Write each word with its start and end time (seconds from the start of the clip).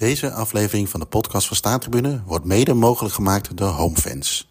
Deze 0.00 0.32
aflevering 0.32 0.88
van 0.88 1.00
de 1.00 1.06
podcast 1.06 1.46
van 1.46 1.56
Staantribune 1.56 2.22
wordt 2.26 2.44
mede 2.44 2.74
mogelijk 2.74 3.14
gemaakt 3.14 3.56
door 3.56 3.68
HomeFans. 3.68 4.48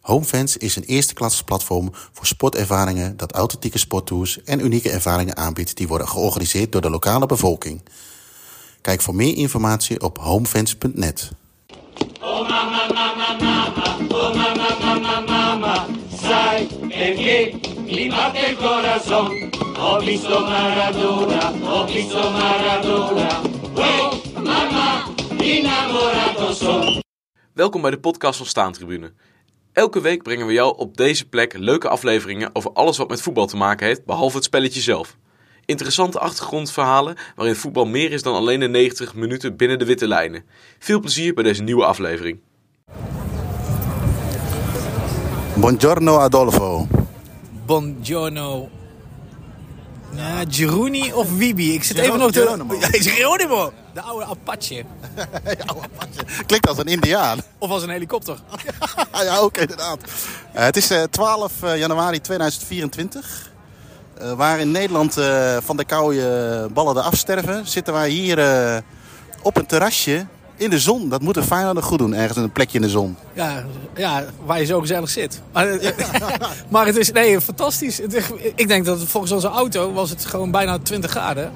HomeFans 0.00 0.56
is 0.56 0.76
een 0.76 0.82
eerste 0.82 1.14
klasse 1.14 1.44
platform 1.44 1.90
voor 2.12 2.26
sportervaringen 2.26 3.16
dat 3.16 3.32
authentieke 3.32 3.78
sporttours 3.78 4.42
en 4.42 4.64
unieke 4.64 4.90
ervaringen 4.90 5.36
aanbiedt 5.36 5.76
die 5.76 5.88
worden 5.88 6.08
georganiseerd 6.08 6.72
door 6.72 6.80
de 6.80 6.90
lokale 6.90 7.26
bevolking. 7.26 7.82
Kijk 8.80 9.00
voor 9.00 9.14
meer 9.14 9.36
informatie 9.36 10.00
op 10.00 10.18
homefans.net. 10.18 11.30
Oh 12.20 12.48
oh. 22.84 23.61
Mama, 23.74 25.04
innamorato 25.38 26.52
son. 26.52 27.02
Welkom 27.52 27.80
bij 27.82 27.90
de 27.90 27.98
podcast 28.00 28.36
van 28.36 28.46
Staantribune. 28.46 29.12
Elke 29.72 30.00
week 30.00 30.22
brengen 30.22 30.46
we 30.46 30.52
jou 30.52 30.76
op 30.76 30.96
deze 30.96 31.28
plek 31.28 31.58
leuke 31.58 31.88
afleveringen 31.88 32.50
over 32.52 32.72
alles 32.72 32.96
wat 32.96 33.08
met 33.08 33.22
voetbal 33.22 33.46
te 33.46 33.56
maken 33.56 33.86
heeft, 33.86 34.04
behalve 34.04 34.36
het 34.36 34.44
spelletje 34.44 34.80
zelf. 34.80 35.16
Interessante 35.64 36.18
achtergrondverhalen 36.18 37.16
waarin 37.36 37.54
voetbal 37.54 37.84
meer 37.84 38.12
is 38.12 38.22
dan 38.22 38.34
alleen 38.34 38.60
de 38.60 38.68
90 38.68 39.14
minuten 39.14 39.56
binnen 39.56 39.78
de 39.78 39.84
witte 39.84 40.08
lijnen. 40.08 40.44
Veel 40.78 41.00
plezier 41.00 41.34
bij 41.34 41.44
deze 41.44 41.62
nieuwe 41.62 41.84
aflevering. 41.84 42.40
Buongiorno 45.54 46.18
Adolfo. 46.18 46.86
Buongiorno. 47.66 48.68
Ja, 50.14 50.44
Giruni 50.48 51.12
of 51.12 51.36
Wibi? 51.36 51.74
Ik 51.74 51.84
zit 51.84 51.98
even 51.98 52.18
nog 52.18 52.30
te... 52.32 52.40
Geronimo. 52.40 52.74
Ja, 52.80 52.92
is 52.92 53.06
Geronimo. 53.10 53.72
De 53.94 54.00
oude 54.10 54.24
Apache. 54.24 54.84
Klinkt 56.46 56.68
als 56.68 56.78
een 56.78 56.86
Indiaan. 56.86 57.38
Of 57.58 57.70
als 57.70 57.82
een 57.82 57.88
helikopter. 57.90 58.38
ja, 59.12 59.36
ook 59.38 59.56
inderdaad. 59.56 59.98
Eh, 60.52 60.64
het 60.64 60.76
is 60.76 60.90
eh, 60.90 61.02
12 61.02 61.52
januari 61.76 62.20
2024. 62.20 63.50
Eh, 64.22 64.32
waar 64.32 64.60
in 64.60 64.70
Nederland 64.70 65.16
eh, 65.16 65.56
van 65.60 65.76
de 65.76 65.84
koude 65.84 66.68
ballen 66.72 66.94
de 66.94 67.02
afsterven, 67.02 67.66
zitten 67.66 67.92
wij 67.94 68.08
hier 68.08 68.38
eh, 68.38 68.76
op 69.42 69.56
een 69.56 69.66
terrasje 69.66 70.26
in 70.62 70.70
de 70.70 70.78
zon. 70.78 71.08
Dat 71.08 71.20
moet 71.22 71.36
een 71.36 71.42
Feyenoord 71.42 71.84
goed 71.84 71.98
doen, 71.98 72.14
ergens 72.14 72.36
een 72.38 72.52
plekje 72.52 72.76
in 72.78 72.82
de 72.84 72.90
zon. 72.90 73.16
Ja, 73.32 73.64
ja, 73.96 74.24
waar 74.44 74.58
je 74.60 74.64
zo 74.66 74.80
gezellig 74.80 75.10
zit. 75.10 75.40
Maar, 75.52 75.66
maar 76.68 76.86
het 76.86 76.96
is 76.96 77.12
nee, 77.12 77.40
fantastisch. 77.40 77.98
Het 77.98 78.14
is- 78.14 78.30
Ik 78.54 78.68
denk 78.68 78.84
dat 78.84 79.02
volgens 79.04 79.32
onze 79.32 79.48
auto 79.48 79.92
was 79.92 80.10
het 80.10 80.24
gewoon 80.24 80.50
bijna 80.50 80.78
20 80.78 81.10
graden 81.10 81.52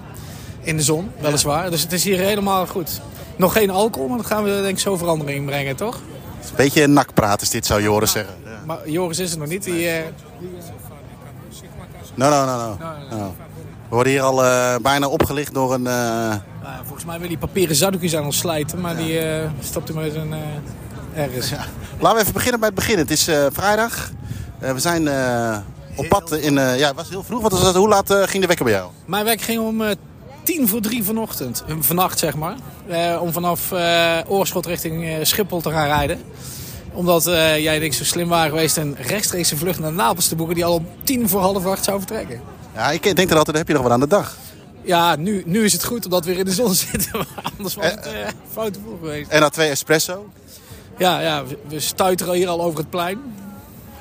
in 0.61 0.77
de 0.77 0.83
zon, 0.83 1.11
weliswaar. 1.21 1.71
Dus 1.71 1.83
het 1.83 1.93
is 1.93 2.05
hier 2.05 2.19
helemaal 2.19 2.67
goed. 2.67 3.01
Nog 3.37 3.53
geen 3.53 3.71
alcohol, 3.71 4.09
maar 4.09 4.17
dat 4.19 4.27
gaan 4.27 4.45
we 4.45 4.51
denk 4.51 4.65
ik 4.67 4.79
zo 4.79 4.97
verandering 4.97 5.47
brengen, 5.47 5.77
toch? 5.77 5.95
Een 5.97 6.57
beetje 6.57 6.83
een 6.83 6.93
nakpraat 6.93 7.43
is 7.43 7.51
dit, 7.51 7.67
zou 7.67 7.83
Joris 7.83 8.11
zeggen. 8.12 8.34
Ja. 8.45 8.51
Maar 8.67 8.89
Joris 8.89 9.19
is 9.19 9.33
er 9.33 9.39
nog 9.39 9.49
niet. 9.49 9.65
Die, 9.65 9.89
eh, 9.89 10.05
No, 12.15 12.29
no, 12.31 12.45
no, 12.45 12.57
no. 12.57 13.17
no. 13.17 13.34
We 13.89 13.95
worden 13.95 14.12
hier 14.12 14.23
al 14.23 14.45
eh, 14.45 14.77
bijna 14.83 15.09
opgelicht 15.09 15.55
door 15.55 15.75
een... 15.75 15.87
eh, 15.87 16.34
volgens 16.84 17.05
mij 17.05 17.19
wil 17.19 17.29
hij 17.29 17.37
papieren 17.37 17.77
zakdoekjes 17.77 18.17
aan 18.17 18.25
ons 18.25 18.39
slijten, 18.39 18.81
maar 18.81 18.97
die 18.97 19.19
eh 19.19 19.51
stopt 19.61 19.89
hij 19.89 20.03
met 20.03 20.15
eh 20.15 21.23
ergens. 21.23 21.51
Laten 22.01 22.17
we 22.17 22.20
even 22.23 22.33
beginnen 22.33 22.61
bij 22.61 22.69
het 22.69 22.78
begin. 22.78 22.98
Het 22.98 23.11
is 23.11 23.28
vrijdag. 23.53 24.11
We 24.59 24.78
zijn 24.78 25.09
op 25.97 26.09
pad 26.09 26.33
in... 26.33 26.55
ja, 26.55 26.87
het 26.87 26.95
was 26.97 27.09
heel 27.09 27.23
vroeg. 27.23 27.43
Wat 27.43 27.53
was 27.53 27.62
het? 27.62 27.77
Hoe 27.77 27.89
laat 27.89 28.12
ging 28.12 28.41
de 28.41 28.47
wekker 28.47 28.65
bij 28.65 28.75
jou? 28.75 28.91
Mijn 29.05 29.25
werk 29.25 29.41
ging 29.41 29.61
om 29.61 29.83
tien 30.43 30.69
voor 30.69 30.81
drie 30.81 31.05
vanochtend. 31.05 31.65
Eh, 31.69 31.75
Vannacht, 31.81 32.19
zeg 32.19 32.34
maar. 32.37 32.55
Om 33.21 33.33
vanaf 33.33 33.73
Oorschot 34.27 34.67
richting 34.67 35.27
Schiphol 35.27 35.61
te 35.61 35.71
gaan 35.71 35.87
rijden. 35.87 36.21
Omdat 36.93 37.25
jij 37.25 37.78
denk 37.78 37.83
ik 37.83 37.95
zo 37.95 38.05
slim 38.05 38.28
waren 38.28 38.50
geweest 38.50 38.77
een 38.77 38.97
rechtstreekse 39.00 39.56
vlucht 39.56 39.78
naar 39.78 39.93
Napels 39.93 40.28
te 40.28 40.37
boeken... 40.37 40.55
die 40.55 40.65
al 40.65 40.75
om 40.75 40.87
tien 41.03 41.28
voor 41.28 41.41
half 41.41 41.66
acht 41.66 41.84
zou 41.84 41.99
vertrekken. 41.99 42.41
Ja, 42.76 42.91
ik 42.91 43.16
denk 43.16 43.31
er 43.31 43.37
altijd, 43.37 43.56
heb 43.56 43.69
je 43.69 43.75
nog 43.75 43.82
wat 43.82 43.92
aan 43.92 44.00
de 44.00 44.06
dag. 44.06 44.37
Ja, 44.82 45.16
nu, 45.16 45.42
nu 45.47 45.64
is 45.64 45.72
het 45.72 45.84
goed 45.84 46.04
omdat 46.04 46.25
we 46.25 46.31
weer 46.31 46.38
in 46.38 46.44
de 46.44 46.53
zon 46.53 46.75
zitten. 46.91 47.10
Maar 47.12 47.44
anders 47.59 47.75
was 47.75 47.84
het 47.84 48.06
eh 48.06 48.12
foute 48.53 48.78
boel 48.78 48.98
geweest. 49.00 49.31
En 49.31 49.41
dan 49.41 49.50
twee 49.50 49.70
espresso. 49.70 50.31
Ja, 50.98 51.20
ja 51.20 51.44
we, 51.47 51.59
we 51.69 51.81
stuiteren 51.81 52.34
hier 52.34 52.48
al 52.48 52.62
over 52.62 52.78
het 52.78 52.91
plein. 52.91 53.19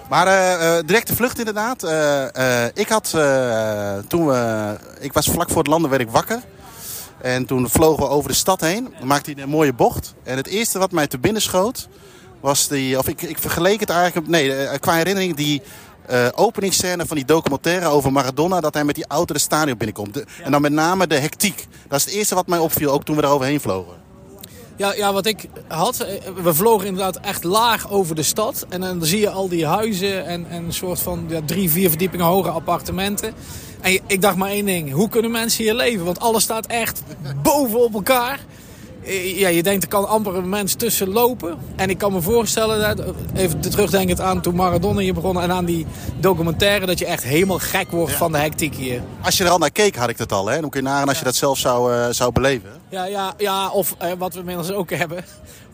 Maar 0.09 0.27
eh, 0.27 0.77
eh, 0.77 0.85
directe 0.85 1.15
vlucht 1.15 1.39
inderdaad. 1.39 1.83
Eh, 1.83 2.63
eh, 2.65 2.71
ik 2.73 2.89
had 2.89 3.11
eh, 3.15 3.97
toen 4.07 4.27
we... 4.27 4.75
Ik 4.99 5.13
was 5.13 5.27
vlak 5.27 5.49
voor 5.49 5.57
het 5.57 5.67
landen 5.67 5.89
werd 5.89 6.01
ik 6.01 6.09
wakker. 6.09 6.39
En 7.21 7.45
toen 7.45 7.69
vlogen 7.69 8.03
we 8.03 8.09
over 8.09 8.29
de 8.29 8.35
stad 8.35 8.61
heen. 8.61 8.93
Dan 8.99 9.07
maakte 9.07 9.31
hij 9.31 9.43
een 9.43 9.49
mooie 9.49 9.73
bocht. 9.73 10.13
En 10.23 10.37
het 10.37 10.47
eerste 10.47 10.79
wat 10.79 10.91
mij 10.91 11.07
te 11.07 11.17
binnen 11.17 11.41
schoot... 11.41 11.87
was 12.41 12.67
die... 12.67 12.97
Of 12.97 13.07
ik, 13.07 13.21
ik 13.21 13.37
vergeleek 13.39 13.79
het 13.79 13.89
eigenlijk... 13.89 14.27
Nee, 14.27 14.55
eh, 14.55 14.79
qua 14.79 14.93
herinnering 14.93 15.35
die... 15.35 15.61
eh 16.07 16.27
openingsscène 16.35 17.05
van 17.05 17.15
die 17.15 17.25
documentaire 17.25 17.87
over 17.87 18.11
Maradona... 18.11 18.59
dat 18.59 18.73
hij 18.73 18.83
met 18.83 18.95
die 18.95 19.05
auto 19.07 19.33
de 19.33 19.39
stadion 19.39 19.77
binnenkomt. 19.77 20.13
De- 20.13 20.25
En 20.43 20.51
dan 20.51 20.61
met 20.61 20.71
name 20.71 21.07
de 21.07 21.19
hectiek. 21.19 21.67
Dat 21.87 21.99
is 21.99 22.05
het 22.05 22.13
eerste 22.13 22.35
wat 22.35 22.47
mij 22.47 22.59
opviel, 22.59 22.91
ook 22.91 23.03
toen 23.03 23.15
we 23.15 23.21
er 23.21 23.27
overheen 23.29 23.59
vlogen. 23.61 23.93
Ja, 24.77 24.93
ja, 24.93 25.13
wat 25.13 25.25
ik 25.25 25.45
had, 25.67 25.99
eh, 25.99 26.13
we 26.43 26.53
vlogen 26.53 26.87
inderdaad 26.87 27.19
echt 27.19 27.43
laag 27.43 27.89
over 27.91 28.15
de 28.15 28.23
stad. 28.23 28.65
En 28.69 28.81
dan 28.81 29.05
zie 29.05 29.19
je 29.19 29.29
al 29.29 29.49
die 29.49 29.65
huizen 29.67 30.25
en, 30.25 30.45
en 30.49 30.63
een 30.63 30.73
soort 30.73 30.99
van 30.99 31.25
ja, 31.29 31.39
drie, 31.45 31.69
vier 31.69 31.89
verdiepingen 31.89 32.25
hoge 32.25 32.49
appartementen. 32.49 33.33
En 33.81 33.99
ik 34.07 34.21
dacht 34.21 34.35
maar 34.35 34.49
één 34.49 34.65
ding, 34.65 34.91
hoe 34.91 35.09
kunnen 35.09 35.31
mensen 35.31 35.63
hier 35.63 35.73
leven? 35.73 36.05
Want 36.05 36.19
alles 36.19 36.43
staat 36.43 36.65
echt 36.65 37.01
boven 37.43 37.83
op 37.83 37.93
elkaar. 37.93 38.39
Eh, 39.05 39.39
Ja, 39.39 39.47
je 39.47 39.63
denkt 39.63 39.83
er 39.83 39.89
kan 39.89 40.07
amper 40.07 40.35
een 40.35 40.49
mens 40.49 40.73
tussen 40.73 41.09
lopen. 41.09 41.57
En 41.75 41.89
ik 41.89 41.97
kan 41.97 42.13
me 42.13 42.21
voorstellen, 42.21 42.97
dat, 42.97 43.05
even 43.35 43.59
terugdenkend 43.59 44.21
aan 44.21 44.41
toen 44.41 44.55
Maradona 44.55 44.99
hier 44.99 45.13
begon... 45.13 45.41
en 45.41 45.51
aan 45.51 45.65
die 45.65 45.85
documentaire, 46.19 46.85
dat 46.85 46.99
je 46.99 47.05
echt 47.05 47.23
helemaal 47.23 47.59
gek 47.59 47.91
wordt 47.91 48.13
van 48.13 48.31
de 48.31 48.37
hectiek 48.37 48.75
hier. 48.75 49.01
Als 49.21 49.37
je 49.37 49.43
er 49.43 49.49
al 49.49 49.57
naar 49.57 49.71
keek, 49.71 49.95
had 49.95 50.09
ik 50.09 50.17
dat 50.17 50.31
al. 50.31 50.47
Hè? 50.47 50.61
Dan 50.61 50.69
kun 50.69 50.83
je 50.83 50.87
nagaan 50.87 51.07
als 51.07 51.17
je 51.19 51.23
dat 51.23 51.35
zelf 51.35 51.57
zou, 51.57 51.93
eh, 51.93 52.07
zou 52.09 52.31
beleven. 52.31 52.69
Ja, 52.89 53.05
ja, 53.05 53.33
ja 53.37 53.69
of 53.69 53.95
eh, 53.97 54.11
wat 54.17 54.33
we 54.33 54.39
inmiddels 54.39 54.71
ook 54.71 54.89
hebben... 54.89 55.25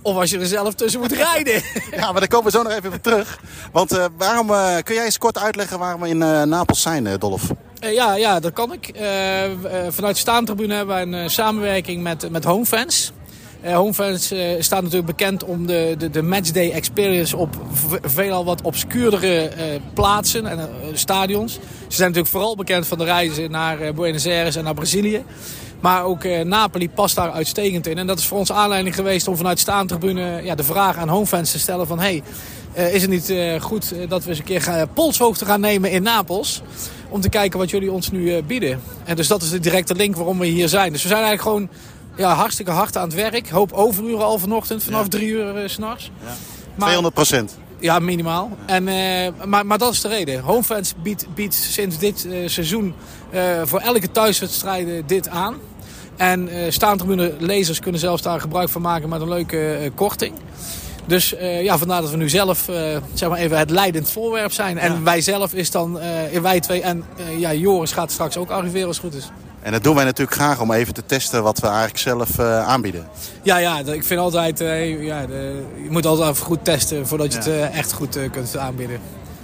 of 0.01 0.15
als 0.15 0.29
je 0.29 0.39
er 0.39 0.45
zelf 0.45 0.73
tussen 0.73 0.99
moet 0.99 1.11
rijden. 1.11 1.61
Ja, 1.91 2.11
maar 2.11 2.19
daar 2.19 2.29
komen 2.29 2.51
we 2.51 2.57
zo 2.57 2.63
nog 2.63 2.71
even 2.71 2.93
op 2.93 3.03
terug. 3.03 3.39
Want 3.71 4.09
waarom, 4.17 4.47
kun 4.83 4.95
jij 4.95 5.05
eens 5.05 5.17
kort 5.17 5.37
uitleggen 5.37 5.79
waarom 5.79 6.01
we 6.01 6.07
in 6.07 6.17
Napels 6.49 6.81
zijn, 6.81 7.17
Dolf? 7.19 7.43
Ja, 7.79 8.15
ja, 8.15 8.39
dat 8.39 8.53
kan 8.53 8.73
ik. 8.73 8.91
Vanuit 9.89 10.17
Staantribune 10.17 10.75
hebben 10.75 10.95
wij 10.95 11.21
een 11.21 11.29
samenwerking 11.29 12.03
met, 12.03 12.29
met 12.29 12.43
Homefans. 12.43 13.11
Eh, 13.61 13.75
Homefans 13.75 14.31
eh, 14.31 14.39
staat 14.59 14.81
natuurlijk 14.81 15.17
bekend 15.17 15.43
om 15.43 15.65
de, 15.65 15.95
de, 15.97 16.09
de 16.09 16.21
matchday 16.21 16.71
experience 16.71 17.37
op 17.37 17.55
veelal 18.01 18.45
wat 18.45 18.61
obscuurdere 18.61 19.47
eh, 19.47 19.65
plaatsen 19.93 20.45
en 20.45 20.69
stadions. 20.93 21.53
Ze 21.53 21.59
zijn 21.87 22.07
natuurlijk 22.07 22.35
vooral 22.35 22.55
bekend 22.55 22.87
van 22.87 22.97
de 22.97 23.03
reizen 23.03 23.51
naar 23.51 23.93
Buenos 23.93 24.25
Aires 24.25 24.55
en 24.55 24.63
naar 24.63 24.73
Brazilië. 24.73 25.23
Maar 25.79 26.03
ook 26.03 26.23
Napoli 26.43 26.89
past 26.89 27.15
daar 27.15 27.31
uitstekend 27.31 27.87
in. 27.87 27.97
En 27.97 28.07
dat 28.07 28.19
is 28.19 28.25
voor 28.25 28.37
ons 28.37 28.51
aanleiding 28.51 28.95
geweest 28.95 29.27
om 29.27 29.37
vanuit 29.37 29.59
Staantribune 29.59 30.41
ja, 30.43 30.55
de 30.55 30.63
vraag 30.63 30.97
aan 30.97 31.09
Homefans 31.09 31.51
te 31.51 31.59
stellen 31.59 31.87
van... 31.87 31.99
Hey, 31.99 32.23
is 32.73 33.01
het 33.01 33.09
niet 33.09 33.33
goed 33.59 33.93
dat 34.09 34.23
we 34.23 34.29
eens 34.29 34.39
een 34.39 34.45
keer 34.45 34.61
gaan, 34.61 34.93
polshoogte 34.93 35.45
gaan 35.45 35.59
nemen 35.59 35.91
in 35.91 36.03
Napels? 36.03 36.61
Om 37.09 37.21
te 37.21 37.29
kijken 37.29 37.59
wat 37.59 37.69
jullie 37.69 37.91
ons 37.91 38.11
nu 38.11 38.41
bieden. 38.43 38.81
En 39.05 39.15
dus 39.15 39.27
dat 39.27 39.41
is 39.41 39.49
de 39.49 39.59
directe 39.59 39.95
link 39.95 40.15
waarom 40.15 40.39
we 40.39 40.45
hier 40.45 40.69
zijn. 40.69 40.91
Dus 40.91 41.01
we 41.01 41.07
zijn 41.07 41.23
eigenlijk 41.23 41.49
gewoon 41.49 41.69
ja, 42.15 42.33
hartstikke 42.33 42.71
hard 42.71 42.97
aan 42.97 43.03
het 43.07 43.13
werk. 43.13 43.49
Hoop 43.49 43.71
overuren 43.71 44.25
al 44.25 44.37
vanochtend, 44.39 44.83
vanaf 44.83 45.07
drie 45.07 45.27
uur 45.27 45.55
eh, 45.55 45.67
's 45.67 45.73
s'nachts. 45.73 46.11
Maar- 46.75 46.87
200 46.87 47.13
procent. 47.13 47.57
ja, 47.79 47.99
minimaal. 47.99 48.49
En, 48.65 48.87
eh, 48.87 49.31
maar, 49.45 49.65
maar 49.65 49.77
dat 49.77 49.91
is 49.93 50.01
de 50.01 50.07
reden. 50.07 50.39
Homefans 50.41 50.93
biedt, 51.03 51.25
biedt 51.35 51.53
sinds 51.53 51.97
dit 51.97 52.25
eh, 52.25 52.47
seizoen 52.47 52.93
eh, 53.29 53.41
voor 53.63 53.79
elke 53.79 54.11
thuiswedstrijden 54.11 55.07
dit 55.07 55.27
aan. 55.29 55.55
En 56.17 56.47
eh 56.49 56.71
staantribune 56.71 57.33
lezers 57.39 57.79
kunnen 57.79 57.99
zelfs 57.99 58.21
daar 58.21 58.41
gebruik 58.41 58.69
van 58.69 58.81
maken 58.81 59.09
met 59.09 59.21
een 59.21 59.29
leuke 59.29 59.73
eh, 59.73 59.89
korting. 59.95 60.33
Dus 61.05 61.35
eh, 61.35 61.63
ja, 61.63 61.77
vandaar 61.77 62.01
dat 62.01 62.09
we 62.11 62.17
nu 62.17 62.29
zelf 62.29 62.67
eh, 62.69 62.97
zeg 63.13 63.29
maar 63.29 63.37
even 63.37 63.57
het 63.57 63.69
leidend 63.69 64.09
voorwerp 64.11 64.51
zijn. 64.51 64.77
En 64.77 65.03
wij 65.03 65.21
zelf 65.21 65.53
is 65.53 65.71
dan, 65.71 65.99
eh, 65.99 66.39
wij 66.41 66.59
twee 66.59 66.81
en 66.81 67.03
eh, 67.17 67.39
ja, 67.39 67.53
Joris 67.53 67.91
gaat 67.91 68.11
straks 68.11 68.37
ook 68.37 68.49
arriveren 68.49 68.87
als 68.87 68.97
het 69.01 69.05
goed 69.05 69.15
is. 69.15 69.29
En 69.61 69.71
dat 69.71 69.83
doen 69.83 69.95
wij 69.95 70.03
natuurlijk 70.03 70.37
graag 70.37 70.59
om 70.61 70.71
even 70.71 70.93
te 70.93 71.05
testen 71.05 71.43
wat 71.43 71.59
we 71.59 71.67
eigenlijk 71.67 71.97
zelf 71.97 72.39
eh, 72.39 72.67
aanbieden. 72.67 73.07
Ja, 73.43 73.57
ja, 73.57 73.79
ik 73.79 74.03
vind 74.03 74.19
altijd, 74.19 74.61
eh, 74.61 75.03
ja, 75.03 75.25
de, 75.25 75.63
je 75.83 75.89
moet 75.91 76.05
altijd 76.05 76.29
even 76.29 76.45
goed 76.45 76.65
testen 76.65 77.07
voordat 77.07 77.31
je 77.31 77.37
het 77.37 77.47
eh, 77.47 77.77
echt 77.77 77.93
goed 77.93 78.17
kunt 78.31 78.57
aanbieden. 78.57 78.99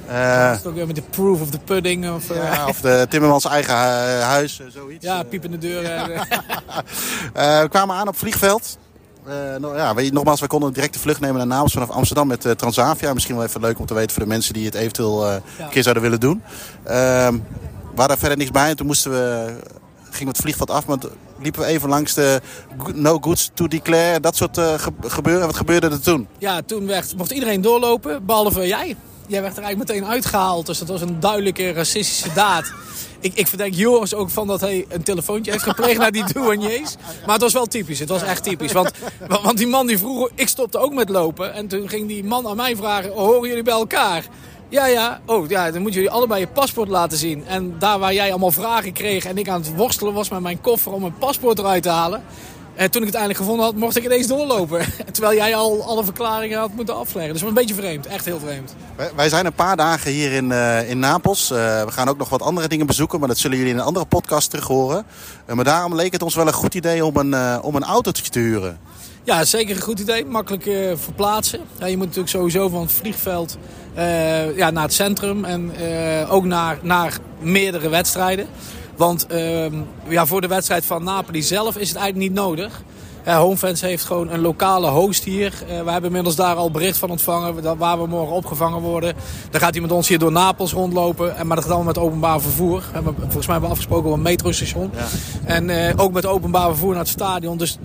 Eh, 0.07 0.49
Is 0.51 0.57
het 0.57 0.67
ook 0.67 0.75
weer 0.75 0.87
met 0.87 0.95
de 0.95 1.01
proof 1.01 1.41
of 1.41 1.49
the 1.49 1.59
pudding? 1.59 2.11
Of, 2.11 2.33
ja, 2.33 2.67
of 2.67 2.81
de 2.81 3.05
Timmermans 3.09 3.45
eigen 3.45 3.75
hu- 3.75 4.21
huis, 4.21 4.61
zoiets. 4.67 5.05
Ja, 5.05 5.23
piepende 5.23 5.57
deuren. 5.57 6.09
Eh, 7.33 7.61
we 7.61 7.69
kwamen 7.69 7.95
aan 7.95 8.07
op 8.07 8.17
vliegveld. 8.17 8.77
Ja, 9.75 9.99
je, 9.99 10.11
nogmaals, 10.11 10.39
we 10.39 10.47
konden 10.47 10.73
direct 10.73 10.93
de 10.93 10.99
vlucht 10.99 11.19
nemen 11.19 11.37
naar 11.37 11.47
Napels 11.47 11.73
vanaf 11.73 11.89
Amsterdam 11.89 12.27
met 12.27 12.47
Transavia. 12.57 13.13
Misschien 13.13 13.35
wel 13.35 13.45
even 13.45 13.61
leuk 13.61 13.79
om 13.79 13.85
te 13.85 13.93
weten 13.93 14.11
voor 14.11 14.23
de 14.23 14.29
mensen 14.29 14.53
die 14.53 14.65
het 14.65 14.75
eventueel 14.75 15.27
eh, 15.27 15.33
een 15.59 15.69
keer 15.69 15.81
zouden 15.83 16.03
willen 16.03 16.19
doen. 16.19 16.43
Ehm, 16.83 17.33
we 17.93 17.99
hadden 18.03 18.17
verder 18.17 18.37
niks 18.37 18.51
bij 18.51 18.69
en 18.69 18.75
toen 18.75 18.85
moesten 18.87 19.11
we 19.11 19.53
gingen 20.17 20.33
we 20.33 20.37
het 20.37 20.41
vliegveld 20.41 20.71
af, 20.71 20.85
maar 20.85 20.97
liepen 21.41 21.61
we 21.61 21.67
even 21.67 21.89
langs 21.89 22.13
de 22.13 22.41
no 22.93 23.17
goods 23.19 23.49
to 23.53 23.67
declare, 23.67 24.19
dat 24.19 24.35
soort 24.35 24.57
uh, 24.57 24.73
gebeuren. 25.01 25.45
Wat 25.45 25.55
gebeurde 25.55 25.89
er 25.89 26.01
toen? 26.01 26.27
Ja, 26.37 26.61
toen 26.61 26.87
werd, 26.87 27.17
mocht 27.17 27.31
iedereen 27.31 27.61
doorlopen, 27.61 28.25
behalve 28.25 28.67
jij. 28.67 28.95
Jij 29.27 29.41
werd 29.41 29.57
er 29.57 29.63
eigenlijk 29.63 29.91
meteen 29.91 30.09
uitgehaald, 30.11 30.65
dus 30.65 30.79
dat 30.79 30.87
was 30.87 31.01
een 31.01 31.19
duidelijke 31.19 31.71
racistische 31.71 32.33
daad. 32.33 32.71
Ik, 33.19 33.33
ik 33.33 33.47
verdenk 33.47 33.73
Joris 33.73 34.13
ook 34.13 34.29
van 34.29 34.47
dat 34.47 34.61
hij 34.61 34.85
een 34.89 35.03
telefoontje 35.03 35.51
heeft 35.51 35.63
gepleegd 35.63 35.99
naar 35.99 36.11
die 36.11 36.33
douaniers. 36.33 36.95
Maar 37.25 37.33
het 37.33 37.41
was 37.41 37.53
wel 37.53 37.65
typisch. 37.65 37.99
Het 37.99 38.09
was 38.09 38.23
echt 38.23 38.43
typisch. 38.43 38.71
Want, 38.71 38.91
want 39.27 39.57
die 39.57 39.67
man 39.67 39.87
die 39.87 39.97
vroeg, 39.97 40.29
ik 40.35 40.47
stopte 40.47 40.77
ook 40.77 40.93
met 40.93 41.09
lopen. 41.09 41.53
En 41.53 41.67
toen 41.67 41.89
ging 41.89 42.07
die 42.07 42.23
man 42.23 42.47
aan 42.47 42.55
mij 42.55 42.75
vragen, 42.75 43.11
horen 43.11 43.47
jullie 43.47 43.63
bij 43.63 43.73
elkaar? 43.73 44.25
Ja, 44.69 44.85
ja. 44.85 45.19
Oh, 45.25 45.49
ja, 45.49 45.71
dan 45.71 45.81
moeten 45.81 46.01
jullie 46.01 46.15
allebei 46.15 46.39
je 46.39 46.47
paspoort 46.47 46.89
laten 46.89 47.17
zien. 47.17 47.45
En 47.45 47.75
daar 47.79 47.99
waar 47.99 48.13
jij 48.13 48.29
allemaal 48.29 48.51
vragen 48.51 48.93
kreeg 48.93 49.25
en 49.25 49.37
ik 49.37 49.49
aan 49.49 49.61
het 49.61 49.75
worstelen 49.75 50.13
was 50.13 50.29
met 50.29 50.39
mijn 50.39 50.61
koffer 50.61 50.91
om 50.91 51.01
mijn 51.01 51.17
paspoort 51.17 51.59
eruit 51.59 51.83
te 51.83 51.89
halen. 51.89 52.23
En 52.75 52.91
toen 52.91 53.01
ik 53.01 53.07
het 53.07 53.15
eindelijk 53.15 53.43
gevonden 53.43 53.65
had, 53.65 53.75
mocht 53.75 53.97
ik 53.97 54.03
ineens 54.03 54.27
doorlopen. 54.27 54.85
Terwijl 55.11 55.35
jij 55.35 55.55
al 55.55 55.83
alle 55.83 56.03
verklaringen 56.03 56.59
had 56.59 56.73
moeten 56.73 56.95
afleggen. 56.95 57.33
Dus 57.33 57.41
een 57.41 57.53
beetje 57.53 57.73
vreemd. 57.75 58.07
Echt 58.07 58.25
heel 58.25 58.39
vreemd. 58.39 58.75
Wij 59.15 59.29
zijn 59.29 59.45
een 59.45 59.53
paar 59.53 59.75
dagen 59.75 60.11
hier 60.11 60.31
in, 60.31 60.49
uh, 60.49 60.89
in 60.89 60.99
Napels. 60.99 61.51
Uh, 61.51 61.57
we 61.83 61.91
gaan 61.91 62.09
ook 62.09 62.17
nog 62.17 62.29
wat 62.29 62.41
andere 62.41 62.67
dingen 62.67 62.85
bezoeken. 62.85 63.19
Maar 63.19 63.27
dat 63.27 63.37
zullen 63.37 63.57
jullie 63.57 63.73
in 63.73 63.79
een 63.79 63.85
andere 63.85 64.05
podcast 64.05 64.49
terug 64.49 64.67
horen. 64.67 65.05
Maar 65.53 65.63
daarom 65.63 65.95
leek 65.95 66.11
het 66.11 66.21
ons 66.21 66.35
wel 66.35 66.47
een 66.47 66.53
goed 66.53 66.75
idee 66.75 67.05
om 67.05 67.17
een, 67.17 67.61
om 67.61 67.75
een 67.75 67.83
autootje 67.83 68.29
te 68.29 68.39
huren. 68.39 68.79
Ja, 69.27 69.45
zeker 69.45 69.75
een 69.75 69.81
goed 69.81 69.99
idee. 69.99 70.25
Makkelijk 70.25 70.69
verplaatsen. 70.95 71.59
Ja, 71.79 71.85
je 71.85 71.97
moet 71.97 72.05
natuurlijk 72.05 72.33
sowieso 72.33 72.69
van 72.69 72.81
het 72.81 72.91
vliegveld 72.91 73.57
ja, 74.55 74.69
naar 74.69 74.83
het 74.83 74.93
centrum. 74.93 75.45
En 75.45 75.71
ook 76.29 76.45
naar, 76.45 76.79
naar 76.81 77.17
meerdere 77.39 77.89
wedstrijden. 77.89 78.47
Want 78.95 79.27
uh, 79.31 79.65
ja, 80.07 80.25
voor 80.25 80.41
de 80.41 80.47
wedstrijd 80.47 80.85
van 80.85 81.03
Napoli 81.03 81.41
zelf 81.43 81.77
is 81.77 81.87
het 81.89 81.97
eigenlijk 81.97 82.29
niet 82.29 82.39
nodig. 82.39 82.81
Homefans 83.25 83.81
heeft 83.81 84.05
gewoon 84.05 84.29
een 84.29 84.41
lokale 84.41 84.89
host 84.89 85.23
hier. 85.23 85.53
We 85.67 85.91
hebben 85.91 86.03
inmiddels 86.03 86.35
daar 86.35 86.55
al 86.55 86.71
bericht 86.71 86.97
van 86.97 87.09
ontvangen 87.09 87.77
waar 87.77 88.01
we 88.01 88.07
morgen 88.07 88.35
opgevangen 88.35 88.81
worden. 88.81 89.13
Dan 89.51 89.61
gaat 89.61 89.73
hij 89.73 89.81
met 89.81 89.91
ons 89.91 90.07
hier 90.07 90.19
door 90.19 90.31
Napels 90.31 90.73
rondlopen. 90.73 91.37
En, 91.37 91.47
maar 91.47 91.55
dat 91.55 91.65
gaat 91.65 91.73
allemaal 91.73 91.93
met 91.93 92.03
openbaar 92.03 92.41
vervoer. 92.41 92.83
Volgens 92.91 93.33
mij 93.33 93.41
hebben 93.45 93.61
we 93.61 93.67
afgesproken 93.67 94.09
op 94.09 94.15
een 94.15 94.21
metrostation. 94.21 94.91
Ja. 94.95 95.05
En 95.45 95.97
ook 95.97 96.11
met 96.11 96.25
openbaar 96.25 96.67
vervoer 96.67 96.91
naar 96.91 96.99
het 96.99 97.07
stadion. 97.07 97.57
Dus 97.57 97.77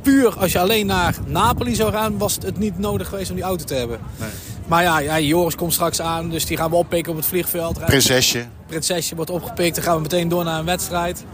puur 0.00 0.38
als 0.38 0.52
je 0.52 0.58
alleen 0.58 0.86
naar 0.86 1.14
Napoli 1.26 1.74
zou 1.74 1.92
gaan, 1.92 2.18
was 2.18 2.38
het 2.42 2.58
niet 2.58 2.78
nodig 2.78 3.08
geweest 3.08 3.30
om 3.30 3.36
die 3.36 3.44
auto 3.44 3.64
te 3.64 3.74
hebben. 3.74 4.00
Nee. 4.16 4.30
Maar 4.66 4.82
ja, 4.82 4.98
ja, 4.98 5.18
Joris 5.20 5.54
komt 5.54 5.72
straks 5.72 6.00
aan, 6.00 6.30
dus 6.30 6.46
die 6.46 6.56
gaan 6.56 6.70
we 6.70 6.76
oppikken 6.76 7.12
op 7.12 7.18
het 7.18 7.26
vliegveld. 7.26 7.84
Prinsesje. 7.84 8.46
Prinsesje 8.66 9.14
wordt 9.14 9.30
opgepikt, 9.30 9.74
dan 9.74 9.84
gaan 9.84 9.94
we 9.94 10.02
meteen 10.02 10.28
door 10.28 10.44
naar 10.44 10.58
een 10.58 10.64
wedstrijd. 10.64 11.24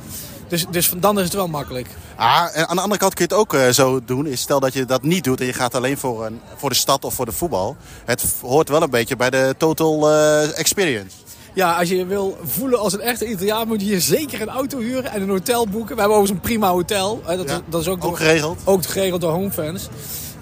Dus, 0.49 0.67
dus 0.71 0.93
dan 0.97 1.19
is 1.19 1.25
het 1.25 1.35
wel 1.35 1.49
makkelijk. 1.49 1.89
Ah, 2.17 2.47
en 2.53 2.69
aan 2.69 2.77
de 2.77 2.83
andere 2.83 3.01
kant 3.01 3.15
kun 3.15 3.27
je 3.29 3.35
het 3.35 3.43
ook 3.43 3.55
uh, 3.55 3.69
zo 3.69 4.01
doen. 4.05 4.27
Is 4.27 4.41
stel 4.41 4.61
dat 4.61 4.73
je 4.73 4.85
dat 4.85 5.03
niet 5.03 5.25
doet 5.25 5.41
en 5.41 5.47
je 5.47 5.53
gaat 5.53 5.75
alleen 5.75 5.99
voor, 5.99 6.27
een, 6.27 6.41
voor 6.57 6.69
de 6.69 6.77
stad 6.77 7.05
of 7.05 7.15
voor 7.15 7.27
de 7.27 7.33
voetbal. 7.33 7.77
Het 8.05 8.25
hoort 8.41 8.69
wel 8.69 8.83
een 8.83 8.91
beetje 8.91 9.17
bij 9.17 9.31
de 9.31 9.55
total 9.59 10.11
uh, 10.11 10.59
experience. 10.59 11.17
Ja, 11.57 11.79
als 11.79 11.89
je 11.89 12.07
wil 12.07 12.39
voelen 12.45 12.79
als 12.79 12.93
een 12.93 13.01
echte 13.01 13.27
Italiaan 13.27 13.69
moet 13.69 13.81
je 13.81 13.87
hier 13.87 14.01
zeker 14.01 14.41
een 14.41 14.49
auto 14.49 14.79
huren 14.79 15.11
en 15.11 15.23
een 15.23 15.29
hotel 15.29 15.69
boeken. 15.69 15.95
We 15.95 16.01
hebben 16.01 16.19
overigens 16.19 16.31
een 16.31 16.49
prima 16.49 16.71
hotel. 16.71 17.23
Dat, 17.27 17.49
ja, 17.49 17.61
dat 17.69 17.81
is 17.81 17.89
ook, 17.89 18.05
ook 18.05 18.17
geregeld? 18.17 18.61
Ook 18.65 18.87
geregeld 18.87 19.21
door 19.21 19.33
homefans. 19.33 19.89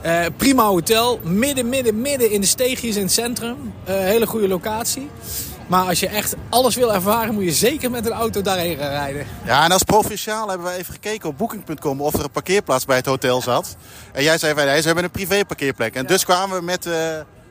Uh, 0.06 0.24
prima 0.36 0.64
hotel, 0.64 1.20
midden, 1.22 1.68
midden, 1.68 2.00
midden 2.00 2.30
in 2.30 2.40
de 2.40 2.46
steegjes 2.46 2.96
in 2.96 3.02
het 3.02 3.12
centrum. 3.12 3.56
Uh, 3.88 3.94
hele 3.94 4.26
goede 4.26 4.48
locatie. 4.48 5.10
Maar 5.66 5.86
als 5.86 6.00
je 6.00 6.08
echt 6.08 6.34
alles 6.48 6.76
wil 6.76 6.94
ervaren, 6.94 7.34
moet 7.34 7.44
je 7.44 7.52
zeker 7.52 7.90
met 7.90 8.06
een 8.06 8.12
auto 8.12 8.42
daarheen 8.42 8.76
gaan 8.76 8.90
rijden. 8.90 9.26
Ja, 9.44 9.64
en 9.64 9.72
als 9.72 9.82
provinciaal 9.82 10.48
hebben 10.48 10.66
we 10.66 10.72
even 10.72 10.92
gekeken 10.92 11.28
op 11.28 11.38
booking.com 11.38 12.00
of 12.00 12.14
er 12.14 12.24
een 12.24 12.30
parkeerplaats 12.30 12.84
bij 12.84 12.96
het 12.96 13.06
hotel 13.06 13.42
zat. 13.42 13.76
En 14.12 14.22
jij 14.22 14.38
zei 14.38 14.54
van, 14.54 14.64
nee, 14.64 14.80
ze 14.80 14.86
hebben 14.86 15.04
een 15.04 15.10
privé 15.10 15.44
parkeerplek. 15.44 15.94
En 15.94 16.02
ja. 16.02 16.08
dus 16.08 16.24
kwamen 16.24 16.58
we 16.58 16.64
met 16.64 16.86
uh, 16.86 16.94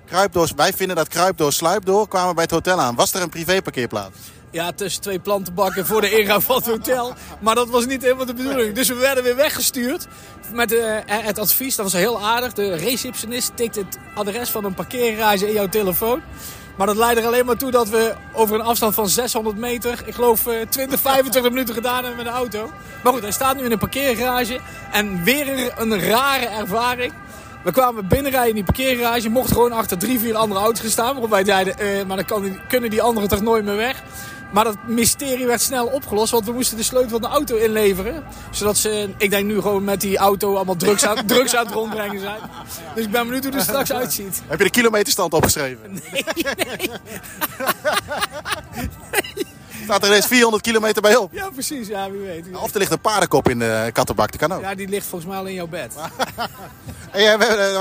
Kruipdoor, 0.05 0.49
wij 0.55 0.73
vinden 0.73 0.95
dat 0.95 1.07
Kruipdoor, 1.07 1.53
Sluipdoor, 1.53 2.07
kwamen 2.07 2.35
bij 2.35 2.43
het 2.43 2.51
hotel 2.51 2.79
aan. 2.79 2.95
Was 2.95 3.13
er 3.13 3.21
een 3.21 3.29
privé 3.29 3.61
parkeerplaats? 3.61 4.17
Ja, 4.51 4.71
tussen 4.71 5.01
twee 5.01 5.19
plantenbakken 5.19 5.85
voor 5.85 6.01
de 6.01 6.19
ingang 6.19 6.43
van 6.43 6.55
het 6.55 6.65
hotel. 6.65 7.13
Maar 7.39 7.55
dat 7.55 7.69
was 7.69 7.85
niet 7.85 8.01
helemaal 8.01 8.25
de 8.25 8.33
bedoeling. 8.33 8.75
Dus 8.75 8.87
we 8.87 8.95
werden 8.95 9.23
weer 9.23 9.35
weggestuurd 9.35 10.07
met 10.51 10.71
uh, 10.71 10.97
het 11.05 11.39
advies. 11.39 11.75
Dat 11.75 11.91
was 11.91 12.01
heel 12.01 12.21
aardig. 12.21 12.53
De 12.53 12.75
receptionist 12.75 13.51
tikt 13.55 13.75
het 13.75 13.97
adres 14.15 14.49
van 14.49 14.65
een 14.65 14.73
parkeergarage 14.73 15.47
in 15.47 15.53
jouw 15.53 15.69
telefoon. 15.69 16.21
Maar 16.77 16.87
dat 16.87 16.95
leidde 16.95 17.21
er 17.21 17.27
alleen 17.27 17.45
maar 17.45 17.57
toe 17.57 17.71
dat 17.71 17.89
we 17.89 18.13
over 18.33 18.55
een 18.55 18.65
afstand 18.65 18.93
van 18.93 19.09
600 19.09 19.57
meter, 19.57 20.01
ik 20.05 20.13
geloof 20.13 20.47
20, 20.69 20.99
25 20.99 21.51
minuten 21.53 21.73
gedaan 21.73 22.03
hebben 22.03 22.15
met 22.15 22.25
de 22.25 22.31
auto. 22.31 22.71
Maar 23.03 23.13
goed, 23.13 23.21
hij 23.21 23.31
staat 23.31 23.55
nu 23.55 23.63
in 23.63 23.71
een 23.71 23.77
parkeergarage. 23.77 24.59
En 24.91 25.23
weer 25.23 25.73
een 25.77 25.99
rare 25.99 26.45
ervaring. 26.45 27.13
We 27.63 27.71
kwamen 27.71 28.07
binnenrijden 28.07 28.49
in 28.49 28.55
die 28.55 28.63
parkeergarage. 28.63 29.29
Mochten 29.29 29.55
gewoon 29.55 29.71
achter 29.71 29.97
drie, 29.97 30.19
vier 30.19 30.35
andere 30.35 30.59
auto's 30.61 30.81
gaan 30.81 30.89
staan. 30.89 31.11
Waarop 31.11 31.29
wij 31.29 31.45
zeiden, 31.45 31.75
uh, 31.79 32.03
maar 32.05 32.17
dan 32.17 32.25
kan, 32.25 32.59
kunnen 32.67 32.89
die 32.89 33.01
anderen 33.01 33.29
toch 33.29 33.41
nooit 33.41 33.65
meer 33.65 33.75
weg. 33.75 34.03
Maar 34.51 34.63
dat 34.63 34.77
mysterie 34.87 35.45
werd 35.45 35.61
snel 35.61 35.85
opgelost, 35.85 36.31
want 36.31 36.45
we 36.45 36.51
moesten 36.51 36.77
de 36.77 36.83
sleutel 36.83 37.09
van 37.09 37.21
de 37.21 37.27
auto 37.27 37.55
inleveren. 37.55 38.23
Zodat 38.51 38.77
ze, 38.77 39.09
ik 39.17 39.29
denk 39.29 39.45
nu 39.45 39.61
gewoon 39.61 39.83
met 39.83 40.01
die 40.01 40.17
auto 40.17 40.55
allemaal 40.55 40.75
drugs 40.75 41.05
aan, 41.05 41.25
drugs 41.35 41.55
aan 41.55 41.65
het 41.65 41.73
rondbrengen 41.73 42.19
zijn. 42.19 42.39
Dus 42.95 43.05
ik 43.05 43.11
ben 43.11 43.23
benieuwd 43.23 43.43
hoe 43.43 43.51
het 43.51 43.61
er 43.61 43.67
straks 43.67 43.91
uitziet. 43.91 44.41
Heb 44.47 44.57
je 44.57 44.63
de 44.63 44.71
kilometerstand 44.71 45.33
opgeschreven? 45.33 45.91
Nee, 45.91 46.23
nee. 46.43 46.89
Staat 49.83 50.01
er 50.01 50.07
ineens 50.07 50.25
400 50.25 50.63
kilometer 50.63 51.01
bij 51.01 51.15
op. 51.15 51.33
Ja, 51.33 51.49
precies. 51.49 51.87
Ja, 51.87 52.11
wie 52.11 52.21
weet. 52.21 52.45
Of 52.61 52.73
er 52.73 52.79
ligt 52.79 52.91
een 52.91 52.99
paardenkop 52.99 53.49
in 53.49 53.59
de 53.59 53.89
kattenbak, 53.93 54.31
dat 54.31 54.39
kan 54.39 54.57
ook. 54.57 54.61
Ja, 54.61 54.75
die 54.75 54.87
ligt 54.87 55.05
volgens 55.05 55.31
mij 55.31 55.39
al 55.39 55.45
in 55.45 55.53
jouw 55.53 55.67
bed. 55.67 55.93
ja, 57.13 57.37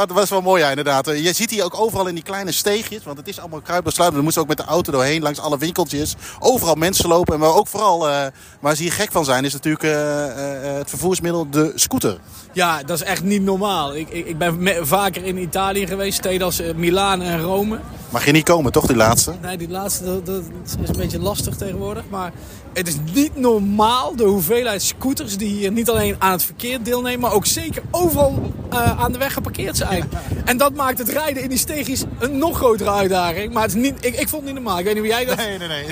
dat 0.06 0.10
was 0.10 0.31
wel 0.31 0.40
mooi, 0.40 0.62
ja, 0.62 0.69
inderdaad. 0.69 1.06
Je 1.06 1.32
ziet 1.32 1.50
hier 1.50 1.64
ook 1.64 1.81
overal 1.81 2.06
in 2.06 2.14
die 2.14 2.25
kleine 2.25 2.52
steegjes, 2.52 3.04
want 3.04 3.19
het 3.19 3.28
is 3.28 3.38
allemaal 3.38 3.60
kruipbesluit. 3.60 4.14
We 4.14 4.22
moesten 4.22 4.43
ook 4.43 4.49
met 4.49 4.56
de 4.56 4.64
auto 4.64 4.93
doorheen, 4.93 5.22
langs 5.22 5.38
alle 5.38 5.58
winkeltjes. 5.58 6.14
Overal 6.38 6.75
mensen 6.75 7.08
lopen. 7.08 7.34
En 7.34 7.40
waar 7.40 7.54
ook 7.54 7.69
vooral, 7.69 8.08
uh, 8.08 8.26
waar 8.60 8.76
ze 8.76 8.82
hier 8.82 8.93
gek 8.93 9.12
van 9.12 9.25
zijn, 9.25 9.44
is 9.44 9.52
natuurlijk 9.52 9.84
uh, 9.84 9.90
uh, 9.90 10.78
het 10.78 10.88
vervoersmiddel 10.90 11.50
de 11.50 11.72
scooter. 11.75 12.19
Ja, 12.52 12.82
dat 12.82 13.00
is 13.00 13.06
echt 13.06 13.22
niet 13.22 13.43
normaal. 13.43 13.96
Ik, 13.96 14.08
ik, 14.08 14.26
ik 14.26 14.38
ben 14.38 14.87
vaker 14.87 15.25
in 15.25 15.38
Italië 15.38 15.87
geweest, 15.87 16.19
steden 16.19 16.46
als 16.46 16.62
Milaan 16.76 17.22
en 17.22 17.40
Rome. 17.40 17.81
Mag 18.12 18.25
je 18.25 18.32
niet 18.32 18.44
komen, 18.44 18.72
toch, 18.72 18.87
die 18.87 18.96
laatste? 18.96 19.34
Nee, 19.43 19.56
die 19.56 19.69
laatste 19.69 20.04
dat, 20.04 20.26
dat 20.26 20.43
is 20.64 20.72
een 20.88 20.96
beetje 20.96 21.19
lastig 21.19 21.56
tegenwoordig. 21.56 22.02
Maar 22.10 22.32
het 22.72 22.88
is 22.88 22.96
niet 23.14 23.37
normaal 23.37 24.16
de 24.16 24.25
hoeveelheid 24.25 24.82
scooters 24.82 25.37
die 25.37 25.49
hier 25.49 25.72
niet 25.72 25.90
alleen 25.90 26.16
aan 26.19 26.32
het 26.32 26.44
verkeer 26.44 26.82
deelnemen, 26.82 27.20
maar 27.20 27.32
ook 27.32 27.46
zeker 27.46 27.82
overal 27.90 28.52
uh, 28.72 29.00
aan 29.00 29.12
de 29.12 29.19
weg 29.19 29.32
geparkeerd 29.32 29.76
zijn. 29.76 30.10
En 30.44 30.56
dat 30.56 30.75
maakt 30.75 30.99
het 30.99 31.09
rijden 31.09 31.42
in 31.42 31.49
die 31.49 31.59
steegjes 31.59 32.04
een 32.18 32.38
nog 32.38 32.56
grotere 32.56 32.90
uitdaging. 32.90 33.52
Maar 33.52 33.62
het 33.62 33.75
is 33.75 33.80
niet, 33.80 33.94
ik, 34.04 34.14
ik 34.14 34.28
vond 34.28 34.44
het 34.44 34.44
niet 34.44 34.54
normaal. 34.54 34.78
Ik 34.78 34.85
weet 34.85 34.94
niet 34.94 35.02
hoe 35.02 35.12
jij 35.12 35.25
dat... 35.25 35.37
Nee, 35.37 35.59
nee, 35.59 35.68
nee. 35.68 35.85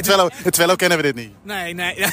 In 0.45 0.51
Twello 0.51 0.77
kennen 0.77 0.99
we 0.99 1.05
dit 1.05 1.15
niet. 1.15 1.33
Nee, 1.43 1.75
nee. 1.75 1.95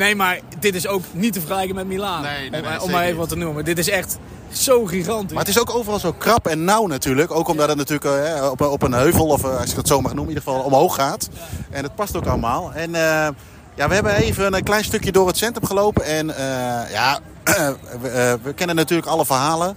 nee, 0.00 0.16
maar 0.16 0.40
dit 0.58 0.74
is 0.74 0.86
ook 0.86 1.02
niet 1.12 1.32
te 1.32 1.40
vergelijken 1.40 1.74
met 1.74 1.86
Milaan. 1.86 2.22
Nee, 2.22 2.50
nee, 2.50 2.62
nee, 2.62 2.80
om, 2.80 2.90
maar 2.90 3.04
even 3.04 3.18
wat 3.18 3.28
te 3.28 3.36
noemen. 3.36 3.64
Dit 3.64 3.78
is 3.78 3.88
echt 3.88 4.18
zo 4.52 4.84
gigantisch. 4.84 5.32
Maar 5.32 5.44
het 5.44 5.54
is 5.54 5.60
ook 5.60 5.74
overal 5.74 5.98
zo 5.98 6.12
krap 6.12 6.46
en 6.46 6.64
nauw 6.64 6.86
natuurlijk. 6.86 7.30
Ook 7.30 7.48
omdat 7.48 7.68
het 7.68 7.76
natuurlijk 7.76 8.26
uh, 8.26 8.50
op, 8.50 8.60
op, 8.60 8.82
een 8.82 8.92
heuvel, 8.92 9.26
of 9.26 9.44
uh, 9.44 9.58
als 9.60 9.70
je 9.70 9.76
het 9.76 9.88
zo 9.88 10.00
mag 10.00 10.14
noemen, 10.14 10.32
in 10.32 10.38
ieder 10.38 10.52
geval 10.52 10.64
omhoog 10.66 10.94
gaat. 10.94 11.28
Ja. 11.32 11.40
En 11.70 11.82
het 11.82 11.94
past 11.94 12.16
ook 12.16 12.26
allemaal. 12.26 12.72
En 12.72 12.90
uh, 12.90 13.28
ja, 13.74 13.88
we 13.88 13.94
hebben 13.94 14.14
even 14.14 14.54
een 14.54 14.62
klein 14.62 14.84
stukje 14.84 15.12
door 15.12 15.26
het 15.26 15.36
centrum 15.36 15.66
gelopen. 15.66 16.04
En 16.04 16.26
ja, 16.90 17.18
we, 18.02 18.38
we, 18.42 18.52
kennen 18.52 18.76
natuurlijk 18.76 19.08
alle 19.08 19.26
verhalen. 19.26 19.76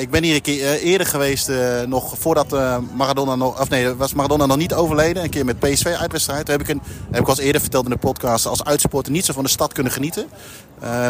Ik 0.00 0.10
ben 0.10 0.22
hier 0.22 0.34
een 0.34 0.40
keer 0.40 0.80
eerder 0.80 1.06
geweest, 1.06 1.50
nog 1.86 2.14
voordat 2.18 2.50
Maradona 2.94 3.34
nog, 3.34 3.60
of 3.60 3.68
nee, 3.68 3.94
was 3.94 4.14
Maradona 4.14 4.46
nog 4.46 4.56
niet 4.56 4.74
overleden. 4.74 5.22
Een 5.22 5.30
keer 5.30 5.44
met 5.44 5.58
PSV 5.58 5.86
uitwedstrijd. 5.86 6.46
Daar 6.46 6.58
heb 6.58 6.68
ik, 6.68 6.74
een, 6.74 6.82
heb 7.10 7.20
ik 7.20 7.28
al 7.28 7.38
eerder 7.38 7.60
verteld 7.60 7.84
in 7.84 7.90
de 7.90 7.96
podcast, 7.96 8.46
als 8.46 8.64
uitsporter 8.64 9.12
niet 9.12 9.24
zo 9.24 9.32
van 9.32 9.44
de 9.44 9.50
stad 9.50 9.72
kunnen 9.72 9.92
genieten. 9.92 10.26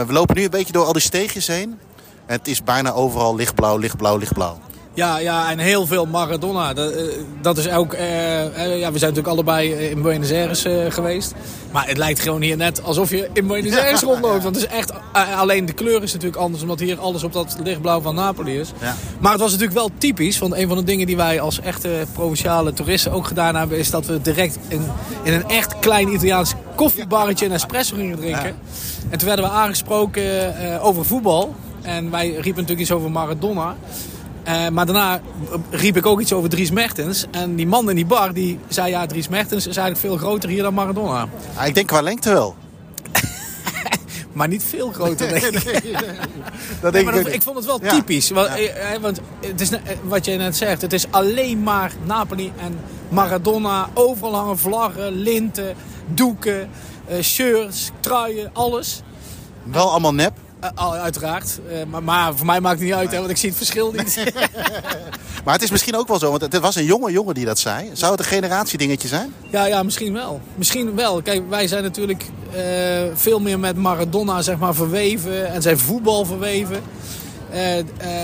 we 0.06 0.12
lopen 0.12 0.36
nu 0.36 0.44
een 0.44 0.50
beetje 0.50 0.72
door 0.72 0.84
al 0.84 0.92
die 0.92 1.02
steegjes 1.02 1.46
heen. 1.46 1.78
En 2.26 2.38
het 2.38 2.48
is 2.48 2.64
bijna 2.64 2.92
overal 2.92 3.34
lichtblauw, 3.34 3.76
lichtblauw, 3.76 4.16
lichtblauw. 4.16 4.58
Ja, 4.94 5.18
ja, 5.18 5.50
en 5.50 5.58
heel 5.58 5.86
veel 5.86 6.06
Maradona. 6.06 6.72
Dat, 6.72 6.94
dat 7.40 7.58
is 7.58 7.70
ook... 7.70 7.94
Uh, 7.94 8.00
ja, 8.78 8.92
we 8.92 8.98
zijn 8.98 9.12
natuurlijk 9.14 9.26
allebei 9.26 9.72
in 9.72 10.02
Buenos 10.02 10.30
Aires 10.30 10.66
geweest. 10.88 11.34
Maar 11.70 11.86
het 11.86 11.96
lijkt 11.96 12.20
gewoon 12.20 12.40
hier 12.42 12.56
net 12.56 12.82
alsof 12.82 13.10
je 13.10 13.28
in 13.32 13.46
Buenos 13.46 13.76
Aires 13.78 14.00
ja, 14.00 14.06
rondloopt. 14.06 14.42
Want 14.42 14.56
het 14.56 14.64
is 14.64 14.70
echt... 14.70 14.92
Alleen 15.36 15.66
de 15.66 15.72
kleur 15.72 16.02
is 16.02 16.12
natuurlijk 16.12 16.42
anders. 16.42 16.62
Omdat 16.62 16.80
hier 16.80 17.00
alles 17.00 17.22
op 17.22 17.32
dat 17.32 17.56
lichtblauw 17.64 18.00
van 18.00 18.14
Napoli 18.14 18.58
is. 18.58 18.72
Ja. 18.80 18.94
Maar 19.20 19.32
het 19.32 19.40
was 19.40 19.50
natuurlijk 19.50 19.78
wel 19.78 19.90
typisch. 19.98 20.38
Want 20.38 20.54
een 20.54 20.68
van 20.68 20.76
de 20.76 20.84
dingen 20.84 21.06
die 21.06 21.16
wij 21.16 21.40
als 21.40 21.60
echte 21.60 22.06
provinciale 22.12 22.72
toeristen 22.72 23.12
ook 23.12 23.26
gedaan 23.26 23.54
hebben... 23.54 23.78
is 23.78 23.90
dat 23.90 24.06
we 24.06 24.20
direct 24.20 24.58
in, 24.68 24.86
in 25.22 25.32
een 25.32 25.48
echt 25.48 25.78
klein 25.78 26.12
Italiaans 26.12 26.54
koffiebarretje 26.74 27.46
een 27.46 27.52
espresso 27.52 27.96
gingen 27.96 28.16
drinken. 28.16 28.46
Ja. 28.46 28.54
En 29.10 29.18
toen 29.18 29.28
werden 29.28 29.44
we 29.44 29.50
aangesproken 29.50 30.54
over 30.80 31.04
voetbal. 31.04 31.54
En 31.82 32.10
wij 32.10 32.28
riepen 32.28 32.50
natuurlijk 32.52 32.80
iets 32.80 32.92
over 32.92 33.10
Maradona. 33.10 33.76
Uh, 34.48 34.68
maar 34.68 34.86
daarna 34.86 35.20
riep 35.70 35.96
ik 35.96 36.06
ook 36.06 36.20
iets 36.20 36.32
over 36.32 36.48
Dries 36.48 36.70
Mertens. 36.70 37.26
En 37.30 37.56
die 37.56 37.66
man 37.66 37.90
in 37.90 37.96
die 37.96 38.06
bar 38.06 38.32
die 38.32 38.58
zei 38.68 38.90
ja, 38.90 39.06
Dries 39.06 39.28
Mertens 39.28 39.66
is 39.66 39.76
eigenlijk 39.76 40.06
veel 40.06 40.16
groter 40.26 40.48
hier 40.48 40.62
dan 40.62 40.74
Maradona. 40.74 41.26
Ah, 41.56 41.66
ik 41.66 41.74
denk 41.74 41.86
qua 41.86 42.00
lengte 42.02 42.32
wel. 42.32 42.54
Maar 44.32 44.48
niet 44.48 44.62
veel 44.64 44.92
groter, 44.92 45.28
denk 45.28 45.42
ik. 45.42 45.62
Dat 46.80 46.92
Nee, 46.92 47.04
denk 47.04 47.16
ik 47.16 47.24
dat- 47.24 47.34
ik 47.34 47.42
vond 47.42 47.56
het 47.56 47.64
wel 47.66 47.78
Ja. 47.82 47.90
typisch. 47.90 48.30
Want, 48.30 48.46
Ja. 48.48 48.54
eh, 48.56 48.94
eh, 48.94 49.00
want 49.00 49.20
het 49.40 49.60
is, 49.60 49.70
eh, 49.70 49.78
wat 50.02 50.24
jij 50.24 50.36
net 50.36 50.56
zegt, 50.56 50.82
het 50.82 50.92
is 50.92 51.06
alleen 51.10 51.62
maar 51.62 51.92
Napoli 52.04 52.52
en 52.58 52.78
Maradona. 53.08 53.88
Overal 53.94 54.34
hangen 54.34 54.58
vlaggen, 54.58 55.12
linten, 55.12 55.74
doeken, 56.06 56.68
eh, 57.06 57.20
shirts, 57.22 57.90
truien, 58.00 58.50
alles. 58.52 59.02
Wel 59.62 59.90
allemaal 59.90 60.14
nep. 60.14 60.32
Eh, 60.62 60.92
uiteraard. 61.02 61.60
Eh, 61.70 61.76
maar, 61.90 62.02
maar 62.02 62.36
voor 62.36 62.46
mij 62.46 62.60
maakt 62.60 62.78
het 62.78 62.88
niet 62.88 62.96
uit, 62.96 63.10
hè, 63.10 63.18
want 63.18 63.30
ik 63.30 63.36
zie 63.36 63.48
het 63.48 63.58
verschil 63.58 63.92
niet. 63.92 64.22
Maar 65.44 65.54
het 65.54 65.62
is 65.62 65.70
misschien 65.70 65.96
ook 65.96 66.08
wel 66.08 66.18
zo, 66.18 66.30
want 66.30 66.42
het 66.42 66.58
was 66.58 66.76
een 66.76 66.84
jonge 66.84 67.12
jongen 67.12 67.34
die 67.34 67.44
dat 67.44 67.58
zei. 67.58 67.90
Zou 67.92 68.10
het 68.10 68.20
een 68.20 68.26
generatiedingetje 68.26 69.08
zijn? 69.08 69.34
ja, 69.50 69.66
ja, 69.66 69.82
misschien 69.82 70.12
wel. 70.12 70.40
Misschien 70.54 70.94
wel. 70.94 71.22
Kijk, 71.22 71.42
wij 71.48 71.66
zijn 71.66 71.82
natuurlijk 71.82 72.24
eh, 72.52 72.62
veel 73.14 73.40
meer 73.40 73.58
met 73.58 73.76
Maradona 73.76 74.42
zeg 74.42 74.58
maar, 74.58 74.74
verweven 74.74 75.52
en 75.52 75.62
zijn 75.62 75.78
voetbal 75.78 76.24
verweven. 76.24 76.80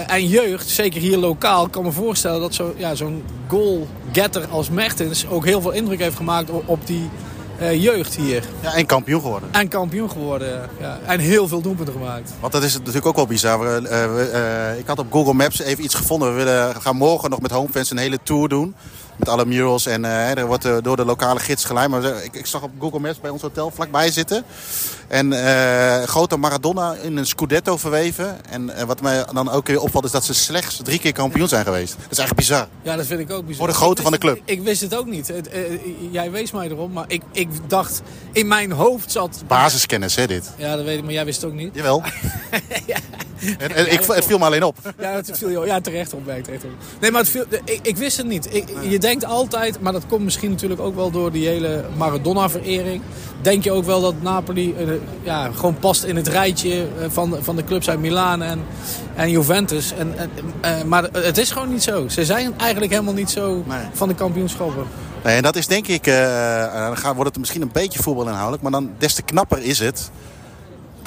En 0.07 0.29
jeugd, 0.29 0.69
zeker 0.69 1.01
hier 1.01 1.17
lokaal, 1.17 1.69
kan 1.69 1.83
me 1.83 1.93
voorstellen 1.93 2.41
dat 2.41 2.55
zo, 2.55 2.75
ja, 2.77 2.95
zo'n 2.95 3.25
goal-getter 3.47 4.47
als 4.49 4.71
Mertens 4.71 5.27
ook 5.29 5.45
heel 5.45 5.61
veel 5.61 5.71
indruk 5.71 6.01
heeft 6.01 6.17
gemaakt 6.17 6.51
op, 6.51 6.69
op 6.69 6.87
die 6.87 7.09
jeugd 7.59 8.17
hier. 8.17 8.45
Ja, 8.61 8.75
en 8.75 8.87
kampioen 8.87 9.21
geworden. 9.21 9.49
En 9.53 9.69
kampioen 9.69 10.11
geworden. 10.11 10.69
Ja. 10.81 10.99
En 11.07 11.21
heel 11.21 11.49
veel 11.49 11.61
doelpunten 11.61 11.95
gemaakt. 11.95 12.33
Want 12.41 12.53
dat 12.53 12.63
is 12.63 12.79
natuurlijk 12.79 13.07
ook 13.07 13.17
wel 13.17 13.27
bizar. 13.27 13.61
We, 13.61 13.89
eh, 13.89 14.15
we, 14.15 14.23
eh, 14.23 14.79
ik 14.79 14.87
had 14.87 14.99
op 14.99 15.13
Google 15.13 15.35
Maps 15.35 15.61
even 15.61 15.85
iets 15.85 15.95
gevonden. 15.95 16.29
We 16.29 16.45
willen, 16.45 16.81
gaan 16.81 16.97
morgen 16.97 17.31
nog 17.31 17.41
met 17.41 17.51
Homefans 17.51 17.91
een 17.91 17.99
hele 17.99 18.19
tour 18.23 18.49
doen. 18.49 18.75
Met 19.19 19.29
alle 19.29 19.45
murals. 19.45 19.87
En 19.87 20.05
eh, 20.05 20.39
er 20.39 20.47
wordt 20.47 20.65
eh, 20.65 20.77
door 20.83 20.97
de 20.97 21.05
lokale 21.05 21.41
gids 21.41 21.65
geleid. 21.65 21.89
Maar 21.89 22.25
ik, 22.25 22.35
ik 22.35 22.47
zag 22.47 22.63
op 22.63 22.71
Google 22.79 23.01
Maps 23.01 23.21
bij 23.21 23.31
ons 23.31 23.43
hotel 23.43 23.71
vlakbij 23.71 24.11
zitten. 24.11 24.45
En 25.09 25.33
eh 25.33 26.03
grote 26.03 26.37
Maradona 26.37 26.95
in 26.95 27.17
een 27.17 27.27
Scudetto 27.27 27.77
verweven. 27.77 28.45
En 28.51 28.71
eh, 28.71 28.85
wat 28.85 29.01
mij 29.01 29.25
dan 29.33 29.51
ook 29.51 29.67
weer 29.67 29.81
opvalt 29.81 30.05
is 30.05 30.11
dat 30.11 30.25
ze 30.25 30.35
slechts 30.35 30.81
drie 30.83 30.99
keer 30.99 31.13
kampioen 31.13 31.49
zijn 31.49 31.65
geweest. 31.65 31.93
Dat 31.93 32.11
is 32.11 32.19
eigenlijk 32.19 32.49
bizar. 32.49 32.69
Ja, 32.83 32.97
dat 32.97 33.07
vind 33.07 33.21
ik 33.21 33.31
ook 33.31 33.47
bijzonder. 33.47 33.57
Voor 33.57 33.67
de 33.67 33.73
grootte 33.73 34.03
Ik 34.03 34.03
van 34.03 34.13
de 34.13 34.19
club. 34.19 34.37
Ik, 34.37 34.59
ik 34.59 34.63
wist 34.63 34.81
het 34.81 34.95
ook 34.97 35.07
niet. 35.07 35.29
Het, 35.29 35.49
eh, 35.49 35.61
jij 36.11 36.31
wees 36.31 36.51
mij 36.51 36.69
erom, 36.69 36.93
maar 36.93 37.05
ik, 37.09 37.23
ik 37.33 37.49
dacht... 37.67 38.03
In 38.33 38.49
mijn 38.49 38.73
hoofd 38.73 39.13
zat... 39.13 39.43
Basiskennis 39.47 40.15
hè 40.15 40.27
dit. 40.27 40.51
Ja, 40.57 40.77
dat 40.77 40.85
weet 40.85 40.99
ik, 40.99 41.05
maar 41.05 41.13
jij 41.13 41.25
wist 41.25 41.43
het 41.43 41.51
ook 41.51 41.57
niet. 41.57 41.75
Jawel. 41.75 42.03
en, 43.59 43.75
en 43.75 43.93
ik, 43.93 44.01
het 44.03 44.25
viel 44.25 44.39
me 44.39 44.45
alleen 44.45 44.65
op. 44.65 44.77
Ja, 44.99 45.11
het 45.13 45.31
viel, 45.33 45.65
ja 45.65 45.81
terecht 45.81 46.13
op. 46.15 46.27
Nee, 46.27 46.43
terecht 46.43 46.65
op. 46.65 46.71
nee 47.01 47.11
maar 47.11 47.21
het 47.21 47.31
viel, 47.31 47.45
ik, 47.65 47.79
ik 47.83 47.97
wist 47.97 48.17
het 48.17 48.27
niet. 48.27 48.55
Ik, 48.55 48.69
je 48.83 48.99
denkt 49.09 49.25
altijd, 49.25 49.81
maar 49.81 49.93
dat 49.93 50.07
komt 50.09 50.25
misschien 50.25 50.51
natuurlijk 50.51 50.81
ook 50.81 50.95
wel 50.95 51.11
door 51.11 51.33
die 51.33 51.47
hele 51.47 51.85
Maradona-verering. 51.97 53.03
Denk 53.43 53.65
je 53.65 53.73
ook 53.73 53.85
wel 53.85 54.01
dat 54.01 54.15
Napoli 54.23 54.75
eh, 54.75 54.87
ja, 55.23 55.51
gewoon 55.55 55.79
past 55.79 56.05
in 56.05 56.17
het 56.17 56.29
rijtje 56.29 56.71
eh, 57.01 57.07
van, 57.09 57.31
de- 57.31 57.43
van 57.45 57.57
de 57.57 57.65
clubs 57.65 57.89
uit 57.89 57.99
Milaan 58.01 58.43
en, 58.43 58.61
en 59.15 59.31
Juventus. 59.31 59.93
En, 59.93 60.19
en, 60.19 60.31
eh, 60.61 60.83
maar 60.83 61.03
het 61.13 61.39
is 61.39 61.51
gewoon 61.51 61.69
niet 61.69 61.83
zo. 61.83 62.09
Ze 62.09 62.25
zijn 62.25 62.55
eigenlijk 62.59 62.93
helemaal 62.93 63.15
niet 63.15 63.31
zo 63.31 63.63
Nee. 63.67 63.79
van 63.93 64.09
de 64.09 64.15
kampioenschappen. 64.15 64.85
Nee, 65.25 65.37
en 65.37 65.43
dat 65.43 65.57
is 65.57 65.67
denk 65.67 65.87
ik, 65.87 66.05
dan 66.05 66.97
gaat- 66.97 67.15
wordt 67.15 67.31
het 67.31 67.39
misschien 67.39 67.63
een 67.63 67.71
beetje 67.73 68.03
voetbalinhoudelijk, 68.03 68.63
maar 68.63 68.73
dan 68.73 68.91
des 68.99 69.15
te 69.15 69.23
knapper 69.23 69.63
is 69.63 69.79
het 69.79 70.11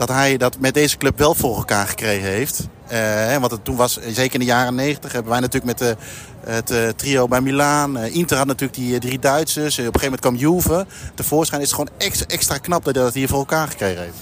dat 0.08 0.10
hij 0.10 0.38
dat 0.38 0.60
met 0.60 0.74
deze 0.74 0.98
club 0.98 1.18
wel 1.18 1.36
voor 1.36 1.56
elkaar 1.56 1.88
gekregen 1.88 2.28
heeft. 2.28 2.68
Hè, 2.86 3.40
want 3.40 3.52
het 3.52 3.66
toen 3.66 3.76
was, 3.76 4.00
zeker 4.08 4.34
in 4.34 4.40
de 4.40 4.46
jaren 4.46 4.76
negentig, 4.76 5.12
hebben 5.12 5.32
wij 5.32 5.40
natuurlijk 5.40 5.66
met 5.66 5.78
de, 5.78 5.96
het 6.52 6.72
eh, 6.72 6.88
trio 6.88 7.28
bij 7.28 7.42
Milaan. 7.42 7.98
eh, 7.98 8.16
Inter 8.16 8.38
had 8.38 8.48
natuurlijk 8.48 8.74
die 8.74 9.00
drie 9.00 9.20
Duitsers. 9.20 9.80
Op 9.80 9.86
een 9.86 10.00
gegeven 10.00 10.04
moment 10.04 10.22
kwam 10.22 10.36
Juve. 10.36 10.86
Tevoorschijn 11.16 11.62
is 11.62 11.72
het 11.72 11.80
gewoon 11.80 12.22
extra 12.28 12.58
knap 12.58 12.84
dat 12.84 12.96
hij 12.96 13.04
dat 13.04 13.14
hier 13.14 13.28
voor 13.28 13.40
elkaar 13.40 13.68
gekregen 13.68 14.02
heeft. 14.02 14.18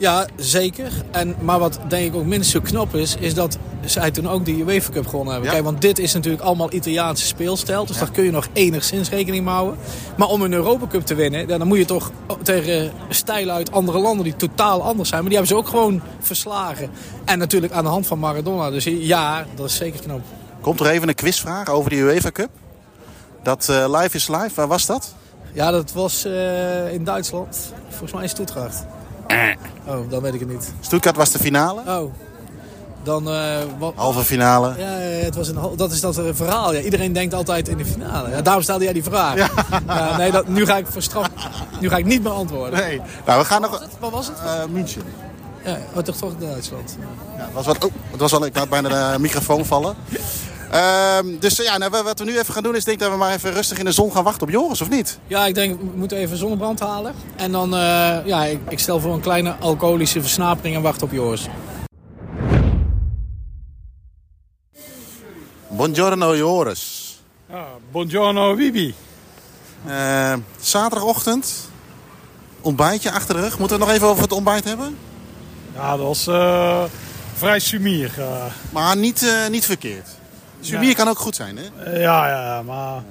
Ja, 0.00 0.26
zeker. 0.36 0.92
En, 1.10 1.34
maar 1.40 1.58
wat 1.58 1.78
denk 1.88 2.06
ik 2.06 2.14
ook 2.14 2.24
minstens 2.24 2.50
zo 2.50 2.60
knap 2.60 2.94
is, 2.94 3.16
is 3.16 3.34
dat 3.34 3.58
zij 3.84 4.10
toen 4.10 4.28
ook 4.28 4.44
de 4.44 4.52
UEFA 4.52 4.92
Cup 4.92 5.06
gewonnen 5.06 5.32
hebben. 5.32 5.50
Ja. 5.50 5.56
Kijk, 5.56 5.70
want 5.70 5.80
dit 5.80 5.98
is 5.98 6.12
natuurlijk 6.12 6.42
allemaal 6.42 6.72
Italiaanse 6.72 7.26
speelstijl. 7.26 7.86
Dus 7.86 7.98
daar 7.98 8.10
kun 8.10 8.24
je 8.24 8.30
nog 8.30 8.46
enigszins 8.52 9.08
rekening 9.08 9.44
mee 9.44 9.54
houden. 9.54 9.78
Maar 10.16 10.28
om 10.28 10.42
een 10.42 10.52
Europa 10.52 10.86
Cup 10.86 11.06
te 11.06 11.14
winnen, 11.14 11.48
dan 11.48 11.66
moet 11.66 11.78
je 11.78 11.84
toch 11.84 12.10
tegen 12.42 12.92
stijlen 13.08 13.54
uit 13.54 13.72
andere 13.72 13.98
landen 13.98 14.24
die 14.24 14.36
totaal 14.36 14.82
anders 14.82 15.08
zijn. 15.08 15.20
Maar 15.20 15.30
die 15.30 15.38
hebben 15.38 15.56
ze 15.56 15.62
ook 15.62 15.70
gewoon 15.70 16.00
verslagen. 16.20 16.90
En 17.24 17.38
natuurlijk 17.38 17.72
aan 17.72 17.84
de 17.84 17.90
hand 17.90 18.06
van 18.06 18.18
Maradona. 18.18 18.70
Dus 18.70 18.84
ja, 18.84 19.46
dat 19.54 19.66
is 19.66 19.76
zeker 19.76 20.00
knap. 20.00 20.20
Komt 20.60 20.80
er 20.80 20.86
even 20.86 21.08
een 21.08 21.14
quizvraag 21.14 21.68
over 21.68 21.90
de 21.90 21.96
UEFA 21.96 22.30
Cup? 22.30 22.50
Dat 23.42 23.68
eh, 23.68 24.00
Live 24.00 24.16
is 24.16 24.28
Live, 24.28 24.50
waar 24.54 24.68
was 24.68 24.86
dat? 24.86 25.14
Ja, 25.52 25.70
dat 25.70 25.92
was 25.92 26.24
eh, 26.24 26.92
in 26.92 27.04
Duitsland. 27.04 27.72
Volgens 27.88 28.12
mij 28.12 28.22
in 28.22 28.28
Stuttgart. 28.28 28.74
Oh, 29.86 30.10
dan 30.10 30.22
weet 30.22 30.34
ik 30.34 30.40
het 30.40 30.48
niet. 30.48 30.72
Stuttgart 30.80 31.16
was 31.16 31.30
de 31.30 31.38
finale. 31.38 31.80
Oh, 31.86 32.12
dan... 33.02 33.30
eh, 33.30 33.58
wat, 33.78 33.92
Halve 33.96 34.24
finale. 34.24 34.74
Ja, 34.78 34.98
ja, 34.98 35.24
het 35.24 35.34
was 35.34 35.48
een, 35.48 35.58
dat 35.76 35.92
is 35.92 36.00
dat 36.00 36.18
eh, 36.18 36.24
verhaal. 36.32 36.74
Ja. 36.74 36.80
Iedereen 36.80 37.12
denkt 37.12 37.34
altijd 37.34 37.68
in 37.68 37.76
de 37.76 37.84
finale. 37.84 38.30
Ja, 38.30 38.42
daarom 38.42 38.62
stelde 38.62 38.84
jij 38.84 38.92
die 38.92 39.02
vraag. 39.04 39.34
Ja. 39.36 40.16
nee, 40.18 40.30
dat, 40.30 40.48
nu 40.48 40.66
ga 40.66 40.76
ik. 40.76 40.86
Nu 41.80 41.88
ga 41.88 41.96
ik 41.96 42.04
niet 42.04 42.22
meer 42.22 42.32
antwoorden. 42.32 42.80
Nee. 42.80 43.00
Nou, 43.26 43.40
we 43.40 43.44
gaan 43.46 43.60
Wat 43.60 43.70
nog... 43.70 43.80
was 43.80 43.88
het? 43.88 43.98
Wat 44.00 44.10
was 44.10 44.26
het? 44.26 44.36
eh 44.44 44.64
München. 44.70 45.02
Ja, 45.64 45.78
oh, 45.94 46.02
toch 46.02 46.16
toch 46.16 46.32
Duitsland. 46.38 46.96
Ja, 47.36 47.44
het 47.44 47.52
was 47.52 47.66
wat, 47.66 47.84
oh, 47.84 47.92
het 48.10 48.20
was 48.20 48.32
al, 48.32 48.44
ik 48.44 48.56
laat 48.56 48.68
bijna 48.68 49.12
de 49.12 49.18
microfoon 49.18 49.64
vallen. 49.64 49.94
Ehm, 50.70 51.26
dus 51.38 51.56
ja, 51.56 51.78
nou, 51.78 51.90
wat 52.02 52.18
we 52.18 52.24
nu 52.24 52.38
even 52.38 52.54
gaan 52.54 52.62
doen 52.62 52.76
is 52.76 52.84
denk 52.84 52.96
ik 52.96 53.02
dat 53.02 53.12
we 53.12 53.18
maar 53.18 53.32
even 53.34 53.52
rustig 53.52 53.78
in 53.78 53.84
de 53.84 53.92
zon 53.92 54.12
gaan 54.12 54.24
wachten 54.24 54.42
op 54.42 54.50
Joris, 54.52 54.80
of 54.80 54.88
niet? 54.90 55.18
Ja, 55.26 55.46
ik 55.46 55.54
denk, 55.54 55.80
we 55.80 55.86
moeten 55.94 56.18
even 56.18 56.36
zonnebrand 56.36 56.80
halen. 56.80 57.14
En 57.36 57.52
dan, 57.52 57.74
eh, 57.74 58.16
ja, 58.24 58.44
ik, 58.44 58.58
ik 58.68 58.78
stel 58.78 59.00
voor 59.00 59.14
een 59.14 59.20
kleine 59.20 59.54
alcoholische 59.60 60.20
versnapering 60.20 60.76
en 60.76 60.82
wacht 60.82 61.02
op 61.02 61.12
Joris. 61.12 61.48
Buongiorno 65.68 66.36
Joris. 66.36 67.18
Ja, 67.50 67.66
buongiorno 67.92 68.54
Bibi. 68.54 68.94
Eh, 69.86 70.34
zaterdagochtend, 70.60 71.68
ontbijtje 72.60 73.12
achter 73.12 73.34
de 73.34 73.40
rug. 73.40 73.58
Moeten 73.58 73.76
we 73.78 73.82
het 73.84 73.92
nog 73.92 73.96
even 73.96 74.08
over 74.08 74.22
het 74.22 74.32
ontbijt 74.32 74.64
hebben? 74.64 74.96
Ja, 75.74 75.96
dat 75.96 76.06
was 76.06 76.26
eh, 76.26 76.82
vrij 77.34 77.58
sumier. 77.58 78.12
eh. 78.18 78.44
Maar 78.72 78.96
niet, 78.96 79.22
eh, 79.22 79.48
niet 79.50 79.64
verkeerd. 79.64 80.08
Sumier 80.60 80.94
kan 80.94 81.08
ook 81.08 81.18
goed 81.18 81.36
zijn, 81.36 81.58
hè? 81.58 81.84
Eh, 81.84 82.00
ja, 82.00 82.28
ja, 82.28 82.44
ja, 82.44 82.62
maar... 82.62 83.02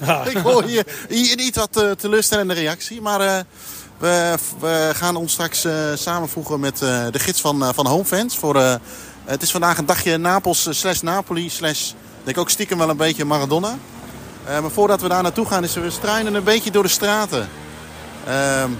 Ja. 0.00 0.24
Ik 0.30 0.36
hoor 0.36 0.62
hier, 0.62 0.86
hier 1.08 1.38
iets 1.38 1.58
wat 1.58 1.82
eh, 1.82 1.90
teleurstellende 1.90 2.54
reactie. 2.54 3.00
Maar 3.00 3.20
eh, 3.20 3.38
we, 3.98 4.34
we 4.60 4.90
gaan 4.94 5.16
ons 5.16 5.32
straks 5.32 5.66
samenvoegen 5.94 6.60
met 6.60 6.78
de 6.78 7.18
gids 7.18 7.40
van, 7.40 7.74
van 7.74 7.86
Homefans. 7.86 8.36
Voor, 8.36 8.56
het 9.24 9.42
is 9.42 9.50
vandaag 9.50 9.78
een 9.78 9.86
dagje 9.86 10.16
Napels 10.16 10.68
slash 10.70 11.00
Napoli 11.00 11.48
slash... 11.48 11.92
denk 12.24 12.38
ook 12.38 12.50
stiekem 12.50 12.78
wel 12.78 12.88
een 12.88 12.96
beetje 12.96 13.24
Maradona. 13.24 13.78
Maar 14.44 14.70
voordat 14.70 15.00
we 15.00 15.08
daar 15.08 15.22
naartoe 15.22 15.46
gaan 15.46 15.64
is 15.64 15.74
we 15.74 15.90
struinen 15.90 16.34
een 16.34 16.44
beetje 16.44 16.70
door 16.70 16.82
de 16.82 16.88
straten. 16.88 17.48
Ehm, 18.26 18.70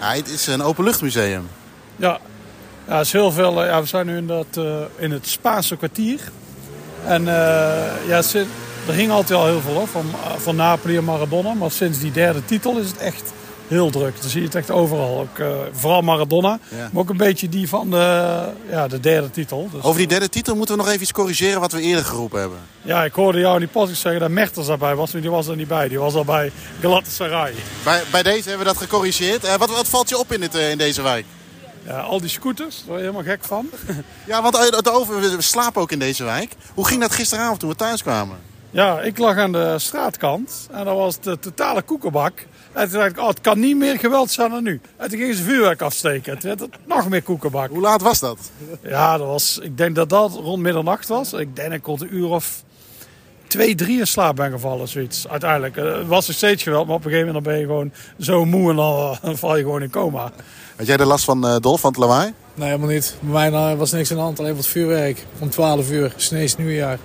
ja, 0.00 0.14
het 0.14 0.28
is 0.28 0.46
een 0.46 0.62
openluchtmuseum. 0.62 1.48
Ja, 1.96 2.18
ja, 2.88 3.00
is 3.00 3.12
heel 3.12 3.32
veel. 3.32 3.64
ja, 3.64 3.80
we 3.80 3.86
zijn 3.86 4.06
nu 4.06 4.16
in, 4.16 4.26
dat, 4.26 4.64
in 4.96 5.10
het 5.10 5.26
Spaanse 5.28 5.76
kwartier. 5.76 6.20
En 7.06 7.28
eh, 7.28 8.08
ja, 8.08 8.22
er 8.86 8.94
hing 8.94 9.10
altijd 9.10 9.38
al 9.38 9.46
heel 9.46 9.60
veel 9.60 9.72
hoor, 9.74 9.86
van, 9.88 10.04
van 10.36 10.56
Napoli 10.56 10.96
en 10.96 11.04
Maradona. 11.04 11.54
Maar 11.54 11.70
sinds 11.70 11.98
die 11.98 12.12
derde 12.12 12.44
titel 12.44 12.78
is 12.78 12.86
het 12.86 12.96
echt 12.98 13.22
heel 13.68 13.90
druk. 13.90 14.20
Dan 14.20 14.30
zie 14.30 14.40
je 14.40 14.46
het 14.46 14.54
echt 14.54 14.70
overal. 14.70 15.18
Ook, 15.20 15.38
eh, 15.38 15.46
vooral 15.72 16.00
Maradona, 16.02 16.58
Ja. 16.68 16.88
maar 16.92 17.02
ook 17.02 17.10
een 17.10 17.16
beetje 17.16 17.48
die 17.48 17.68
van 17.68 17.90
de, 17.90 18.42
ja, 18.70 18.88
de 18.88 19.00
derde 19.00 19.30
titel. 19.30 19.68
Dus, 19.72 19.82
Over 19.82 19.98
die 19.98 20.06
derde 20.08 20.28
titel 20.28 20.56
moeten 20.56 20.74
we 20.76 20.80
nog 20.82 20.90
even 20.90 21.02
iets 21.02 21.12
corrigeren 21.12 21.60
wat 21.60 21.72
we 21.72 21.80
eerder 21.80 22.04
geroepen 22.04 22.40
hebben. 22.40 22.58
Ja, 22.82 23.04
ik 23.04 23.12
hoorde 23.12 23.38
jou 23.38 23.54
in 23.54 23.60
die 23.60 23.68
podcast 23.68 24.00
zeggen 24.00 24.20
dat 24.20 24.30
Mertens 24.30 24.66
daarbij 24.66 24.94
was. 24.94 25.12
Maar 25.12 25.22
die 25.22 25.30
was 25.30 25.46
er 25.46 25.56
niet 25.56 25.68
bij. 25.68 25.88
Die 25.88 25.98
was 25.98 26.14
al 26.14 26.24
bij 26.24 26.52
Galatasaray. 26.80 27.52
Bij, 27.84 28.02
bij 28.10 28.22
deze 28.22 28.48
hebben 28.48 28.66
we 28.66 28.72
dat 28.72 28.82
gecorrigeerd. 28.82 29.44
Eh, 29.44 29.54
wat, 29.54 29.70
wat 29.70 29.88
valt 29.88 30.08
je 30.08 30.18
op 30.18 30.32
in, 30.32 30.40
dit, 30.40 30.54
in 30.54 30.78
deze 30.78 31.02
wijk? 31.02 31.24
Ja, 31.86 32.00
al 32.00 32.20
die 32.20 32.28
scooters, 32.28 32.76
daar 32.76 32.86
word 32.86 32.98
je 32.98 33.04
helemaal 33.04 33.32
gek 33.32 33.44
van. 33.44 33.70
Ja, 34.26 34.42
want 34.42 34.56
eh, 34.56 34.62
het 34.62 34.90
over, 34.90 35.20
we 35.20 35.36
we 35.36 35.42
slapen 35.42 35.82
ook 35.82 35.92
in 35.92 35.98
deze 35.98 36.24
wijk. 36.24 36.54
Hoe 36.74 36.86
ging 36.86 37.00
dat 37.00 37.12
gisteravond 37.12 37.60
toen 37.60 37.68
we 37.68 37.74
thuis 37.74 38.02
kwamen? 38.02 38.38
Ja, 38.70 39.00
ik 39.00 39.18
lag 39.18 39.36
aan 39.36 39.52
de 39.52 39.78
straatkant 39.78 40.68
en 40.70 40.84
dat 40.84 40.96
was 40.96 41.20
de 41.20 41.38
totale 41.38 41.82
koekenbak. 41.82 42.46
En 42.72 42.88
toen 42.88 42.98
dacht 42.98 43.10
ik, 43.10 43.18
oh, 43.18 43.28
het 43.28 43.40
kan 43.40 43.58
niet 43.58 43.76
meer 43.76 43.98
geweld 43.98 44.30
zijn 44.30 44.50
dan 44.50 44.62
nu. 44.62 44.80
En 44.96 45.08
toen 45.08 45.18
gingen 45.18 45.34
ze 45.34 45.42
vuurwerk 45.42 45.80
afsteken. 45.82 46.38
Toen 46.38 46.48
werd 46.48 46.60
het 46.60 46.86
nog 46.86 47.08
meer 47.08 47.22
koekenbak. 47.22 47.70
Hoe 47.70 47.80
laat 47.80 48.02
was 48.02 48.20
dat? 48.20 48.38
Ja, 48.82 49.18
dat 49.18 49.26
was, 49.26 49.58
ik 49.58 49.76
denk 49.76 49.94
dat 49.94 50.08
dat 50.08 50.32
rond 50.32 50.62
middernacht 50.62 51.08
was. 51.08 51.32
Ik 51.32 51.56
denk 51.56 51.68
dat 51.68 51.78
ik 51.78 51.86
rond 51.86 52.00
een 52.00 52.14
uur 52.14 52.28
of 52.28 52.62
twee, 53.52 53.74
drie 53.74 53.98
in 53.98 54.06
slaap 54.06 54.36
ben 54.36 54.50
gevallen, 54.50 54.88
zoiets. 54.88 55.28
Uiteindelijk. 55.28 55.76
Eh, 55.76 55.84
Het 55.98 56.06
was 56.06 56.26
nog 56.26 56.36
steeds 56.36 56.62
geweld, 56.62 56.86
maar 56.86 56.96
op 56.96 57.04
een 57.04 57.10
gegeven 57.10 57.26
moment 57.32 57.44
ben 57.44 57.58
je 57.58 57.64
gewoon 57.66 57.92
zo 58.18 58.44
moe 58.44 58.70
en 58.70 58.76
dan, 58.76 59.16
dan 59.22 59.38
val 59.42 59.56
je 59.56 59.62
gewoon 59.62 59.82
in 59.82 59.90
coma. 59.90 60.30
Had 60.76 60.86
jij 60.86 60.96
de 60.96 61.04
last 61.04 61.24
van 61.24 61.46
eh 61.46 61.56
Dolf, 61.60 61.80
van 61.80 61.90
het 61.90 61.98
lawaai? 62.00 62.32
Nee, 62.54 62.66
helemaal 62.68 62.88
niet. 62.88 63.14
Bij 63.20 63.50
mij 63.50 63.70
eh, 63.72 63.78
was 63.78 63.92
niks 63.92 64.10
aan 64.10 64.16
de 64.16 64.22
hand. 64.22 64.38
Alleen 64.38 64.56
wat 64.56 64.66
vuurwerk. 64.66 65.26
Om 65.38 65.50
12 65.50 65.90
uur. 65.90 66.12
Snees 66.16 66.56
nieuwjaar. 66.56 66.98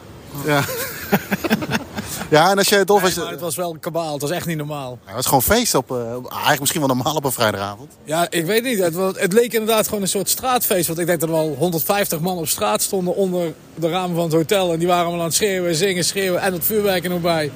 Ja. 0.45 0.63
Ja, 2.29 2.49
en 2.51 2.57
als 2.57 2.67
je. 2.69 2.75
Nee, 2.75 3.13
je- 3.13 3.19
maar 3.21 3.31
het 3.31 3.39
was 3.39 3.55
wel 3.55 3.73
een 3.73 3.79
kabaal. 3.79 4.11
Het 4.13 4.21
was 4.21 4.31
echt 4.31 4.45
niet 4.45 4.57
normaal. 4.57 4.89
Ja, 5.01 5.05
het 5.05 5.15
was 5.15 5.25
gewoon 5.25 5.41
feest 5.41 5.75
op... 5.75 5.91
eh, 5.91 5.97
eigenlijk 6.29 6.59
misschien 6.59 6.81
wel 6.81 6.95
normaal 6.95 7.15
op 7.15 7.23
een 7.25 7.31
vrijdagavond. 7.31 7.91
Ja, 8.03 8.27
ik 8.29 8.45
weet 8.45 8.63
niet. 8.63 8.79
Het, 8.79 8.93
was- 8.93 9.13
het 9.19 9.33
leek 9.33 9.53
inderdaad 9.53 9.85
gewoon 9.87 10.01
een 10.01 10.07
soort 10.07 10.29
straatfeest. 10.29 10.87
Want 10.87 10.99
ik 10.99 11.05
denk 11.05 11.19
dat 11.19 11.29
er 11.29 11.35
wel 11.35 11.55
150 11.57 12.19
man 12.19 12.37
op 12.37 12.47
straat 12.47 12.81
stonden 12.81 13.15
onder 13.15 13.53
de 13.75 13.89
ramen 13.89 14.15
van 14.15 14.23
het 14.23 14.33
hotel. 14.33 14.71
En 14.73 14.79
die 14.79 14.87
waren 14.87 15.01
allemaal 15.03 15.19
aan 15.21 15.27
het 15.27 15.35
schreeuwen, 15.35 15.75
zingen, 15.75 16.03
schreeuwen 16.05 16.41
en 16.41 16.53
het 16.53 16.65
vuurwerk 16.65 17.03
er 17.03 17.09
nog 17.09 17.21
bij. 17.21 17.51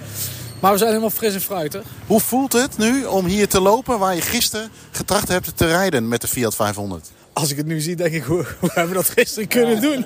Maar 0.60 0.72
we 0.72 0.78
zijn 0.78 0.90
helemaal 0.90 1.10
fris 1.10 1.34
en 1.34 1.42
fruitig. 1.42 1.82
Hoe 2.08 2.20
voelt 2.20 2.54
het 2.54 2.78
nu 2.78 3.06
om 3.06 3.26
hier 3.26 3.48
te 3.48 3.62
lopen 3.62 4.00
waar 4.00 4.16
je 4.16 4.22
gisteren 4.22 4.70
getracht 4.92 5.28
hebt 5.28 5.58
te 5.58 5.66
rijden 5.68 6.08
met 6.08 6.22
de 6.22 6.28
Fiat 6.28 6.56
500? 6.56 7.10
Als 7.34 7.52
ik 7.52 7.58
het 7.58 7.66
nu 7.66 7.80
zie, 7.80 7.96
denk 7.96 8.14
ik, 8.14 8.24
hoe, 8.24 8.46
hoe 8.60 8.70
hebben 8.74 8.96
we 8.96 9.02
dat 9.02 9.10
gisteren 9.10 9.48
kunnen 9.48 9.82
doen? 9.82 10.06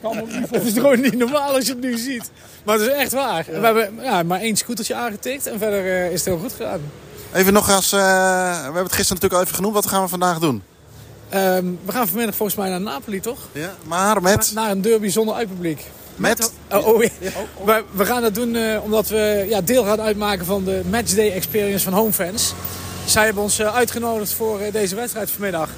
Het 0.51 0.63
is 0.63 0.74
gewoon 0.74 1.01
niet 1.01 1.17
normaal 1.17 1.53
als 1.53 1.65
je 1.65 1.72
het 1.72 1.82
nu 1.82 1.98
ziet. 1.98 2.32
Maar 2.63 2.79
het 2.79 2.88
is 2.88 2.94
echt 2.94 3.12
waar. 3.12 3.46
We 3.46 3.65
hebben 3.65 3.89
ja, 4.01 4.24
maar 4.24 4.39
één 4.39 4.55
scootertje 4.55 4.96
aangetikt 4.96 5.48
en 5.48 5.60
verder 5.60 5.86
eh, 5.86 6.05
is 6.12 6.20
het 6.20 6.25
heel 6.25 6.38
goed 6.38 6.53
gegaan. 6.53 6.82
Even 7.34 7.53
nog 7.53 7.72
als... 7.72 7.91
eh, 7.91 8.00
we 8.00 8.63
hebben 8.63 8.84
het 8.84 8.94
gisteren 8.94 9.22
natuurlijk 9.22 9.34
al 9.34 9.41
even 9.41 9.55
genoemd. 9.55 9.74
Wat 9.74 9.88
gaan 9.88 10.01
we 10.01 10.08
vandaag 10.08 10.39
doen? 10.39 10.63
Ehm, 11.29 11.65
we 11.86 11.91
gaan 11.91 12.08
vanmiddag 12.08 12.36
volgens 12.36 12.58
mij 12.58 12.70
naar 12.70 12.82
Napoli, 12.82 13.20
toch? 13.20 13.39
Ja, 13.51 13.74
maar 13.84 14.22
met... 14.22 14.51
Naar 14.53 14.72
een 14.72 14.82
derby 14.82 15.08
zonder 15.08 15.36
uitpubliek. 15.36 15.82
Met... 16.15 16.51
Oh, 16.72 16.88
oh, 16.88 17.03
ja. 17.03 17.32
we, 17.65 17.84
we 17.91 18.05
gaan 18.05 18.22
dat 18.22 18.36
doen 18.36 18.55
eh, 18.55 18.84
omdat 18.84 19.08
we 19.08 19.46
ja, 19.50 19.62
deel 19.62 19.84
gaan 19.84 20.01
uitmaken 20.01 20.46
van 20.46 20.63
de 20.63 20.82
matchday 20.89 21.32
experience 21.32 21.84
van 21.84 21.94
Homefans. 21.94 22.53
Zij 23.05 23.25
hebben 23.25 23.44
ons 23.44 23.60
eh, 23.60 23.75
uitgenodigd 23.75 24.34
voor 24.34 24.60
deze 24.72 24.96
wedstrijd 24.96 25.32
vanmiddag. 25.32 25.70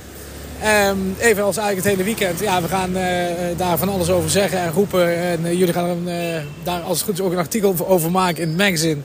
Ehm, 0.62 0.98
even 1.20 1.44
als 1.44 1.58
eigenlijk 1.58 1.88
het 1.88 1.96
hele 1.98 2.04
weekend. 2.04 2.40
Ja, 2.40 2.62
we 2.62 2.68
gaan 2.68 2.96
eh, 2.96 3.52
eh, 3.52 3.58
daar 3.58 3.78
van 3.78 3.90
alles 3.90 4.10
over 4.10 4.30
zeggen 4.30 4.60
en 4.60 4.72
roepen. 4.72 5.18
En 5.18 5.46
eh, 5.46 5.52
jullie 5.54 5.74
gaan 5.74 6.08
er, 6.08 6.46
daar 6.64 6.82
als 6.82 6.98
het 6.98 7.06
goed 7.08 7.20
is 7.20 7.26
ook 7.26 7.32
een 7.32 7.38
artikel 7.38 7.76
over- 7.88 8.12
maken 8.12 8.42
in 8.42 8.48
het 8.48 8.58
magazine. 8.58 8.98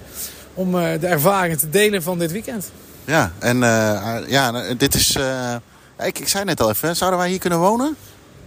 Om 0.54 0.72
de 0.72 1.06
ervaringen 1.06 1.58
te 1.58 1.70
delen 1.70 2.02
van 2.02 2.18
dit 2.18 2.32
weekend. 2.32 2.70
Ja, 3.04 3.32
en 3.38 3.62
eh, 3.62 4.18
ja, 4.26 4.74
dit 4.74 4.94
is... 4.94 5.18
ik, 6.04 6.18
ik 6.18 6.28
zei 6.28 6.44
net 6.44 6.60
al 6.60 6.70
even, 6.70 6.96
zouden 6.96 7.18
wij 7.20 7.28
hier 7.28 7.38
kunnen 7.38 7.58
wonen? 7.58 7.96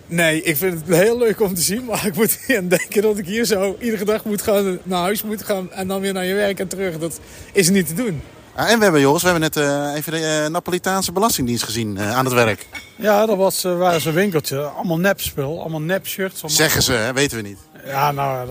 Nee, 0.08 0.42
ik 0.42 0.58
vind 0.58 0.74
het 0.88 0.98
heel 0.98 1.18
leuk 1.18 1.42
om 1.42 1.54
te 1.56 1.62
zien. 1.62 1.86
Maar 1.86 2.06
ik 2.06 2.16
moet 2.16 2.40
aan 2.58 2.68
denken 2.68 3.02
dat 3.02 3.18
ik 3.18 3.26
hier 3.26 3.46
zo 3.46 3.76
iedere 3.80 4.06
dag 4.06 4.24
moet 4.26 4.42
gaan, 4.42 4.80
naar 4.84 5.02
huis 5.02 5.24
moet 5.24 5.44
gaan. 5.44 5.72
En 5.72 5.88
dan 5.88 6.02
weer 6.02 6.14
naar 6.14 6.26
je 6.26 6.34
werk 6.34 6.60
en 6.60 6.68
terug. 6.68 6.98
Dat 6.98 7.20
is 7.52 7.70
niet 7.70 7.88
te 7.88 7.94
doen. 7.94 8.22
Ah, 8.56 8.70
en 8.72 8.78
we 8.78 8.84
hebben, 8.84 9.02
Joris, 9.02 9.22
we 9.24 9.30
hebben 9.30 9.50
net 9.54 9.58
eh, 9.58 9.96
even 9.96 10.12
de 10.12 10.42
eh, 10.44 10.50
Napolitaanse 10.50 11.12
Belastingdienst 11.12 11.64
gezien 11.64 11.98
eh, 11.98 12.18
aan 12.18 12.26
het 12.26 12.34
werk. 12.34 12.68
Ja, 12.96 13.26
dat 13.26 13.38
was, 13.38 13.64
eh, 13.64 13.78
waren 13.78 14.02
zo'n 14.02 14.14
winkeltje. 14.14 14.60
Allemaal 14.62 14.98
nepspul, 15.00 15.60
allemaal 15.62 15.82
nepshirts. 15.82 16.34
allemaal- 16.42 16.58
Zeggen 16.58 16.82
ze, 16.82 16.92
hè, 16.94 17.14
weten 17.14 17.38
we 17.38 17.44
niet. 17.44 17.58
Ja, 17.86 18.12
nou, 18.12 18.50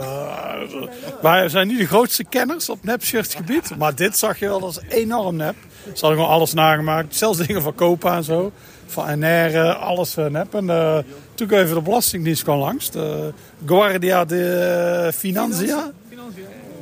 wij 1.22 1.48
zijn 1.48 1.66
niet 1.68 1.78
de 1.78 1.86
grootste 1.86 2.24
kenners 2.24 2.68
op 2.68 2.78
nepshirtsgebied. 2.84 3.76
Maar 3.78 3.94
dit 3.94 4.18
zag 4.18 4.38
je 4.38 4.46
wel, 4.48 4.60
dat 4.60 4.70
is 4.70 4.96
enorm 4.98 5.36
nep. 5.36 5.54
Ze 5.84 5.90
hadden 5.90 6.10
gewoon 6.18 6.28
alles 6.28 6.52
nagemaakt. 6.52 7.16
Zelfs 7.16 7.38
dingen 7.46 7.62
van 7.62 7.74
Copa 7.74 8.16
en 8.16 8.24
zo. 8.24 8.52
Van 8.86 9.18
NR, 9.18 9.72
alles 9.74 10.14
nep. 10.14 10.54
En 10.54 10.70
eh, 10.70 10.98
toen 11.34 11.46
kwam 11.46 11.60
even 11.60 11.74
de 11.74 11.80
Belastingdienst 11.82 12.42
kwam 12.42 12.58
langs. 12.58 12.90
De 12.90 13.32
Guardia 13.66 14.24
de 14.24 15.10
Financia. 15.14 15.90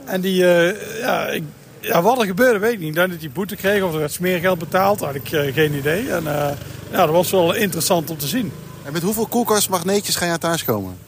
En 0.05 0.21
die, 0.21 0.47
eh, 0.55 0.99
ja, 1.01 1.27
ik, 1.29 1.43
ja, 1.83 2.03
wat 2.03 2.21
er 2.21 2.27
gebeurde 2.27 2.59
weet 2.59 2.73
ik 2.73 2.79
niet. 2.79 2.95
Dat 2.95 3.21
die 3.21 3.31
boete 3.31 3.57
kreeg 3.57 3.83
of 3.83 3.93
er 3.93 3.99
werd 3.99 4.13
smeergeld 4.13 4.59
betaald. 4.59 5.01
Had 5.01 5.15
ik 5.15 5.33
eh, 5.33 5.55
geen 5.55 5.75
idee. 5.75 6.11
En 6.11 6.27
eh, 6.27 6.57
ja, 6.91 7.07
dat 7.07 7.11
was 7.11 7.31
wel 7.31 7.55
interessant 7.55 8.11
om 8.11 8.19
te 8.19 8.27
zien. 8.27 8.53
En 8.85 8.93
met 8.93 9.03
hoeveel 9.03 9.27
koelkastmagneetjes 9.27 10.17
ga 10.17 10.33
je 10.33 10.39
thuis 10.39 10.65
komen? 10.65 10.99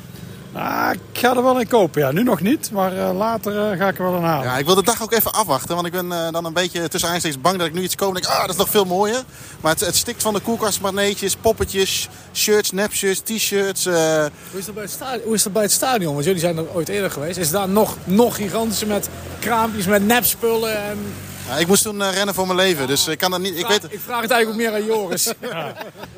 Nou, 0.54 0.92
ik 0.92 1.18
ga 1.18 1.36
er 1.36 1.42
wel 1.42 1.60
in 1.60 1.68
kopen. 1.68 2.00
Ja, 2.00 2.10
nu 2.12 2.22
nog 2.22 2.40
niet, 2.40 2.70
maar 2.70 2.96
eh, 2.96 3.16
later 3.16 3.70
eh, 3.72 3.78
ga 3.78 3.88
ik 3.88 3.98
er 3.98 4.04
wel 4.04 4.16
in 4.16 4.22
halen. 4.22 4.46
Ja, 4.46 4.58
ik 4.58 4.66
wil 4.66 4.74
de 4.74 4.82
dag 4.82 5.02
ook 5.02 5.12
even 5.12 5.32
afwachten, 5.32 5.74
want 5.74 5.86
ik 5.86 5.92
ben 5.92 6.12
eh, 6.12 6.30
dan 6.32 6.44
een 6.44 6.52
beetje 6.52 6.88
tussen 6.88 7.10
aanstekens 7.10 7.40
bang 7.42 7.58
dat 7.58 7.66
ik 7.66 7.72
nu 7.72 7.82
iets 7.82 7.94
koop 7.94 8.08
en 8.08 8.14
denk, 8.22 8.26
ah, 8.34 8.40
dat 8.40 8.50
is 8.50 8.56
nog 8.56 8.68
veel 8.68 8.84
mooier. 8.84 9.22
Maar 9.60 9.72
het, 9.72 9.80
het 9.80 9.96
stikt 9.96 10.22
van 10.22 10.34
de 10.34 10.40
koelkastmagneetjes, 10.40 11.36
poppetjes, 11.36 12.08
shirts, 12.34 12.72
nepshirts, 12.72 13.20
t-shirts. 13.20 13.86
eh, 13.86 14.24
Hoe 14.50 14.58
is, 14.60 14.64
dat 14.64 14.74
bij 14.74 14.82
het 14.84 14.92
stadion? 14.92 15.24
Hoe 15.24 15.34
is 15.34 15.42
dat 15.42 15.52
bij 15.52 15.62
het 15.62 15.72
stadion? 15.72 16.12
Want 16.12 16.24
jullie 16.24 16.40
zijn 16.40 16.56
er 16.56 16.64
ooit 16.74 16.88
eerder 16.88 17.10
geweest. 17.10 17.36
Is 17.38 17.44
het 17.46 17.54
daar 17.56 17.68
nog, 17.68 17.96
nog 18.04 18.36
gigantischer 18.36 18.88
met 18.88 19.08
kraampjes, 19.38 19.86
met 19.86 20.06
nepspullen? 20.06 20.84
En... 20.84 20.98
ja, 21.48 21.56
ik 21.56 21.66
moest 21.66 21.82
toen 21.82 22.02
eh, 22.02 22.12
rennen 22.12 22.34
voor 22.34 22.46
mijn 22.46 22.58
leven, 22.58 22.86
dus 22.86 23.08
ik 23.08 23.18
kan 23.18 23.30
dat 23.30 23.40
niet... 23.40 23.58
Ik 23.58 23.66
weet, 23.66 23.84
ik 23.88 24.00
vraag 24.04 24.20
het 24.20 24.30
eigenlijk 24.30 24.48
ook 24.48 24.56
meer 24.72 24.80
aan 24.80 24.86
Joris. 24.86 25.32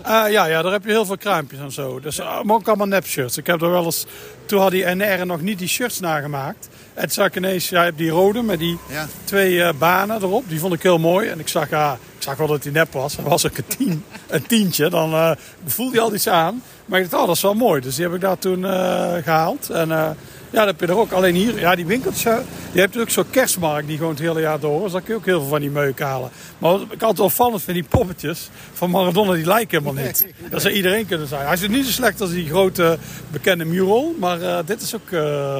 Eh, 0.02 0.12
ja, 0.30 0.44
ja, 0.44 0.62
daar 0.62 0.72
heb 0.72 0.84
je 0.84 0.90
heel 0.90 1.04
veel 1.06 1.16
kruimpjes 1.16 1.60
en 1.60 1.72
zo. 1.72 2.00
Dus, 2.00 2.18
maar 2.18 2.54
ook 2.56 2.68
allemaal 2.68 2.86
nepshirts. 2.86 3.36
Ik 3.36 3.46
heb 3.46 3.62
er 3.62 3.70
wel 3.70 3.84
eens... 3.84 4.06
Toen 4.46 4.60
had 4.60 4.70
die 4.70 4.84
NR 4.84 5.26
nog 5.26 5.40
niet 5.40 5.58
die 5.58 5.68
shirts 5.68 6.00
nagemaakt. 6.00 6.68
En 6.94 7.02
toen 7.02 7.10
zag 7.10 7.26
ik 7.26 7.36
ineens, 7.36 7.68
ja, 7.68 7.78
je 7.78 7.84
hebt 7.84 7.98
die 7.98 8.10
rode 8.10 8.42
met 8.42 8.58
die 8.58 8.78
Ja. 8.88 9.06
twee 9.24 9.62
eh, 9.62 9.74
banen 9.78 10.22
erop. 10.22 10.44
Die 10.48 10.58
vond 10.60 10.72
ik 10.74 10.82
heel 10.82 10.98
mooi. 10.98 11.28
En 11.28 11.38
ik 11.38 11.48
zag, 11.48 11.70
ja, 11.70 11.92
ik 11.92 12.22
zag 12.22 12.36
wel 12.36 12.46
dat 12.46 12.62
die 12.62 12.72
nep 12.72 12.92
was. 12.92 13.16
Dat 13.16 13.24
was 13.24 13.46
ook 13.46 13.56
een, 13.56 13.66
tien, 13.76 14.04
een 14.26 14.46
tientje. 14.46 14.90
Dan 14.90 15.12
eh, 15.12 15.30
voelde 15.66 15.94
je 15.94 16.00
al 16.00 16.14
iets 16.14 16.28
aan. 16.28 16.62
Maar 16.84 17.00
ik 17.00 17.10
dacht, 17.10 17.22
oh, 17.22 17.28
dat 17.28 17.36
is 17.36 17.42
wel 17.42 17.54
mooi. 17.54 17.80
Dus 17.80 17.94
die 17.94 18.04
heb 18.04 18.14
ik 18.14 18.20
daar 18.20 18.38
toen 18.38 18.64
eh, 18.66 19.12
gehaald. 19.22 19.70
En 19.70 19.92
eh, 19.92 20.10
ja, 20.50 20.64
dat 20.64 20.66
heb 20.66 20.80
je 20.80 20.86
er 20.86 20.98
ook. 21.00 21.12
Alleen 21.12 21.34
hier, 21.34 21.58
ja, 21.58 21.74
die 21.74 21.86
winkels, 21.86 22.24
eh, 22.24 22.36
die 22.72 22.80
hebt 22.80 22.98
ook 22.98 23.10
zo'n 23.10 23.30
kerstmarkt 23.30 23.86
die 23.88 23.96
gewoon 23.96 24.12
het 24.12 24.22
hele 24.22 24.40
jaar 24.40 24.60
door 24.60 24.86
is. 24.86 24.92
Dan 24.92 25.02
kun 25.02 25.14
je 25.14 25.20
ook 25.20 25.26
heel 25.26 25.40
veel 25.40 25.48
van 25.48 25.60
die 25.60 25.70
meuk 25.70 26.00
halen. 26.00 26.30
Maar 26.58 26.70
wat 26.70 26.80
ik 26.90 27.02
altijd 27.02 27.20
opvallend 27.26 27.62
vind, 27.62 27.76
die 27.76 27.86
poppetjes 27.88 28.50
van 28.72 28.90
Maradona, 28.90 29.32
die 29.32 29.46
lijken 29.46 29.82
helemaal 29.82 30.04
niet. 30.04 30.26
Dat 30.50 30.62
zou 30.62 30.74
iedereen 30.74 31.06
kunnen 31.06 31.26
zijn. 31.28 31.44
Hij 31.46 31.54
is 31.54 31.68
niet 31.68 31.84
zo 31.84 31.90
slecht 31.90 32.20
als 32.20 32.30
die 32.30 32.48
grote 32.48 32.98
bekende 33.30 33.64
mural. 33.64 34.14
Maar 34.18 34.42
eh, 34.42 34.58
dit 34.66 34.82
is 34.82 34.94
ook... 34.94 35.10
eh, 35.10 35.58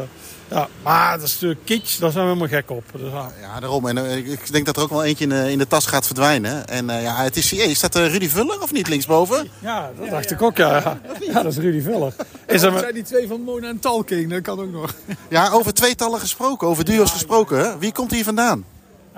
ja, 0.51 0.69
maar 0.83 1.19
dat 1.19 1.27
is 1.27 1.33
natuurlijk 1.33 1.61
kitsch, 1.65 1.99
daar 1.99 2.11
zijn 2.11 2.25
we 2.25 2.31
helemaal 2.31 2.59
gek 2.61 2.71
op. 2.71 2.85
Dus, 2.93 3.11
ja. 3.13 3.33
ja, 3.41 3.61
daarom. 3.61 3.87
En 3.89 3.99
eh, 3.99 4.17
ik- 4.17 4.53
denk 4.53 4.67
dat 4.67 4.77
er 4.77 4.83
ook 4.83 4.91
wel 4.91 5.05
eentje 5.05 5.25
in 5.25 5.31
de, 5.31 5.51
in 5.51 5.59
de 5.59 5.67
tas 5.67 5.87
gaat 5.87 6.07
verdwijnen. 6.07 6.67
En 6.67 6.91
eh, 6.91 7.03
ja, 7.03 7.17
het 7.23 7.37
is... 7.37 7.51
Hey, 7.51 7.67
is 7.67 7.81
dat 7.81 7.95
eh, 7.97 8.07
Rudy 8.13 8.29
Vuller 8.29 8.63
of 8.63 8.73
niet 8.73 8.89
linksboven? 8.89 9.49
Ja, 9.59 9.91
dat 10.01 10.11
dacht 10.11 10.31
ik 10.31 10.43
ook, 10.43 10.57
ja. 10.57 10.99
ja. 11.21 11.43
Dat 11.43 11.53
is 11.53 11.57
Rudy 11.59 11.83
Vuller. 11.83 12.13
Is 12.47 12.63
er 12.63 12.79
zijn 12.79 12.95
die 12.95 13.03
twee 13.03 13.29
van 13.29 13.41
Mona 13.41 13.69
en 13.69 13.79
Talking. 13.79 14.31
Dat 14.31 14.43
kan 14.43 14.61
ook 14.61 14.71
nog. 14.73 14.95
Ja, 15.29 15.51
over 15.51 15.75
tweetallen 15.75 16.21
gesproken, 16.21 16.69
over 16.69 16.85
duo's 16.85 17.11
gesproken. 17.11 17.59
hè? 17.59 17.79
Wie 17.79 17.93
komt 17.93 18.11
hier 18.11 18.25
vandaan? 18.25 18.65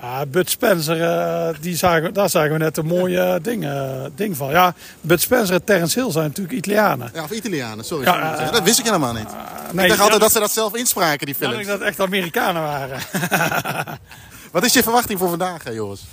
Ja, 0.00 0.26
Bud 0.26 0.50
Spencer, 0.50 1.02
eh, 1.02 1.54
die 1.60 1.76
zagen, 1.76 2.14
daar 2.14 2.30
zagen 2.30 2.52
we 2.52 2.58
net 2.58 2.76
een 2.76 2.86
mooie 2.86 3.38
ding, 3.42 3.64
eh, 3.64 3.90
ding 4.14 4.36
van. 4.36 4.50
Ja, 4.50 4.74
Bud 5.00 5.20
Spencer 5.20 5.54
en 5.54 5.64
Terence 5.64 6.00
Hill 6.00 6.10
zijn 6.12 6.24
natuurlijk 6.26 6.56
Italianen. 6.56 7.10
Ja, 7.14 7.22
of 7.22 7.30
Italianen, 7.30 7.84
sorry. 7.84 8.04
Ja, 8.04 8.36
eh, 8.38 8.52
dat 8.52 8.62
wist 8.62 8.78
ik 8.78 8.84
helemaal 8.84 9.12
niet. 9.12 9.28
Nee, 9.72 9.84
ik 9.84 9.88
dacht 9.90 10.02
altijd 10.02 10.20
dat 10.20 10.32
ze 10.32 10.38
dat 10.38 10.50
zelf 10.50 10.74
inspraken, 10.74 11.26
die 11.26 11.34
Ja, 11.38 11.48
ik 11.50 11.54
dacht 11.54 11.66
dat 11.66 11.80
echt 11.80 12.00
Amerikanen 12.00 12.62
waren. 12.62 12.98
Wat 14.52 14.64
is 14.64 14.72
je 14.72 14.82
verwachting 14.82 15.18
voor 15.18 15.28
vandaag, 15.28 15.64
hè, 15.64 15.70
Joris? 15.70 16.04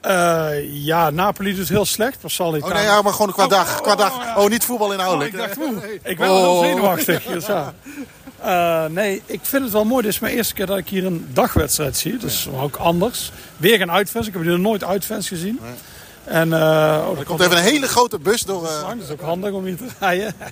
Eh, 0.00 0.50
ja, 0.84 1.10
Napoli 1.10 1.54
doet 1.54 1.68
heel 1.68 1.84
slecht. 1.84 2.22
Maar 2.22 2.30
zal 2.30 2.54
Oh 2.54 2.72
nee, 2.72 2.82
ja, 2.84 3.02
maar 3.02 3.12
gewoon 3.12 3.32
qua 3.32 3.44
Oh, 3.44 3.50
dag. 3.50 3.76
oh, 3.76 3.82
Qua 3.82 3.92
oh, 3.92 3.98
dag. 3.98 4.24
ja. 4.24 4.36
Oh, 4.36 4.48
niet 4.50 4.64
voetbal 4.64 4.86
Oh, 4.86 4.92
inhoudelijk. 4.92 5.32
ik 5.32 5.38
dacht, 5.38 5.56
oeh, 5.58 5.84
ik 6.02 6.18
ben 6.18 6.28
wel 6.28 6.60
heel 6.60 6.62
zenuwachtig. 6.70 7.22
Dus, 7.24 7.46
ja. 7.56 7.74
Eh, 8.42 8.84
nee, 8.86 9.22
ik 9.26 9.40
vind 9.42 9.62
het 9.62 9.72
wel 9.72 9.84
mooi. 9.84 10.02
Dit 10.02 10.12
is 10.12 10.18
mijn 10.18 10.34
eerste 10.36 10.54
keer 10.54 10.66
dat 10.66 10.78
ik 10.78 10.88
hier 10.88 11.06
een 11.06 11.26
dagwedstrijd 11.32 11.96
zie. 11.96 12.16
Dus 12.16 12.48
ook 12.60 12.76
anders. 12.76 13.32
Weer 13.56 13.78
geen 13.78 13.90
uitfans. 13.90 14.26
Ik 14.26 14.32
heb 14.32 14.42
hier 14.42 14.50
nog 14.50 14.60
nooit 14.60 14.84
uitfans 14.84 15.28
gezien. 15.28 15.60
En, 16.24 16.54
oh, 16.54 17.18
Er 17.18 17.24
komt 17.24 17.40
even 17.40 17.56
een 17.56 17.62
hele 17.62 17.86
grote 17.88 18.18
bus 18.18 18.42
door. 18.42 18.62
lang. 18.62 19.00
Dat 19.00 19.08
is 19.08 19.10
ook 19.12 19.20
handig 19.20 19.52
om 19.52 19.64
hier 19.64 19.76
te 19.76 19.84
rijden. 20.00 20.34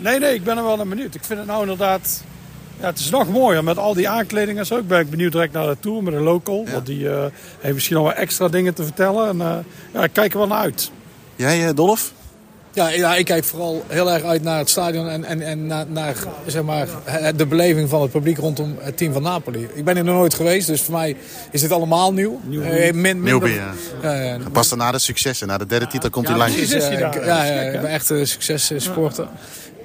Nee, 0.00 0.18
nee, 0.18 0.34
ik 0.34 0.44
ben 0.44 0.56
er 0.56 0.64
wel 0.64 0.76
naar 0.76 0.88
benieuwd. 0.88 1.14
Ik 1.14 1.24
vind 1.24 1.38
het 1.38 1.48
nou 1.48 1.60
inderdaad... 1.62 2.22
Ja, 2.80 2.86
het 2.86 2.98
is 2.98 3.10
nog 3.10 3.28
mooier 3.28 3.64
met 3.64 3.78
al 3.78 3.94
die 3.94 4.08
aankleding 4.08 4.58
en 4.58 4.66
zo. 4.66 4.78
Ik 4.78 4.88
ben 4.88 5.10
benieuwd 5.10 5.32
direct 5.32 5.52
naar 5.52 5.66
de 5.66 5.76
tour 5.80 6.02
met 6.02 6.12
de 6.12 6.20
local. 6.20 6.66
Want 6.72 6.86
die 6.86 7.08
heeft 7.60 7.74
misschien 7.74 7.96
nog 7.96 8.04
wel 8.04 8.14
extra 8.14 8.48
dingen 8.48 8.74
te 8.74 8.82
vertellen. 8.84 9.28
En 9.40 9.64
ja, 9.94 10.02
ik 10.04 10.12
kijk 10.12 10.32
er 10.32 10.38
wel 10.38 10.46
naar 10.46 10.58
uit. 10.58 10.90
Jij, 11.36 11.74
Dolf? 11.74 12.12
Ja, 12.72 12.88
ja, 12.88 13.14
ik 13.16 13.24
kijk 13.24 13.44
vooral 13.44 13.84
heel 13.88 14.10
erg 14.12 14.22
uit 14.22 14.42
naar 14.42 14.58
het 14.58 14.70
stadion 14.70 15.08
en, 15.08 15.24
en, 15.24 15.42
en 15.42 15.66
naar, 15.66 15.84
naar 15.88 16.14
zeg 16.46 16.62
maar, 16.62 16.88
eh, 17.04 17.26
de 17.36 17.46
beleving 17.46 17.88
van 17.88 18.02
het 18.02 18.10
publiek 18.10 18.38
rondom 18.38 18.76
het 18.78 18.96
team 18.96 19.12
van 19.12 19.22
Napoli. 19.22 19.68
Ik 19.74 19.84
ben 19.84 19.96
er 19.96 20.04
nog 20.04 20.14
nooit 20.14 20.34
geweest, 20.34 20.66
dus 20.66 20.80
voor 20.82 20.94
mij 20.94 21.16
is 21.50 21.60
dit 21.60 21.72
allemaal 21.72 22.12
nieuw. 22.12 22.40
Nieuw. 22.44 22.62
Eh, 22.62 22.92
min- 22.92 23.00
minder- 23.00 23.22
Nieuwbie, 23.24 23.54
ja. 23.54 23.72
Ja, 24.02 24.12
ja. 24.22 24.38
Pas 24.52 24.72
na 24.74 24.90
de 24.92 24.98
successen, 24.98 25.46
na 25.46 25.58
de 25.58 25.66
derde 25.66 25.86
titel 25.86 26.10
komt 26.10 26.26
hij 26.28 26.36
ja, 26.36 26.42
langs. 26.42 26.56
Dus, 26.56 26.72
eh, 26.72 26.98
ja, 26.98 27.44
ja, 27.44 27.44
ik 27.60 27.80
ben 27.80 27.90
echt 27.90 28.10
een 28.10 28.26
successupporter. 28.26 29.28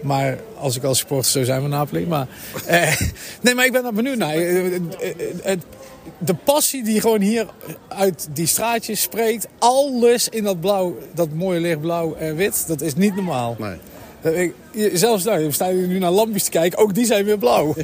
Maar 0.01 0.37
als 0.59 0.75
ik 0.75 0.83
als 0.83 0.97
supporter 0.97 1.31
zou 1.31 1.45
zijn 1.45 1.61
van 1.61 1.69
Napoli. 1.69 2.05
Maar, 2.07 2.27
eh, 2.65 2.95
nee, 3.41 3.55
maar 3.55 3.65
ik 3.65 3.71
ben 3.71 3.83
daar 3.83 3.93
benieuwd 3.93 4.17
naar. 4.17 4.35
De 6.17 6.33
passie 6.33 6.83
die 6.83 7.01
gewoon 7.01 7.21
hier 7.21 7.45
uit 7.87 8.27
die 8.33 8.47
straatjes 8.47 9.01
spreekt. 9.01 9.47
Alles 9.59 10.29
in 10.29 10.43
dat 10.43 10.59
blauw, 10.59 10.97
dat 11.13 11.29
mooie 11.33 11.59
lichtblauw 11.59 12.15
en 12.15 12.35
wit. 12.35 12.63
Dat 12.67 12.81
is 12.81 12.95
niet 12.95 13.15
normaal. 13.15 13.55
Nee. 13.59 13.77
Eh, 14.21 14.41
ik- 14.41 14.53
zelfs 14.97 15.23
daar, 15.23 15.39
we 15.39 15.51
staan 15.51 15.87
nu 15.87 15.99
naar 15.99 16.11
lampjes 16.11 16.43
te 16.43 16.49
kijken. 16.49 16.79
Ook 16.79 16.93
die 16.93 17.05
zijn 17.05 17.25
weer 17.25 17.37
blauw. 17.37 17.73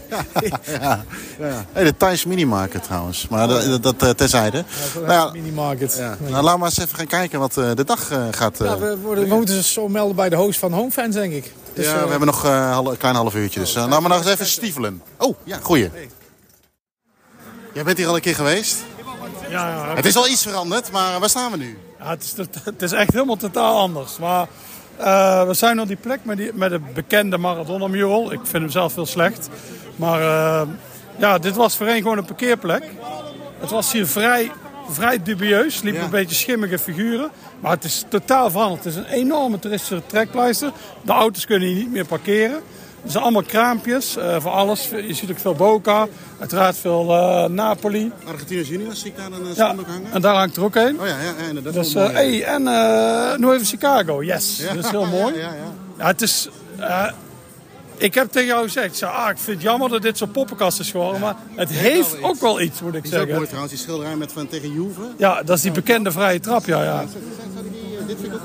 Ja, 0.80 1.04
ja. 1.40 1.66
Hey, 1.72 1.84
de 1.84 1.98
Thais 1.98 2.26
Minimarket 2.26 2.84
trouwens. 2.84 3.28
Maar 3.30 3.48
dat, 3.48 3.66
dat, 3.66 3.84
dat 3.84 4.04
eh, 4.04 4.10
terzijde. 4.10 4.64
Nou 4.96 5.08
ja, 5.12 5.30
Minimarket. 5.32 5.96
ja. 5.98 6.18
Nou, 6.30 6.44
laten 6.44 6.60
we 6.60 6.66
eens 6.66 6.78
even 6.80 6.96
gaan 6.98 7.08
kijken 7.08 7.40
wat 7.40 7.58
eh, 7.58 7.72
de 7.76 7.84
dag 7.84 8.12
gaat. 8.32 8.58
Ja, 8.58 8.78
we, 8.78 8.98
worden, 8.98 9.28
we 9.30 9.36
moeten 9.36 9.56
ze 9.56 9.64
zo 9.64 9.88
melden 9.88 10.16
bij 10.16 10.30
de 10.30 10.36
host 10.36 10.60
van 10.60 10.74
Homefans, 10.74 11.16
denk 11.16 11.34
ik. 11.34 11.54
Dus, 11.74 11.86
ja, 11.86 12.04
we 12.04 12.10
hebben 12.10 12.28
nog 12.28 12.44
een 12.44 12.98
klein 12.98 13.16
half 13.16 13.36
uurtje. 13.36 13.60
Dus, 13.60 13.76
eh, 13.76 13.86
nou, 13.88 14.02
maar 14.02 14.10
nog 14.10 14.20
eens 14.20 14.30
even 14.30 14.46
stiefelen. 14.46 15.02
Oh, 15.18 15.36
ja, 15.44 15.58
goeie. 15.62 15.90
Jij 17.74 17.84
bent 17.84 17.98
hier 17.98 18.08
al 18.08 18.16
een 18.16 18.22
keer 18.22 18.36
geweest. 18.36 18.84
Ja, 19.50 19.70
ja, 19.70 19.96
Het 19.96 20.06
is 20.06 20.16
al 20.16 20.28
iets 20.28 20.44
veranderd, 20.44 20.92
maar 20.92 21.20
waar 21.20 21.30
staan 21.30 21.52
we 21.52 21.58
nu? 21.58 21.78
Ja, 22.00 22.10
het, 22.10 22.24
is, 22.24 22.48
het 22.64 22.82
is 22.82 22.92
echt 22.92 23.14
helemaal 23.14 23.36
totaal 23.36 23.78
anders. 23.78 24.18
Maar 24.18 24.48
eh, 24.98 25.48
we 25.48 25.54
zijn 25.54 25.82
op 25.82 25.88
die 25.88 25.98
plek 25.98 26.20
met, 26.24 26.38
die, 26.38 26.54
met 26.54 26.70
de 26.70 26.80
bekende 26.94 27.38
Maradona 27.38 27.88
mural. 27.88 28.32
Ik 28.32 28.40
vind 28.44 28.64
hem 28.64 28.70
zelf 28.70 28.96
heel 28.96 29.06
slecht. 29.06 29.50
Maar 29.96 30.22
eh, 30.22 30.68
ja, 31.18 31.38
dit 31.38 31.56
was 31.56 31.78
voorheen 31.78 32.02
gewoon 32.02 32.18
een 32.18 32.26
parkeerplek. 32.26 32.84
Het 33.60 33.70
was 33.70 33.92
hier 33.92 34.08
vrij, 34.08 34.52
vrij 34.90 35.24
dubieus. 35.24 35.80
Ja. 35.84 35.94
een 35.94 36.10
beetje 36.10 36.36
schimmige 36.36 36.80
figuren. 36.80 37.30
Maar 37.60 37.72
het 37.72 37.84
is 37.84 38.06
totaal 38.10 38.52
veranderd. 38.52 38.84
Het 38.84 38.94
is 38.94 39.00
een 39.00 39.06
enorme 39.06 39.60
toeristische 39.60 40.02
trekpleister. 40.06 40.72
De 41.02 41.12
auto's 41.12 41.46
kunnen 41.46 41.68
hier 41.68 41.78
niet 41.78 41.92
meer 41.92 42.06
parkeren. 42.06 42.62
Er 43.04 43.12
zijn 43.12 43.24
allemaal 43.24 43.44
kraampjes 43.44 44.16
eh, 44.18 44.36
voor 44.40 44.52
alles. 44.52 44.90
Je 44.90 45.14
ziet 45.14 45.32
ook 45.32 45.40
veel 45.40 45.54
Boca. 45.56 46.08
Uiteraard 46.40 46.78
veel 46.78 47.16
eh, 47.18 47.46
Napoli. 47.50 48.12
Argentinos 48.28 48.68
Juniors, 48.68 49.00
zie 49.00 49.10
ik 49.12 49.18
daar 49.18 49.26
een 49.32 49.48
uh, 49.50 49.56
Ja, 49.56 49.76
en 50.12 50.22
daar 50.22 50.36
hangt 50.36 50.58
er 50.58 50.64
ook 50.64 50.76
een. 50.76 51.00
Oh 51.00 51.08
ja, 51.08 51.16
ja, 51.20 51.34
ja. 51.54 51.62
Dus, 51.62 51.74
Dat 51.74 51.86
is 51.86 51.94
eh 51.94 51.94
wel 51.94 52.12
mooi, 52.12 52.42
hey, 52.42 52.44
en 52.44 52.68
eh 52.68 53.38
nu 53.38 53.52
even 53.52 53.66
Chicago, 53.66 54.24
yes. 54.24 54.62
Dat 54.76 54.84
is 54.86 54.90
heel 54.92 55.06
mooi. 55.20 55.34
Ja, 55.36 55.40
Ja, 55.42 55.48
ja, 55.54 55.74
ja. 55.98 56.06
het 56.08 56.22
is... 56.22 56.50
eh, 56.80 57.06
ik 57.98 58.14
heb 58.14 58.32
tegen 58.32 58.48
jou 58.48 58.64
gezegd, 58.64 59.04
ah, 59.04 59.30
ik 59.30 59.38
vind 59.38 59.58
het 59.58 59.62
jammer 59.66 59.90
dat 59.90 60.02
dit 60.02 60.18
zo'n 60.18 60.32
poppenkast 60.32 60.80
is 60.80 60.92
geworden. 60.92 61.20
Maar 61.22 61.36
het 61.56 61.70
heeft 61.70 62.20
wel 62.20 62.30
ook 62.30 62.40
wel 62.42 62.62
iets, 62.62 62.82
moet 62.82 62.96
ik 62.96 63.02
Die 63.04 63.12
is 63.12 63.18
ook 63.18 63.18
zeggen. 63.18 63.36
mooi 63.36 63.46
trouwens, 63.48 63.74
die 63.74 63.82
schilderij 63.84 64.16
met 64.16 64.32
van 64.32 64.48
tegen 64.48 64.74
Juve. 64.74 65.02
Ja, 65.18 65.44
dat 65.44 65.56
is 65.58 65.62
die 65.62 65.72
bekende 65.72 66.12
vrije 66.12 66.40
trap, 66.40 66.66
ja. 66.66 66.84
ja. 66.84 67.06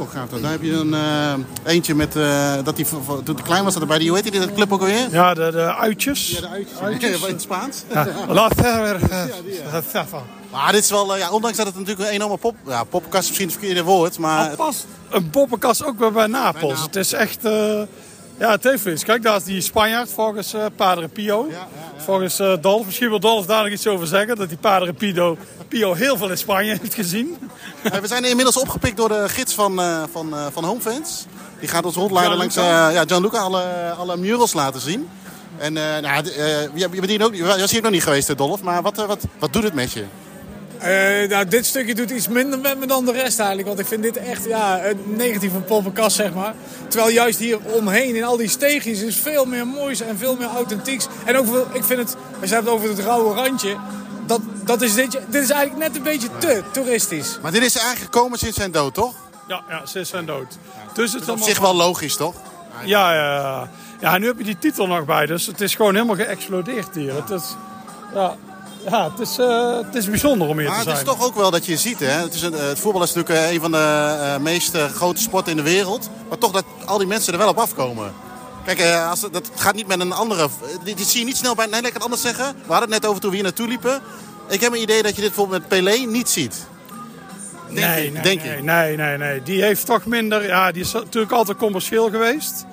Ook 0.00 0.12
wel 0.12 0.22
gaaf. 0.22 0.40
Daar 0.40 0.50
heb 0.50 0.62
je 0.62 0.72
een 0.72 0.94
eh, 0.94 1.72
eentje 1.72 1.94
met, 1.94 2.16
eh, 2.16 2.54
dat 2.64 2.76
die, 2.76 2.86
toen 3.24 3.34
hij 3.34 3.44
klein 3.44 3.64
was, 3.64 3.72
dat 3.72 3.82
er 3.82 3.88
bij 3.88 3.98
die, 3.98 4.08
hoe 4.08 4.18
heet 4.20 4.32
die, 4.32 4.40
dat 4.40 4.52
club 4.52 4.72
ook 4.72 4.80
alweer? 4.80 5.08
Ja, 5.10 5.34
de, 5.34 5.50
de 5.50 5.74
uitjes. 5.76 6.30
Ja, 6.30 6.40
de 6.40 6.48
uitjes. 6.48 6.78
Uitjes. 6.78 7.22
in 7.26 7.32
het 7.32 7.42
Spaans. 7.42 7.82
Ja. 7.92 8.06
La 8.28 8.50
Ferrer. 8.56 9.10
eh, 9.10 10.04
Maar 10.52 10.72
dit 10.72 10.84
is 10.84 10.90
wel, 10.90 11.16
ja, 11.16 11.30
ondanks 11.30 11.56
dat 11.56 11.66
het 11.66 11.74
natuurlijk 11.78 12.08
een 12.08 12.14
enorme 12.14 12.36
pop, 12.36 12.54
ja, 12.66 12.84
poppenkast 12.84 13.22
is 13.22 13.28
misschien 13.28 13.48
het 13.48 13.56
verkeerde 13.58 13.82
woord, 13.82 14.18
maar 14.18 14.56
past 14.56 14.86
een 15.10 15.30
poppenkast 15.30 15.84
ook 15.84 15.98
weer 15.98 16.12
bij 16.12 16.26
Napels. 16.26 16.62
Napels. 16.62 16.82
Het 16.82 16.96
is 16.96 17.12
echt... 17.12 17.42
ja, 18.38 18.50
het 18.50 18.64
heeft 18.64 18.86
iets. 18.86 19.04
Kijk, 19.04 19.22
daar 19.22 19.36
is 19.36 19.44
die 19.44 19.60
Spanjaard 19.60 20.10
volgens 20.10 20.54
eh 20.54 20.64
Padre 20.76 21.08
Pio. 21.08 21.48
Volgens 21.96 22.38
eh 22.38 22.52
Dolf. 22.60 22.84
Misschien 22.86 23.08
wil 23.08 23.20
Dolf 23.20 23.46
daar 23.46 23.62
nog 23.62 23.72
iets 23.72 23.86
over 23.86 24.06
zeggen. 24.06 24.36
Dat 24.36 24.48
die 24.48 24.58
Padre 24.58 24.92
Pio, 24.92 25.36
Pio 25.68 25.94
heel 25.94 26.16
veel 26.16 26.30
in 26.30 26.38
Spanje 26.38 26.70
heeft 26.80 26.94
gezien. 26.94 27.36
We 27.82 28.06
zijn 28.06 28.24
inmiddels 28.24 28.56
opgepikt 28.56 28.96
door 28.96 29.08
de 29.08 29.28
gids 29.28 29.54
van, 29.54 29.80
eh, 29.80 30.02
van, 30.12 30.34
van 30.52 30.64
Homefans. 30.64 31.26
Die 31.60 31.68
gaat 31.68 31.84
ons 31.84 31.96
rondleiden 31.96 32.36
langs 32.36 32.54
Gianluca. 32.54 32.88
ja, 32.88 33.04
Gianluca 33.06 33.38
alle, 33.38 33.90
alle 33.98 34.16
murals 34.16 34.52
laten 34.52 34.80
zien. 34.80 35.08
En 35.58 35.72
nou, 35.72 36.24
je, 36.74 36.88
bent 36.88 37.06
hier 37.08 37.24
ook, 37.24 37.34
je 37.34 37.44
was 37.44 37.70
hier 37.70 37.82
nog 37.82 37.90
niet 37.90 38.02
geweest, 38.02 38.36
Dolf, 38.36 38.62
maar 38.62 38.82
wat, 38.82 38.96
wat, 38.96 39.24
wat 39.38 39.52
doet 39.52 39.62
het 39.62 39.74
met 39.74 39.92
je? 39.92 40.04
Eh, 40.84 41.28
nou, 41.28 41.48
dit 41.48 41.66
stukje 41.66 41.94
doet 41.94 42.10
iets 42.10 42.28
minder 42.28 42.58
met 42.58 42.78
me 42.78 42.86
dan 42.86 43.04
de 43.04 43.12
rest 43.12 43.38
eigenlijk. 43.38 43.68
Want 43.68 43.80
ik 43.80 43.86
vind 43.86 44.02
dit 44.02 44.16
echt 44.16 44.44
ja, 44.44 44.84
een 44.86 44.98
negatieve 45.06 45.58
poppenkast, 45.58 46.16
zeg 46.16 46.34
maar. 46.34 46.54
Terwijl 46.88 47.12
juist 47.12 47.38
hier 47.38 47.58
omheen 47.60 48.14
in 48.16 48.24
al 48.24 48.36
die 48.36 48.48
steegjes 48.48 49.00
is 49.02 49.16
veel 49.16 49.44
meer 49.44 49.66
moois 49.66 50.00
en 50.00 50.18
veel 50.18 50.36
meer 50.36 50.48
authentieks. 50.48 51.06
En 51.24 51.36
ook, 51.36 51.46
veel- 51.46 51.66
ik 51.72 51.84
vind 51.84 51.98
het, 51.98 52.16
als 52.40 52.50
je 52.50 52.54
het 52.56 52.64
hebt 52.64 52.68
over 52.68 52.88
het 52.88 52.98
rauwe 52.98 53.34
randje... 53.34 53.76
Dat, 54.26 54.40
dat 54.64 54.82
is 54.82 54.94
dit, 54.94 55.10
dit 55.10 55.42
is 55.42 55.50
eigenlijk 55.50 55.88
net 55.88 55.96
een 55.96 56.02
beetje 56.02 56.28
te 56.38 56.62
toeristisch. 56.72 57.38
Maar 57.42 57.52
dit 57.52 57.62
is 57.62 57.76
eigenlijk 57.76 58.14
gekomen 58.14 58.38
sinds 58.38 58.56
zijn 58.56 58.70
dood, 58.70 58.94
toch? 58.94 59.14
Ja, 59.48 59.62
ja 59.68 59.86
ze 59.86 60.04
zijn 60.04 60.26
dood. 60.26 60.58
Dus 60.94 61.12
het 61.12 61.14
is 61.14 61.20
Op 61.22 61.28
allemaal... 61.28 61.46
zich 61.48 61.58
wel 61.58 61.74
logisch, 61.74 62.16
toch? 62.16 62.34
Ja, 62.84 63.14
ja, 63.14 63.34
ja. 63.34 63.70
Ja, 64.00 64.18
nu 64.18 64.26
heb 64.26 64.38
je 64.38 64.44
die 64.44 64.58
titel 64.58 64.86
nog 64.86 65.04
bij. 65.04 65.26
Dus 65.26 65.46
het 65.46 65.60
is 65.60 65.74
gewoon 65.74 65.94
helemaal 65.94 66.16
geëxplodeerd 66.16 66.94
hier. 66.94 67.14
Het 67.14 67.30
is... 67.30 67.42
Ja, 68.14 68.36
ja 68.90 69.10
het, 69.10 69.20
is, 69.20 69.38
eh, 69.38 69.76
het 69.76 69.94
is 69.94 70.08
bijzonder 70.10 70.48
om 70.48 70.58
hier 70.58 70.68
Maar 70.68 70.82
te 70.82 70.88
het 70.88 70.96
zijn. 70.98 71.06
is 71.08 71.12
toch 71.18 71.26
ook 71.28 71.34
wel 71.34 71.50
dat 71.50 71.66
je 71.66 71.76
ziet, 71.76 71.98
hè? 72.00 72.06
Het, 72.06 72.34
is 72.34 72.42
een, 72.42 72.54
eh, 72.54 72.66
het 72.66 72.78
voetbal 72.78 73.02
is 73.02 73.12
natuurlijk 73.12 73.44
eh, 73.46 73.52
een 73.52 73.60
van 73.60 73.72
de 73.72 74.36
meest 74.40 74.76
grote 74.76 75.20
sporten 75.22 75.50
in 75.50 75.56
de 75.56 75.70
wereld. 75.70 76.10
Maar 76.28 76.38
toch 76.38 76.50
dat 76.52 76.64
al 76.84 76.98
die 76.98 77.06
mensen 77.06 77.32
er 77.32 77.38
wel 77.38 77.48
op 77.48 77.58
afkomen. 77.58 78.12
Kijk, 78.64 79.06
als, 79.08 79.22
het- 79.22 79.32
dat 79.32 79.50
gaat 79.54 79.74
niet 79.74 79.86
met 79.86 80.00
een 80.00 80.12
andere... 80.12 80.48
Dit, 80.84 80.96
dit 80.96 81.06
zie 81.06 81.20
je 81.20 81.26
niet 81.26 81.36
snel 81.36 81.54
bij... 81.54 81.64
Nee, 81.66 81.74
laat 81.80 81.86
ik 81.88 81.92
het 81.94 82.02
anders 82.02 82.22
zeggen. 82.22 82.44
We 82.44 82.72
hadden 82.72 82.90
het 82.92 83.00
net 83.00 83.06
over 83.06 83.20
toen 83.20 83.30
we 83.30 83.36
hier 83.36 83.44
naartoe 83.44 83.68
liepen. 83.68 84.00
Ik 84.48 84.60
heb 84.60 84.72
een 84.72 84.80
idee 84.80 85.02
dat 85.02 85.14
je 85.14 85.20
dit 85.20 85.30
bijvoorbeeld 85.34 85.60
met 85.60 85.68
Pelé 85.68 85.96
niet 86.06 86.28
ziet. 86.28 86.66
Denk 87.72 87.86
nee, 87.86 88.06
ik, 88.06 88.12
nee, 88.12 88.22
denk 88.22 88.42
nee, 88.42 88.56
ik. 88.56 88.62
nee, 88.62 88.96
nee, 88.96 89.16
nee. 89.18 89.42
Die 89.42 89.62
heeft 89.62 89.86
toch 89.86 90.06
minder... 90.06 90.46
Ja, 90.46 90.72
die 90.72 90.82
is 90.82 90.92
natuurlijk 90.92 91.32
altijd 91.32 91.58
commercieel 91.58 92.10
geweest. 92.10 92.64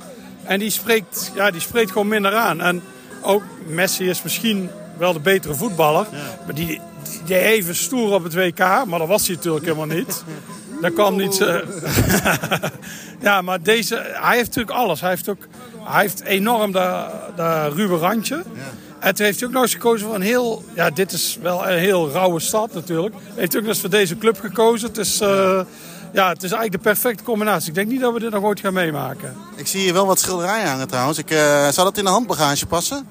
En 0.44 0.60
die 0.60 0.70
spreekt, 0.70 1.32
ja, 1.36 1.52
die 1.52 1.62
spreekt 1.62 1.92
gewoon 1.92 2.08
minder 2.08 2.36
aan. 2.36 2.62
En 2.62 2.84
ook 3.22 3.44
Messi 3.68 4.10
is 4.10 4.24
misschien 4.24 4.70
wel 5.02 5.14
de 5.14 5.20
betere 5.20 5.54
voetballer. 5.54 6.08
Maar 6.46 6.56
die, 6.56 6.66
die, 6.66 6.82
die 7.26 7.38
even 7.38 7.76
stoer 7.76 8.14
op 8.14 8.24
het 8.24 8.34
WK. 8.34 8.60
Maar 8.60 9.00
dat 9.00 9.08
was 9.08 9.28
hij 9.28 9.36
natuurlijk 9.36 9.66
helemaal 9.66 9.98
niet. 9.98 10.24
Dat 10.82 10.94
kwam 10.94 11.16
niet... 11.16 11.42
eh, 11.42 11.56
ja, 13.28 13.42
maar 13.42 13.62
deze... 13.62 13.96
Hij 14.14 14.36
heeft 14.36 14.48
natuurlijk 14.48 14.78
alles. 14.78 15.02
Hij 15.02 15.10
heeft 15.10 15.30
ook... 15.30 15.48
Hij 15.84 16.02
heeft 16.02 16.22
enorm 16.22 16.72
dat, 16.72 17.12
dat 17.36 17.74
ruwe 17.74 17.98
randje. 17.98 18.44
En 19.00 19.16
toen 19.16 19.26
heeft 19.26 19.40
hij 19.40 19.48
ook 19.48 19.54
nog 19.54 19.64
eens 19.64 19.74
gekozen 19.74 20.06
voor 20.06 20.16
een 20.16 20.22
heel... 20.22 20.64
Ja, 20.74 20.90
dit 20.90 21.12
is 21.12 21.38
wel 21.42 21.68
een 21.70 21.78
heel 21.78 22.10
rauwe 22.12 22.40
stad 22.40 22.74
natuurlijk. 22.74 23.16
Hij 23.16 23.34
heeft 23.36 23.56
ook 23.56 23.62
nog 23.62 23.70
eens 23.72 23.80
voor 23.80 23.90
deze 23.90 24.18
club 24.18 24.40
gekozen. 24.40 24.88
Het 24.88 24.98
is... 24.98 25.20
eh, 25.22 25.62
ja, 26.14 26.28
het 26.30 26.44
is 26.44 26.52
eigenlijk 26.52 26.84
de 26.84 26.90
perfecte 26.90 27.24
combinatie. 27.24 27.70
Ik 27.70 27.76
denk 27.76 27.88
niet 27.88 28.02
dat 28.02 28.14
we 28.14 28.20
dit 28.20 28.32
nog 28.32 28.44
ooit 28.44 28.60
gaan 28.60 28.74
meemaken. 28.74 29.36
Ik 29.56 29.68
zie 29.68 29.80
hier 29.82 29.94
wel 29.94 30.06
wat 30.06 30.20
schilderijen 30.20 30.68
hangen 30.70 30.88
trouwens. 30.88 31.18
Ik, 31.18 31.32
eh, 31.32 31.68
zou 31.68 31.88
dat 31.88 31.98
in 31.98 32.04
de 32.04 32.10
handbagage 32.10 32.66
passen? 32.66 33.08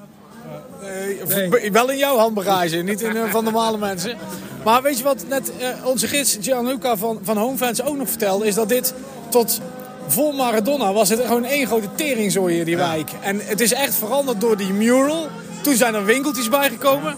Wel 1.71 1.91
in 1.91 1.97
jouw 1.97 2.17
handbagage, 2.17 2.77
niet 2.77 3.01
in 3.01 3.15
eh, 3.15 3.31
van 3.31 3.43
normale 3.43 3.77
mensen. 3.77 4.17
Maar 4.63 4.81
weet 4.81 4.97
je 4.97 5.03
wat 5.03 5.25
net 5.27 5.51
eh, 5.57 5.67
onze 5.85 6.07
gids 6.07 6.37
Gianluca 6.41 6.97
van, 6.97 7.19
van 7.23 7.37
Homefans 7.37 7.83
ook 7.83 7.97
nog 7.97 8.09
vertelde? 8.09 8.47
Is 8.47 8.55
dat 8.55 8.69
dit 8.69 8.93
tot 9.29 9.61
voor 10.07 10.35
Maradona 10.35 10.93
was 10.93 11.09
het 11.09 11.19
gewoon 11.19 11.45
één 11.45 11.67
grote 11.67 11.87
teringzooi 11.95 12.55
hier, 12.55 12.65
die 12.65 12.77
wijk. 12.77 13.09
En 13.21 13.39
het 13.43 13.61
is 13.61 13.73
echt 13.73 13.95
veranderd 13.95 14.41
door 14.41 14.57
die 14.57 14.73
mural. 14.73 15.27
Toen 15.61 15.75
zijn 15.75 15.95
er 15.95 16.05
winkeltjes 16.05 16.49
bijgekomen. 16.49 17.15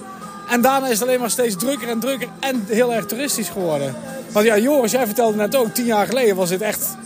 En 0.49 0.61
daarna 0.61 0.87
is 0.87 0.99
het 0.99 1.07
alleen 1.07 1.19
maar 1.19 1.29
steeds 1.29 1.55
drukker 1.55 1.89
en 1.89 1.99
drukker 1.99 2.27
en 2.39 2.65
heel 2.67 2.93
erg 2.93 3.05
toeristisch 3.05 3.49
geworden. 3.49 3.95
Want 4.31 4.45
ja, 4.45 4.57
Joris, 4.57 4.91
jij 4.91 5.05
vertelde 5.05 5.37
net 5.37 5.55
ook, 5.55 5.73
tien 5.73 5.85
jaar 5.85 6.05
geleden 6.05 6.35
was 6.35 6.49
het 6.49 6.61
echt, 6.61 6.97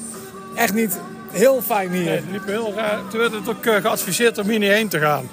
echt 0.55 0.73
niet 0.73 0.97
heel 1.31 1.61
fijn 1.65 1.91
hier. 1.91 2.03
Nee, 2.03 2.15
het 2.15 2.31
liep 2.31 2.45
heel 2.45 2.73
raar. 2.75 2.99
Toen 3.09 3.19
werd 3.19 3.33
het 3.33 3.49
ook 3.49 3.65
eh, 3.65 3.75
geadviseerd 3.75 4.37
om 4.37 4.49
hier 4.49 4.59
niet 4.59 4.71
heen 4.71 4.87
te 4.87 4.99
gaan. 4.99 5.29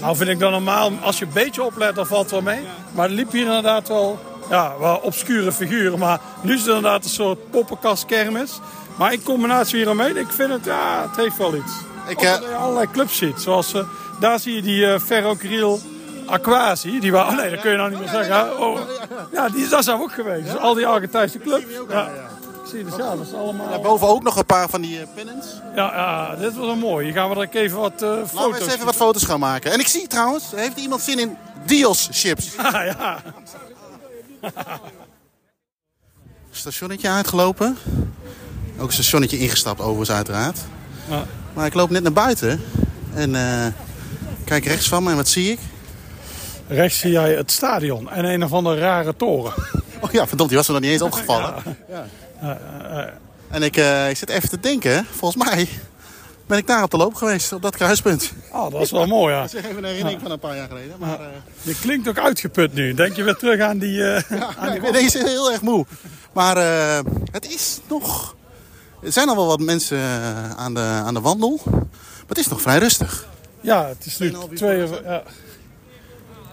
Nou 0.00 0.16
vind 0.16 0.28
ik 0.30 0.38
dat 0.38 0.50
normaal, 0.50 0.92
als 1.02 1.18
je 1.18 1.24
een 1.24 1.30
beetje 1.32 1.62
oplet, 1.62 1.94
dan 1.94 2.06
valt 2.06 2.22
het 2.22 2.30
wel 2.30 2.42
mee. 2.42 2.60
Maar 2.94 3.04
er 3.08 3.14
liep 3.14 3.32
hier 3.32 3.44
inderdaad 3.46 3.88
wel, 3.88 4.18
ja, 4.50 4.72
wel 4.80 4.96
obscure 4.96 5.52
figuren. 5.52 5.98
Maar 5.98 6.20
nu 6.40 6.52
is 6.54 6.58
het 6.58 6.68
inderdaad 6.68 7.04
een 7.04 7.10
soort 7.10 7.50
poppenkastkermis. 7.50 8.60
Maar 8.96 9.12
in 9.12 9.22
combinatie 9.22 9.84
hiermee, 9.84 10.14
ik 10.18 10.28
vind 10.30 10.50
het, 10.50 10.64
ja, 10.64 11.06
het 11.08 11.16
heeft 11.16 11.36
wel 11.36 11.54
iets. 11.54 11.72
Ik, 12.08 12.20
eh, 12.22 12.32
dat 12.32 12.42
je 12.42 12.54
allerlei 12.54 12.86
clubs 12.92 13.16
ziet. 13.16 13.40
Zoals, 13.40 13.74
eh, 13.74 13.82
daar 14.20 14.38
zie 14.40 14.54
je 14.54 14.62
die 14.62 14.86
eh 14.86 15.00
Ferro 15.00 15.34
Carril 15.36 15.80
Aquasi. 16.26 17.00
Die 17.00 17.12
waren, 17.12 17.32
oh 17.32 17.36
nee, 17.38 17.50
dat 17.50 17.60
kun 17.60 17.70
je 17.70 17.76
nou 17.76 17.90
niet 17.90 17.98
meer 17.98 18.08
zeggen. 18.08 18.34
hè. 18.34 18.42
Oh, 18.50 18.78
ja, 19.32 19.48
die 19.48 19.62
is 19.62 19.68
daar 19.68 19.82
zijn 19.82 19.96
we 19.96 20.02
ook 20.02 20.12
geweest. 20.12 20.44
Dus 20.50 20.56
al 20.60 20.74
die 20.74 20.86
Argentijnse 20.86 21.38
clubs. 21.38 21.64
Ja. 21.88 22.10
Zie 22.68 22.78
je, 22.78 22.84
dus 22.84 22.96
ja, 22.96 23.16
dat 23.16 23.26
is 23.26 23.32
allemaal... 23.32 23.80
Boven 23.80 24.08
ook 24.08 24.22
nog 24.22 24.36
een 24.36 24.46
paar 24.46 24.68
van 24.68 24.80
die 24.80 25.00
eh, 25.00 25.06
pennants. 25.14 25.46
Ja, 25.74 25.94
ja, 25.94 26.36
dit 26.36 26.54
was 26.54 26.66
wel 26.66 26.76
mooi. 26.76 27.04
Hier 27.04 27.14
gaan 27.14 27.30
we 27.30 27.36
ook 27.36 27.54
even 27.54 27.78
wat 27.78 28.02
eh, 28.02 28.08
Laten 28.08 28.22
we 28.22 28.28
foto's 28.28 28.60
eens 28.60 28.72
even 28.72 28.84
wat 28.84 28.94
foto's 28.94 29.24
gaan 29.24 29.40
maken. 29.40 29.72
En 29.72 29.80
ik 29.80 29.86
zie 29.86 30.06
trouwens, 30.06 30.44
heeft 30.54 30.76
iemand 30.76 31.00
zin 31.00 31.18
in 31.18 31.36
Dios 31.66 32.08
chips? 32.12 32.56
Ah, 32.56 32.84
ja. 32.96 33.22
Stationnetje 36.50 37.08
uitgelopen. 37.08 37.76
Ook 38.78 38.86
een 38.86 38.92
stationnetje 38.92 39.38
ingestapt 39.38 39.80
overigens 39.80 40.10
uiteraard. 40.10 40.58
Ja. 41.08 41.24
Maar 41.54 41.66
ik 41.66 41.74
loop 41.74 41.90
net 41.90 42.02
naar 42.02 42.12
buiten. 42.12 42.62
En 43.14 43.34
eh, 43.34 43.66
kijk 44.44 44.64
rechts 44.64 44.88
van 44.88 45.02
me 45.02 45.10
en 45.10 45.16
wat 45.16 45.28
zie 45.28 45.50
ik? 45.50 45.58
Rechts 46.68 46.98
zie 46.98 47.10
jij 47.10 47.34
het 47.34 47.50
stadion 47.50 48.10
en 48.10 48.24
een 48.24 48.44
of 48.44 48.52
andere 48.52 48.78
rare 48.78 49.16
toren. 49.16 49.52
Oh 50.00 50.12
ja, 50.12 50.26
verdomd, 50.26 50.48
die 50.48 50.58
was 50.58 50.66
me 50.66 50.72
nog 50.72 50.82
niet 50.82 50.92
eens 50.92 51.02
opgevallen. 51.02 51.54
En 53.50 53.62
ik, 53.62 53.76
eh, 53.76 54.10
ik 54.10 54.16
zit 54.16 54.28
even 54.30 54.48
te 54.48 54.60
denken, 54.60 55.06
volgens 55.10 55.44
mij 55.44 55.68
ben 56.46 56.58
ik 56.58 56.66
daar 56.66 56.82
op 56.82 56.90
de 56.90 56.96
loop 56.96 57.14
geweest, 57.14 57.52
op 57.52 57.62
dat 57.62 57.76
kruispunt. 57.76 58.32
Oh, 58.52 58.70
dat 58.70 58.80
is 58.80 58.90
wel 58.90 59.06
mooi, 59.06 59.34
ja. 59.34 59.40
Dat 59.40 59.54
is 59.54 59.62
even 59.62 59.76
een 59.76 59.84
herinnering 59.84 60.20
van 60.22 60.30
een 60.30 60.38
paar 60.38 60.56
jaar 60.56 60.68
geleden. 60.68 60.96
Maar 60.98 61.20
eh, 61.20 61.26
Je 61.62 61.74
klinkt 61.80 62.08
ook 62.08 62.18
uitgeput 62.18 62.72
nu. 62.74 62.94
Denk 62.94 63.16
je 63.16 63.22
weer 63.22 63.36
terug 63.36 63.60
aan 63.60 63.78
die... 63.78 64.04
eh, 64.04 64.38
ja, 64.38 64.72
ik 64.74 64.80
ben 64.82 64.92
deze 64.92 65.18
heel 65.18 65.52
erg 65.52 65.60
moe. 65.60 65.86
Maar 66.32 66.56
eh, 66.56 67.04
het 67.30 67.50
is 67.50 67.80
nog... 67.88 68.34
Er 69.02 69.12
zijn 69.12 69.28
al 69.28 69.36
wel 69.36 69.46
wat 69.46 69.60
mensen 69.60 69.98
eh, 69.98 70.50
aan 70.50 70.74
de, 70.74 70.80
aan 70.80 71.14
de 71.14 71.20
wandel. 71.20 71.60
Maar 71.64 71.82
het 72.28 72.38
is 72.38 72.48
nog 72.48 72.60
vrij 72.60 72.78
rustig. 72.78 73.26
Ja, 73.60 73.86
het 73.86 74.06
is 74.06 74.18
nu 74.18 74.30
2,5 74.32 74.36
uur 74.50 74.56
twee. 74.56 74.86
Ja. 75.04 75.22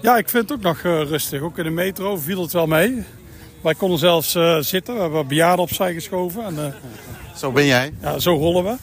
ja, 0.02 0.18
ik 0.18 0.30
vind 0.30 0.50
het 0.50 0.58
ook 0.58 0.64
nog 0.64 0.78
eh, 0.78 1.02
rustig. 1.08 1.42
Ook 1.42 1.58
in 1.58 1.64
de 1.64 1.70
metro 1.70 2.18
viel 2.18 2.42
het 2.42 2.52
wel 2.52 2.68
mee. 2.68 3.04
Wij 3.64 3.76
konden 3.76 4.00
zelfs 4.00 4.36
eh, 4.36 4.58
zitten. 4.60 4.96
We 4.96 5.02
hebben 5.02 5.28
bejaarden 5.28 5.66
opzij 5.66 5.94
geschoven. 5.94 6.46
En, 6.46 6.58
eh, 6.66 6.74
Zo 7.36 7.52
ben 7.52 7.66
jij. 7.66 7.94
ja, 8.02 8.20
zo 8.20 8.34
rollen 8.36 8.64
we. 8.64 8.76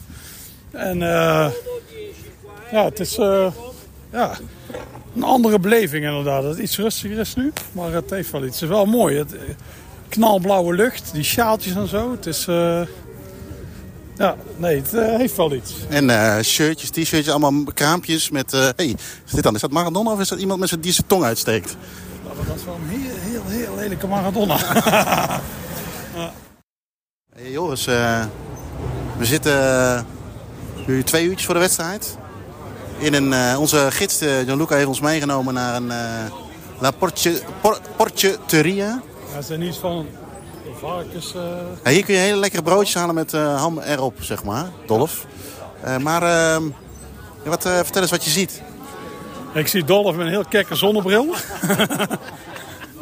En 0.77 1.01
eh, 1.01 1.47
ja, 2.71 2.83
het 2.85 2.99
is... 2.99 3.15
ja. 4.11 4.37
een 5.15 5.23
andere 5.23 5.59
beleving 5.59 6.05
inderdaad. 6.05 6.41
Dat 6.41 6.51
het 6.51 6.61
iets 6.63 6.77
rustiger 6.77 7.19
is 7.19 7.35
nu, 7.35 7.51
maar 7.71 7.91
het 7.93 8.09
heeft 8.09 8.31
wel 8.31 8.45
iets. 8.45 8.59
Het 8.59 8.69
is 8.69 8.75
wel 8.75 8.85
mooi. 8.85 9.17
Het, 9.17 9.35
knalblauwe 10.09 10.73
lucht, 10.73 11.09
die 11.13 11.23
sjaaltjes 11.23 11.75
en 11.75 11.87
zo. 11.87 12.11
Het 12.11 12.25
is... 12.25 12.45
ja, 14.17 14.35
nee, 14.57 14.81
het 14.81 14.91
heeft 14.91 15.35
wel 15.35 15.53
iets. 15.53 15.73
En 15.89 16.45
shirtjes, 16.45 16.89
t-shirtjes, 16.89 17.29
allemaal 17.29 17.73
kraampjes 17.73 18.29
met... 18.29 18.53
eh 18.53 18.69
hey, 18.75 18.95
is 19.25 19.31
dit 19.31 19.43
dan? 19.43 19.55
Is 19.55 19.61
dat 19.61 19.71
Maradona 19.71 20.11
of 20.11 20.19
is 20.19 20.27
dat 20.29 20.39
iemand 20.39 20.59
met 20.59 20.69
zijn 20.69 20.81
die 20.81 20.91
zijn 20.91 21.07
tong 21.07 21.23
uitsteekt? 21.23 21.75
Nou, 22.23 22.47
Dat 22.47 22.55
is 22.55 22.63
wel 22.65 22.75
een 22.75 22.87
heel, 22.99 23.15
heel, 23.19 23.30
heel 23.51 23.75
lelijke 23.75 24.07
Maradona. 24.07 24.57
Hey 27.35 27.51
Joris, 27.51 27.87
eh, 27.87 28.23
we 29.17 29.25
zitten 29.25 29.85
eh, 29.95 30.01
nu 30.87 31.03
twee 31.03 31.25
uurtjes 31.25 31.45
voor 31.45 31.53
de 31.53 31.59
wedstrijd. 31.59 32.17
In 32.97 33.13
een, 33.13 33.33
eh, 33.33 33.59
onze 33.59 33.87
gids, 33.91 34.21
uh, 34.21 34.29
Gianluca, 34.39 34.75
heeft 34.75 34.87
ons 34.87 34.99
meegenomen 35.01 35.53
naar 35.53 35.75
een 35.75 35.91
eh 35.91 35.97
La 36.79 36.91
Porche, 36.91 37.41
Por, 37.61 37.79
Porcheteria. 37.95 38.85
Ja, 38.85 39.35
het 39.35 39.45
zijn 39.45 39.61
iets 39.61 39.77
van 39.77 40.05
varkens... 40.79 41.35
eh, 41.35 41.41
Ja, 41.83 41.91
hier 41.91 42.05
kun 42.05 42.13
je 42.13 42.19
hele 42.19 42.37
lekkere 42.37 42.61
broodjes 42.63 42.95
halen 42.95 43.15
met 43.15 43.33
eh, 43.33 43.59
ham 43.61 43.79
erop, 43.79 44.13
zeg 44.19 44.43
maar. 44.43 44.65
Dolf. 44.85 45.25
Eh, 45.83 45.97
maar 45.97 46.23
ehm, 46.23 46.63
wat, 47.45 47.65
eh, 47.65 47.73
vertel 47.75 48.01
eens 48.01 48.11
wat 48.11 48.23
je 48.23 48.29
ziet. 48.29 48.61
Ik 49.53 49.67
zie 49.67 49.83
Dolph 49.83 50.15
met 50.15 50.25
een 50.25 50.31
heel 50.31 50.45
kekke 50.49 50.75
zonnebril. 50.75 51.25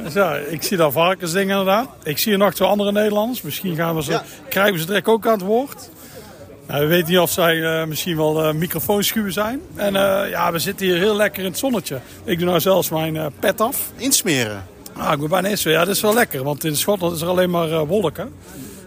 dus 0.04 0.14
ja, 0.14 0.36
ik 0.36 0.64
zie 0.64 0.78
daar 0.78 0.92
varkensdingen 0.92 1.58
inderdaad. 1.58 1.88
Ik 2.04 2.18
zie 2.18 2.38
nog 2.38 2.54
twee 2.54 2.68
andere 2.68 2.92
Nederlanders. 2.92 3.42
Misschien 3.42 3.76
gaan 3.76 3.96
we 3.96 4.04
ze, 4.04 4.12
Ja. 4.12 4.24
krijgen 4.50 4.74
we 4.74 4.80
ze 4.80 4.86
direct 4.86 5.08
ook 5.08 5.26
aan 5.26 5.32
het 5.34 5.42
woord. 5.42 5.90
Nou, 6.68 6.82
we 6.82 6.88
weten 6.88 7.10
niet 7.10 7.20
of 7.20 7.32
zij 7.32 7.64
eh, 7.82 7.88
misschien 7.88 8.18
wel 8.18 8.44
eh 8.44 8.54
microfoonschuwen 8.54 9.34
zijn. 9.34 9.62
En 9.76 9.96
eh, 9.96 10.30
ja, 10.30 10.52
we 10.52 10.60
zitten 10.60 10.86
hier 10.86 10.98
heel 10.98 11.16
lekker 11.16 11.44
in 11.44 11.50
het 11.50 11.58
zonnetje. 11.60 12.00
Ik 12.24 12.38
doe 12.38 12.48
nou 12.48 12.60
zelfs 12.60 12.90
mijn 12.90 13.18
eh, 13.18 13.26
pet 13.40 13.62
af. 13.62 13.92
Insmeren. 13.96 14.66
Ah, 14.98 15.12
ik 15.14 15.20
ben 15.20 15.30
bijna 15.30 15.48
weer. 15.64 15.74
Ja, 15.74 15.86
dat 15.86 15.96
is 15.96 16.02
wel 16.02 16.14
lekker. 16.14 16.44
Want 16.44 16.64
in 16.64 16.76
Schotland 16.76 17.16
is 17.16 17.22
er 17.22 17.28
alleen 17.28 17.50
maar 17.50 17.86
wolken. 17.86 18.34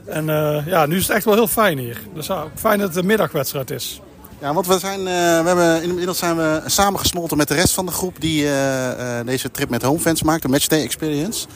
En 0.07 0.27
ja, 0.67 0.87
nu 0.87 0.97
is 0.97 1.07
het 1.07 1.17
echt 1.17 1.25
wel 1.25 1.35
heel 1.35 1.47
fijn 1.47 1.79
hier. 1.79 1.99
Dus 2.15 2.29
fijn 2.55 2.79
dat 2.79 2.89
het 2.89 2.97
een 2.97 3.07
middagwedstrijd 3.07 3.71
is. 3.71 4.01
Ja, 4.43 4.55
want 4.55 4.67
we 4.67 4.79
zijn, 4.79 4.99
eh, 4.99 5.05
we 5.41 5.47
hebben, 5.47 5.83
inmiddels 5.83 6.19
zijn 6.19 6.37
we 6.37 6.63
samengesmolten 6.67 7.37
met 7.37 7.49
de 7.49 7.55
rest 7.55 7.75
van 7.75 7.87
de 7.87 7.93
groep 7.93 8.21
die 8.21 8.45
eh, 8.45 9.19
eh, 9.19 9.27
deze 9.27 9.51
trip 9.51 9.69
met 9.71 9.83
homefans 9.83 10.23
maakt, 10.23 10.43
de 10.43 10.49
Matchday 10.49 10.83
Experience. 10.83 11.47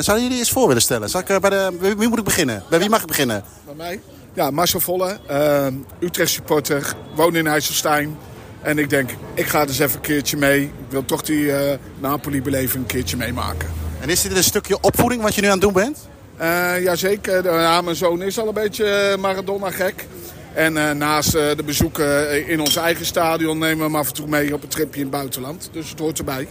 Zouden 0.00 0.22
jullie 0.22 0.38
eens 0.38 0.50
voor 0.50 0.66
willen 0.66 0.82
stellen? 0.82 1.10
Zal 1.10 1.20
ik, 1.20 1.40
bij 1.40 1.50
de, 1.50 1.76
wie, 1.80 1.96
wie 1.96 2.08
moet 2.08 2.18
ik 2.18 2.24
beginnen? 2.24 2.62
Bij 2.70 2.78
wie 2.78 2.88
mag 2.88 3.00
ik 3.00 3.06
beginnen? 3.06 3.44
Bij 3.64 3.74
mij? 3.74 4.00
Ja, 4.34 4.50
Marcel 4.50 4.80
Volle, 4.80 5.18
uh, 5.30 5.66
Utrecht 6.00 6.30
supporter, 6.30 6.94
woon 7.14 7.36
in 7.36 7.46
IJsselstein. 7.46 8.16
En 8.62 8.78
ik 8.78 8.90
denk, 8.90 9.10
ik 9.34 9.46
ga 9.46 9.64
dus 9.64 9.78
even 9.78 9.94
een 9.94 10.00
keertje 10.00 10.36
mee. 10.36 10.62
Ik 10.62 10.70
wil 10.88 11.04
toch 11.04 11.22
die 11.22 11.52
Napoli-beleving 12.00 12.82
een 12.82 12.88
keertje 12.88 13.16
meemaken. 13.16 13.68
En 14.00 14.08
is 14.08 14.22
dit 14.22 14.36
een 14.36 14.44
stukje 14.44 14.78
opvoeding 14.80 15.22
wat 15.22 15.34
je 15.34 15.40
nu 15.40 15.46
aan 15.46 15.52
het 15.52 15.60
doen 15.62 15.72
bent? 15.72 16.08
Eh 16.36 16.82
jazeker, 16.82 17.42
De- 17.42 17.48
ja, 17.48 17.80
mijn 17.80 17.96
zoon 17.96 18.22
is 18.22 18.38
al 18.38 18.48
een 18.48 18.54
beetje 18.54 19.16
Maradona-gek. 19.20 20.06
En 20.54 20.76
eh, 20.88 20.90
naast 20.94 21.34
eh, 21.34 21.56
de 21.56 21.62
bezoeken 21.64 22.30
eh, 22.30 22.48
in 22.48 22.60
ons 22.60 22.76
eigen 22.76 23.06
stadion 23.06 23.58
nemen 23.58 23.76
we 23.78 23.82
hem 23.84 23.96
af 23.96 24.08
en 24.08 24.14
toe 24.14 24.26
mee 24.26 24.54
op 24.54 24.62
een 24.62 24.68
tripje 24.68 25.00
in 25.00 25.06
het 25.06 25.14
buitenland. 25.16 25.68
Dus 25.72 25.90
het 25.90 25.98
hoort 25.98 26.18
erbij. 26.18 26.48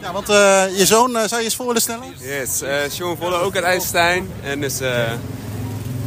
Ja, 0.00 0.12
want 0.12 0.28
eh, 0.28 0.64
je 0.78 0.86
zoon, 0.86 1.16
eh, 1.16 1.22
zou 1.26 1.40
je 1.40 1.46
eens 1.46 1.56
voor 1.56 1.66
willen 1.66 1.80
stellen? 1.82 2.04
Yes, 2.18 2.62
eh 2.62 2.76
Sean 2.90 3.16
Volle 3.16 3.36
ook 3.36 3.54
uit 3.54 3.64
IJsselstein. 3.64 4.30
En 4.42 4.60
dus 4.60 4.80
eh, 4.80 5.12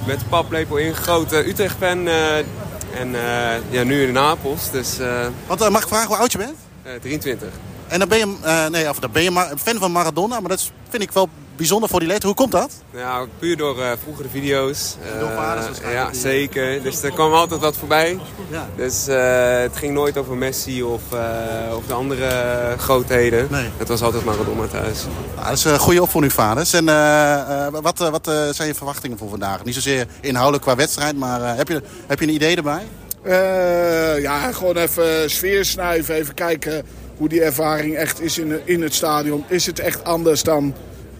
met 0.05 0.19
de 0.19 0.25
paplepel 0.25 0.77
ingegoten 0.77 1.47
Utrecht-fan. 1.47 2.07
eh, 2.07 2.37
en 2.37 3.15
eh, 3.15 3.55
ja, 3.69 3.83
nu 3.83 4.01
in 4.07 4.13
Napels, 4.13 4.71
dus 4.71 4.99
eh, 4.99 5.27
Want 5.47 5.69
mag 5.69 5.81
ik 5.81 5.87
vragen 5.87 6.07
hoe 6.07 6.17
oud 6.17 6.31
je 6.31 6.37
bent? 6.37 6.55
eh, 6.83 6.91
23. 7.01 7.47
En 7.87 7.99
dan 7.99 8.07
ben 8.07 8.17
je, 8.17 8.35
eh, 8.43 8.67
nee, 8.67 8.89
of 8.89 8.99
dan 8.99 9.11
ben 9.11 9.23
je 9.23 9.31
maar 9.31 9.51
fan 9.63 9.77
van 9.79 9.91
Maradona, 9.91 10.39
maar 10.39 10.49
dat 10.49 10.71
vind 10.89 11.03
ik 11.03 11.11
wel 11.11 11.29
bijzonder 11.57 11.89
voor 11.89 11.99
die 11.99 12.07
leed. 12.09 12.23
Hoe 12.23 12.33
komt 12.33 12.51
dat? 12.51 12.71
Nou, 12.93 13.27
puur 13.39 13.57
door 13.57 13.81
eh, 13.81 13.91
vroegere 14.03 14.29
video's. 14.29 14.95
En 15.13 15.19
door 15.19 15.29
Eh, 15.29 15.35
vaders 15.35 15.65
waarschijnlijk 15.65 16.05
Ja, 16.05 16.11
die- 16.11 16.19
zeker. 16.21 16.83
Dus 16.83 17.03
er 17.03 17.11
kwam 17.11 17.33
altijd 17.33 17.61
wat 17.61 17.75
voorbij. 17.77 18.19
Ja. 18.49 18.67
Dus 18.75 19.07
eh, 19.07 19.59
het 19.59 19.75
ging 19.75 19.93
nooit 19.93 20.17
over 20.17 20.35
Messi 20.37 20.83
of, 20.83 21.01
eh, 21.11 21.75
of 21.75 21.85
de 21.87 21.93
andere 21.93 22.29
grootheden. 22.77 23.47
Nee. 23.51 23.69
Het 23.77 23.87
was 23.87 24.01
altijd 24.01 24.25
Maradona 24.25 24.67
thuis. 24.67 25.03
Nou, 25.35 25.47
dat 25.47 25.57
is 25.57 25.63
een 25.63 25.79
goede 25.79 26.01
opvoeding, 26.01 26.33
vaders. 26.33 26.73
En 26.73 26.89
eh, 26.89 27.65
eh, 27.65 27.73
wat, 27.81 27.97
wat 27.97 28.25
zijn 28.51 28.67
je 28.67 28.73
verwachtingen 28.75 29.17
voor 29.17 29.29
vandaag? 29.29 29.63
Niet 29.63 29.73
zozeer 29.73 30.05
inhoudelijk 30.21 30.63
qua 30.63 30.75
wedstrijd, 30.75 31.17
maar 31.17 31.57
heb, 31.57 31.67
je, 31.67 31.81
heb 32.07 32.19
je 32.19 32.27
een 32.27 32.33
idee 32.33 32.55
erbij? 32.55 32.83
Eh, 33.21 34.21
ja, 34.21 34.51
gewoon 34.51 34.77
even 34.77 35.29
sfeer 35.29 35.65
snuiven. 35.65 36.15
Even 36.15 36.33
kijken 36.33 36.85
hoe 37.17 37.29
die 37.29 37.41
ervaring 37.43 37.95
echt 37.95 38.21
is 38.21 38.37
in, 38.37 38.59
in 38.63 38.81
het 38.81 38.93
stadion. 38.93 39.43
Is 39.47 39.65
het 39.65 39.79
echt 39.79 40.03
anders 40.03 40.43
dan 40.43 40.73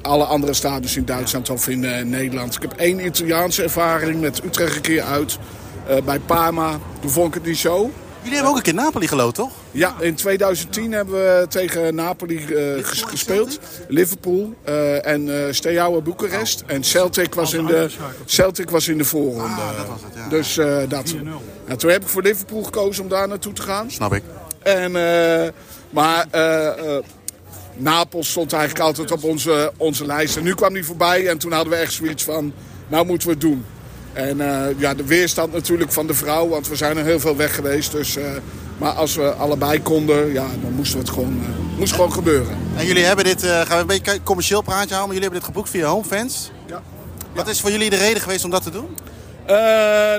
alle 0.08 0.24
andere 0.24 0.54
stadions 0.54 0.96
in 0.98 1.06
Duitsland 1.06 1.50
of 1.50 1.68
in 1.68 1.86
eh, 1.86 2.06
Nederland? 2.06 2.56
Ik 2.56 2.62
heb 2.62 2.74
één 2.74 3.06
Italiaanse 3.06 3.64
ervaring 3.64 4.22
met 4.22 4.44
Utrecht 4.46 4.76
een 4.76 4.82
keer 4.82 5.02
uit. 5.04 5.38
eh, 5.88 5.98
bij 6.06 6.20
Parma. 6.20 6.80
Toen 7.02 7.10
vond 7.10 7.28
ik 7.28 7.34
het 7.34 7.44
niet 7.46 7.58
zo. 7.58 7.92
Jullie 8.22 8.34
hebben 8.34 8.52
ook 8.52 8.58
een 8.58 8.74
keer 8.74 8.84
Napoli 8.84 9.08
geloot, 9.08 9.36
toch? 9.36 9.52
Ja, 9.72 9.96
in 10.00 10.16
2010 10.16 10.92
hebben 10.92 11.14
we 11.14 11.46
tegen 11.50 11.96
Napoli 11.96 12.46
eh, 12.46 12.84
ges- 12.86 13.02
gespeeld. 13.02 13.60
Liverpool 13.88 14.54
eh, 14.64 15.06
en 15.06 15.46
eh 15.48 15.54
Steaua 15.54 16.00
Boekarest. 16.02 16.64
En 16.66 16.84
Celtic 16.84 17.34
was 17.34 17.54
in 17.54 17.66
de, 17.66 17.90
Celtic 18.26 18.70
was 18.70 18.88
in 18.88 18.98
de 18.98 19.06
voorronde. 19.06 19.62
Ah, 19.62 19.78
dat 19.78 19.88
was 19.88 20.00
het, 20.04 20.14
ja. 20.16 20.30
Dus 20.30 20.58
eh, 20.58 20.78
dat. 20.90 21.16
Ja, 21.68 21.76
toen 21.76 21.90
heb 21.92 22.02
ik 22.02 22.08
voor 22.08 22.22
Liverpool 22.22 22.64
gekozen 22.64 23.04
om 23.04 23.10
daar 23.10 23.28
naartoe 23.28 23.54
te 23.54 23.62
gaan. 23.62 23.92
Snap 23.92 24.14
ik. 24.14 24.24
En, 24.64 24.96
eh, 24.96 25.50
maar 25.90 26.26
eh, 26.32 26.68
eh, 26.68 27.04
Napels 27.78 28.30
stond 28.30 28.54
eigenlijk 28.54 28.84
altijd 28.84 29.12
op 29.12 29.24
onze, 29.24 29.72
onze 29.78 30.06
lijst. 30.06 30.38
En 30.38 30.44
nu 30.44 30.54
kwam 30.54 30.74
die 30.74 30.86
voorbij 30.86 31.28
en 31.28 31.38
toen 31.38 31.52
hadden 31.52 31.74
we 31.74 31.80
echt 31.80 31.94
zoiets 31.94 32.24
van, 32.24 32.54
nou 32.88 33.06
moeten 33.06 33.28
we 33.28 33.34
het 33.34 33.42
doen. 33.42 33.66
En 34.14 34.42
eh, 34.42 34.80
ja, 34.80 34.94
de 34.94 35.06
weerstand 35.06 35.54
natuurlijk 35.54 35.92
van 35.92 36.08
de 36.08 36.14
vrouw, 36.14 36.48
want 36.48 36.68
we 36.68 36.76
zijn 36.76 36.98
er 36.98 37.04
heel 37.04 37.20
veel 37.20 37.36
weg 37.36 37.56
geweest. 37.56 37.92
Dus, 37.92 38.16
eh, 38.16 38.32
maar 38.78 38.92
als 38.92 39.16
we 39.16 39.32
allebei 39.32 39.82
konden, 39.82 40.34
ja, 40.34 40.48
dan 40.62 40.72
moesten 40.72 40.98
we 40.98 41.04
het 41.04 41.14
gewoon, 41.14 41.42
eh, 41.44 41.78
moest 41.78 41.94
gewoon 41.94 42.14
gebeuren. 42.14 42.58
En 42.76 42.86
jullie 42.86 43.04
hebben 43.04 43.26
dit, 43.26 43.42
gaan 43.42 43.68
we 43.68 43.76
een 43.76 43.88
beetje 43.88 44.20
commercieel 44.24 44.62
praatje 44.62 44.96
houden, 44.96 45.08
maar 45.08 45.16
jullie 45.16 45.22
hebben 45.22 45.40
dit 45.40 45.50
geboekt 45.50 45.70
via 45.70 45.88
Homefans. 45.88 46.52
Ja. 46.68 46.82
Wat 47.36 47.48
is 47.48 47.62
voor 47.62 47.72
jullie 47.72 47.90
de 47.90 47.96
reden 47.96 48.22
geweest 48.22 48.44
om 48.44 48.50
dat 48.50 48.64
te 48.64 48.72
doen? 48.72 48.88
Eh, 49.48 49.54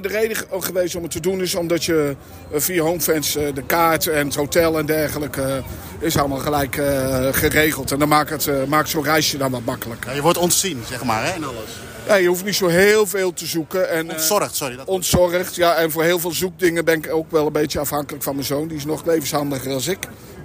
de 0.03 0.09
reden 0.09 0.37
ge- 0.37 0.47
geweest 0.51 0.95
om 0.97 1.03
het 1.03 1.11
te 1.13 1.21
doen 1.21 1.41
is 1.41 1.55
omdat 1.55 1.85
je 1.85 2.17
eh, 2.53 2.61
via 2.61 2.83
Homefans 2.83 3.37
eh, 3.37 3.55
de 3.55 3.63
kaart 3.63 4.07
en 4.07 4.27
het 4.27 4.35
hotel 4.35 4.79
en 4.79 4.87
dergelijke 4.87 5.63
is 6.01 6.17
allemaal 6.17 6.39
gelijk 6.39 6.77
eh, 6.77 7.27
geregeld. 7.31 7.93
En 7.93 7.99
dan 7.99 8.09
maakt, 8.09 8.31
het, 8.31 8.47
eh, 8.47 8.55
maakt 8.69 8.89
zo'n 8.89 9.05
reisje 9.05 9.39
dan 9.39 9.51
wat 9.51 9.65
makkelijker. 9.65 10.09
Ja, 10.11 10.17
je 10.17 10.23
wordt 10.23 10.39
ontzien, 10.39 10.83
zeg 10.89 11.05
maar, 11.05 11.25
hè, 11.25 11.31
en 11.33 11.45
alles. 11.45 11.71
Ja, 12.07 12.15
je 12.15 12.29
hoeft 12.29 12.45
niet 12.45 12.55
zo 12.55 12.67
heel 12.67 13.07
veel 13.07 13.33
te 13.33 13.47
zoeken. 13.47 13.91
En, 13.91 14.11
Ontzorgd, 14.11 14.57
sorry. 14.57 14.77
Dat... 14.77 14.87
ontzorgd. 14.87 15.55
Ja, 15.55 15.75
en 15.75 15.91
voor 15.91 16.03
heel 16.03 16.19
veel 16.19 16.33
zoekdingen 16.33 16.85
ben 16.85 16.95
ik 16.95 17.13
ook 17.13 17.31
wel 17.31 17.47
een 17.47 17.53
beetje 17.53 17.79
afhankelijk 17.79 18.23
van 18.25 18.35
mijn 18.35 18.47
zoon. 18.47 18.69
Die 18.69 18.77
is 18.77 18.85
nog 18.85 19.05
levenshandiger 19.07 19.73
als 19.73 19.87
ik. 19.87 19.99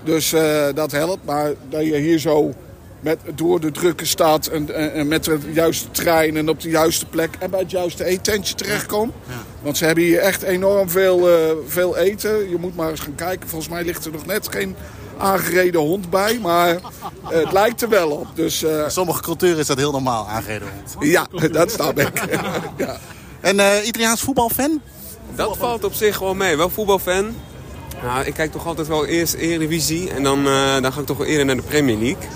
Dus 0.03 0.33
eh, 0.33 0.65
dat 0.75 0.91
helpt. 0.91 1.25
Maar 1.25 1.51
dat 1.69 1.85
je 1.85 1.95
hier 1.95 2.19
zo 2.19 2.53
met, 3.03 3.19
door 3.35 3.59
de 3.59 3.71
drukke 3.71 4.05
stad 4.05 4.47
en, 4.47 4.75
en, 4.75 4.93
en 4.93 5.07
met 5.07 5.23
de 5.23 5.39
juiste 5.51 5.91
trein 5.91 6.37
en 6.37 6.49
op 6.49 6.61
de 6.61 6.69
juiste 6.69 7.05
plek 7.05 7.35
en 7.39 7.49
bij 7.49 7.59
het 7.59 7.71
juiste 7.71 8.05
eetentje 8.05 8.55
terechtkomt. 8.55 9.13
Want 9.61 9.77
ze 9.77 9.85
hebben 9.85 10.03
hier 10.03 10.19
echt 10.19 10.41
enorm 10.41 10.89
veel, 10.89 11.29
eh, 11.29 11.35
veel 11.67 11.97
eten. 11.97 12.49
Je 12.49 12.57
moet 12.59 12.75
maar 12.75 12.89
eens 12.89 12.99
gaan 12.99 13.15
kijken. 13.15 13.49
Volgens 13.49 13.71
mij 13.71 13.83
ligt 13.83 14.05
er 14.05 14.11
nog 14.11 14.25
net 14.25 14.47
geen 14.51 14.75
aangereden 15.17 15.81
hond 15.81 16.09
bij. 16.09 16.39
Maar 16.41 16.69
eh, 16.69 16.79
het 17.29 17.51
lijkt 17.51 17.81
er 17.81 17.89
wel 17.89 18.09
op. 18.09 18.27
Dus 18.33 18.63
eh, 18.63 18.83
In 18.83 18.91
sommige 18.91 19.21
culturen 19.21 19.57
is 19.57 19.67
dat 19.67 19.77
heel 19.77 19.91
normaal, 19.91 20.27
aangereden 20.27 20.67
hond. 20.93 21.05
ja, 21.11 21.27
dat 21.51 21.71
snap 21.71 21.99
ik. 21.99 22.25
ja. 22.77 22.97
En 23.43 23.59
eh, 23.59 23.87
Italiaans 23.87 24.21
voetbalfan? 24.21 24.81
Dat 25.35 25.57
valt 25.57 25.83
op 25.83 25.93
zich 25.93 26.19
wel 26.19 26.33
mee. 26.33 26.57
Wel 26.57 26.69
voetbalfan. 26.69 27.35
Nou, 28.03 28.25
ik 28.25 28.33
kijk 28.33 28.51
toch 28.51 28.67
altijd 28.67 28.87
wel 28.87 29.05
eerst 29.05 29.33
Eredivisie 29.33 30.11
en 30.11 30.23
dan, 30.23 30.47
eh, 30.47 30.81
dan 30.81 30.93
ga 30.93 30.99
ik 30.99 31.05
toch 31.05 31.17
wel 31.17 31.27
eerder 31.27 31.45
naar 31.45 31.55
de 31.55 31.61
Premier 31.61 31.97
League. 31.97 32.29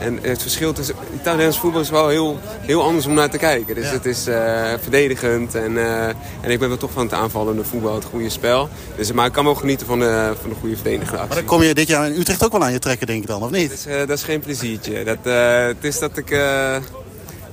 En 0.00 0.18
het 0.22 0.42
verschil 0.42 0.72
tussen 0.72 0.94
Italiaans 1.14 1.58
voetbal 1.58 1.80
is 1.80 1.90
wel 1.90 2.08
heel, 2.08 2.38
heel 2.60 2.82
anders 2.82 3.06
om 3.06 3.14
naar 3.14 3.30
te 3.30 3.38
kijken. 3.38 3.74
Dus 3.74 3.84
Ja. 3.84 3.92
het 3.92 4.06
is 4.06 4.26
eh, 4.26 4.72
verdedigend 4.82 5.54
en, 5.54 5.78
eh, 5.78 6.06
en 6.40 6.50
ik 6.50 6.58
ben 6.58 6.68
wel 6.68 6.76
toch 6.78 6.90
van 6.92 7.02
het 7.02 7.12
aanvallende 7.12 7.64
voetbal, 7.64 7.94
het 7.94 8.04
goede 8.04 8.28
spel. 8.30 8.68
Dus, 8.96 9.12
maar 9.12 9.26
ik 9.26 9.32
kan 9.32 9.44
wel 9.44 9.54
genieten 9.54 9.86
van 9.86 9.98
de, 9.98 10.32
van 10.40 10.48
de 10.50 10.56
goede 10.60 10.74
verdedigende 10.74 11.12
Maar 11.12 11.20
actie. 11.20 11.36
dan 11.36 11.44
kom 11.44 11.62
je 11.62 11.74
dit 11.74 11.88
jaar 11.88 12.06
in 12.06 12.20
Utrecht 12.20 12.44
ook 12.44 12.52
wel 12.52 12.62
aan 12.62 12.72
je 12.72 12.78
trekken, 12.78 13.06
denk 13.06 13.22
ik 13.22 13.28
dan, 13.28 13.42
of 13.42 13.50
niet? 13.50 13.70
Dus, 13.70 13.86
eh, 13.86 13.98
dat 13.98 14.10
is 14.18 14.22
geen 14.22 14.40
pleziertje. 14.40 15.04
Dat, 15.04 15.18
eh, 15.22 15.64
het 15.66 15.84
is 15.84 15.98
dat 15.98 16.16
ik, 16.16 16.30
eh, 16.30 16.76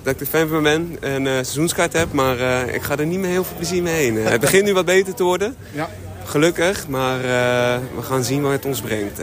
dat 0.04 0.14
ik 0.14 0.20
er 0.20 0.26
fan 0.28 0.48
van 0.48 0.64
ben 0.64 0.98
en 1.00 1.28
eh 1.28 1.34
seizoenskaart 1.34 1.94
heb, 1.94 2.12
maar 2.14 2.40
eh, 2.40 2.74
ik 2.76 2.82
ga 2.82 2.98
er 2.98 3.06
niet 3.06 3.20
meer 3.20 3.30
heel 3.30 3.44
veel 3.44 3.56
plezier 3.56 3.84
mee 3.84 3.94
heen. 3.94 4.18
Eh, 4.18 4.30
het 4.30 4.42
begint 4.42 4.64
nu 4.64 4.74
wat 4.74 4.86
beter 4.86 5.14
te 5.14 5.24
worden. 5.24 5.56
Ja. 5.72 5.90
Gelukkig, 6.26 6.88
maar 6.88 7.18
eh, 7.20 7.80
we 7.96 8.02
gaan 8.02 8.24
zien 8.24 8.42
waar 8.42 8.52
het 8.52 8.66
ons 8.66 8.82
brengt. 8.82 9.20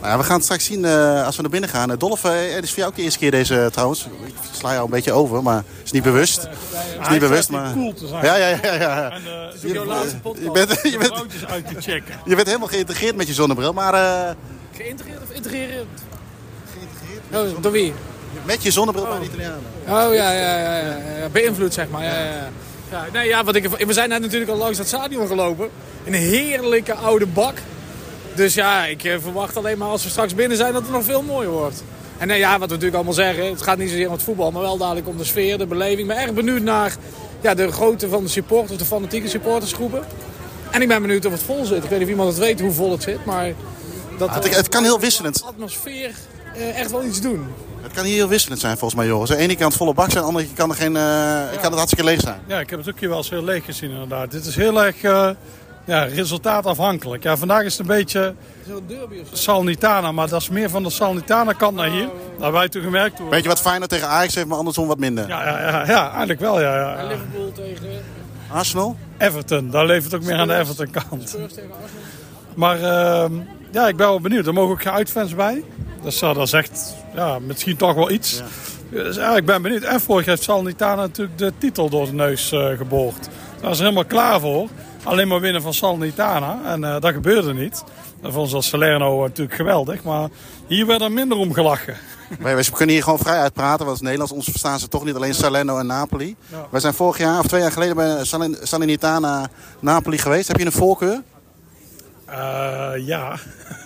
Nou 0.00 0.10
ja, 0.12 0.18
we 0.18 0.24
gaan 0.24 0.34
het 0.34 0.44
straks 0.44 0.64
zien 0.64 0.84
eh, 0.84 1.24
als 1.26 1.36
we 1.36 1.42
naar 1.42 1.50
binnen 1.50 1.70
gaan. 1.70 1.90
Uh, 1.90 1.96
Dolf, 1.98 2.24
eh, 2.24 2.32
het 2.54 2.64
is 2.64 2.68
voor 2.70 2.78
jou 2.78 2.90
ook 2.90 2.96
de 2.96 3.02
eerste 3.02 3.18
keer 3.18 3.30
deze 3.30 3.68
trouwens. 3.72 4.04
Ik 4.26 4.34
sla 4.52 4.72
jou 4.72 4.84
een 4.84 4.90
beetje 4.90 5.12
over, 5.12 5.42
maar 5.42 5.56
het 5.56 5.64
is 5.84 5.90
niet 5.90 6.02
bewust. 6.02 6.42
Het 6.42 7.00
is 7.02 7.08
niet 7.08 7.20
bewust, 7.20 7.50
maar... 7.50 7.72
cool 7.72 7.92
te 7.94 8.06
zijn. 8.06 8.24
Ja, 8.24 8.36
ja, 8.36 8.48
ja. 8.62 8.74
ja. 8.74 9.10
En 9.10 9.22
uh, 9.22 9.60
Je- 9.62 9.72
jouw 9.72 9.84
laatste 9.84 10.14
je 10.14 10.20
podcast 10.20 10.52
bent- 10.52 10.80
je 10.82 10.92
om 10.92 10.98
bent- 10.98 11.46
uit 11.48 11.66
te 11.68 11.80
checken. 11.80 12.14
Je 12.24 12.34
bent 12.34 12.46
helemaal 12.46 12.68
geïntegreerd 12.68 13.16
met 13.16 13.26
je 13.26 13.32
zonnebril, 13.34 13.72
maar... 13.72 13.94
eh, 13.94 14.34
Geïntegreerd 14.76 15.22
of 15.22 15.30
integrerend? 15.30 15.88
Geïntegreerd. 16.72 17.54
Oh, 17.56 17.62
door 17.62 17.72
wie? 17.72 17.92
Met 18.44 18.62
je 18.62 18.70
zonnebril 18.70 19.06
bij 19.06 19.18
de 19.18 19.24
Italianen. 19.24 19.60
Oh 19.88 20.14
ja, 20.14 20.30
ja, 20.32 20.58
ja, 20.58 20.76
ja, 20.78 21.28
beïnvloed 21.32 21.74
zeg 21.74 21.88
maar. 21.90 22.02
Ja, 22.04 22.14
ja, 22.18 22.24
ja. 22.24 22.48
Ja, 22.90 23.06
nee, 23.12 23.28
ja, 23.28 23.44
want 23.44 23.56
ik, 23.56 23.68
we 23.68 23.92
zijn 23.92 24.08
net 24.08 24.20
natuurlijk 24.20 24.50
al 24.50 24.56
langs 24.56 24.78
het 24.78 24.86
stadion 24.86 25.26
gelopen. 25.26 25.68
Een 26.04 26.12
heerlijke 26.14 26.94
oude 26.94 27.26
bak. 27.26 27.54
Dus 28.38 28.54
ja, 28.54 28.84
ik 28.84 29.04
eh, 29.04 29.14
verwacht 29.20 29.56
alleen 29.56 29.78
maar 29.78 29.88
als 29.88 30.02
we 30.02 30.08
straks 30.08 30.34
binnen 30.34 30.56
zijn 30.56 30.72
dat 30.72 30.82
het 30.82 30.90
nog 30.90 31.04
veel 31.04 31.22
mooier 31.22 31.50
wordt. 31.50 31.82
En 32.18 32.28
nee, 32.28 32.38
ja, 32.38 32.50
wat 32.50 32.60
we 32.60 32.66
natuurlijk 32.66 32.94
allemaal 32.94 33.12
zeggen, 33.12 33.44
het 33.44 33.62
gaat 33.62 33.78
niet 33.78 33.90
zozeer 33.90 34.06
om 34.06 34.12
het 34.12 34.22
voetbal, 34.22 34.50
maar 34.50 34.62
wel 34.62 34.76
dadelijk 34.76 35.08
om 35.08 35.16
de 35.16 35.24
sfeer, 35.24 35.58
de 35.58 35.66
beleving. 35.66 36.00
Ik 36.00 36.06
ben 36.06 36.16
erg 36.16 36.32
benieuwd 36.32 36.62
naar 36.62 36.96
ja, 37.40 37.54
de 37.54 37.72
grootte 37.72 38.08
van 38.08 38.22
de 38.22 38.28
supporters, 38.30 38.78
de 38.78 38.84
fanatieke 38.84 39.28
supportersgroepen. 39.28 40.02
En 40.70 40.82
ik 40.82 40.88
ben 40.88 41.02
benieuwd 41.02 41.24
of 41.26 41.32
het 41.32 41.42
vol 41.42 41.64
zit. 41.64 41.84
Ik 41.84 41.90
weet 41.90 41.98
niet 41.98 42.02
of 42.02 42.08
iemand 42.08 42.28
het 42.28 42.38
weet 42.38 42.60
hoe 42.60 42.72
vol 42.72 42.90
het 42.90 43.02
zit, 43.02 43.24
maar... 43.24 43.52
Dat, 44.18 44.28
Ah, 44.28 44.34
het, 44.34 44.56
het 44.56 44.68
kan 44.68 44.82
heel 44.82 45.00
wisselend. 45.00 45.38
De 45.38 45.44
atmosfeer 45.44 46.10
eh, 46.54 46.78
echt 46.78 46.90
wel 46.90 47.04
iets 47.04 47.20
doen. 47.20 47.46
Het 47.80 47.92
kan 47.92 48.04
hier 48.04 48.14
heel 48.14 48.28
wisselend 48.28 48.60
zijn 48.60 48.78
volgens 48.78 49.00
mij, 49.00 49.08
Joris. 49.08 49.30
Aan 49.30 49.36
de 49.36 49.42
ene 49.42 49.56
kant 49.56 49.74
volle 49.74 49.94
bak 49.94 50.10
zijn, 50.10 50.24
aan 50.24 50.30
de 50.30 50.36
andere 50.36 50.54
kant 50.54 50.58
kan, 50.58 50.70
er 50.70 50.82
geen, 50.82 50.96
eh, 50.96 51.60
kan 51.60 51.70
het 51.70 51.74
hartstikke 51.74 52.04
leeg 52.04 52.20
zijn. 52.20 52.40
Ja, 52.46 52.60
ik 52.60 52.70
heb 52.70 52.78
het 52.78 52.88
ook 52.88 53.00
hier 53.00 53.08
wel 53.08 53.18
eens 53.18 53.30
heel 53.30 53.44
leeg 53.44 53.64
gezien 53.64 53.90
inderdaad. 53.90 54.30
Dit 54.30 54.44
is 54.46 54.56
heel 54.56 54.84
erg 54.84 55.02
eh, 55.02 55.30
ja, 55.88 56.02
resultaatafhankelijk. 56.02 57.22
Ja, 57.22 57.36
vandaag 57.36 57.62
is 57.62 57.78
het 57.78 57.80
een 57.80 57.96
beetje. 57.96 58.34
Salnitana, 59.32 60.12
maar 60.12 60.28
dat 60.28 60.40
is 60.40 60.48
meer 60.48 60.70
van 60.70 60.82
de 60.82 60.90
Salnitana 60.90 61.52
kant 61.52 61.76
naar 61.76 61.90
hier. 61.90 62.08
Hebben 62.30 62.52
wij 62.52 62.68
toen 62.68 62.82
gemerkt. 62.82 63.20
Weet 63.30 63.42
je 63.42 63.48
wat 63.48 63.60
Feyenoord 63.60 63.90
tegen 63.90 64.08
Ajax 64.08 64.34
heeft, 64.34 64.46
maar 64.46 64.58
andersom 64.58 64.86
wat 64.86 64.98
minder. 64.98 65.28
Ja, 65.28 65.44
ja, 65.44 65.60
ja, 65.60 65.86
ja, 65.86 66.08
eigenlijk 66.08 66.40
wel. 66.40 66.60
Ja, 66.60 66.76
ja. 66.76 66.96
En 66.96 67.06
Liverpool 67.06 67.52
tegen 67.52 67.88
Arsenal? 68.50 68.96
Everton, 69.18 69.70
daar 69.70 69.86
levert 69.86 70.12
het 70.12 70.20
ook 70.20 70.26
meer 70.26 70.36
aan 70.36 70.48
de 70.48 70.54
Everton 70.54 70.90
kant. 70.90 71.28
Spurs 71.28 71.52
tegen 71.52 71.70
Arsenal. 71.70 72.02
Maar 72.54 72.82
ehm, 72.82 73.32
ja, 73.70 73.88
ik 73.88 73.96
ben 73.96 74.06
wel 74.06 74.20
benieuwd. 74.20 74.46
Er 74.46 74.52
mogen 74.52 74.72
ook 74.72 74.82
geen 74.82 74.92
uitfans 74.92 75.34
bij. 75.34 75.64
Dus 76.02 76.22
uh, 76.22 76.34
dat 76.34 76.46
is 76.46 76.52
echt 76.52 76.94
ja, 77.14 77.38
misschien 77.38 77.76
toch 77.76 77.94
wel 77.94 78.10
iets. 78.10 78.42
Dus, 78.90 79.16
ja, 79.16 79.36
ik 79.36 79.44
ben 79.44 79.62
benieuwd. 79.62 79.82
En 79.82 80.00
vorig 80.00 80.26
heeft 80.26 80.42
Salnitana 80.42 81.00
natuurlijk 81.00 81.38
de 81.38 81.52
titel 81.58 81.88
door 81.88 82.06
de 82.06 82.12
neus 82.12 82.52
eh, 82.52 82.68
geboord. 82.76 83.28
Daar 83.60 83.70
is 83.70 83.78
er 83.78 83.82
helemaal 83.82 84.04
klaar 84.04 84.40
voor. 84.40 84.68
Alleen 85.08 85.28
maar 85.28 85.40
winnen 85.40 85.62
van 85.62 85.74
Salnitana. 85.74 86.58
En 86.64 86.84
eh, 86.84 87.00
dat 87.00 87.12
gebeurde 87.12 87.54
niet. 87.54 87.84
Dat 88.22 88.32
vonden 88.32 88.50
ze 88.50 88.56
als 88.56 88.68
Salerno 88.68 89.22
natuurlijk 89.22 89.56
geweldig. 89.56 90.02
Maar 90.02 90.28
hier 90.66 90.86
werd 90.86 91.00
er 91.00 91.12
minder 91.12 91.38
om 91.38 91.52
gelachen. 91.52 91.96
Wij, 92.40 92.54
wij 92.54 92.64
kunnen 92.72 92.94
hier 92.94 93.02
gewoon 93.04 93.18
vrij 93.18 93.38
uitpraten, 93.38 93.78
want 93.78 93.90
als 93.90 94.00
Nederlands 94.00 94.32
ons 94.32 94.44
verstaan 94.44 94.78
ze 94.78 94.88
toch 94.88 95.04
niet 95.04 95.14
alleen 95.14 95.34
Salerno 95.34 95.78
en 95.78 95.86
Napoli. 95.86 96.36
Ja. 96.50 96.66
Wij 96.70 96.80
zijn 96.80 96.94
vorig 96.94 97.18
jaar 97.18 97.38
of 97.38 97.46
twee 97.46 97.60
jaar 97.60 97.72
geleden 97.72 97.96
bij 97.96 98.24
Salern- 98.24 98.56
Salernitana 98.62 99.48
Napoli 99.80 100.18
geweest. 100.18 100.48
Heb 100.48 100.58
je 100.58 100.64
een 100.66 100.72
voorkeur? 100.72 101.22
Eh, 102.26 102.90
ja. 102.96 103.36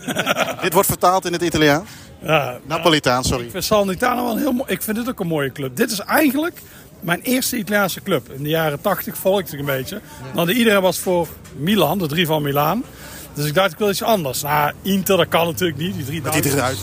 Dit 0.63 0.73
wordt 0.73 0.89
vertaald 0.89 1.25
in 1.27 1.33
het 1.33 1.43
Italiaans. 1.43 1.89
ja. 2.23 2.59
Napolitaan, 2.65 3.21
Ik 3.21 3.27
sorry. 3.27 3.51
vind 3.51 3.65
Salernitana 3.65 4.23
wel 4.23 4.33
een 4.33 4.39
heel 4.39 4.53
mooi. 4.53 4.73
Ik 4.73 4.83
vind 4.83 4.97
dit 4.97 5.09
ook 5.09 5.21
een 5.21 5.27
mooie 5.27 5.53
club. 5.53 5.77
Dit 5.77 5.91
is 5.91 5.99
eigenlijk 6.01 6.63
mijn 7.03 7.21
eerste 7.21 7.57
Italiaanse 7.57 8.03
club. 8.03 8.31
In 8.31 8.43
de 8.43 8.49
jaren 8.49 8.81
80 8.81 9.17
volgde 9.17 9.53
ik 9.53 9.59
een 9.59 9.65
beetje. 9.65 10.01
De 10.35 10.55
iedereen 10.55 10.81
was 10.81 10.99
voor 10.99 11.29
Milan, 11.57 11.99
de 11.99 12.07
drie 12.07 12.27
van 12.27 12.43
Milaan. 12.43 12.85
Dus 13.35 13.47
ik 13.47 13.55
dacht 13.55 13.73
ik 13.73 13.79
wil 13.79 13.91
iets 13.91 14.03
anders. 14.03 14.43
Nou, 14.43 14.73
Inter, 14.83 15.17
dat 15.17 15.29
kan 15.29 15.47
natuurlijk 15.47 15.79
niet. 15.79 15.95
Die 15.95 16.05
drie 16.05 16.23
Met 16.23 16.45
eruit. 16.45 16.79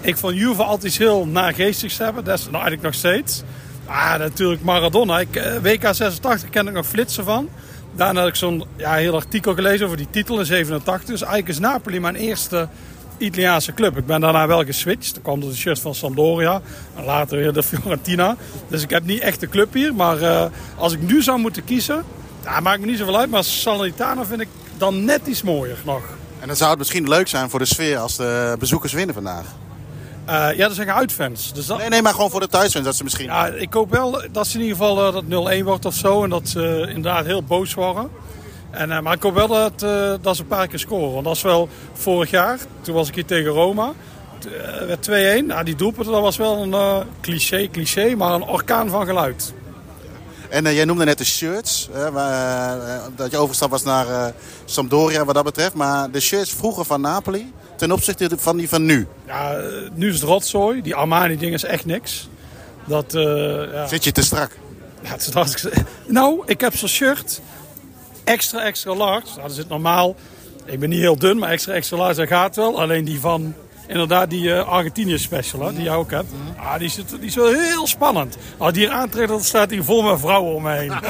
Ik 0.00 0.16
vond 0.16 0.36
Juve 0.36 0.62
altijd 0.62 0.84
iets 0.84 0.98
heel 0.98 1.26
naargeestigs 1.26 1.98
hebben. 1.98 2.24
Dat 2.24 2.38
is 2.38 2.44
nou 2.44 2.54
eigenlijk 2.54 2.82
nog 2.82 2.94
steeds. 2.94 3.42
Ah, 3.86 4.18
natuurlijk 4.18 4.62
Maradona. 4.62 5.20
Ik, 5.20 5.36
eh, 5.36 5.52
WK 5.62 5.94
86 5.94 6.50
ken 6.50 6.66
ik 6.66 6.72
nog 6.72 6.86
flitsen 6.86 7.24
van. 7.24 7.48
Daarna 7.96 8.20
had 8.20 8.28
ik 8.28 8.34
zo'n 8.34 8.64
ja, 8.76 8.94
heel 8.94 9.14
artikel 9.14 9.54
gelezen 9.54 9.86
over 9.86 9.98
die 9.98 10.10
titel 10.10 10.38
in 10.38 10.46
87. 10.46 11.04
Dus 11.04 11.20
eigenlijk 11.20 11.48
is 11.48 11.58
Napoli 11.58 12.00
mijn 12.00 12.14
eerste 12.14 12.68
Italiaanse 13.18 13.74
club. 13.74 13.96
Ik 13.96 14.06
ben 14.06 14.20
daarna 14.20 14.46
wel 14.46 14.64
geswitcht. 14.64 15.14
Dan 15.14 15.22
kwam 15.22 15.40
er 15.42 15.48
de 15.48 15.54
shirt 15.56 15.80
van 15.80 15.94
Sampdoria. 15.94 16.60
En 16.96 17.04
later 17.04 17.38
weer 17.38 17.52
de 17.52 17.62
Fiorentina. 17.68 18.36
Dus 18.68 18.82
ik 18.82 18.90
heb 18.90 19.04
niet 19.04 19.20
echt 19.20 19.42
een 19.42 19.48
club 19.48 19.72
hier. 19.72 19.94
Maar 19.94 20.22
eh, 20.22 20.44
als 20.76 20.92
ik 20.92 21.00
nu 21.00 21.22
zou 21.22 21.38
moeten 21.38 21.64
kiezen... 21.64 22.04
Ja, 22.44 22.60
maakt 22.60 22.80
me 22.80 22.86
niet 22.86 22.98
zoveel 22.98 23.18
uit. 23.18 23.30
Maar 23.30 23.44
Salernitana 23.44 24.24
vind 24.24 24.40
ik 24.40 24.48
dan 24.78 25.04
net 25.04 25.26
iets 25.26 25.42
mooier 25.42 25.76
nog. 25.84 26.02
En 26.40 26.46
dan 26.46 26.56
zou 26.56 26.70
het 26.70 26.78
misschien 26.78 27.08
leuk 27.08 27.28
zijn 27.28 27.50
voor 27.50 27.58
de 27.58 27.64
sfeer 27.64 27.98
als 27.98 28.16
de 28.16 28.56
bezoekers 28.58 28.92
winnen 28.92 29.14
vandaag. 29.14 29.44
Eh, 30.24 30.56
ja, 30.56 30.66
dat 30.66 30.76
zijn 30.76 30.90
uitfans. 30.90 31.52
Dus 31.52 31.66
dat, 31.66 31.78
Nee, 31.78 31.88
nee, 31.88 32.02
maar 32.02 32.14
gewoon 32.14 32.30
voor 32.30 32.40
de 32.40 32.48
thuisfans 32.48 32.84
dat 32.84 32.96
ze 32.96 33.02
misschien... 33.04 33.26
Ja, 33.26 33.46
ik 33.46 33.72
hoop 33.72 33.90
wel 33.90 34.22
dat 34.32 34.46
ze 34.46 34.54
in 34.58 34.62
ieder 34.64 34.76
geval 34.76 35.06
eh, 35.06 35.12
dat 35.12 35.60
0-1 35.60 35.64
wordt 35.64 35.84
of 35.84 35.94
zo. 35.94 36.24
En 36.24 36.30
dat 36.30 36.48
ze 36.48 36.84
inderdaad 36.88 37.24
heel 37.24 37.42
boos 37.42 37.74
worden. 37.74 38.10
En, 38.70 38.90
eh, 38.90 39.00
maar 39.00 39.14
ik 39.14 39.22
hoop 39.22 39.34
wel 39.34 39.48
dat, 39.48 39.82
eh, 39.82 40.12
dat 40.20 40.36
ze 40.36 40.42
een 40.42 40.48
paar 40.48 40.66
keer 40.66 40.78
scoren. 40.78 41.12
Want 41.12 41.24
dat 41.24 41.36
is 41.36 41.42
wel 41.42 41.68
vorig 41.92 42.30
jaar. 42.30 42.58
Toen 42.80 42.94
was 42.94 43.08
ik 43.08 43.14
hier 43.14 43.24
tegen 43.24 43.50
Roma. 43.50 43.92
Eh, 44.44 44.86
werd 44.86 45.02
2-1. 45.02 45.46
Nou, 45.46 45.64
die 45.64 45.74
doelpunten, 45.74 46.12
dat 46.12 46.22
was 46.22 46.36
wel 46.36 46.62
een 46.62 47.04
cliché, 47.20 47.68
cliché. 47.68 48.14
Maar 48.16 48.32
een 48.32 48.42
orkaan 48.42 48.90
van 48.90 49.06
geluid. 49.06 49.52
En 50.48 50.74
jij 50.74 50.84
noemde 50.84 51.04
net 51.04 51.18
de 51.18 51.24
shirts, 51.24 51.88
hè, 51.92 52.10
waar, 52.12 53.00
dat 53.16 53.30
je 53.30 53.36
overstap 53.36 53.70
was 53.70 53.82
naar 53.82 54.32
Sampdoria 54.64 55.24
wat 55.24 55.34
dat 55.34 55.44
betreft. 55.44 55.74
Maar 55.74 56.10
de 56.10 56.20
shirts 56.20 56.50
vroeger 56.50 56.84
van 56.84 57.00
Napoli 57.00 57.52
ten 57.76 57.92
opzichte 57.92 58.28
van 58.36 58.56
die 58.56 58.68
van 58.68 58.84
nu. 58.84 59.06
Ja, 59.26 59.60
nu 59.94 60.08
is 60.08 60.14
het 60.14 60.22
rotzooi. 60.22 60.82
Die 60.82 60.94
Armani-ding 60.94 61.54
is 61.54 61.64
echt 61.64 61.84
niks. 61.84 62.28
Dat, 62.84 63.12
ja. 63.12 63.86
Zit 63.86 64.04
je 64.04 64.12
te 64.12 64.22
strak? 64.22 64.50
Ja, 65.02 65.10
het 65.10 65.26
is 65.26 65.32
hartstikke... 65.32 65.84
Nou, 66.06 66.42
ik 66.46 66.60
heb 66.60 66.76
zo'n 66.76 66.88
shirt. 66.88 67.40
Extra, 68.28 68.64
extra 68.64 68.94
large. 68.94 69.26
Nou, 69.26 69.42
dat 69.42 69.52
zit 69.52 69.68
normaal. 69.68 70.16
Ik 70.64 70.80
ben 70.80 70.88
niet 70.88 71.00
heel 71.00 71.18
dun, 71.18 71.38
maar 71.38 71.50
extra, 71.50 71.72
extra 71.72 71.96
large, 71.96 72.14
dat 72.14 72.28
gaat 72.28 72.56
wel. 72.56 72.80
Alleen 72.80 73.04
die 73.04 73.20
van, 73.20 73.54
inderdaad, 73.86 74.30
die 74.30 74.54
eh, 74.54 74.68
Argentinië 74.68 75.18
special, 75.18 75.66
hè, 75.66 75.72
die 75.72 75.82
jij 75.82 75.94
ook 75.94 76.10
hebt. 76.10 76.32
Ah, 76.56 76.78
die, 76.78 76.88
zit, 76.88 77.08
die 77.08 77.28
is 77.28 77.34
wel 77.34 77.52
heel 77.52 77.86
spannend. 77.86 78.36
Als 78.56 78.72
die 78.72 78.86
hier 78.86 78.94
aantrekt, 78.94 79.28
dan 79.28 79.40
staat 79.40 79.70
hier 79.70 79.84
vol 79.84 80.02
met 80.02 80.20
vrouwen 80.20 80.54
omheen. 80.54 80.92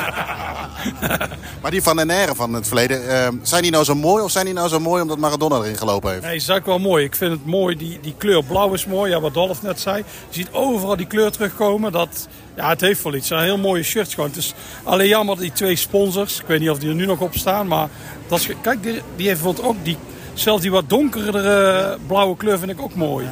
Maar 1.62 1.70
die 1.70 1.82
van 1.82 1.96
Nenere 1.96 2.34
van 2.34 2.52
het 2.52 2.66
verleden, 2.66 3.08
eh, 3.08 3.28
zijn 3.42 3.62
die 3.62 3.70
nou 3.70 3.84
zo 3.84 3.94
mooi 3.94 4.22
of 4.22 4.30
zijn 4.30 4.44
die 4.44 4.54
nou 4.54 4.68
zo 4.68 4.80
mooi 4.80 5.02
omdat 5.02 5.18
Maradona 5.18 5.56
erin 5.56 5.76
gelopen 5.76 6.10
heeft? 6.10 6.22
Nee, 6.22 6.36
is 6.36 6.50
ook 6.50 6.66
wel 6.66 6.78
mooi. 6.78 7.04
Ik 7.04 7.16
vind 7.16 7.32
het 7.32 7.46
mooi. 7.46 7.76
Die, 7.76 7.98
die 8.02 8.14
kleur 8.18 8.44
blauw 8.44 8.72
is 8.72 8.86
mooi. 8.86 9.10
Ja, 9.10 9.20
wat 9.20 9.34
Dolph 9.34 9.62
net 9.62 9.80
zei. 9.80 9.96
Je 9.96 10.34
ziet 10.34 10.48
overal 10.52 10.96
die 10.96 11.06
kleur 11.06 11.30
terugkomen. 11.30 11.92
Dat, 11.92 12.28
ja, 12.58 12.68
het 12.68 12.80
heeft 12.80 13.02
wel 13.02 13.14
iets. 13.14 13.26
Zijn 13.28 13.42
heel 13.42 13.58
mooie 13.58 13.82
shirts 13.82 14.14
gewoon. 14.14 14.28
Het 14.28 14.38
is 14.38 14.54
alleen 14.84 15.08
jammer 15.08 15.34
dat 15.34 15.44
die 15.44 15.52
twee 15.52 15.76
sponsors. 15.76 16.40
Ik 16.40 16.46
weet 16.46 16.60
niet 16.60 16.70
of 16.70 16.78
die 16.78 16.88
er 16.88 16.94
nu 16.94 17.06
nog 17.06 17.20
op 17.20 17.34
staan. 17.34 17.66
Maar 17.66 17.88
dat 18.28 18.38
is, 18.38 18.48
kijk, 18.60 18.82
die, 18.82 18.92
die 19.16 19.26
heeft 19.26 19.42
bijvoorbeeld 19.42 19.66
ook 19.66 19.84
die... 19.84 19.96
Zelfs 20.34 20.62
die 20.62 20.70
wat 20.70 20.88
donkerdere 20.88 21.98
blauwe 22.06 22.36
kleur 22.36 22.58
vind 22.58 22.70
ik 22.70 22.80
ook 22.82 22.94
mooi. 22.94 23.26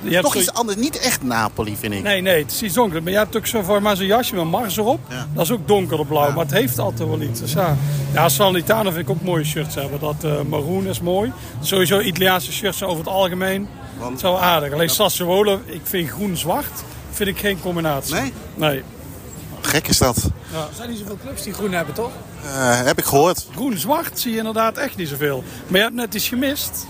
Je 0.00 0.10
hebt 0.10 0.22
Toch 0.24 0.32
zo- 0.32 0.38
iets 0.38 0.52
anders, 0.52 0.78
niet 0.78 0.98
echt 0.98 1.22
Napoli 1.22 1.76
vind 1.76 1.94
ik. 1.94 2.02
Nee, 2.02 2.20
nee, 2.22 2.42
het 2.42 2.52
is 2.52 2.62
iets 2.62 2.74
donker. 2.74 3.02
Maar 3.02 3.12
je 3.12 3.18
hebt 3.18 3.36
ook 3.36 3.46
zo 3.46 3.62
voor 3.62 3.82
mij 3.82 3.96
zo'n 3.96 4.06
jasje 4.06 4.34
met 4.34 4.44
Mars 4.44 4.76
erop. 4.76 5.00
Ja. 5.08 5.26
Dat 5.34 5.44
is 5.44 5.50
ook 5.50 5.68
donkerder 5.68 6.06
blauw, 6.06 6.32
maar 6.32 6.44
het 6.44 6.52
heeft 6.54 6.78
altijd 6.78 7.08
wel 7.08 7.20
iets. 7.20 7.40
Dus 7.40 7.52
ja, 7.52 7.76
ja 8.12 8.28
Salernitana 8.28 8.92
vind 8.92 9.08
ik 9.08 9.10
ook 9.10 9.22
mooie 9.22 9.44
shirts 9.44 9.74
hebben. 9.74 10.00
Dat 10.00 10.24
eh 10.24 10.32
maroon 10.48 10.86
is 10.86 11.00
mooi. 11.00 11.32
Sowieso 11.60 12.00
Italiaanse 12.00 12.52
shirts 12.52 12.82
over 12.82 12.98
het 12.98 13.08
algemeen 13.14 13.68
Want- 13.98 14.20
zo 14.20 14.34
aardig. 14.36 14.72
Alleen 14.72 14.88
Sassuolo, 14.90 15.60
ik 15.66 15.80
vind 15.82 16.08
groen-zwart, 16.10 16.82
vind 17.18 17.28
ik 17.36 17.38
geen 17.38 17.60
combinatie. 17.60 18.14
Nee? 18.14 18.32
Nee. 18.54 18.82
Gek 19.60 19.88
is 19.88 19.98
dat. 19.98 20.16
Er 20.16 20.68
zijn 20.76 20.88
niet 20.90 20.98
zoveel 20.98 21.18
clubs 21.22 21.42
die 21.42 21.52
groen 21.52 21.72
hebben, 21.72 21.94
toch? 21.94 22.10
Eh, 22.44 22.82
heb 22.84 22.98
ik 22.98 23.04
gehoord. 23.04 23.46
Groen-zwart 23.54 24.20
zie 24.20 24.32
je 24.32 24.38
inderdaad 24.38 24.76
echt 24.76 24.96
niet 24.96 25.08
zoveel. 25.08 25.44
Maar 25.66 25.76
je 25.76 25.82
hebt 25.84 25.94
net 25.96 26.14
iets 26.14 26.28
gemist. 26.28 26.86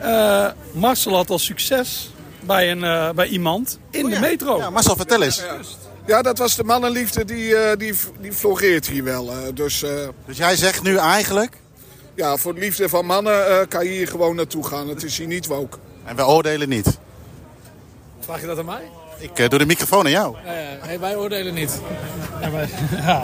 Eh, 0.00 0.46
Marcel 0.72 1.14
had 1.14 1.30
al 1.30 1.38
succes 1.38 2.10
bij, 2.40 2.70
een, 2.70 2.84
eh, 2.84 3.10
bij 3.10 3.26
iemand 3.28 3.78
in 3.90 4.08
de 4.10 4.18
metro. 4.18 4.52
Oh 4.54 4.58
Ja, 4.58 4.70
Marcel, 4.70 4.96
vertel 4.96 5.22
eens. 5.22 5.42
Ja, 6.06 6.22
dat 6.22 6.38
was 6.38 6.56
de 6.56 6.64
mannenliefde 6.64 7.24
die, 7.24 7.56
eh, 7.56 7.76
die, 7.78 7.94
die 8.20 8.32
floreert 8.32 8.86
hier 8.88 9.04
wel. 9.04 9.30
eh. 9.30 9.36
dus 9.54 9.82
eh, 9.82 9.90
Dus 10.26 10.36
jij 10.36 10.56
zegt 10.56 10.82
nu 10.82 10.96
eigenlijk, 10.96 11.56
ja, 12.14 12.36
voor 12.36 12.54
de 12.54 12.60
liefde 12.60 12.88
van 12.88 13.06
mannen 13.06 13.46
eh, 13.60 13.66
kan 13.68 13.84
je 13.84 13.90
hier 13.90 14.08
gewoon 14.08 14.36
naartoe 14.36 14.66
gaan. 14.66 14.88
Het 14.88 15.02
is 15.02 15.18
hier 15.18 15.26
niet 15.26 15.46
woke. 15.46 15.76
en 16.04 16.16
we 16.16 16.26
oordelen 16.26 16.68
niet. 16.68 16.98
Vraag 18.20 18.40
je 18.40 18.46
dat 18.46 18.58
aan 18.58 18.64
mij? 18.64 18.82
Ik 19.18 19.38
eh, 19.38 19.48
doe 19.48 19.58
de 19.58 19.66
microfoon 19.66 20.04
aan 20.04 20.10
jou. 20.10 20.36
Ja, 20.90 20.98
wij 20.98 21.16
oordelen 21.16 21.54
niet. 21.54 21.80
Ja, 22.40 22.48
maar- 22.50 22.68
ja. 23.06 23.22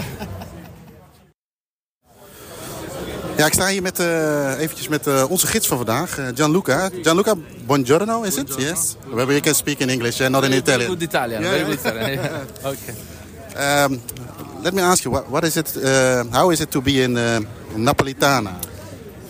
Ja, 3.37 3.47
ik 3.47 3.53
sta 3.53 3.67
hier 3.69 3.83
met, 3.83 3.99
eh, 4.01 4.59
eventjes 4.59 4.88
met 4.88 5.07
eh, 5.07 5.25
onze 5.31 5.47
gids 5.47 5.67
van 5.67 5.77
vandaag, 5.77 6.19
eh, 6.19 6.25
Gianluca. 6.35 6.90
Gianluca, 7.03 7.35
buongiorno, 7.67 8.23
is 8.23 8.37
it? 8.37 8.55
Yes. 8.59 8.97
You 9.11 9.40
can 9.40 9.55
speak 9.55 9.79
in 9.79 9.88
English 9.88 10.21
and 10.21 10.31
not 10.31 10.45
in 10.45 10.53
Italian. 10.53 10.88
Good 10.88 11.03
Italian, 11.03 11.40
Yeah, 11.42 11.51
very 11.51 11.65
good 11.65 11.79
Italian. 11.79 12.19
okay. 12.65 12.95
Um, 13.85 14.01
let 14.63 14.73
me 14.73 14.83
ask 14.83 15.03
you, 15.05 15.11
what, 15.15 15.29
what 15.29 15.45
is 15.45 15.57
it? 15.57 15.77
Uh, 15.77 16.25
how 16.31 16.51
is 16.51 16.61
it 16.61 16.71
to 16.71 16.81
be 16.81 17.03
in 17.03 17.17
uh, 17.17 17.40
Napolitana? 17.77 18.53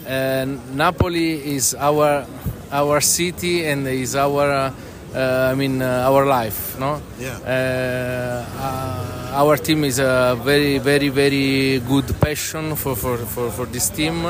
And 0.07 0.59
Napoli 0.77 1.55
is 1.57 1.75
our 1.75 2.25
our 2.71 3.01
city 3.01 3.65
and 3.71 3.87
is 3.87 4.15
our 4.15 4.51
uh, 4.51 4.67
uh, 4.67 4.71
I 5.17 5.55
mean 5.55 5.81
uh, 5.81 6.09
our 6.09 6.27
life, 6.27 6.79
no? 6.79 7.01
Yeah. 7.19 7.39
Uh, 7.45 8.45
uh, 8.61 9.41
our 9.41 9.57
team 9.57 9.85
is 9.85 9.99
a 9.99 10.37
very 10.43 10.79
very 10.79 11.09
very 11.09 11.81
good 11.81 12.15
passion 12.21 12.75
for, 12.77 12.97
for, 12.97 13.19
for, 13.19 13.51
for 13.51 13.67
this 13.67 13.91
team, 13.91 14.27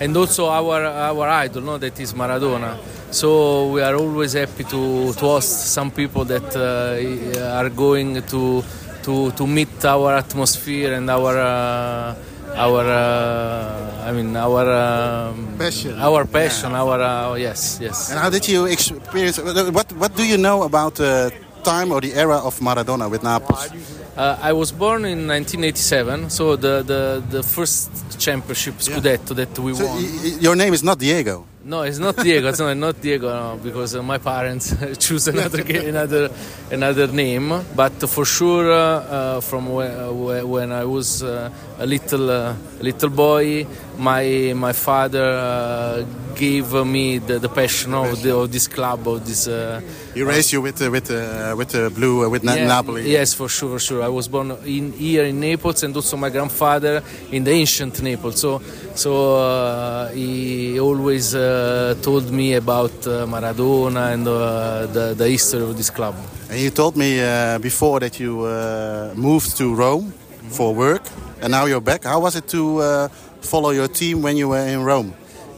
and 0.00 0.16
also 0.16 0.48
our 0.48 0.84
our 0.84 1.28
idol, 1.28 1.62
no? 1.62 1.78
That 1.78 1.98
is 2.00 2.14
Maradona. 2.14 2.78
So 3.10 3.68
we 3.68 3.80
are 3.80 3.94
always 3.94 4.32
happy 4.32 4.64
to, 4.64 5.12
to 5.12 5.20
host 5.20 5.72
some 5.72 5.92
people 5.92 6.24
that 6.24 6.56
uh, 6.56 7.56
are 7.56 7.68
going 7.70 8.20
to, 8.22 8.64
to, 9.04 9.30
to 9.30 9.46
meet 9.46 9.84
our 9.84 10.16
atmosphere 10.16 10.94
and 10.94 11.08
our 11.08 11.38
uh, 11.38 12.14
our 12.56 12.84
uh, 12.86 14.06
I 14.08 14.12
mean 14.12 14.36
our 14.36 14.64
um, 14.70 15.56
Passion. 15.58 15.98
our 15.98 16.24
passion, 16.26 16.72
our 16.72 17.00
uh, 17.00 17.34
yes, 17.34 17.78
yes. 17.80 18.10
And 18.10 18.18
how 18.20 18.30
did 18.30 18.46
you 18.48 18.66
experience? 18.66 19.38
What 19.38 19.92
What 19.92 20.14
do 20.16 20.24
you 20.26 20.36
know 20.38 20.62
about 20.62 20.94
the 20.96 21.32
time 21.64 21.92
or 21.92 22.00
the 22.00 22.12
era 22.14 22.36
of 22.38 22.60
Maradona 22.60 23.08
with 23.10 23.22
Naples? 23.22 23.68
Uh, 24.16 24.38
I 24.40 24.52
was 24.52 24.70
born 24.70 25.04
in 25.04 25.26
1987, 25.26 26.30
so 26.30 26.54
the, 26.54 26.82
the, 26.86 27.20
the 27.30 27.42
first 27.42 27.90
championship 28.20 28.74
Scudetto 28.78 29.34
that 29.34 29.58
we 29.58 29.74
So 29.74 29.86
won. 29.86 30.04
your 30.40 30.54
name 30.54 30.72
is 30.72 30.84
not 30.84 30.98
Diego. 31.00 31.46
No, 31.66 31.80
it's 31.82 31.98
not 31.98 32.16
Diego. 32.18 32.48
It's 32.50 32.58
not, 32.58 32.76
not 32.76 33.00
Diego 33.00 33.28
no, 33.28 33.56
because 33.62 33.94
my 33.96 34.18
parents 34.18 34.74
choose 34.98 35.28
another 35.28 35.62
another 35.62 36.30
another 36.70 37.06
name. 37.06 37.48
But 37.74 37.92
for 38.06 38.26
sure, 38.26 38.70
uh, 38.70 38.76
uh, 38.76 39.40
from 39.40 39.68
whe- 39.70 39.88
uh, 39.88 40.46
when 40.46 40.72
I 40.72 40.84
was 40.84 41.22
uh, 41.22 41.50
a 41.78 41.86
little 41.86 42.30
uh, 42.30 42.54
little 42.80 43.08
boy, 43.08 43.66
my 43.98 44.52
my 44.54 44.72
father 44.72 45.22
uh, 45.22 46.04
gave 46.34 46.72
me 46.84 47.18
the, 47.18 47.38
the 47.38 47.48
passion 47.48 47.94
of, 47.94 48.20
the, 48.22 48.34
of 48.34 48.50
this 48.50 48.66
club 48.66 49.06
of 49.06 49.24
this. 49.24 49.46
Uh, 49.46 49.80
He 50.14 50.22
raised 50.22 50.52
you 50.52 50.60
with 50.60 50.76
the, 50.76 50.90
with 50.90 51.06
the, 51.06 51.54
with 51.56 51.68
the 51.68 51.90
blue 51.90 52.24
uh, 52.24 52.28
with 52.28 52.44
yeah, 52.44 52.66
Napoli. 52.66 53.10
Yes, 53.10 53.34
for 53.34 53.48
sure, 53.48 53.70
for 53.70 53.78
sure. 53.78 54.02
I 54.02 54.08
was 54.08 54.28
born 54.28 54.50
in 54.64 54.92
here 54.92 55.24
in 55.24 55.40
Naples, 55.40 55.82
and 55.82 55.94
also 55.94 56.16
my 56.16 56.30
grandfather 56.30 57.02
in 57.30 57.44
the 57.44 57.52
ancient 57.52 58.02
Naples. 58.02 58.40
So, 58.40 58.60
so 58.94 59.36
uh, 59.36 60.08
he 60.10 60.78
always 60.80 61.34
uh, 61.34 61.94
told 62.02 62.30
me 62.30 62.54
about 62.54 63.06
uh, 63.06 63.26
Maradona 63.26 64.12
and 64.12 64.26
uh, 64.26 64.86
the 64.86 65.14
the 65.14 65.28
history 65.28 65.62
of 65.62 65.76
this 65.76 65.90
club. 65.90 66.14
And 66.50 66.60
you 66.60 66.70
told 66.70 66.96
me 66.96 67.20
uh, 67.20 67.58
before 67.58 68.00
that 68.00 68.18
you 68.20 68.44
uh, 68.44 69.12
moved 69.14 69.56
to 69.56 69.74
Rome 69.74 70.12
for 70.50 70.74
work, 70.74 71.02
and 71.42 71.50
now 71.50 71.66
you're 71.66 71.80
back. 71.80 72.04
How 72.04 72.20
was 72.20 72.36
it 72.36 72.46
to 72.48 72.78
uh, 72.78 73.08
follow 73.44 73.70
your 73.70 73.88
team 73.88 74.22
when 74.22 74.36
you 74.36 74.48
were 74.48 74.66
in 74.66 74.82
Rome? 74.82 75.14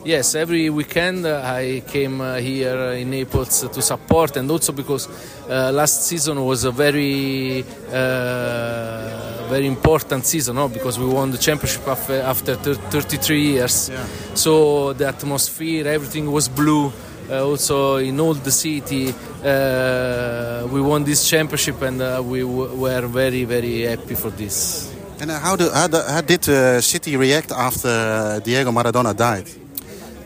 Yes, 0.07 0.37
every 0.37 0.71
weekend 0.71 1.27
uh, 1.27 1.43
I 1.45 1.83
came 1.85 2.21
uh, 2.21 2.37
here 2.37 2.93
in 2.93 3.11
Naples 3.11 3.69
to 3.69 3.83
support, 3.83 4.37
and 4.37 4.49
also 4.49 4.73
because 4.73 5.09
uh, 5.49 5.73
last 5.73 6.07
season 6.07 6.45
was 6.45 6.63
a 6.63 6.71
very, 6.71 7.65
uh, 7.89 9.49
very 9.49 9.67
important 9.67 10.25
season, 10.25 10.55
no? 10.55 10.69
Because 10.69 10.97
we 10.97 11.07
won 11.07 11.33
the 11.33 11.39
championship 11.39 11.89
after, 11.89 12.21
after 12.21 12.55
33 12.55 13.41
years. 13.41 13.89
Yeah. 13.89 14.07
So 14.35 14.93
the 14.93 15.09
atmosphere, 15.09 15.89
everything 15.89 16.31
was 16.31 16.49
blue. 16.49 16.93
Uh, 17.29 17.45
also 17.45 17.97
in 17.97 18.21
all 18.21 18.35
the 18.35 18.53
city, 18.53 19.13
uh, 19.45 20.69
we 20.71 20.81
won 20.81 21.03
this 21.03 21.29
championship, 21.29 21.83
and 21.83 22.01
uh, 22.01 22.23
we 22.25 22.45
were 22.45 23.09
very, 23.09 23.43
very 23.43 23.81
happy 23.81 24.15
for 24.15 24.31
this. 24.31 24.96
And 25.21 25.31
uh, 25.31 25.39
how, 25.41 25.57
do, 25.57 25.71
how, 25.71 25.87
do, 25.87 26.01
how 26.07 26.21
did 26.21 26.43
the 26.43 26.81
city 26.81 27.17
react 27.17 27.51
after 27.53 28.41
Diego 28.45 28.71
Maradona 28.71 29.17
died? 29.17 29.49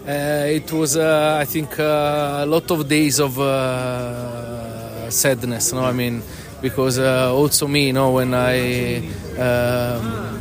Uh, 0.07 0.47
it 0.49 0.73
was, 0.73 0.97
uh, 0.97 1.39
I 1.41 1.45
think, 1.45 1.79
uh, 1.79 2.41
a 2.43 2.47
lot 2.47 2.69
of 2.71 2.89
days 2.89 3.21
of 3.21 3.39
uh, 3.39 5.09
sadness. 5.11 5.73
No, 5.73 5.85
I 5.85 5.93
mean, 5.93 6.23
because 6.61 6.99
uh, 6.99 7.33
also 7.33 7.69
me, 7.69 7.89
you 7.89 7.93
know, 7.93 8.11
when 8.13 8.35
I 8.35 8.99
um, 9.39 10.39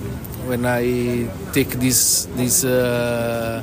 when 0.47 0.66
I 0.66 1.28
take 1.54 1.70
this 1.80 2.26
this 2.36 2.64
uh, 2.64 3.62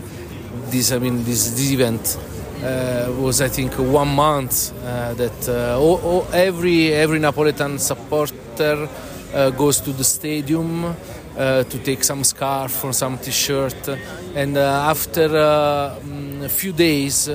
this, 0.70 0.92
I 0.92 0.98
mean, 0.98 1.24
this, 1.24 1.50
this 1.50 1.72
event. 1.72 2.18
Uh, 2.62 3.12
was 3.20 3.42
I 3.42 3.48
think 3.48 3.74
one 3.74 4.08
month 4.08 4.72
uh, 4.82 5.12
that 5.14 5.48
uh, 5.48 5.76
o- 5.78 6.00
o- 6.02 6.26
every 6.32 6.90
every 6.92 7.18
Napolitan 7.20 7.78
supporter 7.78 8.84
uh, 8.84 8.88
goes 9.50 9.80
to 9.80 9.92
the 9.92 10.04
stadium 10.04 10.84
uh, 10.84 11.64
to 11.64 11.78
take 11.78 12.02
some 12.04 12.24
scarf 12.24 12.84
or 12.84 12.92
some 12.92 13.18
t-shirt 13.18 13.88
and 14.34 14.56
uh, 14.56 14.90
after 14.90 15.26
uh, 15.36 15.98
mm, 16.00 16.44
a 16.44 16.48
few 16.48 16.72
days 16.72 17.30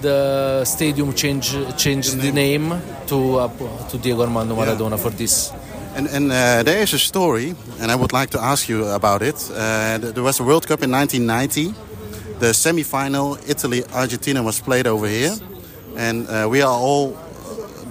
the 0.00 0.64
stadium 0.64 1.12
changed 1.12 1.76
changed 1.76 2.18
the 2.20 2.32
name 2.32 2.74
to 3.06 3.38
uh, 3.38 3.88
to 3.88 3.98
Diego 3.98 4.22
Armando 4.22 4.54
Maradona 4.54 4.98
for 4.98 5.10
this 5.10 5.52
And, 5.94 6.08
and 6.08 6.32
uh, 6.32 6.62
there 6.62 6.80
is 6.80 6.94
a 6.94 6.98
story, 6.98 7.54
and 7.78 7.90
I 7.90 7.94
would 7.94 8.14
like 8.14 8.30
to 8.30 8.40
ask 8.40 8.66
you 8.66 8.86
about 8.86 9.20
it. 9.20 9.36
Uh, 9.50 9.98
there 9.98 10.22
was 10.22 10.40
a 10.40 10.42
World 10.42 10.66
Cup 10.66 10.82
in 10.82 10.90
1990. 10.90 11.74
The 12.38 12.54
semi-final, 12.54 13.36
Italy-Argentina, 13.46 14.42
was 14.42 14.58
played 14.58 14.86
over 14.86 15.06
here. 15.06 15.34
And 15.94 16.26
uh, 16.28 16.48
we 16.50 16.62
are 16.62 16.72
all 16.72 17.18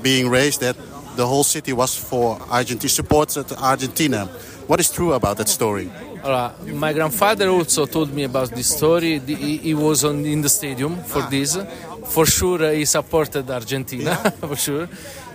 being 0.01 0.29
raised 0.29 0.61
that 0.61 0.75
the 1.15 1.25
whole 1.25 1.43
city 1.43 1.73
was 1.73 1.95
for 1.95 2.39
Argentina, 2.49 2.89
supported 2.89 3.51
Argentina. 3.53 4.25
What 4.67 4.79
is 4.79 4.89
true 4.91 5.13
about 5.13 5.37
that 5.37 5.49
story? 5.49 5.89
My 6.23 6.93
grandfather 6.93 7.49
also 7.49 7.85
told 7.85 8.13
me 8.13 8.23
about 8.23 8.49
this 8.51 8.67
story. 8.77 9.19
He, 9.19 9.57
he 9.57 9.73
was 9.73 10.03
on, 10.05 10.25
in 10.25 10.41
the 10.41 10.49
stadium 10.49 10.97
for 11.03 11.23
this. 11.23 11.57
For 12.05 12.25
sure, 12.25 12.63
uh, 12.63 12.71
he 12.71 12.85
supported 12.85 13.49
Argentina, 13.49 14.15
for 14.39 14.55
sure. 14.55 14.87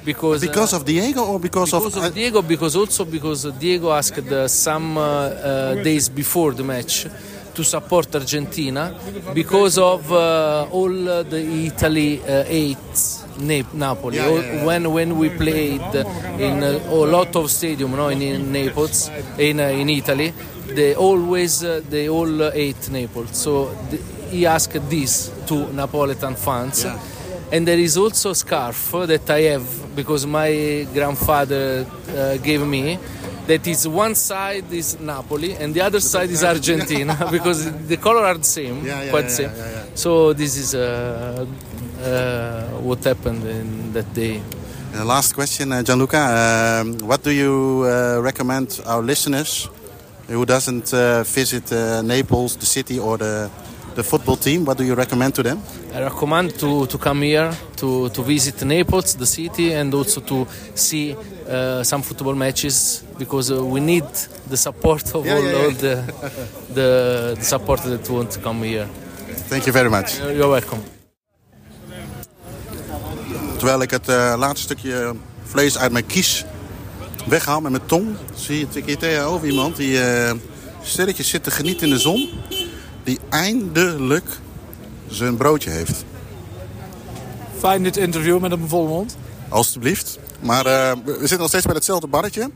Because, 0.05 0.45
uh, 0.45 0.47
Because 0.47 0.73
of 0.73 0.85
Diego 0.85 1.25
or 1.25 1.41
because, 1.41 1.73
because 1.73 1.97
of... 1.97 2.05
of 2.05 2.15
Diego, 2.15 2.43
because 2.43 2.77
also 2.77 3.05
because 3.05 3.45
Diego 3.59 3.91
asked 3.93 4.19
uh, 4.19 4.47
some 4.47 4.97
uh, 4.97 5.03
uh, 5.03 5.75
days 5.83 6.09
before 6.09 6.53
the 6.53 6.63
match 6.63 7.07
to 7.57 7.65
support 7.65 8.15
Argentina 8.15 8.95
because 9.35 9.79
of 9.79 10.13
uh, 10.13 10.67
all 10.71 10.93
the 11.25 11.41
Italy 11.67 12.21
uh, 12.23 12.45
Napoli. 13.75 14.17
Yeah, 14.17 14.29
yeah, 14.29 14.41
yeah. 14.41 14.65
When 14.65 14.93
when 14.93 15.19
we 15.19 15.29
played 15.31 15.95
in 16.39 16.63
uh, 16.63 16.81
a 16.89 17.07
lot 17.17 17.35
of 17.37 17.51
stadium, 17.51 17.91
no, 17.97 18.09
in, 18.09 18.23
in 18.23 18.53
Naples, 18.53 19.11
in 19.39 19.61
uh, 19.61 19.65
in 19.65 19.89
Italy, 19.89 20.33
they 20.75 20.95
always 20.95 21.65
uh, 21.65 21.81
they 21.91 22.09
all 22.09 22.51
hate 22.51 22.91
Naples. 22.91 23.37
So 23.37 23.75
the, 23.91 23.99
he 24.31 24.47
asked 24.47 24.91
this 24.91 25.31
to 25.47 25.55
Napolitan 25.73 26.37
fans. 26.37 26.87
And 27.53 27.67
there 27.67 27.79
is 27.79 27.97
also 27.97 28.31
a 28.31 28.35
scarf 28.35 28.91
that 29.07 29.31
I 29.31 29.43
have 29.53 29.95
because 29.95 30.27
my 30.27 30.85
grandfather 30.93 31.87
uh, 32.11 32.37
gave 32.39 32.67
me. 32.67 32.99
That 33.47 33.67
is 33.67 33.87
one 33.87 34.15
side 34.17 34.73
is 34.73 34.99
Napoli 34.99 35.53
and 35.55 35.73
the 35.73 35.81
other 35.81 36.01
side 36.01 36.31
is 36.31 36.43
Argentina 36.43 37.29
because 37.31 37.71
the 37.87 37.97
color 37.97 38.25
are 38.25 38.37
the 38.39 38.45
same, 38.45 38.85
Yeah, 38.85 39.03
yeah, 39.05 39.11
quite 39.11 39.25
yeah, 39.31 39.31
same. 39.41 39.51
yeah, 39.57 39.71
yeah. 39.71 39.85
So 39.95 40.33
this 40.33 40.57
is 40.57 40.75
uh, 40.75 41.47
uh, 42.03 42.65
what 42.83 43.05
happened 43.05 43.45
in 43.47 43.93
that 43.93 44.13
day. 44.15 44.43
Uh, 44.95 45.05
last 45.05 45.33
question, 45.35 45.71
uh, 45.73 45.83
Gianluca. 45.83 46.81
Um, 46.83 46.99
what 47.07 47.23
do 47.23 47.31
you 47.31 47.85
uh, 47.85 48.21
recommend 48.21 48.81
our 48.85 49.03
listeners 49.03 49.69
who 50.29 50.45
doesn't 50.45 50.93
uh, 50.93 51.23
visit 51.23 51.71
uh, 51.73 52.03
Naples, 52.03 52.57
the 52.57 52.67
city, 52.67 52.99
or 52.99 53.17
the, 53.19 53.49
the 53.95 54.03
football 54.03 54.37
team? 54.37 54.65
What 54.65 54.77
do 54.79 54.85
you 54.85 54.95
recommend 54.95 55.35
to 55.37 55.43
them? 55.45 55.61
I 55.95 56.01
recommend 56.01 56.59
to, 56.59 56.87
to 56.87 56.99
come 56.99 57.23
here 57.23 57.53
to, 57.77 58.09
to 58.09 58.23
visit 58.23 58.65
Naples, 58.65 59.15
the 59.15 59.27
city, 59.27 59.73
and 59.73 59.95
also 59.95 60.21
to 60.23 60.47
see 60.75 61.15
uh, 61.49 61.85
some 61.85 62.03
football 62.03 62.35
matches 62.35 63.05
because 63.19 63.53
uh, 63.53 63.73
we 63.73 63.81
need 63.81 64.05
the 64.49 64.57
support 64.57 65.15
of 65.15 65.25
Yeah, 65.25 65.35
all, 65.35 65.43
yeah, 65.43 65.53
yeah. 65.53 65.65
all 65.65 65.73
the, 65.73 66.03
the 66.75 67.35
the 67.39 67.45
support 67.45 67.83
that 67.83 68.09
want 68.09 68.31
to 68.31 68.41
come 68.41 68.67
here. 68.67 68.87
Thank 69.49 69.65
you 69.65 69.73
very 69.73 69.89
much. 69.91 70.19
You're 70.19 70.49
welcome. 70.49 70.81
Terwijl 73.57 73.83
ik 73.83 73.91
het 73.91 74.09
eh, 74.09 74.35
laatste 74.39 74.63
stukje 74.63 75.15
vlees 75.45 75.79
uit 75.79 75.93
mijn 75.93 76.07
kies 76.07 76.45
weghaal 77.27 77.61
met 77.61 77.71
mijn 77.71 77.87
tong, 77.87 78.17
zie 78.35 78.59
je 78.59 78.69
twee 78.69 78.83
keer 78.85 78.99
tegenover 78.99 79.49
iemand 79.49 79.77
die 79.77 80.01
eh 80.01 80.33
stilletjes 80.83 81.29
zit 81.29 81.43
te 81.43 81.51
genieten 81.51 81.87
in 81.87 81.93
de 81.93 81.99
zon. 81.99 82.31
Die 83.05 83.19
eindelijk 83.29 84.25
zijn 85.09 85.37
broodje 85.37 85.71
heeft. 85.71 86.05
Fijn 87.59 87.83
dit 87.83 87.97
interview 87.97 88.41
met 88.41 88.51
een 88.51 88.69
volle 88.69 88.89
mond. 88.89 89.17
Alsjeblieft. 89.49 90.19
Maar 90.41 90.67
eh, 90.67 90.93
we 91.05 91.17
zitten 91.19 91.39
nog 91.39 91.49
steeds 91.49 91.65
bij 91.65 91.75
hetzelfde 91.75 92.07
barretje. 92.07 92.51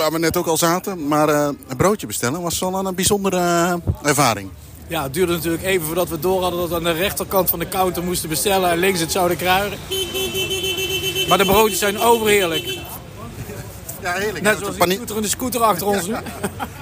Waar 0.00 0.12
we 0.12 0.18
net 0.18 0.36
ook 0.36 0.46
al 0.46 0.56
zaten. 0.56 1.08
Maar 1.08 1.28
eh, 1.28 1.48
een 1.68 1.76
broodje 1.76 2.06
bestellen 2.06 2.42
was 2.42 2.58
wel 2.58 2.86
een 2.86 2.94
bijzondere 2.94 3.36
eh, 3.36 3.74
ervaring. 4.02 4.50
Ja, 4.86 5.02
het 5.02 5.14
duurde 5.14 5.32
natuurlijk 5.32 5.62
even 5.62 5.86
voordat 5.86 6.08
we 6.08 6.18
door 6.18 6.42
hadden 6.42 6.60
dat 6.60 6.68
we 6.68 6.74
aan 6.74 6.82
de 6.82 6.90
rechterkant 6.90 7.50
van 7.50 7.58
de 7.58 7.68
counter 7.68 8.02
moesten 8.02 8.28
bestellen 8.28 8.70
en 8.70 8.78
links 8.78 9.00
het 9.00 9.12
zouden 9.12 9.36
kruiden. 9.36 9.78
Maar 11.28 11.38
de 11.38 11.44
broodjes 11.44 11.78
zijn 11.78 11.98
overheerlijk. 11.98 12.64
Ja, 14.02 14.12
heerlijk. 14.12 14.44
Net 14.44 14.58
zoals 14.58 14.76
die 14.76 14.92
scooter 14.92 15.16
en 15.16 15.22
de 15.22 15.28
scooter 15.28 15.62
achter 15.62 15.86
ons 15.86 16.06
nu. 16.06 16.14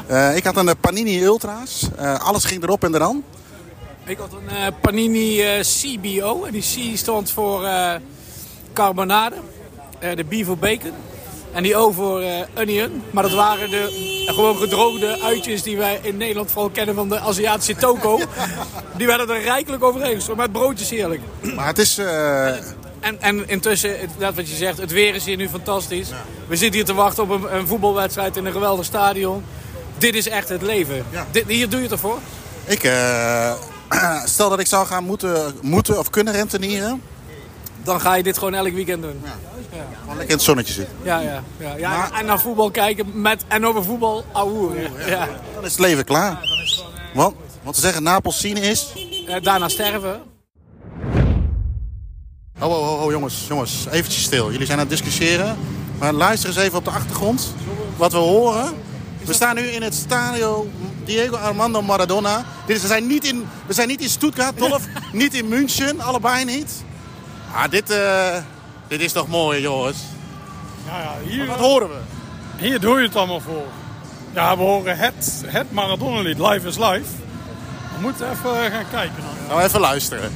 Eh, 0.06 0.36
ik 0.36 0.44
had 0.44 0.56
een 0.56 0.76
Panini 0.80 1.22
Ultra's. 1.22 1.88
Alles 2.18 2.44
ging 2.44 2.62
erop 2.62 2.84
en 2.84 2.94
eraan. 2.94 3.24
Ik 4.04 4.18
had 4.18 4.32
een 4.32 4.74
Panini 4.80 5.42
CBO. 5.60 6.44
En 6.44 6.52
die 6.52 6.62
C 6.62 6.96
stond 6.96 7.30
voor 7.30 7.68
carbonade. 8.72 9.36
De 9.98 10.24
B 10.24 10.44
voor 10.44 10.58
bacon. 10.58 10.92
En 11.53 11.62
die 11.62 11.76
O 11.76 11.90
voor 11.90 12.22
onion. 12.57 13.03
Maar 13.11 13.22
dat 13.22 13.32
waren 13.32 13.70
de 13.70 14.24
gewoon 14.26 14.57
gedroogde 14.57 15.20
uitjes 15.22 15.62
die 15.62 15.76
wij 15.76 15.99
in 16.03 16.16
Nederland 16.16 16.51
vooral 16.51 16.70
kennen 16.70 16.94
van 16.94 17.09
de 17.09 17.18
Aziatische 17.18 17.76
toko. 17.76 18.18
Die 18.96 19.07
werden 19.07 19.30
er 19.36 19.42
rijkelijk 19.42 19.82
overheen. 19.84 20.20
Maar 20.36 20.44
het 20.44 20.53
broodje 20.53 20.84
is 20.84 20.90
heerlijk. 20.90 21.20
Maar 21.55 21.66
het 21.66 21.78
is... 21.78 21.99
eh, 21.99 22.46
En, 23.01 23.20
en 23.20 23.49
intussen, 23.49 24.01
inderdaad 24.01 24.34
wat 24.34 24.49
je 24.49 24.57
zegt, 24.57 24.78
het 24.78 24.90
weer 24.90 25.14
is 25.14 25.24
hier 25.24 25.36
nu 25.36 25.49
fantastisch. 25.49 26.09
We 26.46 26.57
zitten 26.57 26.74
hier 26.76 26.84
te 26.84 26.94
wachten 26.94 27.22
op 27.22 27.30
een, 27.30 27.57
een 27.57 27.66
voetbalwedstrijd 27.66 28.36
in 28.36 28.44
een 28.46 28.53
geweldig 28.53 28.84
stadion. 28.84 29.44
Dit 29.99 30.14
is 30.14 30.28
echt 30.28 30.49
het 30.49 30.62
leven. 30.62 31.05
Ja. 31.11 31.26
Dit, 31.30 31.44
hier 31.46 31.68
doe 31.68 31.76
je 31.78 31.84
het 31.84 31.92
ervoor? 31.92 32.18
ik, 32.64 32.82
eh, 32.84 33.53
stel 34.24 34.49
dat 34.51 34.59
ik 34.61 34.66
zou 34.66 34.86
gaan 34.86 35.05
moeten, 35.05 35.55
moeten 35.61 35.99
of 35.99 36.11
kunnen 36.11 36.32
rentenieren. 36.34 37.03
Dan 37.82 38.00
ga 38.00 38.14
je 38.14 38.22
dit 38.22 38.38
gewoon 38.38 38.54
elk 38.54 38.72
weekend 38.72 39.02
doen. 39.02 39.20
Gewoon 40.00 40.16
lekker 40.16 40.24
in 40.24 40.34
het 40.34 40.42
zonnetje 40.42 40.72
zitten. 40.72 40.96
Ja, 41.02 41.18
ja, 41.20 41.42
ja. 41.58 41.76
ja 41.76 41.96
Maar- 41.96 42.12
en 42.12 42.26
naar 42.26 42.40
voetbal 42.40 42.70
kijken 42.70 43.20
met, 43.20 43.44
en 43.48 43.66
over 43.66 43.84
voetbal 43.84 44.24
ouwehoeren. 44.32 44.90
Ja. 44.98 45.06
Ja. 45.06 45.28
Dan 45.54 45.64
is 45.64 45.70
het 45.70 45.80
leven 45.80 46.04
klaar. 46.04 46.30
Dan 46.48 46.58
is 46.62 46.70
het 46.70 46.78
gewoon, 46.78 46.92
eh, 46.94 47.14
Want, 47.14 47.34
want 47.62 47.76
ze 47.76 47.82
zeggen 47.82 48.02
Napels 48.02 48.40
zien 48.40 48.56
is... 48.56 48.92
eh, 49.26 49.42
daarna 49.42 49.68
sterven. 49.68 50.20
Oh, 52.60 52.68
oh, 52.70 52.92
oh, 52.92 53.02
oh, 53.04 53.10
jongens, 53.10 53.44
jongens, 53.48 53.86
eventjes 53.90 54.22
stil. 54.22 54.50
Jullie 54.50 54.66
zijn 54.66 54.78
aan 54.78 54.86
het 54.88 54.98
discussiëren. 54.98 55.56
Maar 55.98 56.12
luister 56.12 56.48
eens 56.48 56.58
even 56.58 56.78
op 56.78 56.84
de 56.84 56.90
achtergrond. 56.90 57.54
Wat 57.96 58.12
we 58.12 58.18
horen. 58.18 58.72
We 59.24 59.32
staan 59.32 59.54
nu 59.54 59.62
in 59.62 59.82
het 59.82 59.94
stadio 59.94 60.68
Diego 61.04 61.36
Armando 61.36 61.82
Maradona. 61.82 62.44
Dit 62.66 62.76
is, 62.76 62.82
we, 62.82 62.88
zijn 62.88 63.06
niet 63.06 63.24
in, 63.24 63.44
we 63.66 63.72
zijn 63.72 63.88
niet 63.88 64.00
in 64.00 64.08
Stuttgart, 64.08 64.58
Dolf. 64.58 64.84
niet 65.12 65.34
in 65.34 65.48
München, 65.48 66.00
allebei 66.00 66.44
niet. 66.44 66.70
Ah, 67.53 67.70
dit, 67.70 67.90
eh, 67.90 68.36
dit 68.88 69.01
is 69.01 69.12
toch 69.12 69.28
mooi, 69.28 69.61
jongens. 69.61 69.99
Ja, 70.86 70.99
ja, 71.01 71.12
hier, 71.28 71.46
Wat 71.46 71.59
horen 71.59 71.88
we? 71.88 71.96
hier 72.57 72.80
doe 72.80 72.99
je 73.01 73.07
het 73.07 73.16
allemaal 73.16 73.40
voor. 73.40 73.66
Ja, 74.34 74.57
we 74.57 74.62
horen 74.62 74.99
het, 74.99 75.42
het 75.46 75.72
Maradona-lied, 75.72 76.38
Life 76.38 76.66
is 76.68 76.76
Life. 76.78 77.11
We 77.94 78.01
moeten 78.01 78.30
even 78.30 78.70
gaan 78.70 78.90
kijken. 78.90 79.16
Dan. 79.22 79.46
Nou, 79.49 79.62
even 79.62 79.80
luisteren. 79.80 80.32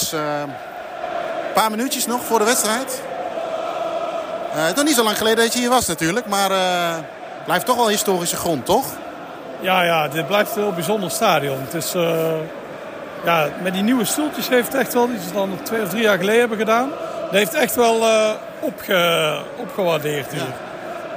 Jongens. 0.00 0.12
eh, 0.12 0.40
Een 1.46 1.52
paar 1.54 1.70
minuutjes 1.70 2.06
nog 2.06 2.24
voor 2.24 2.38
de 2.38 2.44
wedstrijd. 2.44 3.02
Eh, 4.54 4.60
het 4.60 4.68
is 4.70 4.74
nog 4.76 4.84
niet 4.84 4.94
zo 4.94 5.04
lang 5.04 5.16
geleden 5.18 5.44
dat 5.44 5.52
je 5.52 5.58
hier 5.58 5.68
was 5.68 5.86
natuurlijk. 5.86 6.26
Maar 6.26 6.50
eh, 6.50 6.94
het 7.34 7.44
blijft 7.44 7.66
toch 7.66 7.76
wel 7.76 7.88
historische 7.88 8.36
grond, 8.36 8.64
toch? 8.66 8.84
Ja, 9.60 9.82
ja, 9.82 10.08
dit 10.08 10.26
blijft 10.26 10.56
een 10.56 10.62
heel 10.62 10.72
bijzonder 10.72 11.10
stadion. 11.10 11.58
Het 11.60 11.74
is, 11.74 11.94
eh, 11.94 12.30
ja, 13.24 13.48
met 13.62 13.72
die 13.72 13.82
nieuwe 13.82 14.04
stoeltjes 14.04 14.48
heeft 14.48 14.72
het 14.72 14.80
echt 14.82 14.92
wel 14.94 15.08
iets 15.10 15.32
dan 15.32 15.58
twee 15.62 15.82
of 15.82 15.88
drie 15.88 16.02
jaar 16.02 16.18
geleden 16.18 16.40
hebben 16.40 16.58
gedaan. 16.58 16.90
Dat 17.24 17.30
heeft 17.30 17.54
echt 17.54 17.74
wel 17.74 18.02
eh, 18.02 18.30
opge, 18.60 19.38
opgewaardeerd 19.56 20.32
hier. 20.32 20.46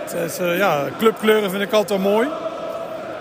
Het 0.03 0.31
is, 0.31 0.37
eh, 0.39 0.57
ja, 0.57 0.83
clubkleuren 0.97 1.49
vind 1.49 1.61
ik 1.63 1.71
altijd 1.73 1.99
mooi. 1.99 2.27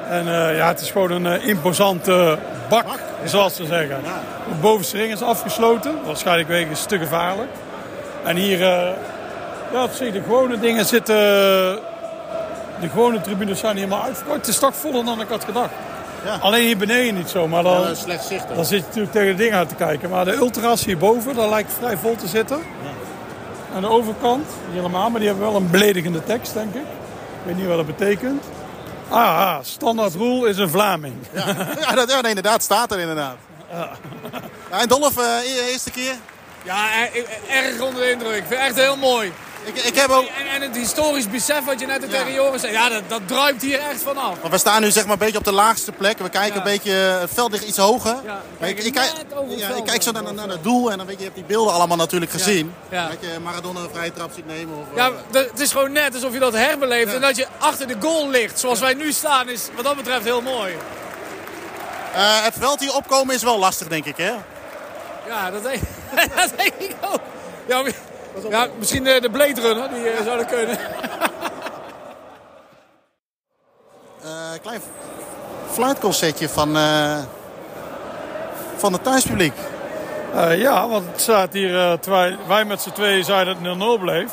En 0.09 0.29
eh, 0.29 0.57
ja, 0.57 0.67
het 0.67 0.81
is 0.81 0.91
gewoon 0.91 1.11
een 1.11 1.27
eh, 1.41 1.47
imposante 1.49 2.39
bak, 2.69 2.87
zoals 3.25 3.57
ze 3.57 3.67
zeggen. 3.67 4.01
De 4.49 4.55
bovenste 4.61 4.97
ring 4.97 5.13
is 5.13 5.23
afgesloten, 5.23 5.95
waarschijnlijk 6.05 6.49
wegens 6.49 6.85
te 6.85 6.99
gevaarlijk. 6.99 7.51
En 8.25 8.37
hier, 8.37 8.63
eh, 8.63 8.91
ja, 9.73 9.89
zie 9.93 10.13
de 10.13 10.23
gewone 10.23 10.59
dingen 10.59 10.85
zitten... 10.85 11.17
De 12.81 12.89
gewone 12.89 13.21
tribunes 13.21 13.59
zijn 13.59 13.77
helemaal 13.77 14.03
uitverkocht. 14.03 14.37
Het 14.37 14.49
is 14.49 14.59
toch 14.59 14.75
voller 14.75 15.05
dan 15.05 15.21
ik 15.21 15.29
had 15.29 15.45
gedacht. 15.45 15.73
Ja. 16.25 16.39
Alleen 16.41 16.67
hier 16.67 16.77
beneden 16.77 17.15
niet 17.15 17.29
zo, 17.29 17.49
maar 17.49 17.63
dan, 17.63 17.97
slecht 17.97 18.25
zicht. 18.25 18.49
dan 18.55 18.65
zit 18.65 18.79
je 18.79 18.87
natuurlijk 18.87 19.13
tegen 19.13 19.37
de 19.37 19.43
dingen 19.43 19.59
uit 19.59 19.69
te 19.69 19.75
kijken. 19.75 20.11
Maar 20.11 20.25
de 20.25 20.35
ultras 20.35 20.85
hierboven, 20.85 21.35
daar 21.35 21.49
lijkt 21.49 21.73
vrij 21.73 21.97
vol 21.97 22.17
te 22.17 22.27
zitten. 22.27 22.59
Aan 23.75 23.81
de 23.81 23.89
overkant, 23.89 24.47
helemaal, 24.71 25.11
maar 25.11 25.21
die 25.21 25.29
hebben 25.29 25.47
wel 25.47 25.57
een 25.57 25.71
beledigende 25.71 26.25
tekst, 26.25 26.55
denk 26.55 26.75
ik. 26.75 26.81
Ik 26.81 27.47
weet 27.47 27.57
niet 27.57 27.67
wat 27.67 27.77
dat 27.77 27.97
betekent. 27.97 28.45
Ah, 29.13 29.39
ah, 29.57 29.59
standaard 29.65 30.15
rule 30.15 30.49
is 30.49 30.59
een 30.59 30.69
Vlaming. 30.71 31.15
Ja, 31.81 31.93
dat, 31.95 32.11
ja 32.11 32.21
nee, 32.21 32.29
inderdaad, 32.29 32.63
staat 32.63 32.93
er 32.93 32.99
inderdaad. 32.99 33.37
Ja, 34.71 34.81
en 34.81 34.89
Dolf, 34.89 35.17
eh, 35.19 35.25
e- 35.25 35.71
eerste 35.71 35.91
keer. 35.91 36.15
Ja, 36.63 36.85
er- 36.95 37.25
erg 37.49 37.81
onder 37.81 38.03
de 38.03 38.11
indruk. 38.11 38.37
Ik 38.37 38.45
vind 38.49 38.61
het 38.61 38.69
echt 38.69 38.77
heel 38.77 38.97
mooi. 38.97 39.33
Ik, 39.65 39.77
ik 39.77 39.95
heb 39.95 40.11
ook... 40.11 40.25
En, 40.25 40.47
en 40.47 40.63
het 40.63 40.77
historisch 40.77 41.29
besef 41.29 41.65
wat 41.65 41.81
je 41.81 41.87
net 41.87 42.11
tegen 42.11 42.33
Joris 42.33 42.61
zei, 42.61 42.73
ja, 42.73 42.89
dat, 42.89 43.03
dat 43.09 43.21
druipt 43.27 43.63
hier 43.63 43.79
echt 43.81 44.03
vanaf. 44.03 44.37
Want 44.41 44.53
we 44.53 44.59
staan 44.59 44.83
nu 44.83 44.91
zeg 44.91 45.03
maar 45.05 45.13
een 45.13 45.19
beetje 45.19 45.39
op 45.39 45.45
de 45.45 45.53
laagste 45.53 45.93
plek. 45.93 46.19
We 46.19 46.29
kijken 46.29 46.57
een 46.57 46.63
beetje, 46.63 46.91
het 46.93 47.31
veld 47.35 47.53
ligt 47.53 47.65
iets 47.65 47.79
hoger. 47.79 48.17
Ja, 48.25 48.41
Maar 48.59 48.69
ik, 48.69 48.77
kijk, 48.77 48.87
ik, 48.87 48.93
ik 49.93 50.03
zo 50.03 50.11
naar, 50.13 50.25
dan. 50.25 50.35
naar 50.35 50.49
het 50.49 50.63
doel 50.63 50.91
en 50.91 50.97
dan 50.99 51.07
weet 51.07 51.15
je, 51.17 51.21
je 51.25 51.31
hebt 51.31 51.37
die 51.47 51.57
beelden 51.57 51.75
allemaal 51.75 51.97
natuurlijk 51.97 52.31
gezien. 52.31 52.75
Dat 52.91 53.01
je 53.21 53.39
Maradona 53.43 53.81
een 53.81 53.89
vrije 53.93 54.13
trap 54.13 54.31
ziet 54.35 54.47
nemen. 54.47 54.79
Of, 54.79 54.85
Ja, 54.95 55.07
eh, 55.33 55.41
het 55.51 55.61
is 55.61 55.73
gewoon 55.73 55.93
net 55.93 56.15
alsof 56.15 56.33
je 56.33 56.39
dat 56.39 56.53
herbeleeft 56.53 57.15
en 57.15 57.21
dat 57.21 57.37
je 57.37 57.47
achter 57.59 57.87
de 57.87 57.97
goal 58.01 58.29
ligt. 58.31 58.59
Zoals 58.59 58.81
wij 58.81 58.95
nu 58.95 59.13
staan 59.13 59.49
is 59.49 59.69
wat 59.75 59.85
dat 59.85 59.97
betreft 59.97 60.25
heel 60.25 60.41
mooi. 60.43 60.77
eh, 62.15 62.43
het 62.45 62.55
veld 62.59 62.81
hier 62.81 62.95
opkomen 62.95 63.35
is 63.35 63.43
wel 63.43 63.59
lastig 63.59 63.89
denk 63.89 64.05
ik 64.05 64.17
hè. 64.17 64.33
Ja, 65.27 65.51
dat 65.51 65.63
denk, 65.63 65.81
dat 66.37 66.51
denk 66.57 66.73
ik 66.79 66.95
ook. 67.01 67.21
Ja, 67.67 67.83
maar- 67.83 67.93
ja, 68.51 68.67
misschien 68.79 69.07
eh, 69.07 69.21
de 69.21 69.31
Blade 69.31 69.61
Runner, 69.61 69.89
die 69.95 70.09
eh, 70.09 70.25
zou 70.25 70.39
dat 70.39 70.47
kunnen. 70.47 70.79
Eh, 74.23 74.61
klein 74.63 74.81
fluitconcertje 75.71 76.49
van, 76.49 76.77
eh, 76.77 77.19
van 78.77 78.93
het 78.93 79.03
thuispubliek. 79.03 79.53
Eh, 80.35 80.61
ja, 80.61 80.89
want 80.89 81.07
het 81.07 81.21
staat 81.21 81.53
hier, 81.53 81.99
terwijl 82.01 82.37
wij 82.47 82.65
met 82.65 82.81
z'n 82.81 82.91
tweeën 82.91 83.25
zeiden 83.25 83.55
dat 83.55 83.63
het 83.65 83.79
0-0 83.79 83.99
bleef. 83.99 84.31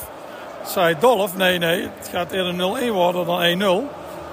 Zei 0.66 0.96
Dolf, 1.00 1.36
nee, 1.38 1.58
nee, 1.58 1.82
het 1.98 2.10
gaat 2.12 2.32
eerder 2.32 2.54
0-1 2.54 2.92
worden 2.92 3.26
dan 3.26 3.42
1-0. 3.42 3.90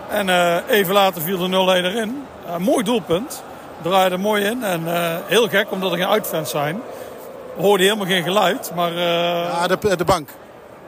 En 0.09 0.29
eh, 0.29 0.57
even 0.69 0.95
later 0.95 1.23
viel 1.23 1.39
de 1.39 1.49
0-1 1.49 1.85
erin. 1.85 2.27
Mooi 2.59 2.85
doelpunt. 2.85 3.43
Draaide 3.83 4.17
mooi 4.17 4.45
in. 4.45 4.65
En 4.65 4.95
eh, 4.95 5.17
heel 5.27 5.49
gek, 5.49 5.71
omdat 5.71 5.93
er 5.93 5.99
geen 5.99 6.07
uitfans 6.07 6.51
zijn. 6.51 6.83
We 7.57 7.63
hoorden 7.63 7.87
helemaal 7.87 8.07
geen 8.07 8.23
geluid. 8.23 8.71
Maar 8.75 8.91
eh, 8.91 8.97
Ja, 8.97 9.67
de, 9.67 9.97
de 9.97 10.05
bank. 10.05 10.29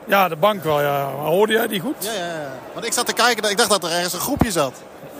ja, 0.05 0.27
de 0.27 0.35
bank 0.35 0.63
wel, 0.63 0.81
ja. 0.81 1.09
Maar 1.21 1.31
hoorde 1.31 1.53
jij 1.53 1.67
die 1.67 1.79
goed? 1.79 1.95
Ja, 1.99 2.11
ja, 2.13 2.25
ja. 2.25 2.51
Want 2.73 2.85
ik 2.85 2.93
zat 2.93 3.05
te 3.05 3.13
kijken, 3.13 3.49
ik 3.49 3.57
dacht 3.57 3.69
dat 3.69 3.83
er 3.83 3.91
ergens 3.91 4.13
een 4.13 4.19
groepje 4.19 4.51
zat. 4.51 4.73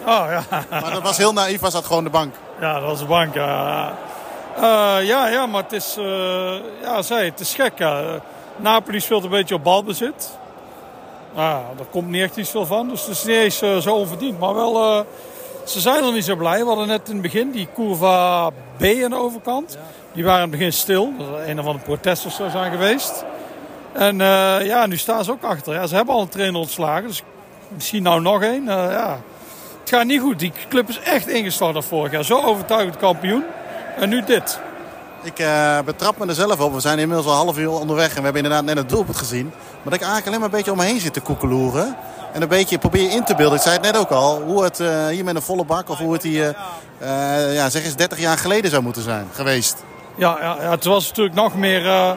Oh, 0.06 0.26
ja. 0.30 0.44
Maar 0.70 0.92
dat 0.92 1.02
was 1.02 1.18
heel 1.18 1.34
naïef, 1.34 1.60
was 1.60 1.74
dat 1.74 1.86
gewoon 1.86 2.04
de 2.04 2.10
bank. 2.10 2.36
Ja, 2.60 2.74
dat 2.74 2.84
was 2.84 3.00
de 3.00 3.06
bank, 3.06 3.34
ja. 3.34 3.94
Eh, 4.56 4.98
ja, 5.08 5.28
ja, 5.28 5.46
maar 5.46 5.64
het 5.64 5.72
is, 5.72 5.96
eh, 6.00 6.54
ja, 6.82 7.02
zei, 7.02 7.30
het 7.30 7.40
is 7.40 7.54
gek, 7.54 7.72
ja. 7.78 8.04
Napoli 8.56 9.00
speelt 9.00 9.24
een 9.24 9.30
beetje 9.30 9.56
op 9.56 9.64
balbezit. 9.64 10.30
Nou, 11.36 11.62
daar 11.78 11.86
komt 11.86 12.08
niet 12.10 12.22
echt 12.24 12.38
iets 12.38 12.50
veel 12.50 12.66
van, 12.66 12.88
dus 12.90 13.02
het 13.02 13.10
is 13.10 13.24
niet 13.24 13.36
eens 13.36 13.58
zo 13.84 13.96
onverdiend. 13.96 14.40
Maar 14.40 14.56
wel, 14.56 15.06
ze 15.66 15.80
zijn 15.80 16.04
er 16.04 16.12
niet 16.12 16.26
zo 16.26 16.36
blij. 16.36 16.60
We 16.60 16.68
hadden 16.68 16.88
net 16.88 17.08
in 17.08 17.14
het 17.14 17.22
begin 17.22 17.52
die 17.52 17.68
curva 17.76 18.50
B 18.78 18.84
aan 18.84 19.10
de 19.10 19.16
overkant. 19.16 19.78
Die 20.14 20.24
waren 20.24 20.44
in 20.44 20.50
het 20.50 20.58
begin 20.58 20.74
stil. 20.74 21.14
Dat 21.18 21.28
er 21.28 21.50
een 21.50 21.60
of 21.60 21.66
andere 21.66 21.84
protest 21.86 22.26
of 22.26 22.34
zo 22.34 22.50
zijn 22.50 22.72
geweest. 22.72 23.24
En 23.94 24.22
eh, 24.22 24.66
ja, 24.66 24.86
nu 24.86 24.98
staan 24.98 25.24
ze 25.24 25.32
ook 25.32 25.44
achter. 25.44 25.74
Ja, 25.74 25.88
ze 25.88 25.96
hebben 25.96 26.16
al 26.16 26.22
een 26.22 26.30
trainer 26.30 26.60
ontslagen, 26.60 27.08
dus 27.08 27.24
misschien 27.68 28.04
nou 28.04 28.22
nog 28.22 28.42
één. 28.42 28.68
Eh, 28.68 28.92
ja. 28.92 29.20
Het 29.80 29.90
gaat 29.90 30.06
niet 30.06 30.22
goed. 30.22 30.40
Die 30.40 30.54
club 30.70 30.90
is 30.90 31.00
echt 31.00 31.28
ingestort 31.28 31.86
vorig 31.86 32.12
jaar. 32.12 32.24
Zo 32.24 32.42
overtuigend 32.42 32.98
kampioen. 32.98 33.44
En 33.98 34.10
nu 34.10 34.24
dit. 34.24 34.60
Ik 35.24 35.40
eh, 35.40 35.80
betrap 35.86 36.18
me 36.18 36.28
er 36.28 36.34
zelf 36.34 36.60
op. 36.60 36.74
We 36.74 36.80
zijn 36.80 37.00
inmiddels 37.00 37.28
al 37.28 37.34
half 37.34 37.58
uur 37.58 37.72
onderweg 37.72 38.10
en 38.10 38.16
we 38.16 38.24
hebben 38.24 38.44
inderdaad 38.44 38.66
net 38.66 38.78
het 38.78 38.90
doelpunt 38.90 39.18
gezien. 39.18 39.46
Maar 39.46 39.84
dat 39.84 39.94
ik 39.94 40.02
eigenlijk 40.02 40.28
alleen 40.28 40.40
maar 40.40 40.50
een 40.50 40.56
beetje 40.56 40.72
om 40.72 40.78
me 40.78 40.84
heen 40.84 41.00
zit 41.00 41.14
te 41.14 41.22
koekeloeren. 41.22 41.96
En 42.34 42.42
een 42.42 42.48
beetje 42.48 42.78
probeer 42.78 43.12
in 43.12 43.24
te 43.24 43.36
beelden. 43.36 43.58
Ik 43.58 43.64
zei 43.64 43.76
het 43.76 43.84
net 43.84 43.98
ook 43.98 44.10
al. 44.10 44.42
Hoe 44.42 44.64
het 44.64 44.78
hier 45.12 45.24
met 45.24 45.36
een 45.36 45.42
volle 45.42 45.66
bak 45.66 45.90
of 45.90 45.98
hoe 45.98 46.14
het 46.14 46.24
hier, 46.24 46.56
ja, 47.52 47.70
zeg 47.70 47.84
eens 47.84 47.96
30 47.96 48.20
jaar 48.20 48.38
geleden 48.38 48.72
zou 48.72 48.84
moeten 48.84 49.02
zijn 49.02 49.28
geweest. 49.34 49.84
Ja, 50.20 50.38
ja, 50.42 50.70
het 50.70 50.86
was 50.86 51.08
natuurlijk 51.08 51.36
nog 51.36 51.56
meer... 51.56 51.86
eh, 51.86 52.12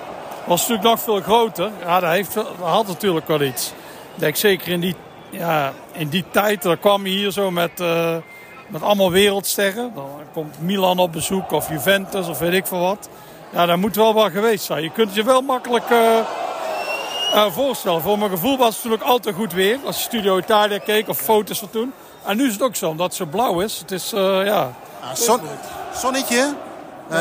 was 0.45 0.61
natuurlijk 0.61 0.89
nog 0.89 1.01
veel 1.01 1.21
groter. 1.21 1.71
Ja, 1.81 2.01
dat, 2.01 2.11
heeft, 2.11 2.35
dat 2.35 2.47
had 2.61 2.87
natuurlijk 2.87 3.29
wel 3.29 3.41
iets. 3.41 3.73
Ik 4.15 4.21
denk 4.21 4.37
zeker 4.37 4.73
in 4.73 4.81
die, 4.81 4.95
ja, 5.31 5.73
in 5.93 6.09
die 6.09 6.25
tijd. 6.31 6.63
Dan 6.63 6.79
kwam 6.79 7.07
je 7.07 7.13
hier 7.13 7.31
zo 7.31 7.51
met, 7.51 7.81
eh, 7.81 8.17
met 8.69 8.83
allemaal 8.83 9.11
wereldsterren. 9.11 9.93
Dan 9.95 10.09
komt 10.33 10.61
Milan 10.61 10.99
op 10.99 11.13
bezoek 11.13 11.53
of 11.53 11.69
Juventus 11.69 12.29
of 12.29 12.39
weet 12.39 12.53
ik 12.53 12.67
veel 12.67 12.81
wat. 12.81 13.09
Ja, 13.53 13.67
dat 13.67 13.77
moet 13.77 13.97
wel 13.97 14.15
wel 14.15 14.31
geweest 14.31 14.65
zijn. 14.65 14.83
Je 14.83 14.91
kunt 14.91 15.07
het 15.07 15.17
je 15.17 15.25
wel 15.25 15.41
makkelijk 15.43 15.91
eh, 15.91 17.47
voorstellen. 17.53 18.03
Voor 18.03 18.19
mijn 18.19 18.31
gevoel 18.31 18.57
was 18.57 18.75
het 18.75 18.85
natuurlijk 18.85 19.11
altijd 19.11 19.35
goed 19.35 19.53
weer. 19.53 19.79
Als 19.85 19.97
je 19.97 20.03
Studio 20.03 20.39
Italia 20.39 20.79
keek 20.79 21.09
of 21.09 21.19
foto's 21.19 21.59
van 21.59 21.71
toen. 21.71 21.93
En 22.25 22.37
nu 22.37 22.47
is 22.47 22.53
het 22.53 22.63
ook 22.63 22.77
zo, 22.77 22.89
omdat 22.89 23.07
het 23.07 23.15
zo 23.15 23.25
blauw 23.25 23.61
is. 23.61 23.79
Het 23.79 23.91
is, 23.91 24.11
ja... 24.11 24.73
Ja, 25.03 25.15
zon, 25.15 25.41
zonnetje. 25.95 26.55
Eh, 27.09 27.19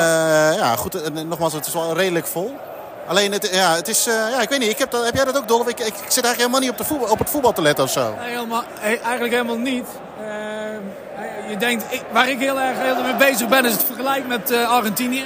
ja, 0.55 0.75
goed. 0.75 1.01
en 1.01 1.27
nogmaals, 1.27 1.53
het 1.53 1.67
is 1.67 1.73
wel 1.73 1.95
redelijk 1.95 2.27
vol. 2.27 2.59
Alleen, 3.07 3.31
het, 3.31 3.49
ja, 3.53 3.75
het 3.75 3.87
is, 3.87 4.07
eh, 4.07 4.13
ja, 4.13 4.41
ik 4.41 4.49
weet 4.49 4.59
niet. 4.59 4.69
Ik 4.69 4.77
heb, 4.77 4.91
dat, 4.91 5.05
heb 5.05 5.15
jij 5.15 5.25
dat 5.25 5.37
ook, 5.37 5.47
Dolf? 5.47 5.67
Ik, 5.67 5.79
ik, 5.79 5.93
zit 5.93 6.23
eigenlijk 6.23 6.37
helemaal 6.37 6.59
niet 6.59 6.69
op, 6.69 6.77
de 6.77 6.83
voetbal, 6.83 7.09
op 7.09 7.19
het 7.19 7.29
voetbal 7.29 7.53
te 7.53 7.61
letten 7.61 7.83
of 7.83 7.91
zo. 7.91 8.15
Nee, 8.19 8.29
helemaal, 8.29 8.63
eh, 8.81 8.83
eigenlijk 8.83 9.31
helemaal 9.33 9.57
niet. 9.57 9.85
Eh, 10.19 11.49
je 11.49 11.57
denkt, 11.57 11.83
waar 12.11 12.29
ik 12.29 12.39
heel 12.39 12.59
erg 12.59 12.77
heel 12.77 13.03
mee 13.03 13.15
bezig 13.15 13.47
ben, 13.47 13.65
is 13.65 13.71
het 13.71 13.83
vergelijk 13.83 14.27
met 14.27 14.51
eh, 14.51 14.69
Argentinië. 14.69 15.25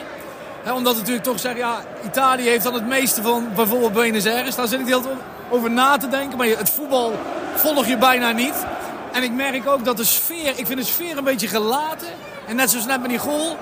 Omdat 0.74 0.92
het 0.92 0.98
natuurlijk 0.98 1.24
toch 1.24 1.40
zeggen, 1.40 1.60
ja, 1.60 1.78
Italië 2.06 2.50
heeft 2.50 2.64
dan 2.64 2.74
het 2.74 2.88
meeste 2.88 3.22
van 3.22 3.48
bijvoorbeeld 3.56 3.94
Buenos 3.94 4.26
Aires. 4.26 4.56
Daar 4.56 4.68
zit 4.68 4.80
ik 4.80 4.86
heel 4.86 5.02
over 5.50 5.72
na 5.72 5.98
te 5.98 6.08
denken. 6.08 6.38
Maar 6.38 6.48
het 6.48 6.70
voetbal 6.70 7.14
volg 7.56 7.86
je 7.86 7.98
bijna 7.98 8.32
niet. 8.32 8.66
En 9.12 9.24
ik 9.24 9.32
merk 9.32 9.68
ook 9.68 9.86
dat 9.86 9.98
de 9.98 10.04
sfeer, 10.04 10.54
ik 10.56 10.66
vind 10.66 10.80
de 10.80 10.86
sfeer 10.86 11.18
een 11.18 11.24
beetje 11.24 11.48
gelaten. 11.48 12.08
En 12.48 12.56
net 12.56 12.70
zoals 12.70 12.86
net 12.86 13.02
met 13.02 13.10
die 13.10 13.20
goal, 13.20 13.58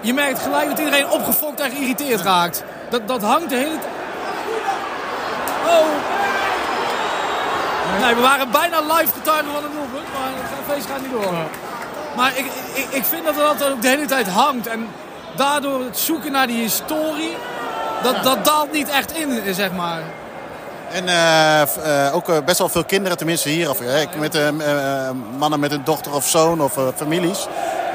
je 0.00 0.14
merkt 0.14 0.38
gelijk 0.38 0.68
dat 0.68 0.78
iedereen 0.78 1.10
opgefokt 1.10 1.60
en 1.60 1.70
geïrriteerd 1.70 2.20
raakt. 2.20 2.64
Dat, 2.90 3.08
dat 3.08 3.22
hangt 3.22 3.50
de 3.50 3.56
hele 3.56 3.78
tijd... 3.78 3.92
Oh, 5.66 5.86
Nee, 8.00 8.14
we 8.14 8.20
waren 8.20 8.50
bijna 8.50 8.80
live 8.80 9.12
getuigen 9.12 9.52
van 9.52 9.62
het 9.62 9.72
doelpunt, 9.72 10.12
maar 10.12 10.30
het 10.34 10.74
feest 10.74 10.86
gaat 10.86 11.00
niet 11.00 11.10
door. 11.10 11.32
Maar 12.16 12.32
ik, 12.36 12.46
ik, 12.74 12.86
ik 12.90 13.04
vind 13.04 13.24
dat 13.24 13.34
het 13.34 13.44
altijd 13.44 13.72
ook 13.72 13.82
de 13.82 13.88
hele 13.88 14.06
tijd 14.06 14.28
hangt. 14.28 14.66
En 14.66 14.88
daardoor 15.36 15.84
het 15.84 15.98
zoeken 15.98 16.32
naar 16.32 16.46
die 16.46 16.60
historie, 16.60 17.36
dat, 18.02 18.22
dat 18.22 18.44
daalt 18.44 18.72
niet 18.72 18.88
echt 18.88 19.16
in, 19.16 19.54
zeg 19.54 19.72
maar. 19.72 20.02
En 20.92 21.08
eh, 21.08 22.06
eh, 22.06 22.14
ook 22.14 22.28
eh, 22.28 22.36
best 22.44 22.58
wel 22.58 22.68
veel 22.68 22.84
kinderen, 22.84 23.16
tenminste 23.16 23.48
hier. 23.48 23.70
Of, 23.70 23.80
met 24.18 24.38
mannen 25.38 25.60
met 25.60 25.72
een 25.72 25.84
dochter 25.84 26.14
of 26.14 26.28
zoon 26.28 26.60
of 26.60 26.76
eh, 26.76 26.82
families. 26.96 27.46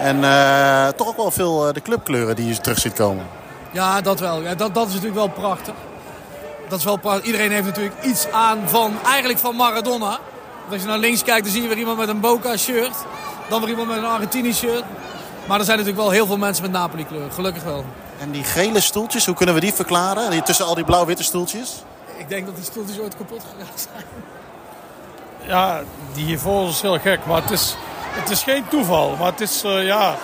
En 0.03 0.23
eh, 0.23 0.87
toch 0.87 1.07
ook 1.07 1.17
wel 1.17 1.31
veel 1.31 1.67
eh, 1.67 1.73
de 1.73 1.81
clubkleuren 1.81 2.35
die 2.35 2.47
je 2.47 2.57
terug 2.57 2.79
ziet 2.79 2.93
komen. 2.93 3.25
Ja, 3.71 4.01
dat 4.01 4.19
wel. 4.19 4.41
Ja, 4.41 4.55
dat, 4.55 4.73
dat 4.73 4.87
is 4.87 4.93
natuurlijk 4.93 5.19
wel 5.19 5.29
prachtig. 5.29 5.73
Dat 6.67 6.79
is 6.79 6.85
wel 6.85 6.97
prachtig. 6.97 7.25
Iedereen 7.25 7.51
heeft 7.51 7.65
natuurlijk 7.65 8.03
iets 8.03 8.27
aan 8.31 8.59
van, 8.65 8.93
eigenlijk 9.05 9.39
van 9.39 9.55
Maradona. 9.55 10.19
Want 10.59 10.71
als 10.71 10.81
je 10.81 10.87
naar 10.87 10.97
links 10.97 11.23
kijkt, 11.23 11.43
dan 11.43 11.53
zie 11.53 11.61
je 11.61 11.67
weer 11.67 11.77
iemand 11.77 11.97
met 11.97 12.09
een 12.09 12.19
Boca-shirt. 12.19 12.95
Dan 13.49 13.59
weer 13.59 13.69
iemand 13.69 13.87
met 13.87 13.97
een 13.97 14.05
Argentini-shirt. 14.05 14.83
Maar 15.47 15.59
er 15.59 15.65
zijn 15.65 15.77
natuurlijk 15.77 16.05
wel 16.05 16.13
heel 16.13 16.25
veel 16.25 16.37
mensen 16.37 16.63
met 16.63 16.71
Napoli-kleur. 16.71 17.31
Gelukkig 17.31 17.63
wel. 17.63 17.85
En 18.19 18.31
die 18.31 18.43
gele 18.43 18.79
stoeltjes, 18.79 19.25
hoe 19.25 19.35
kunnen 19.35 19.55
we 19.55 19.61
die 19.61 19.73
verklaren? 19.73 20.29
Die, 20.29 20.43
tussen 20.43 20.65
al 20.65 20.75
die 20.75 20.83
blauw-witte 20.83 21.23
stoeltjes? 21.23 21.83
Ik 22.17 22.29
denk 22.29 22.45
dat 22.45 22.55
die 22.55 22.63
stoeltjes 22.63 22.99
ooit 22.99 23.17
kapot 23.17 23.41
gegaan 23.57 23.73
zijn. 23.75 24.05
Ja, 25.47 25.81
die 26.13 26.25
hiervoor 26.25 26.67
is 26.67 26.81
heel 26.81 26.99
gek. 26.99 27.25
Maar 27.25 27.41
het 27.41 27.51
is, 27.51 27.75
het 28.13 28.29
is 28.29 28.43
geen 28.43 28.67
toeval. 28.67 29.15
Maar 29.19 29.31
het 29.31 29.41
is, 29.41 29.63
eh, 29.63 29.85
ja, 29.85 30.15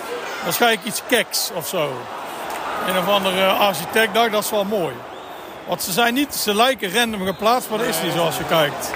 waarschijnlijk 0.44 0.84
iets 0.84 1.02
keks 1.08 1.52
of 1.54 1.68
zo. 1.68 1.92
Een 2.88 2.98
of 2.98 3.08
andere 3.08 3.46
architect 3.46 4.14
dacht, 4.14 4.32
dat 4.32 4.44
is 4.44 4.50
wel 4.50 4.66
mooi. 4.66 4.96
Want 5.68 5.82
ze 5.82 5.92
zijn 5.92 6.14
niet, 6.14 6.36
ze 6.36 6.56
lijken 6.56 6.94
random 6.94 7.26
geplaatst, 7.26 7.70
maar 7.70 7.78
dat 7.78 7.88
is 7.88 8.02
niet 8.02 8.14
zoals 8.14 8.38
je 8.38 8.46
kijkt. 8.46 8.92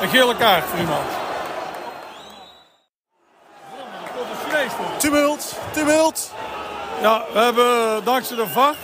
Een 0.00 0.08
gele 0.08 0.36
kaart 0.36 0.64
voor 0.64 0.78
iemand. 0.78 1.06
Tumult, 4.96 5.54
tumult. 5.70 6.32
Ja, 7.00 7.24
we 7.32 7.38
hebben 7.38 8.04
dankzij 8.04 8.36
de 8.36 8.48
VAR 8.48 8.74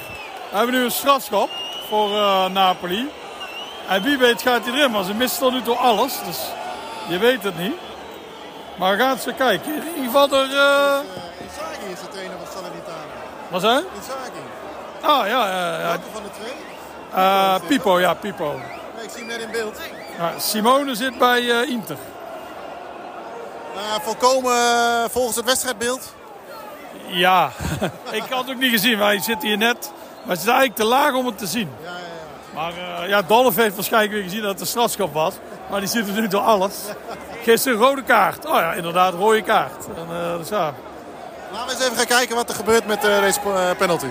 we 0.51 0.57
hebben 0.57 0.75
nu 0.75 0.85
een 0.85 0.91
strafschop 0.91 1.51
voor 1.89 2.14
eh, 2.14 2.47
Napoli. 2.47 3.11
En 3.89 4.03
wie 4.03 4.19
weet 4.19 4.43
gaat 4.43 4.64
hij 4.64 4.75
erin, 4.75 4.91
maar 4.91 5.05
ze 5.05 5.14
missen 5.14 5.41
tot 5.41 5.53
nu 5.53 5.62
toe 5.62 5.77
alles. 5.77 6.19
Dus 6.27 6.39
je 7.09 7.19
weet 7.19 7.43
het 7.43 7.59
niet. 7.59 7.75
Maar 8.79 8.97
we 8.97 9.03
gaan 9.03 9.11
eens 9.11 9.20
even 9.20 9.37
kijken. 9.37 9.74
In 9.74 9.83
ieder 9.97 10.05
geval 10.05 10.33
er... 10.33 10.51
eh 10.51 10.99
Inzaghi 11.41 11.93
is 11.93 12.01
de 12.01 12.09
trainer 12.09 12.37
van 12.39 12.47
Salernitana. 12.53 12.97
wat 13.49 13.61
zei? 13.61 13.85
Inzaghi. 13.95 14.41
Ah, 15.01 15.26
ja, 15.29 15.49
ja, 15.49 15.79
ja. 15.81 15.87
Welke 15.87 16.03
van 16.12 16.22
de 16.22 16.31
twee? 16.41 16.53
Eh, 17.14 17.55
Pipo, 17.66 18.01
ja, 18.01 18.14
Pipo. 18.14 18.53
Nee, 18.97 19.05
ik 19.05 19.11
zie 19.11 19.18
hem 19.18 19.26
net 19.26 19.41
in 19.41 19.51
beeld. 19.51 19.79
Ja, 20.18 20.33
Simone 20.39 20.95
zit 20.95 21.18
bij 21.18 21.51
eh, 21.51 21.68
Inter. 21.68 21.97
Volkomen 24.03 25.11
volgens 25.11 25.37
het 25.37 25.45
wedstrijdbeeld. 25.45 26.14
Ja, 27.07 27.51
ik 28.11 28.22
had 28.31 28.41
het 28.41 28.51
ook 28.51 28.61
niet 28.61 28.70
gezien, 28.70 28.99
maar 28.99 29.07
hij 29.07 29.20
zit 29.20 29.43
hier 29.43 29.57
net. 29.57 29.93
Maar 30.22 30.37
het 30.37 30.41
is 30.41 30.47
eigenlijk 30.47 30.76
te 30.76 30.85
laag 30.85 31.14
om 31.14 31.26
het 31.26 31.39
te 31.39 31.47
zien. 31.47 31.70
Ja, 31.83 31.89
ja, 31.89 31.95
ja. 31.95 32.72
Maar 32.95 33.09
ja, 33.09 33.22
Dolph 33.22 33.57
heeft 33.57 33.74
waarschijnlijk 33.74 34.12
weer 34.12 34.22
gezien 34.22 34.41
dat 34.43 34.51
het 34.51 34.61
een 34.61 34.66
strafschop 34.66 35.12
was. 35.12 35.35
Maar 35.70 35.81
die 35.81 35.89
ziet 35.89 36.07
er 36.07 36.12
nu 36.20 36.29
door 36.29 36.41
alles. 36.41 36.74
Een 37.49 37.73
rode 37.73 38.03
kaart. 38.03 38.47
Oh 38.47 38.55
ja, 38.55 38.73
inderdaad, 38.73 39.15
rode 39.15 39.43
kaart. 39.43 39.87
En, 39.97 40.17
eh, 40.17 40.39
dus 40.39 40.49
ja. 40.49 40.75
Laten 41.53 41.67
we 41.67 41.73
eens 41.73 41.85
even 41.85 41.97
gaan 41.97 42.07
kijken 42.07 42.37
wat 42.37 42.49
er 42.49 42.55
gebeurt 42.55 42.87
met 42.87 43.01
deze 43.01 43.41
eh, 43.41 43.71
penalty. 43.79 44.07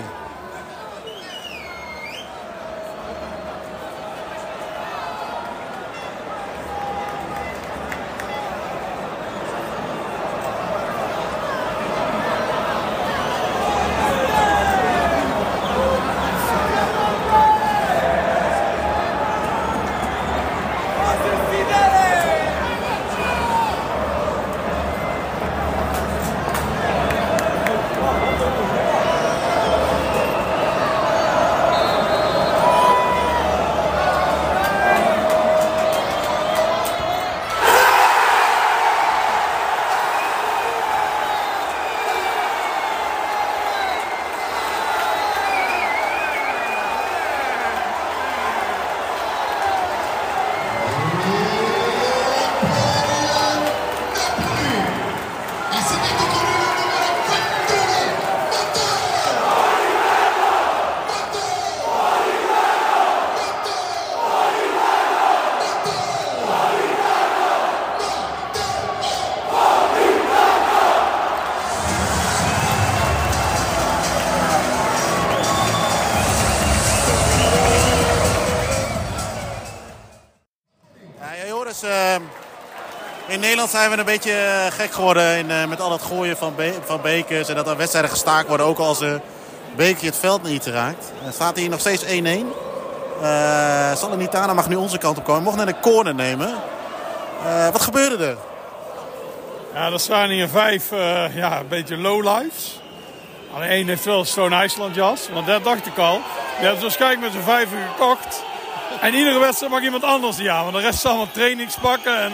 Nederland 83.72 83.90
zijn 83.94 84.06
we 84.06 84.12
een 84.12 84.18
beetje 84.18 84.46
eh, 84.66 84.72
gek 84.72 84.92
geworden 84.92 85.36
in, 85.38 85.50
eh, 85.50 85.64
met 85.64 85.80
al 85.80 85.92
het 85.92 86.02
gooien 86.02 86.36
van, 86.36 86.54
be- 86.54 86.74
van 86.84 87.00
bekers. 87.00 87.48
En 87.48 87.54
dat 87.54 87.66
er 87.68 87.76
wedstrijden 87.76 88.10
gestaakt 88.10 88.48
worden, 88.48 88.66
ook 88.66 88.78
als 88.78 89.00
een 89.00 89.20
bekertje 89.76 90.06
het 90.06 90.16
veld 90.16 90.42
niet 90.42 90.66
raakt. 90.66 91.12
Er 91.26 91.32
staat 91.32 91.56
hier 91.56 91.68
nog 91.68 91.80
steeds 91.80 92.04
1-1. 92.04 92.52
Eh 93.22 93.94
Salernitana 93.96 94.54
mag 94.54 94.68
nu 94.68 94.76
onze 94.76 94.98
kant 94.98 95.18
op 95.18 95.24
komen. 95.24 95.42
Mocht 95.42 95.56
naar 95.56 95.66
de 95.66 95.80
corner 95.80 96.14
nemen. 96.14 96.54
Wat 97.72 97.80
gebeurde 97.82 98.24
er? 98.26 98.36
Ja, 99.74 99.92
er 99.92 100.00
staan 100.00 100.28
hier 100.28 100.48
vijf 100.48 100.92
eh, 100.92 101.36
ja, 101.36 101.58
een 101.58 101.68
beetje 101.68 101.96
lowlifes. 101.96 102.80
Alleen 103.54 103.68
één 103.68 103.88
heeft 103.88 104.04
wel 104.04 104.24
Stone 104.24 104.56
IJsland 104.56 104.94
jas, 104.94 105.28
want 105.32 105.46
dat 105.46 105.64
dacht 105.64 105.86
ik 105.86 105.98
al. 105.98 106.20
Die 106.58 106.66
hebben 106.66 106.82
waarschijnlijk 106.82 107.20
met 107.20 107.32
z'n 107.32 107.50
vijven 107.50 107.78
gekocht. 107.92 108.42
En 109.00 109.14
iedere 109.14 109.38
wedstrijd 109.38 109.72
mag 109.72 109.82
iemand 109.82 110.04
anders 110.04 110.36
die 110.36 110.50
aan, 110.50 110.62
want 110.62 110.76
de 110.76 110.82
rest 110.82 110.94
is 110.98 111.04
allemaal 111.06 111.30
trainingspakken. 111.32 112.18
En 112.18 112.32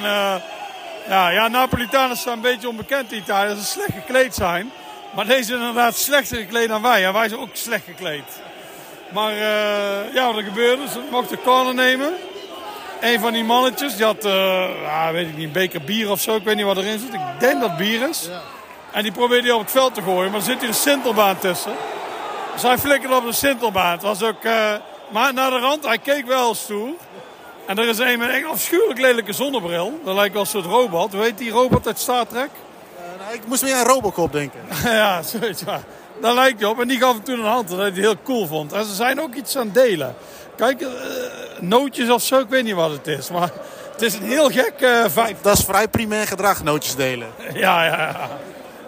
ja, 1.08 1.28
ja, 1.28 1.48
Napolitanen 1.48 2.16
staan 2.16 2.32
een 2.32 2.40
beetje 2.40 2.68
onbekend 2.68 3.12
in 3.12 3.18
Italië, 3.18 3.48
dat 3.48 3.58
ze 3.58 3.64
slecht 3.64 3.92
gekleed 3.92 4.34
zijn. 4.34 4.70
Maar 5.14 5.26
deze 5.26 5.42
zijn 5.42 5.58
inderdaad 5.58 5.96
slechter 5.96 6.36
gekleed 6.36 6.68
dan 6.68 6.82
wij. 6.82 7.06
En 7.06 7.12
wij 7.12 7.28
zijn 7.28 7.40
ook 7.40 7.48
slecht 7.52 7.84
gekleed. 7.84 8.40
Maar 9.12 9.32
eh, 9.32 10.14
ja, 10.14 10.26
wat 10.26 10.36
er 10.36 10.42
gebeurde, 10.42 10.88
ze 10.88 11.00
mochten 11.10 11.40
corner 11.42 11.74
nemen. 11.74 12.14
Een 13.00 13.20
van 13.20 13.32
die 13.32 13.44
mannetjes, 13.44 13.96
die 13.96 14.04
had, 14.04 14.24
eh, 14.24 14.68
ja, 14.82 15.12
weet 15.12 15.28
ik 15.28 15.36
niet, 15.36 15.46
een 15.46 15.52
beker 15.52 15.82
bier 15.82 16.10
of 16.10 16.20
zo. 16.20 16.36
Ik 16.36 16.44
weet 16.44 16.56
niet 16.56 16.64
wat 16.64 16.76
erin 16.76 16.98
zit. 16.98 17.14
Ik 17.14 17.20
denk 17.38 17.60
dat 17.60 17.68
het 17.68 17.78
bier 17.78 18.08
is. 18.08 18.28
En 18.92 19.02
die 19.02 19.12
probeerde 19.12 19.46
hij 19.46 19.56
op 19.56 19.60
het 19.62 19.70
veld 19.70 19.94
te 19.94 20.02
gooien, 20.02 20.30
maar 20.30 20.40
er 20.40 20.46
zit 20.46 20.60
hier 20.60 20.68
een 20.68 20.74
sintelbaan 20.74 21.38
tussen. 21.38 21.72
Dus 22.52 22.62
hij 22.62 22.78
flikkerde 22.78 23.16
op 23.16 23.24
de 23.24 23.32
sintelbaan. 23.32 23.92
Het 23.92 24.02
was 24.02 24.22
ook, 24.22 24.44
eh, 24.44 24.72
maar 25.08 25.34
naar 25.34 25.50
de 25.50 25.58
rand, 25.58 25.84
hij 25.84 25.98
keek 25.98 26.26
wel 26.26 26.54
stoer. 26.54 26.90
En 27.66 27.78
er 27.78 27.88
is 27.88 27.98
een 27.98 28.18
met 28.18 28.34
een 28.34 28.46
afschuwelijk 28.46 29.00
lelijke 29.00 29.32
zonnebril. 29.32 30.00
Dat 30.04 30.14
lijkt 30.14 30.32
wel 30.32 30.42
een 30.42 30.48
soort 30.48 30.64
robot. 30.64 31.12
Heet 31.12 31.38
die 31.38 31.50
robot 31.50 31.86
uit 31.86 31.98
Star 31.98 32.26
Trek? 32.26 32.50
Nou, 33.18 33.34
ik 33.34 33.46
moest 33.46 33.62
weer 33.62 33.74
aan 33.74 33.86
Robocop 33.86 34.32
denken. 34.32 34.60
ja, 34.84 35.22
zoiets. 35.22 35.62
Ja. 35.66 35.80
Daar 36.20 36.34
lijkt 36.34 36.60
hij 36.60 36.68
op. 36.68 36.80
En 36.80 36.88
die 36.88 36.98
gaf 36.98 37.12
hem 37.12 37.24
toen 37.24 37.38
een 37.38 37.44
hand, 37.44 37.68
dat 37.68 37.76
hij 37.78 37.86
het 37.86 37.96
heel 37.96 38.22
cool 38.24 38.46
vond. 38.46 38.72
En 38.72 38.84
ze 38.84 38.94
zijn 38.94 39.20
ook 39.20 39.34
iets 39.34 39.56
aan 39.56 39.64
het 39.64 39.74
delen. 39.74 40.14
Kijk, 40.56 40.80
eh, 40.80 40.88
nootjes 41.60 42.10
of 42.10 42.22
zo, 42.22 42.38
ik 42.38 42.48
weet 42.48 42.64
niet 42.64 42.74
wat 42.74 42.90
het 42.90 43.06
is. 43.06 43.30
Maar 43.30 43.50
het 43.92 44.02
is 44.02 44.14
een 44.14 44.22
heel 44.22 44.50
gek 44.50 44.74
eh 44.78 45.04
vijf. 45.06 45.40
Dat 45.40 45.58
is 45.58 45.64
vrij 45.64 45.88
primair 45.88 46.26
gedrag, 46.26 46.62
nootjes 46.62 46.94
delen. 46.94 47.28
Ja, 47.54 47.84
ja, 47.84 47.96
ja. 47.96 48.28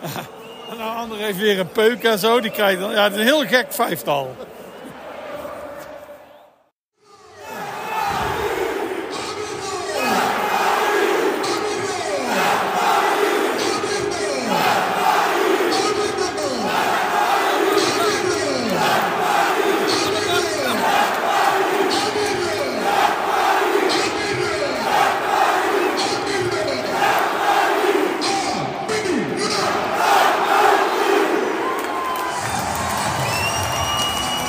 En 0.70 0.77
de 0.77 0.83
ander 0.83 1.18
heeft 1.18 1.39
weer 1.39 1.59
een 1.59 1.72
peuk 1.72 2.05
en 2.05 2.18
zo. 2.18 2.41
Die 2.41 2.51
krijgt 2.51 2.81
dan, 2.81 2.91
ja, 2.91 3.03
het 3.03 3.12
is 3.12 3.18
een 3.18 3.24
heel 3.24 3.47
gek 3.47 3.66
vijftal. 3.68 4.37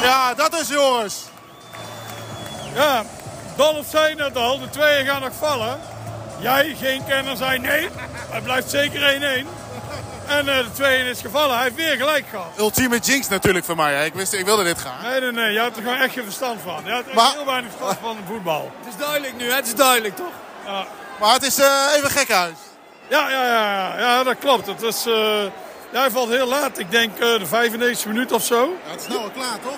Ja, 0.08 0.34
dat 0.34 0.60
is 0.60 0.68
Joris. 0.68 1.24
Ja, 2.74 3.04
Dolph 3.92 4.06
zei 4.06 4.16
net 4.16 4.36
al, 4.38 4.60
de 4.60 4.70
tweeën 4.70 5.06
gaan 5.06 5.22
nog 5.22 5.32
vallen. 5.40 5.80
Jij, 6.40 6.76
geen 6.80 7.06
kenner, 7.06 7.38
zei 7.38 7.60
nee. 7.60 7.90
Het 8.30 8.44
blijft 8.44 8.70
zeker 8.70 9.02
1-1. 9.46 9.48
En 10.28 10.50
eh, 10.50 10.58
de 10.58 10.72
tweeën 10.74 11.06
is 11.06 11.22
gevallen. 11.22 11.56
Hij 11.56 11.64
heeft 11.64 11.76
weer 11.76 11.96
gelijk 11.98 12.26
gehad. 12.30 12.52
Ultieme 12.58 12.98
jinx 13.00 13.28
natuurlijk 13.28 13.66
voor 13.66 13.76
mij. 13.76 13.94
Hè. 13.94 14.06
Ik, 14.06 14.14
wist, 14.14 14.34
ik 14.34 14.46
wilde 14.46 14.64
dit 14.64 14.80
gaan. 14.80 15.12
Nee, 15.12 15.20
nee, 15.22 15.32
nee. 15.32 15.52
Je 15.52 15.60
hebt 15.60 15.76
er 15.78 15.82
gewoon 15.84 15.98
echt 15.98 16.14
geen 16.14 16.24
verstand 16.24 16.62
van. 16.64 16.82
Je 16.86 16.92
echt 16.92 17.14
Maar- 17.14 17.32
heel 17.32 17.46
weinig 17.46 17.72
verstand 17.72 17.98
van 18.02 18.18
voetbal. 18.28 18.72
Het 18.84 18.94
is 18.94 19.00
duidelijk 19.00 19.38
nu, 19.38 19.50
hè? 19.50 19.56
het 19.56 19.66
is 19.68 19.76
duidelijk 19.76 20.16
toch? 20.16 20.34
Ja, 20.66 20.86
Maar 21.20 21.34
het 21.34 21.44
is 21.44 21.60
eh, 21.60 21.84
even 21.96 22.10
gekhuis. 22.10 22.56
ja, 23.08 23.30
ja, 23.30 23.46
ja, 23.46 23.72
ja, 23.74 24.00
ja 24.00 24.24
dat 24.24 24.36
klopt. 24.40 24.68
Het 24.68 24.82
is, 24.82 25.06
eh, 25.06 25.14
ja, 25.92 26.00
hij 26.00 26.12
valt 26.12 26.30
heel 26.30 26.48
laat. 26.48 26.78
Ik 26.78 26.92
denk 26.92 27.14
eh, 27.20 27.40
de 27.40 27.46
95 27.46 28.06
minuut 28.06 28.32
of 28.32 28.44
zo. 28.44 28.74
Ja, 28.86 28.92
het 28.92 29.02
is 29.02 29.08
nou 29.08 29.22
al 29.22 29.30
klaar, 29.30 29.60
toch? 29.64 29.78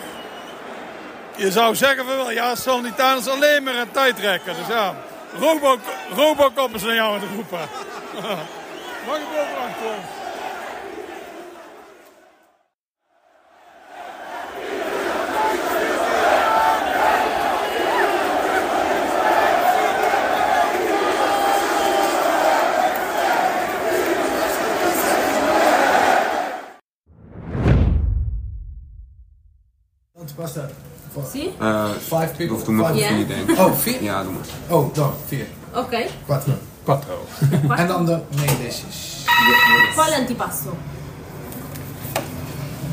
Je 1.39 1.51
zou 1.51 1.75
zeggen 1.75 2.05
van 2.05 2.15
wel, 2.15 2.31
ja, 2.31 2.55
Salernitana 2.55 3.19
is 3.19 3.27
alleen 3.27 3.63
maar 3.63 3.75
een 3.75 3.91
tijdrekker. 3.91 4.55
Dus 4.55 4.67
ja, 4.67 4.95
Robo, 5.39 5.77
Robocop 6.15 6.73
is 6.73 6.81
jou 6.81 6.99
aan 6.99 7.13
het 7.13 7.29
roepen. 7.35 7.59
Mag 9.07 9.17
ik 9.17 9.25
bovenaan 9.31 9.73
komen? 9.81 10.19
Sì? 31.33 31.49
Eh, 31.59 31.85
Five 32.01 32.27
people. 32.37 32.55
Of 32.55 32.63
doe 32.63 32.73
maar 32.73 32.95
Ja. 32.95 33.07
vier, 33.07 33.27
denk 33.27 33.49
ik. 33.49 33.57
Oh, 33.59 33.73
vier? 33.75 34.03
Ja, 34.03 34.23
doe 34.23 34.31
maar. 34.31 34.77
Oh, 34.77 34.93
dan 34.93 35.11
vier. 35.27 35.45
Ok. 35.73 35.95
Quattro. 36.25 36.53
Quattro. 36.83 37.25
en 37.75 37.87
dan 37.87 38.05
de 38.05 38.19
main 38.35 38.57
dishes. 38.61 39.23
Quale 39.93 40.15
antipasto? 40.15 40.77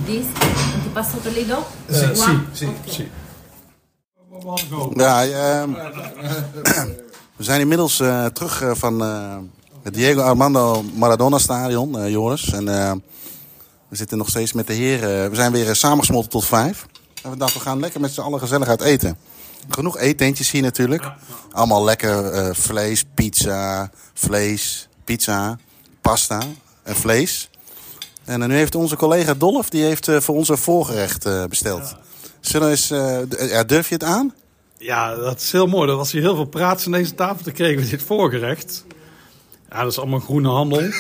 This? 0.05 0.25
Antipasto 0.75 1.19
Toledo? 1.19 1.67
Eh, 1.87 1.95
sì, 2.15 2.39
sì, 2.53 2.69
sì. 2.85 3.09
Ja, 4.95 5.25
ehm, 5.25 5.71
we 7.37 7.45
zijn 7.45 7.61
inmiddels 7.61 8.01
eh, 8.01 8.25
terug 8.27 8.63
eh, 8.63 8.71
van 8.75 9.03
eh, 9.05 9.37
het 9.83 9.95
Diego 9.95 10.21
Armando 10.21 10.83
Maradona 10.95 11.39
Stadion, 11.39 11.99
eh, 11.99 12.11
Joris. 12.11 12.53
En 12.53 12.69
eh, 12.69 12.93
we 13.89 13.97
zitten 13.97 14.19
nog 14.19 14.29
steeds 14.29 14.53
met 14.53 14.67
de 14.67 14.73
heren. 14.73 15.31
We 15.31 15.37
zijn 15.37 15.53
weer 15.53 15.75
samengesmolten 15.77 16.31
tot 16.31 16.45
vijf. 16.45 16.87
En 17.27 17.33
we 17.33 17.39
dachten, 17.39 17.59
we 17.59 17.65
gaan 17.65 17.81
lekker 17.81 18.01
met 18.01 18.13
z'n 18.13 18.21
allen 18.21 18.39
gezellig 18.39 18.69
uit 18.69 18.81
eten. 18.81 19.19
Genoeg 19.69 19.99
eetentjes 19.99 20.51
hier 20.51 20.63
natuurlijk. 20.63 21.13
Allemaal 21.53 21.85
lekker 21.85 22.25
eh, 22.25 22.55
vlees, 22.55 23.05
pizza, 23.15 23.91
vlees, 24.15 24.89
pizza, 25.05 25.59
pasta 26.01 26.43
en 26.83 26.97
vlees. 26.97 27.51
En 28.25 28.43
eh, 28.43 28.49
nu 28.49 28.55
heeft 28.55 28.75
onze 28.75 28.97
collega 28.97 29.35
Dolf, 29.35 29.71
die 29.71 29.83
heeft 29.83 30.09
eh, 30.09 30.21
voor 30.21 30.35
ons 30.35 30.49
een 30.49 30.59
voorgerecht 30.59 31.49
besteld. 31.49 31.97
Zullen 32.41 32.67
we 32.67 32.73
eens, 32.73 32.89
ja, 33.51 33.65
durf 33.65 33.89
je 33.89 33.95
het 33.95 34.05
aan? 34.05 34.35
Ja, 34.79 35.15
dat 35.15 35.41
is 35.41 35.53
heel 35.53 35.67
mooi. 35.67 35.91
Er 35.91 35.97
was 35.97 36.13
hier 36.13 36.23
heel 36.23 36.35
veel 36.35 36.45
praats 36.45 36.87
aan 36.87 36.93
deze 36.93 37.15
tafel. 37.15 37.45
Toen 37.45 37.53
kregen 37.53 37.83
we 37.83 37.89
dit 37.89 38.03
voorgerecht. 38.03 38.85
Ja, 39.71 39.83
dat 39.83 39.93
is 39.93 39.99
allemaal 39.99 40.21
groene 40.21 40.49
handel. 40.49 40.81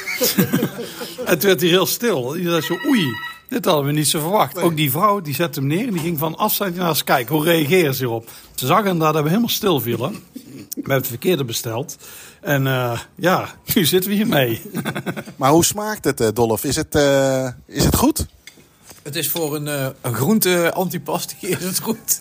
en 1.24 1.38
toen 1.38 1.48
werd 1.48 1.60
hij 1.60 1.68
heel 1.68 1.86
stil. 1.86 2.28
Die 2.28 2.48
zei 2.48 2.60
zo, 2.60 2.78
oei, 2.86 3.06
dit 3.48 3.64
hadden 3.64 3.84
we 3.84 3.92
niet 3.92 4.08
zo 4.08 4.20
verwacht. 4.20 4.58
Ook 4.58 4.76
die 4.76 4.90
vrouw, 4.90 5.20
die 5.20 5.34
zette 5.34 5.58
hem 5.58 5.68
neer 5.68 5.86
en 5.86 5.92
die 5.92 6.02
ging 6.02 6.18
van 6.18 6.36
afstand 6.36 6.76
naar 6.76 6.88
eens 6.88 7.04
kijken. 7.04 7.34
Hoe 7.34 7.44
reageren 7.44 7.94
ze 7.94 8.04
hierop? 8.04 8.30
Ze 8.54 8.66
zag 8.66 8.78
inderdaad 8.78 9.12
dat 9.12 9.22
we 9.22 9.28
helemaal 9.28 9.48
stil 9.48 9.80
vielen. 9.80 10.12
We 10.12 10.66
hebben 10.74 10.96
het 10.96 11.06
verkeerde 11.06 11.44
besteld. 11.44 11.96
En 12.40 12.66
eh, 12.66 13.00
ja, 13.14 13.48
nu 13.74 13.84
zitten 13.84 14.10
we 14.10 14.16
hiermee. 14.16 14.62
Maar 15.36 15.50
hoe 15.50 15.64
smaakt 15.64 16.04
het, 16.04 16.20
eh, 16.20 16.28
Dolf? 16.34 16.64
Is 16.64 16.76
het, 16.76 16.94
eh, 16.94 17.48
is 17.66 17.84
het 17.84 17.96
goed? 17.96 18.26
Het 19.02 19.16
is 19.16 19.30
voor 19.30 19.56
een, 19.56 19.68
eh, 19.68 19.86
een 20.00 20.14
groente 20.14 20.72
antipasti 20.74 21.36
is 21.58 21.64
het 21.64 21.80
goed. 21.80 22.20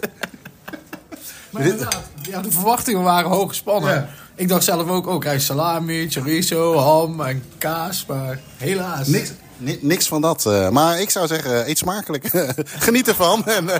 maar 1.50 1.62
inderdaad, 1.62 2.04
ja, 2.22 2.42
de 2.42 2.52
verwachtingen 2.52 3.02
waren 3.02 3.30
hoog 3.30 3.48
gespannen. 3.48 4.10
Ik 4.36 4.48
dacht 4.48 4.64
zelf 4.64 4.90
ook, 4.90 5.08
ook 5.08 5.22
krijg 5.22 5.42
salami, 5.42 6.10
chorizo, 6.10 6.78
ham 6.78 7.22
en 7.22 7.44
kaas. 7.58 8.06
Maar 8.06 8.40
helaas. 8.58 9.08
Niks, 9.08 9.32
ni- 9.58 9.80
niks 9.82 10.08
van 10.08 10.22
dat. 10.22 10.46
eh, 10.46 10.70
maar 10.70 11.00
ik 11.02 11.10
zou 11.10 11.28
zeggen, 11.28 11.70
eet 11.70 11.78
smakelijk. 11.78 12.28
Geniet 12.86 13.08
ervan. 13.08 13.46
En, 13.58 13.70
eh, 13.70 13.80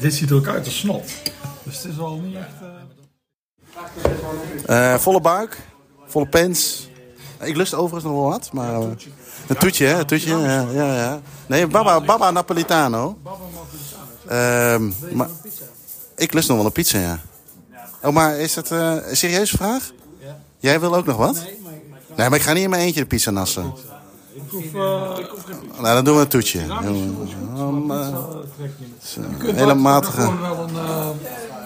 Dit 0.00 0.14
ziet 0.14 0.30
er 0.30 0.36
ook 0.36 0.46
uit 0.46 0.64
als 0.64 0.78
snot. 0.78 1.10
Dus 1.62 1.82
het 1.82 1.92
is 1.92 1.98
al 1.98 2.16
niet 2.16 2.36
echt... 2.36 2.46
eh, 4.66 4.94
volle 4.98 5.20
buik, 5.20 5.58
volle 6.06 6.26
pens. 6.26 6.88
Ik 7.40 7.56
lust 7.56 7.74
overigens 7.74 8.04
nog 8.04 8.20
wel 8.20 8.30
wat, 8.30 8.52
maar... 8.52 8.74
eh, 8.74 8.86
een 9.46 9.56
toetje, 9.56 9.86
hè? 9.86 9.98
Een 9.98 10.06
toetje, 10.06 10.36
ja, 10.36 10.66
ja, 10.72 10.94
ja. 10.94 11.20
Nee, 11.46 11.66
baba, 11.66 12.00
baba 12.00 12.30
Napolitano. 12.30 13.18
Ehm, 14.28 14.90
maar, 15.12 15.28
ik 16.16 16.32
lust 16.32 16.48
nog 16.48 16.56
wel 16.56 16.66
een 16.66 16.72
pizza, 16.72 16.98
ja. 16.98 17.20
Oh, 18.02 18.12
maar 18.12 18.36
is 18.38 18.54
het 18.54 18.70
eh, 18.70 18.96
een 19.08 19.16
serieuze 19.16 19.56
vraag? 19.56 19.90
Jij 20.58 20.80
wil 20.80 20.94
ook 20.94 21.06
nog 21.06 21.16
wat? 21.16 21.34
Nee, 22.16 22.28
maar 22.28 22.38
ik 22.38 22.44
ga 22.44 22.52
niet 22.52 22.62
in 22.64 22.70
mijn 22.70 22.82
eentje 22.82 23.00
de 23.00 23.06
pizza 23.06 23.30
nassen. 23.30 23.72
Ik 24.34 24.42
hoef... 24.50 24.64
eh, 24.64 24.80
Nou, 25.80 25.94
dan 25.94 26.04
doen 26.04 26.14
we 26.16 26.20
een 26.20 26.28
toetje. 26.28 26.60
Um, 27.58 27.90
uh, 27.90 28.08
hele 29.54 29.74
matige. 29.74 30.20
gewoon 30.20 30.40
wel 30.40 30.58
een, 30.68 30.76
eh, 30.76 31.08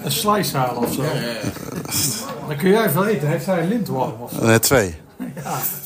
een 0.02 0.12
slice 0.12 0.56
halen 0.56 0.82
of 0.82 0.92
zo. 0.92 1.02
Dan 2.48 2.56
kun 2.56 2.70
jij 2.70 2.90
veel 2.90 3.06
eten. 3.06 3.28
Heeft 3.28 3.46
hij 3.46 3.62
een 3.62 3.68
lintworm 3.68 4.20
of 4.20 4.32
zo? 4.32 4.40
Eh, 4.46 4.54
twee. 4.54 4.96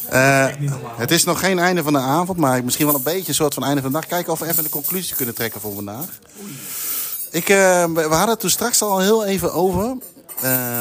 Ja. 0.09 0.47
Eh, 0.49 0.55
het 0.97 1.11
is 1.11 1.25
nog 1.25 1.41
geen 1.41 1.59
einde 1.59 1.83
van 1.83 1.93
de 1.93 1.99
avond, 1.99 2.39
maar 2.39 2.65
misschien 2.65 2.87
wel 2.87 2.95
een 2.95 3.03
beetje 3.03 3.29
een 3.29 3.35
soort 3.35 3.55
van 3.55 3.65
einde 3.65 3.81
van 3.83 3.93
de 3.93 3.97
dag. 3.99 4.07
Kijken 4.09 4.33
of 4.33 4.39
we 4.39 4.47
even 4.49 4.63
de 4.63 4.69
conclusie 4.69 5.17
kunnen 5.17 5.35
trekken 5.35 5.61
voor 5.61 5.75
vandaag. 5.75 6.05
Ik, 7.31 7.49
eh, 7.49 7.85
we 7.85 8.01
hadden 8.09 8.29
het 8.29 8.41
toen 8.41 8.51
straks 8.51 8.83
al 8.83 8.99
heel 8.99 9.25
even 9.25 9.53
over. 9.53 9.97
Eh, 10.41 10.79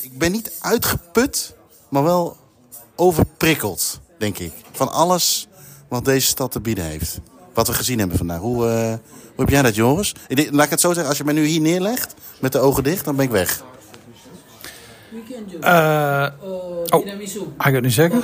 ik 0.00 0.18
ben 0.18 0.32
niet 0.32 0.52
uitgeput, 0.60 1.54
maar 1.88 2.02
wel 2.02 2.36
overprikkeld, 2.96 4.00
denk 4.22 4.38
ik. 4.38 4.52
Van 4.72 4.92
alles 4.92 5.48
wat 5.88 6.04
deze 6.04 6.26
stad 6.26 6.50
te 6.52 6.60
bieden 6.60 6.84
heeft. 6.84 7.20
Wat 7.54 7.66
we 7.66 7.72
gezien 7.72 7.98
hebben 7.98 8.16
vandaag. 8.18 8.38
Hoe, 8.40 8.66
eh, 8.68 8.86
hoe 9.34 9.36
heb 9.36 9.48
jij 9.48 9.62
dat, 9.62 9.74
Joris? 9.74 10.14
Ik 10.28 10.36
denk- 10.36 10.52
Laat 10.52 10.64
ik 10.64 10.70
het 10.70 10.80
zo 10.80 10.88
zeggen, 10.88 11.08
als 11.08 11.18
je 11.18 11.24
me 11.24 11.32
nu 11.32 11.44
hier 11.44 11.60
neerlegt, 11.60 12.14
met 12.40 12.52
de 12.52 12.58
ogen 12.58 12.82
dicht, 12.82 13.04
dan 13.04 13.16
ben 13.16 13.24
ik 13.24 13.30
weg. 13.30 13.62
Eh, 15.60 16.26
oh. 16.40 17.04
Ga 17.58 17.68
ik 17.68 17.74
het 17.74 17.82
nu 17.82 17.90
zeggen? 17.90 18.22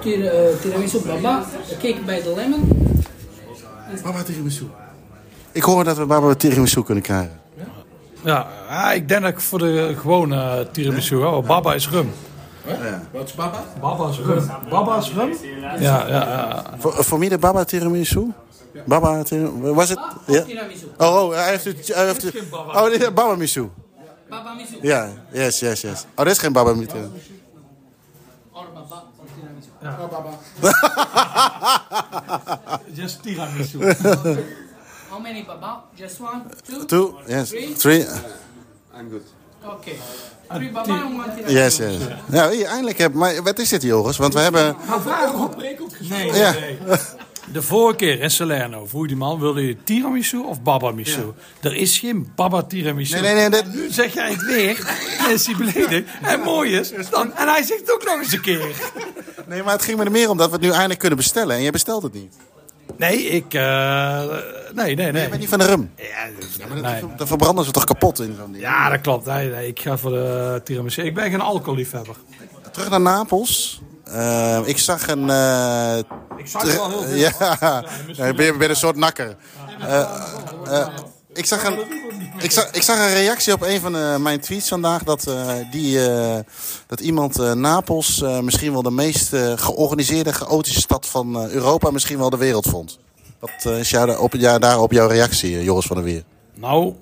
Tir, 0.00 0.18
uh, 0.18 0.56
tiramisu 0.60 0.98
baba, 1.06 1.44
cake 1.68 2.00
by 2.06 2.20
the 2.20 2.32
lemon. 2.36 2.68
Baba 4.02 4.22
tiramisu. 4.22 4.64
Ik 5.52 5.62
hoor 5.62 5.84
dat 5.84 5.96
we 5.96 6.06
baba 6.06 6.34
tiramisu 6.34 6.82
kunnen 6.82 7.02
krijgen. 7.02 7.40
Ja, 8.24 8.46
ah, 8.68 8.94
ik 8.94 9.08
denk 9.08 9.22
dat 9.22 9.30
ik 9.30 9.40
voor 9.40 9.58
de 9.58 9.94
gewone 9.98 10.66
tiramisu 10.72 11.20
ga. 11.20 11.30
want 11.30 11.46
Baba 11.46 11.74
is 11.74 11.88
rum. 11.88 12.12
Wat 13.12 13.24
is 13.24 13.34
baba? 13.34 13.64
Baba 13.80 14.08
is 14.08 14.18
rum. 14.18 14.50
Baba 14.68 14.96
is 14.96 15.12
rum? 15.12 15.36
Ja, 15.78 16.06
ja, 16.06 16.06
ja. 16.08 16.64
Voor, 16.78 17.04
voor 17.04 17.18
mij 17.18 17.28
de 17.28 17.38
baba 17.38 17.64
tiramisu? 17.64 18.32
Baba 18.84 19.22
tiramisu? 19.22 19.74
Was 19.74 19.88
het? 19.88 19.98
Ja? 20.26 20.42
tiramisu. 20.42 20.86
Oh, 20.98 21.22
oh, 21.22 21.34
hij 21.34 21.50
heeft 21.50 21.64
het. 21.64 21.94
Hij 21.94 22.06
heeft 22.06 22.22
het 22.22 22.34
oh, 22.52 22.84
dit 22.84 23.02
is 23.02 23.12
baba 23.12 23.34
misu. 23.34 23.70
Baba 24.28 24.52
misu. 24.52 24.78
Ja, 24.82 25.08
yes, 25.32 25.60
yes, 25.60 25.80
yes. 25.80 26.04
Oh, 26.14 26.24
dat 26.24 26.26
is 26.26 26.38
geen 26.38 26.52
baba 26.52 26.74
misu. 26.74 26.86
Tiramisu. 26.86 27.32
Ja. 29.82 29.98
Or 30.00 30.08
baba. 30.08 30.38
Just 32.92 33.22
tiramisu. 33.22 33.78
How 35.16 35.24
many 35.24 35.44
baba? 35.44 35.82
Just 35.94 36.20
one, 36.20 36.42
two, 36.68 36.84
Two, 36.84 37.14
yes, 37.26 37.48
three? 37.48 37.74
three. 37.74 38.04
I'm 38.94 39.08
good. 39.10 39.22
Okay. 39.64 39.96
Three 40.54 40.68
baba 40.70 40.92
and 40.92 41.18
one 41.18 41.30
tiramisu. 41.30 41.52
Yes, 41.52 41.76
yes. 41.78 42.00
Ja, 42.30 42.50
hier, 42.50 42.66
eindelijk 42.66 42.98
heb 42.98 43.14
Maar 43.14 43.42
wat 43.42 43.58
is 43.58 43.68
dit, 43.68 43.82
Joris? 43.82 44.16
Want 44.16 44.34
we 44.34 44.40
hebben. 44.40 44.76
Maar 44.88 45.02
waarom? 45.02 45.50
Nee, 46.00 46.32
Ja. 46.32 46.52
nee. 46.52 46.78
De 47.52 47.62
vorige 47.62 47.96
keer 47.96 48.20
in 48.20 48.30
Salerno 48.30 48.86
vroeg 48.86 49.06
die 49.06 49.16
man, 49.16 49.40
wilde 49.40 49.66
je 49.66 49.76
tiramisu 49.84 50.38
of 50.38 50.62
baba 50.62 50.90
misu? 50.90 51.32
Er 51.60 51.74
is 51.74 51.98
geen 51.98 52.32
baba 52.34 52.62
tiramisu. 52.62 53.12
Nee, 53.20 53.22
nee, 53.22 53.34
nee, 53.34 53.50
dat- 53.50 53.60
En 53.62 53.70
nu 53.70 53.90
zeg 53.90 54.14
jij 54.14 54.30
het 54.30 54.42
weer. 54.44 54.96
En 55.26 55.30
is 55.34 55.46
hij 55.46 55.56
beledigd. 55.56 56.08
En 56.22 56.40
mooi 56.40 56.72
is, 56.78 56.92
dan, 57.10 57.34
en 57.36 57.48
hij 57.48 57.62
zegt 57.62 57.80
het 57.80 57.92
ook 57.92 58.04
nog 58.04 58.18
eens 58.18 58.32
een 58.32 58.40
keer. 58.40 58.66
Nee, 59.46 59.62
maar 59.62 59.72
het 59.72 59.82
ging 59.82 59.98
me 59.98 60.04
er 60.04 60.10
meer 60.10 60.30
om 60.30 60.36
dat 60.36 60.46
we 60.46 60.52
het 60.52 60.62
nu 60.64 60.70
eindelijk 60.70 60.98
kunnen 61.00 61.18
bestellen. 61.18 61.56
En 61.56 61.62
jij 61.62 61.70
bestelt 61.70 62.02
het 62.02 62.12
niet. 62.12 62.34
Nee, 62.96 63.18
ik... 63.24 63.54
eh, 63.54 64.22
nee, 64.74 64.94
nee, 64.94 65.12
nee. 65.12 65.22
Je 65.22 65.28
bent 65.28 65.40
niet 65.40 65.48
van 65.48 65.58
de 65.58 65.64
rum. 65.66 65.90
Ja, 65.96 66.66
maar 66.68 66.80
nee. 66.92 67.02
Dan 67.16 67.26
verbranden 67.26 67.64
ze 67.64 67.70
toch 67.70 67.84
kapot 67.84 68.20
in 68.20 68.34
zo'n 68.38 68.52
ding. 68.52 68.64
Ja, 68.64 68.88
dat 68.90 69.00
klopt. 69.00 69.26
Nee, 69.26 69.50
nee, 69.50 69.66
ik 69.66 69.80
ga 69.80 69.96
voor 69.96 70.10
de 70.10 70.60
tiramisu. 70.64 71.02
Ik 71.02 71.14
ben 71.14 71.30
geen 71.30 71.40
alcoholliefhebber. 71.40 72.16
Terug 72.72 72.88
naar 72.90 73.00
Napels. 73.00 73.80
Eh, 74.04 74.58
ik 74.64 74.78
zag 74.78 75.08
een. 75.08 75.30
eh, 75.30 75.98
Ik 76.36 76.46
zag 76.46 76.62
er 76.62 76.72
wel 76.76 76.88
heel 76.90 77.02
veel. 77.02 77.16
Ja, 77.16 77.32
Ja, 78.12 78.24
bent, 78.34 78.38
je 78.38 78.54
bent 78.58 78.70
een 78.70 78.76
soort 78.76 78.96
nakker. 78.96 79.36
Ik, 81.36 81.46
zag 81.46 81.64
een, 81.64 81.78
ik, 82.38 82.50
zag, 82.50 82.70
ik 82.70 82.82
zag 82.82 82.98
een 82.98 83.14
reactie 83.14 83.52
op 83.52 83.62
een 83.62 83.80
van 83.80 83.96
eh, 83.96 84.16
mijn 84.16 84.40
tweets 84.40 84.68
vandaag. 84.68 85.02
Dat, 85.02 85.26
eh, 85.26 85.50
die, 85.70 86.06
eh, 86.08 86.38
dat 86.86 87.00
iemand 87.00 87.38
eh, 87.38 87.52
Napels 87.52 88.24
misschien 88.40 88.72
wel 88.72 88.82
de 88.82 88.90
meest 88.90 89.28
georganiseerde, 89.56 90.32
chaotische 90.32 90.80
stad 90.80 91.06
van 91.06 91.48
Europa. 91.50 91.90
Misschien 91.90 92.18
wel 92.18 92.30
de 92.30 92.36
wereld 92.36 92.66
vond. 92.66 92.98
Wat 93.38 93.64
is 93.74 93.90
jou, 93.90 94.06
daar- 94.06 94.18
op, 94.18 94.32
ja, 94.34 94.58
daar 94.58 94.80
op 94.80 94.92
jouw 94.92 95.08
reactie, 95.08 95.62
Joris 95.62 95.86
van 95.86 95.96
der 95.96 96.04
Weer? 96.04 96.22
Nou, 96.54 96.94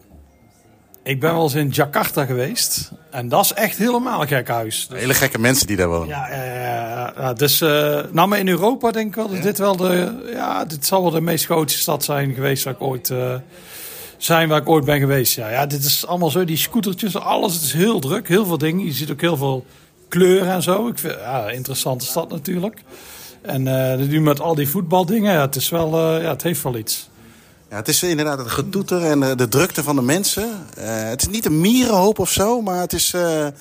ik 1.02 1.20
ben 1.20 1.32
wel 1.34 1.42
eens 1.42 1.54
in 1.54 1.68
Jakarta 1.68 2.24
geweest. 2.24 2.90
En 3.10 3.28
dat 3.28 3.44
is 3.44 3.52
echt 3.52 3.76
helemaal 3.78 4.26
gek 4.26 4.48
huis. 4.48 4.86
Dus- 4.88 5.00
Hele 5.00 5.14
gekke 5.14 5.38
mensen 5.38 5.66
die 5.66 5.76
daar 5.76 5.88
wonen. 5.88 6.08
Ja, 6.08 6.28
ja, 6.30 6.44
ja, 6.44 7.12
ja. 7.16 7.32
dus 7.32 7.58
nou, 8.12 8.26
maar 8.28 8.38
in 8.38 8.48
Europa 8.48 8.90
denk 8.90 9.06
ik 9.08 9.14
wel 9.14 9.28
dat 9.28 9.42
dit 9.42 9.58
wel 9.58 9.76
de, 9.76 10.22
ja, 10.32 10.64
dit 10.64 10.86
zal 10.86 11.02
wel 11.02 11.10
de 11.10 11.20
meest 11.20 11.44
grootste 11.44 11.78
stad 11.80 12.04
zijn 12.04 12.34
geweest 12.34 12.64
waar 12.64 12.74
ik 12.74 12.82
ooit, 12.82 13.12
zijn 14.24 14.48
waar 14.48 14.60
ik 14.60 14.68
ooit 14.68 14.84
ben 14.84 14.98
geweest. 14.98 15.34
Ja, 15.34 15.50
ja, 15.50 15.66
dit 15.66 15.84
is 15.84 16.06
allemaal 16.06 16.30
zo, 16.30 16.44
die 16.44 16.56
scootertjes, 16.56 17.16
alles, 17.16 17.54
het 17.54 17.62
is 17.62 17.72
heel 17.72 18.00
druk, 18.00 18.28
heel 18.28 18.46
veel 18.46 18.58
dingen. 18.58 18.84
Je 18.84 18.92
ziet 18.92 19.10
ook 19.10 19.20
heel 19.20 19.36
veel 19.36 19.64
kleuren 20.08 20.52
en 20.52 20.62
zo. 20.62 20.88
Ik 20.88 20.98
vind, 20.98 21.14
ja, 21.14 21.50
interessante 21.50 22.04
stad 22.04 22.30
natuurlijk. 22.30 22.82
En 23.42 23.90
eh 23.90 24.08
nu 24.08 24.20
met 24.20 24.40
al 24.40 24.54
die 24.54 24.68
voetbaldingen, 24.68 25.32
ja, 25.32 25.40
het 25.40 25.56
is 25.56 25.68
wel, 25.68 25.86
eh, 25.86 26.22
ja, 26.22 26.28
het 26.30 26.42
heeft 26.42 26.62
wel 26.62 26.76
iets. 26.76 27.08
Ja, 27.70 27.76
het 27.76 27.88
is 27.88 28.02
inderdaad 28.02 28.38
het 28.38 28.50
getoeter 28.50 29.02
en 29.04 29.20
de, 29.36 29.48
drukte 29.48 29.82
van 29.82 29.96
de 29.96 30.02
mensen. 30.02 30.66
Eh, 30.76 30.84
het 31.08 31.20
is 31.22 31.28
niet 31.28 31.44
een 31.44 31.60
mierenhoop 31.60 32.18
of 32.18 32.30
zo, 32.30 32.60
maar 32.60 32.80
het 32.80 32.92
is. 32.92 33.12
eh, 33.14 33.46
eh, 33.46 33.52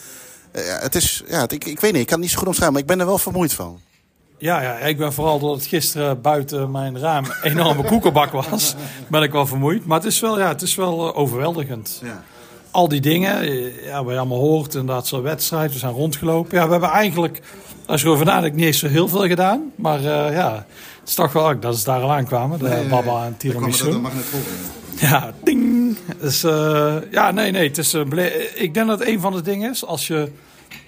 het 0.53 0.95
is 0.95 1.23
ja, 1.27 1.41
ik, 1.49 1.65
ik 1.65 1.79
weet 1.79 1.91
niet, 1.91 2.01
ik 2.01 2.07
kan 2.07 2.15
het 2.15 2.19
niet 2.23 2.31
zo 2.31 2.37
goed 2.37 2.47
omschrijven, 2.47 2.73
maar 2.73 2.81
ik 2.81 2.87
ben 2.87 2.99
er 2.99 3.05
wel 3.05 3.17
vermoeid 3.17 3.53
van. 3.53 3.79
Ja, 4.43 4.61
ja, 4.61 4.77
ik 4.77 4.97
ben 4.97 5.13
vooral 5.13 5.39
doordat 5.39 5.59
het 5.59 5.67
gisteren 5.67 6.21
buiten 6.21 6.71
mijn 6.71 6.99
raam 6.99 7.25
een 7.25 7.51
enorme 7.51 7.83
koekenbak 7.83 8.31
was, 8.31 8.75
ben 9.07 9.21
ik 9.21 9.31
wel 9.31 9.45
vermoeid. 9.45 9.85
Maar 9.85 9.97
het 9.97 10.07
is 10.07 10.19
wel, 10.19 10.39
ja, 10.39 10.47
het 10.47 10.61
is 10.61 10.75
wel 10.75 11.07
eh, 11.07 11.17
overweldigend. 11.17 12.01
Ja. 12.03 12.23
Al 12.71 12.87
die 12.87 13.01
dingen, 13.01 13.39
eh, 13.39 13.85
ja, 13.85 14.03
wat 14.03 14.13
je 14.13 14.19
allemaal 14.19 14.39
hoort, 14.39 14.73
inderdaad 14.75 15.07
zo'n 15.07 15.21
wedstrijd, 15.21 15.73
we 15.73 15.79
zijn 15.79 15.93
rondgelopen. 15.93 16.57
Ja, 16.57 16.65
we 16.65 16.71
hebben 16.71 16.89
eigenlijk, 16.89 17.41
als 17.85 18.01
je 18.01 18.07
erover 18.07 18.25
nadenkt, 18.25 18.55
niet 18.55 18.65
eens 18.65 18.79
zo 18.79 18.87
heel 18.87 19.07
veel 19.07 19.27
gedaan. 19.27 19.71
Maar 19.75 19.99
eh, 19.99 20.33
ja, 20.33 20.65
het 20.99 21.09
is 21.09 21.15
toch 21.15 21.33
wel, 21.33 21.59
dat 21.59 21.77
ze 21.77 21.83
daar 21.83 22.01
al 22.01 22.11
aankwamen, 22.11 22.59
de 22.59 22.85
baba 22.89 23.25
en 23.25 23.37
tiramisu. 23.37 24.01
Ja, 24.95 25.33
ding. 25.43 25.97
Dus, 26.19 26.41
ja, 27.11 27.31
nee, 27.31 27.51
nee. 27.51 27.67
Het 27.67 27.77
is, 27.77 27.93
ik 28.53 28.73
denk 28.73 28.87
dat 28.87 29.05
een 29.05 29.19
van 29.19 29.33
de 29.33 29.41
dingen 29.41 29.71
is, 29.71 29.85
als 29.85 30.07
je 30.07 30.31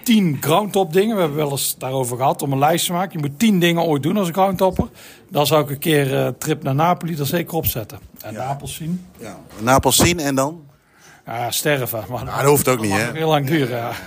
tien 0.05 0.37
groundtop 0.41 0.93
dingen, 0.93 1.15
we 1.15 1.21
hebben 1.21 1.39
wel 1.39 1.51
eens 1.51 1.75
daarover 1.77 2.17
gehad, 2.17 2.41
om 2.41 2.51
een 2.51 2.59
lijst 2.59 2.85
te 2.85 2.91
maken. 2.91 3.19
Je 3.19 3.27
moet 3.27 3.39
tien 3.39 3.59
dingen 3.59 3.83
ooit 3.83 4.03
doen 4.03 4.17
als 4.17 4.29
groundtopper. 4.29 4.87
Dan 5.29 5.45
zou 5.47 5.63
ik 5.63 5.69
een 5.69 5.79
keer 5.79 6.15
eh 6.15 6.27
trip 6.37 6.63
naar 6.63 6.75
Napoli 6.75 7.17
er 7.17 7.25
zeker 7.25 7.55
op 7.55 7.65
zetten. 7.65 7.99
En 8.21 8.33
Napels 8.33 8.73
zien. 8.75 9.05
Ja. 9.19 9.37
Napels 9.59 9.95
zien 9.95 10.19
en 10.19 10.35
dan? 10.35 10.63
Ja, 11.25 11.51
sterven. 11.51 12.03
Maar 12.09 12.25
dat 12.25 12.45
hoeft 12.45 12.67
ook 12.67 12.81
niet, 12.81 12.91
hè? 12.91 13.11
Heel 13.11 13.29
lang 13.29 13.47
duren, 13.47 13.77
ja. 13.77 13.91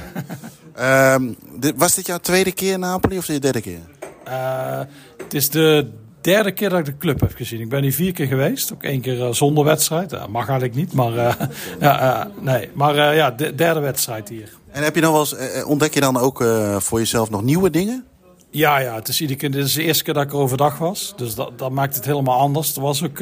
Ehm, 0.74 1.32
was 1.76 1.94
dit 1.94 2.06
jouw 2.06 2.18
tweede 2.18 2.52
keer 2.52 2.72
in 2.72 2.80
Napoli 2.80 3.18
of 3.18 3.26
je 3.26 3.38
derde 3.38 3.60
keer? 3.60 3.80
Eh, 4.24 4.80
het 5.16 5.34
is 5.34 5.50
de 5.50 5.90
derde 6.28 6.52
keer 6.52 6.68
dat 6.68 6.78
ik 6.78 6.84
de 6.84 6.96
club 6.96 7.20
heb 7.20 7.34
gezien. 7.34 7.60
Ik 7.60 7.68
ben 7.68 7.82
hier 7.82 7.92
vier 7.92 8.12
keer 8.12 8.26
geweest. 8.26 8.72
Ook 8.72 8.82
één 8.82 9.00
keer 9.00 9.24
eh, 9.24 9.32
zonder 9.32 9.64
wedstrijd. 9.64 10.10
Ja, 10.10 10.26
mag 10.26 10.48
eigenlijk 10.48 10.78
niet, 10.78 10.92
maar, 10.92 11.16
eh, 11.16 11.34
ja, 11.80 12.20
eh, 12.20 12.26
nee. 12.40 12.70
maar 12.74 13.14
ja, 13.14 13.30
de 13.30 13.54
derde 13.54 13.80
wedstrijd 13.80 14.28
hier. 14.28 14.52
En 14.70 14.82
heb 14.82 14.94
je 14.94 15.00
nog 15.00 15.12
wel 15.12 15.20
eens, 15.20 15.64
ontdek 15.64 15.94
je 15.94 16.00
dan 16.00 16.16
ook 16.16 16.44
voor 16.78 16.98
jezelf 16.98 17.30
nog 17.30 17.42
nieuwe 17.42 17.70
dingen? 17.70 18.04
Ja, 18.50 18.78
ja, 18.78 18.94
het 18.94 19.08
is 19.08 19.20
iedere 19.20 19.38
keer, 19.38 19.50
dit 19.50 19.64
is 19.64 19.74
de 19.74 19.82
eerste 19.82 20.04
keer 20.04 20.14
dat 20.14 20.22
ik 20.22 20.32
er 20.32 20.38
overdag 20.38 20.78
was. 20.78 21.12
Dus 21.16 21.34
dat, 21.34 21.58
dat 21.58 21.70
maakt 21.70 21.94
het 21.94 22.04
helemaal 22.04 22.38
anders. 22.38 22.76
Er 22.76 22.82
was 22.82 23.02
ook, 23.02 23.20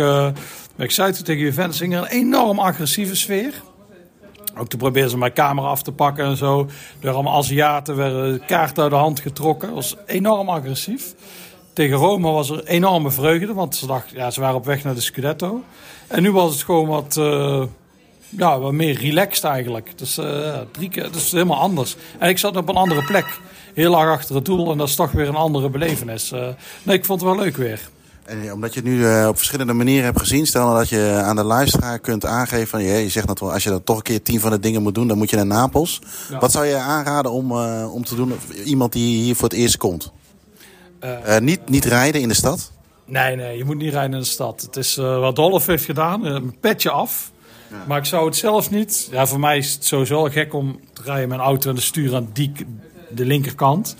ik 0.76 0.90
zei 0.90 1.12
toen 1.12 1.24
tegen 1.24 1.42
Juventus, 1.42 1.80
een 1.80 2.07
enorm 2.07 2.59
agressieve 2.59 3.16
sfeer. 3.16 3.62
Ook 4.59 4.68
toen 4.68 4.78
probeerden 4.78 5.11
ze 5.11 5.18
mijn 5.18 5.32
camera 5.32 5.66
af 5.66 5.82
te 5.82 5.92
pakken 5.92 6.24
en 6.24 6.36
zo. 6.36 6.68
Door 7.00 7.12
allemaal 7.12 7.38
Aziaten 7.38 7.96
werden 7.96 8.44
kaarten 8.46 8.82
uit 8.82 8.92
de 8.92 8.98
hand 8.98 9.20
getrokken. 9.20 9.68
Dat 9.68 9.76
was 9.76 9.96
enorm 10.07 10.48
agressief. 10.48 11.14
Tegen 11.77 11.97
Rome 11.97 12.31
was 12.31 12.51
er 12.51 12.64
enorme 12.64 13.11
vreugde, 13.11 13.55
want 13.55 13.77
ze, 13.77 13.87
dachten, 13.87 14.16
ja, 14.16 14.31
ze 14.31 14.41
waren 14.41 14.57
op 14.57 14.64
weg 14.64 14.85
naar 14.85 14.95
de 14.95 15.01
Scudetto. 15.01 15.62
En 16.07 16.22
nu 16.22 16.33
was 16.33 16.53
het 16.53 16.62
gewoon 16.62 16.87
wat, 16.87 17.16
eh, 17.16 17.62
ja, 18.29 18.59
wat 18.59 18.72
meer 18.72 19.01
relaxed 19.01 19.45
eigenlijk. 19.45 19.99
Dus 19.99 20.18
eh, 20.18 20.59
drie 20.70 20.89
keer, 20.89 21.12
dus 21.12 21.31
helemaal 21.31 21.59
anders. 21.59 21.97
En 22.18 22.29
ik 22.29 22.39
zat 22.39 22.57
op 22.57 22.68
een 22.68 22.77
andere 22.77 23.05
plek, 23.05 23.41
heel 23.74 23.91
laag 23.91 24.09
achter 24.09 24.35
het 24.35 24.45
doel. 24.45 24.70
En 24.70 24.79
dat 24.79 24.89
is 24.89 24.95
toch 24.95 25.12
weer 25.12 25.29
een 25.29 25.35
andere 25.35 25.70
belevenis. 25.70 26.33
Eh, 26.33 26.49
nee, 26.83 26.97
ik 26.97 27.05
vond 27.05 27.20
het 27.20 27.31
wel 27.31 27.39
leuk 27.39 27.57
weer. 27.57 27.89
En 28.24 28.53
omdat 28.53 28.74
je 28.74 28.81
het 28.81 28.89
nu 28.89 29.27
op 29.27 29.37
verschillende 29.37 29.72
manieren 29.72 30.05
hebt 30.05 30.20
gezien, 30.20 30.47
stel 30.47 30.64
nou 30.64 30.79
dat 30.79 30.89
je 30.89 31.20
aan 31.24 31.37
de 31.37 31.45
luisteraar 31.45 31.99
kunt 31.99 32.24
aangeven 32.24 32.68
van, 32.68 32.83
je 32.83 33.09
zegt 33.09 33.27
dat 33.27 33.41
wel, 33.41 33.53
als 33.53 33.64
je 33.64 33.70
dan 33.70 33.85
toch 33.85 33.97
een 33.97 34.03
keer 34.03 34.22
tien 34.22 34.41
van 34.41 34.51
de 34.51 34.61
dingen 34.61 34.83
moet 34.83 34.95
doen, 34.95 35.09
dan 35.09 35.18
moet 35.18 35.31
je 35.31 35.37
naar 35.37 35.47
Napels. 35.47 36.01
Ja. 36.31 36.39
Wat 36.39 36.53
zou 36.53 36.66
je 36.66 36.77
aanraden 36.77 37.31
om, 37.31 37.53
om 37.87 38.05
te 38.05 38.14
doen, 38.14 38.33
iemand 38.64 38.93
die 38.93 39.22
hier 39.22 39.35
voor 39.35 39.49
het 39.49 39.59
eerst 39.59 39.77
komt? 39.77 40.12
Eh, 41.01 41.36
Eh, 41.36 41.42
niet, 41.42 41.68
niet 41.68 41.84
rijden 41.84 42.20
in 42.20 42.28
de 42.28 42.34
stad? 42.34 42.72
Nee, 43.05 43.36
nee, 43.36 43.57
je 43.57 43.64
moet 43.64 43.76
niet 43.76 43.92
rijden 43.92 44.12
in 44.12 44.18
de 44.20 44.26
stad. 44.26 44.61
Het 44.62 44.76
is 44.76 44.97
eh, 44.97 45.18
wat 45.18 45.36
Dolph 45.36 45.66
heeft 45.66 45.84
gedaan, 45.84 46.24
een 46.24 46.57
petje 46.61 46.90
af. 46.90 47.30
Maar 47.86 47.99
ik 47.99 48.05
zou 48.05 48.26
het 48.26 48.36
zelf 48.36 48.70
niet. 48.70 49.09
Ja, 49.11 49.26
voor 49.26 49.40
mij 49.40 49.59
is 49.59 49.72
het 49.72 49.84
sowieso 49.84 50.16
al 50.16 50.30
gek 50.30 50.55
om 50.55 50.80
te 50.92 51.03
rijden 51.05 51.28
met 51.28 51.38
een 51.38 51.44
auto 51.44 51.68
en 51.68 51.74
de 51.74 51.80
stuur 51.80 52.14
aan 52.14 52.28
die, 52.32 52.53
de 53.11 53.24
linkerkant. 53.24 53.97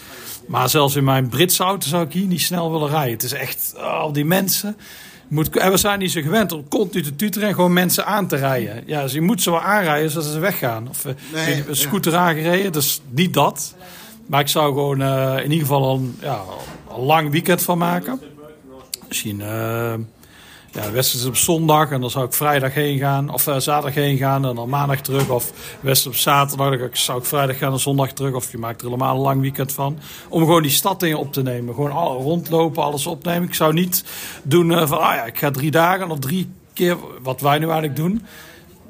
Maar 0.49 0.69
zelfs 0.69 0.97
in 0.97 1.05
mijn 1.05 1.29
Britse 1.29 1.63
auto 1.63 1.89
zou 1.89 2.05
ik 2.05 2.13
hier 2.13 2.27
niet 2.27 2.41
snel 2.41 2.73
willen 2.73 2.89
rijden. 2.89 3.13
Het 3.13 3.23
is 3.23 3.33
echt, 3.33 3.73
oh, 3.77 3.83
al 4.01 4.13
die 4.13 4.25
mensen. 4.25 4.77
Moet, 5.29 5.57
en 5.57 5.71
we 5.71 5.77
zijn 5.77 5.99
niet 5.99 6.13
zo 6.13 6.21
gewend 6.21 6.53
om 6.53 6.69
continu 6.69 7.03
te 7.03 7.17
tuteren 7.17 7.49
en 7.49 7.55
gewoon 7.55 7.73
mensen 7.73 8.07
aan 8.07 8.27
te 8.29 8.37
rijden. 8.37 8.83
Ja, 8.87 9.03
dus 9.03 9.13
je 9.13 9.21
moet 9.21 9.43
ze 9.43 9.51
wel 9.51 9.61
aanrijden 9.61 10.11
zodat 10.11 10.29
ze 10.31 10.39
weggaan. 10.39 10.89
Of 10.89 11.05
Nee, 11.33 11.65
een 11.69 11.77
scooter 11.77 12.17
aangereden, 12.17 12.73
dus 12.73 13.01
niet 13.11 13.35
dat. 13.35 13.75
Maar 14.27 14.41
ik 14.41 14.49
zou 14.49 14.67
gewoon 14.75 15.03
in 15.39 15.51
ieder 15.51 15.67
geval 15.67 15.95
een, 15.95 16.17
ja, 16.21 16.41
lang 16.99 17.31
weekend 17.31 17.63
van 17.63 17.79
maken. 17.79 18.21
Misschien 19.09 19.41
eh 19.41 19.95
ja, 20.77 20.91
wedstrijd 20.91 21.27
op 21.27 21.37
zondag 21.37 21.91
en 21.91 22.01
dan 22.01 22.11
zou 22.11 22.27
ik 22.27 22.33
vrijdag 22.33 22.75
heen 22.75 22.99
gaan. 22.99 23.33
Of 23.33 23.47
eh, 23.47 23.59
zaterdag 23.59 23.95
heen 23.95 24.17
gaan 24.17 24.47
en 24.47 24.55
dan 24.55 24.69
maandag 24.69 25.01
terug. 25.01 25.29
Of 25.29 25.53
wedstrijd 25.81 26.17
op 26.17 26.23
zaterdag, 26.23 26.79
dan 26.79 26.89
zou 26.93 27.19
ik 27.19 27.25
vrijdag 27.25 27.59
gaan 27.59 27.73
en 27.73 27.79
zondag 27.79 28.13
terug. 28.13 28.35
Of 28.35 28.53
je 28.53 28.59
maakt 28.59 28.81
er 28.81 28.87
helemaal 28.87 29.15
een 29.15 29.23
lang 29.23 29.41
weekend 29.41 29.73
van. 29.73 29.99
Om 30.29 30.41
gewoon 30.41 30.63
die 30.63 30.71
stad 30.71 31.03
in 31.03 31.17
op 31.17 31.33
te 31.33 31.43
nemen. 31.43 31.75
Gewoon 31.75 31.93
al, 31.93 32.21
rondlopen, 32.21 32.83
alles 32.83 33.07
opnemen. 33.07 33.49
Ik 33.49 33.55
zou 33.55 33.73
niet 33.73 34.05
doen 34.43 34.73
eh, 34.73 34.89
van, 34.89 34.99
ah 34.99 35.15
ja, 35.15 35.25
ik 35.25 35.39
ga 35.39 35.51
drie 35.51 35.71
dagen 35.71 36.11
of 36.11 36.19
drie 36.19 36.51
keer, 36.73 36.97
wat 37.23 37.41
wij 37.41 37.59
nu 37.59 37.65
eigenlijk 37.65 37.97
doen. 37.97 38.23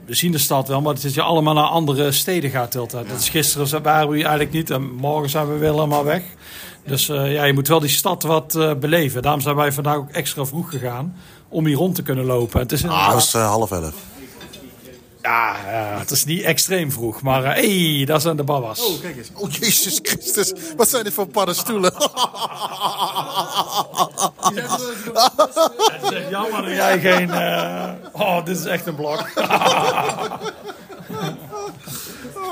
We 0.06 0.14
zien 0.14 0.32
de 0.32 0.38
stad 0.38 0.68
wel, 0.68 0.80
maar 0.80 0.94
het 0.94 1.04
is 1.04 1.14
je 1.14 1.22
allemaal 1.22 1.54
naar 1.54 1.64
andere 1.64 2.12
steden 2.12 2.50
gaat 2.50 2.72
de. 2.72 3.06
Dat 3.08 3.18
is 3.18 3.28
gisteren 3.28 3.82
waren 3.82 4.08
we 4.08 4.14
eigenlijk 4.14 4.52
niet 4.52 4.70
en 4.70 4.94
morgen 4.94 5.30
zijn 5.30 5.52
we 5.52 5.58
weer 5.58 5.72
helemaal 5.72 6.04
weg. 6.04 6.22
Dus 6.86 7.08
eh, 7.08 7.32
ja, 7.32 7.44
je 7.44 7.52
moet 7.52 7.68
wel 7.68 7.80
die 7.80 7.88
stad 7.90 8.22
wat 8.22 8.54
eh, 8.54 8.74
beleven. 8.74 9.22
Daarom 9.22 9.40
zijn 9.40 9.56
wij 9.56 9.72
vandaag 9.72 9.96
ook 9.96 10.10
extra 10.10 10.44
vroeg 10.44 10.70
gegaan 10.70 11.16
om 11.48 11.66
hier 11.66 11.76
rond 11.76 11.94
te 11.94 12.02
kunnen 12.02 12.24
lopen. 12.24 12.60
Het 12.60 12.72
is 12.72 12.84
Ah, 12.86 13.10
dat 13.10 13.22
is 13.22 13.34
eh, 13.34 13.46
half 13.48 13.70
elf. 13.70 13.92
ja, 15.22 15.56
het 15.98 16.10
is 16.10 16.24
niet 16.24 16.42
extreem 16.42 16.92
vroeg, 16.92 17.22
maar 17.22 17.54
hé, 17.54 17.94
hey, 17.96 18.04
daar 18.04 18.20
zijn 18.20 18.36
de 18.36 18.42
babas. 18.44 18.80
Oh, 18.86 19.00
kijk 19.00 19.16
eens. 19.16 19.30
Oh, 19.34 19.50
Jezus 19.50 19.98
Christus. 20.02 20.52
Wat 20.76 20.88
zijn 20.88 21.04
dit 21.04 21.12
voor 21.12 21.26
paddenstoelen? 21.26 21.92
Het 25.92 26.02
is 26.02 26.10
echt 26.18 26.28
jammer 26.30 26.62
dat 26.62 26.70
jij 26.70 27.00
geen... 27.00 27.30
eh, 27.30 27.92
Oh, 28.12 28.44
dit 28.44 28.58
is 28.58 28.64
echt 28.64 28.86
een 28.86 28.94
blok. 28.94 29.28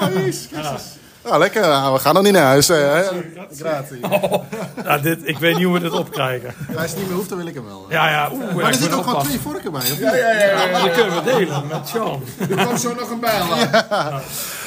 Oh, 0.00 0.12
Jezus 0.14 0.48
Christus. 0.52 0.82
Nou, 1.24 1.38
lekker. 1.38 1.60
Nou, 1.60 1.92
we 1.94 1.98
gaan 1.98 2.14
nog 2.14 2.22
niet 2.22 2.32
naar 2.32 2.44
huis. 2.44 2.68
eh, 2.68 2.76
hè? 2.78 3.02
Gratis. 3.58 3.98
ja, 4.84 4.98
dit, 4.98 5.18
ik 5.28 5.38
weet 5.38 5.54
niet 5.56 5.64
hoe 5.64 5.72
we 5.74 5.80
dit 5.80 5.92
opkrijgen. 5.92 6.54
Als 6.76 6.90
het 6.90 6.96
niet 6.96 7.06
meer 7.06 7.16
hoeft, 7.16 7.28
dan 7.28 7.38
wil 7.38 7.46
ik 7.46 7.54
hem 7.54 7.64
wel. 7.64 7.86
Ja, 7.88 8.10
ja. 8.10 8.28
Oeh, 8.32 8.40
ja, 8.48 8.54
maar 8.54 8.62
ik 8.62 8.68
er 8.68 8.74
zitten 8.74 8.98
ook 8.98 9.04
gewoon 9.04 9.22
twee 9.24 9.40
vorken 9.40 9.72
bij. 9.72 9.80
Of 9.80 9.98
Ja, 9.98 10.14
ja, 10.14 10.30
ja. 10.30 10.44
ja, 10.44 10.68
Ja, 10.68 10.82
die 10.82 10.90
kunnen 10.90 11.14
we 11.14 11.22
delen 11.32 11.66
met 11.66 11.88
Sean. 11.88 12.22
Er 12.50 12.66
komt 12.66 12.80
zo 12.80 12.94
nog 12.94 13.10
een 13.10 13.20
bijlaag. 13.20 14.22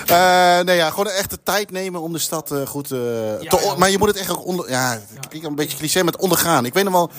Eh, 0.08 0.60
nee, 0.66 0.76
ja, 0.76 0.90
gewoon 0.90 1.08
echt 1.08 1.30
de 1.30 1.40
tijd 1.44 1.72
nemen 1.72 2.02
om 2.02 2.14
de 2.14 2.20
stad 2.20 2.52
eh, 2.52 2.66
goed 2.68 2.86
eh, 2.86 2.98
te... 2.98 3.38
ja. 3.64 3.76
Maar 3.78 3.90
je 3.90 3.98
moet 3.98 4.08
het 4.08 4.18
echt 4.18 4.30
ook 4.30 4.46
onder... 4.46 4.70
Ja, 4.70 5.00
klinkt 5.30 5.48
een 5.48 5.56
beetje 5.56 5.78
cliché 5.78 6.04
met 6.04 6.18
ondergaan. 6.18 6.66
Ik 6.66 6.74
weet 6.74 6.84
nog 6.84 6.94
wel... 6.94 7.10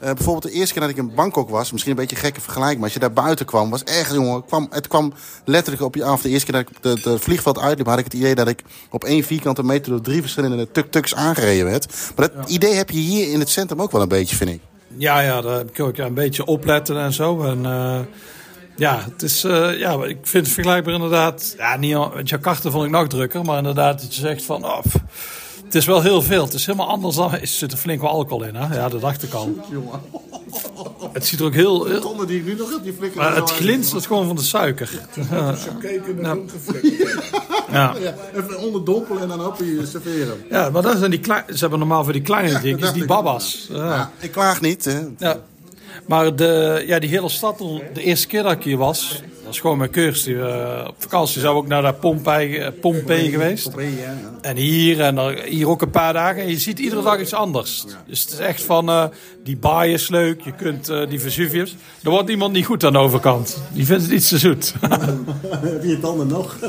eh, 0.00 0.12
bijvoorbeeld 0.12 0.42
de 0.42 0.58
eerste 0.58 0.72
keer 0.72 0.82
dat 0.82 0.90
ik 0.90 0.96
in 0.96 1.14
Bangkok 1.14 1.48
was, 1.48 1.72
misschien 1.72 1.92
een 1.92 1.98
beetje 1.98 2.16
een 2.16 2.22
gekke 2.22 2.40
vergelijking, 2.40 2.76
maar 2.78 2.84
als 2.84 2.94
je 2.94 3.00
daar 3.00 3.24
buiten 3.24 3.46
kwam, 3.46 3.70
was 3.70 3.84
echt, 3.84 4.12
jongen, 4.12 4.34
het 4.34 4.44
kwam, 4.46 4.66
het 4.70 4.86
kwam 4.88 5.12
letterlijk 5.44 5.84
op 5.84 5.94
je 5.94 6.04
af. 6.04 6.22
De 6.22 6.28
eerste 6.28 6.50
keer 6.50 6.62
dat 6.62 6.70
ik 6.70 6.76
het 6.82 7.02
de, 7.02 7.10
de 7.10 7.18
vliegveld 7.18 7.58
uitliep, 7.58 7.86
had 7.86 7.98
ik 7.98 8.04
het 8.04 8.14
idee 8.14 8.34
dat 8.34 8.48
ik 8.48 8.62
op 8.90 9.04
één 9.04 9.24
vierkante 9.24 9.62
meter 9.62 9.90
door 9.92 10.00
drie 10.00 10.20
verschillende 10.20 10.70
tuk-tuks 10.70 11.14
aangereden 11.14 11.64
werd. 11.64 12.12
Maar 12.16 12.30
dat 12.32 12.50
idee 12.50 12.74
heb 12.74 12.90
je 12.90 12.98
hier 12.98 13.32
in 13.32 13.38
het 13.38 13.48
centrum 13.48 13.82
ook 13.82 13.90
wel 13.92 14.02
een 14.02 14.08
beetje, 14.08 14.36
vind 14.36 14.50
ik. 14.50 14.60
Ja, 14.96 15.20
ja, 15.20 15.40
daar 15.40 15.60
ik 15.60 15.80
ook 15.80 15.96
een 15.96 16.14
beetje 16.14 16.44
opletten 16.44 17.00
en 17.00 17.12
zo. 17.12 17.42
En 17.42 17.66
eh, 17.66 18.00
ja, 18.76 19.04
het 19.10 19.22
is, 19.22 19.44
eh, 19.44 19.78
ja, 19.78 20.04
ik 20.04 20.18
vind 20.22 20.44
het 20.44 20.54
vergelijkbaar 20.54 20.94
inderdaad. 20.94 21.54
Ja, 21.58 21.76
niet, 21.76 21.96
Jakarta 22.24 22.70
vond 22.70 22.84
ik 22.84 22.90
nog 22.90 23.06
drukker, 23.06 23.44
maar 23.44 23.58
inderdaad 23.58 24.00
dat 24.00 24.14
je 24.14 24.20
zegt 24.20 24.44
van, 24.44 24.64
oh, 24.64 24.80
pff, 24.80 24.96
het 25.70 25.78
is 25.78 25.86
wel 25.86 26.02
heel 26.02 26.22
veel. 26.22 26.44
Het 26.44 26.52
is 26.52 26.66
helemaal 26.66 26.88
anders 26.88 27.16
dan, 27.16 27.32
er 27.32 27.46
zit 27.46 27.72
er 27.72 27.78
flink 27.78 28.00
wel 28.00 28.10
alcohol 28.10 28.44
in, 28.44 28.54
hè? 28.54 28.74
Ja, 28.74 28.88
dat 28.88 29.00
dacht 29.00 29.22
ik 29.22 29.32
al. 29.32 29.54
Het 31.12 31.26
ziet 31.26 31.40
er 31.40 31.46
ook 31.46 31.54
heel, 31.54 31.84
heel 31.86 32.00
Tonnen 32.00 32.26
die 32.26 32.38
ik 32.38 32.44
nu 32.44 32.54
nog 32.54 32.70
heb, 32.70 32.82
die 32.82 32.92
flikkeren 32.92 33.26
maar 33.26 33.36
het 33.36 33.50
glinstert 33.50 34.06
gewoon 34.06 34.26
van 34.26 34.36
de 34.36 34.42
suiker. 34.42 34.90
Ja. 35.30 35.54
Keken 35.80 36.24
en 36.24 36.50
geflikt. 36.50 37.08
Ja. 37.72 37.94
Ja, 38.00 38.14
even 38.34 38.58
onderdompelen 38.58 39.22
en 39.22 39.28
dan 39.28 39.46
op 39.46 39.58
je 39.58 39.86
serveren. 39.86 40.44
Ja, 40.50 40.70
maar 40.70 40.82
dat 40.82 40.98
zijn 40.98 41.10
die 41.10 41.20
klein, 41.20 41.44
ze 41.48 41.58
hebben 41.58 41.78
normaal 41.78 42.04
voor 42.04 42.12
die 42.12 42.22
kleine 42.22 42.48
dingetjes, 42.48 42.80
dacht 42.80 42.94
die 42.94 43.04
babas. 43.04 43.66
Ja. 43.70 43.84
Ja, 43.84 44.10
ik 44.18 44.32
klaag 44.32 44.60
niet. 44.60 44.84
Hè. 44.84 45.00
Ja. 45.18 45.40
Maar 46.06 46.36
de, 46.36 46.84
ja, 46.86 46.98
die 46.98 47.08
hele 47.08 47.28
stad, 47.28 47.58
de 47.94 48.02
eerste 48.02 48.26
keer 48.26 48.42
dat 48.42 48.52
ik 48.52 48.62
hier 48.62 48.76
was, 48.76 49.22
dat 49.50 49.58
is 49.58 49.64
gewoon 49.64 49.78
met 49.78 49.90
Kirsty. 49.90 50.34
eh 50.34 50.84
op 50.88 50.94
vakantie 50.98 51.40
zijn 51.40 51.52
we 51.52 51.58
ook 51.58 51.66
naar 51.66 51.82
de 51.82 51.92
Pompeii, 51.94 52.56
eh, 52.58 52.68
Pompeii 52.80 53.30
geweest. 53.30 53.70
En 54.40 54.56
hier 54.56 55.00
en 55.00 55.44
hier 55.44 55.68
ook 55.68 55.82
een 55.82 55.90
paar 55.90 56.12
dagen. 56.12 56.42
En 56.42 56.48
je 56.48 56.58
ziet 56.58 56.78
iedere 56.78 57.02
dag 57.02 57.20
iets 57.20 57.34
anders. 57.34 57.84
Dus 58.06 58.20
het 58.20 58.32
is 58.32 58.38
echt 58.38 58.62
van, 58.62 58.88
eh, 58.88 59.04
die 59.44 59.56
baai 59.56 59.92
is 59.92 60.08
leuk. 60.08 60.40
Je 60.40 60.52
kunt 60.52 60.88
eh, 60.88 61.08
die 61.08 61.20
Vesuvius. 61.20 61.76
Er 62.02 62.10
wordt 62.10 62.28
iemand 62.28 62.52
niet 62.52 62.64
goed 62.66 62.84
aan 62.84 62.92
de 62.92 62.98
overkant. 62.98 63.62
Die 63.72 63.86
vindt 63.86 64.02
het 64.02 64.12
iets 64.12 64.28
te 64.28 64.38
zoet. 64.38 64.74
Heb 65.50 65.82
je 65.84 65.98
tanden 66.00 66.26
nog? 66.26 66.56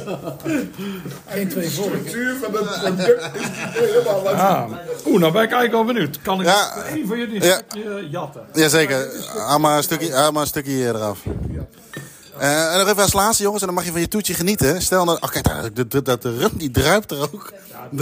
Eén, 1.27 1.47
twee 1.47 1.69
vorken. 1.69 1.99
Structuur 1.99 2.35
van 2.43 2.53
het 2.53 2.79
product 2.81 3.29
is 3.33 3.47
helemaal 3.73 4.23
wat. 4.23 4.33
Ah. 4.33 4.71
Oeh, 5.05 5.19
nou 5.19 5.31
ben 5.33 5.43
ik 5.43 5.51
eigenlijk 5.51 5.71
wel 5.71 5.83
benieuwd. 5.85 6.21
Kan 6.21 6.39
ik 6.41 6.45
Ja. 6.47 6.73
één 6.89 7.07
van 7.07 7.17
jullie 7.17 7.35
een 7.35 7.47
Ja. 7.47 7.61
stukje 7.69 8.09
jatten? 8.09 8.41
Jazeker. 8.53 9.07
Haal 9.37 9.59
maar 9.59 9.77
een 9.77 9.83
stukje, 9.83 10.13
haal 10.13 10.31
maar 10.31 10.41
een 10.41 10.47
stukje 10.47 10.71
hier 10.71 10.95
eraf. 10.95 11.19
Eh, 12.41 12.73
en 12.73 12.79
nog 12.79 12.87
even 12.87 13.01
als 13.01 13.13
laatste, 13.13 13.43
jongens, 13.43 13.61
en 13.61 13.67
dan 13.67 13.75
mag 13.75 13.85
je 13.85 13.91
van 13.91 14.01
je 14.01 14.07
toetje 14.07 14.33
genieten. 14.33 14.81
Stel 14.81 15.05
nou, 15.05 15.17
oh, 15.21 15.29
kijk, 15.29 15.75
dat, 15.75 15.91
dat, 15.91 16.05
dat 16.05 16.21
de 16.21 16.37
rum 16.37 16.51
die 16.53 16.71
druipt 16.71 17.11
er 17.11 17.21
ook. 17.21 17.53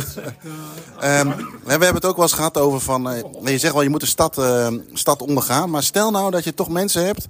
Ehm, 1.00 1.28
we 1.64 1.70
hebben 1.70 1.94
het 1.94 2.06
ook 2.06 2.16
wel 2.16 2.26
eens 2.26 2.34
gehad 2.34 2.58
over 2.58 2.80
van, 2.80 3.10
eh, 3.10 3.22
je 3.44 3.58
zegt 3.58 3.74
wel, 3.74 3.82
je 3.82 3.90
moet 3.90 4.00
de 4.00 4.06
stad, 4.06 4.38
eh, 4.38 4.68
stad 4.94 5.22
ondergaan. 5.22 5.70
Maar 5.70 5.84
stel 5.84 6.12
nou 6.12 6.32
dat 6.32 6.44
je 6.44 6.54
toch 6.54 6.70
mensen 6.70 7.06
hebt 7.06 7.28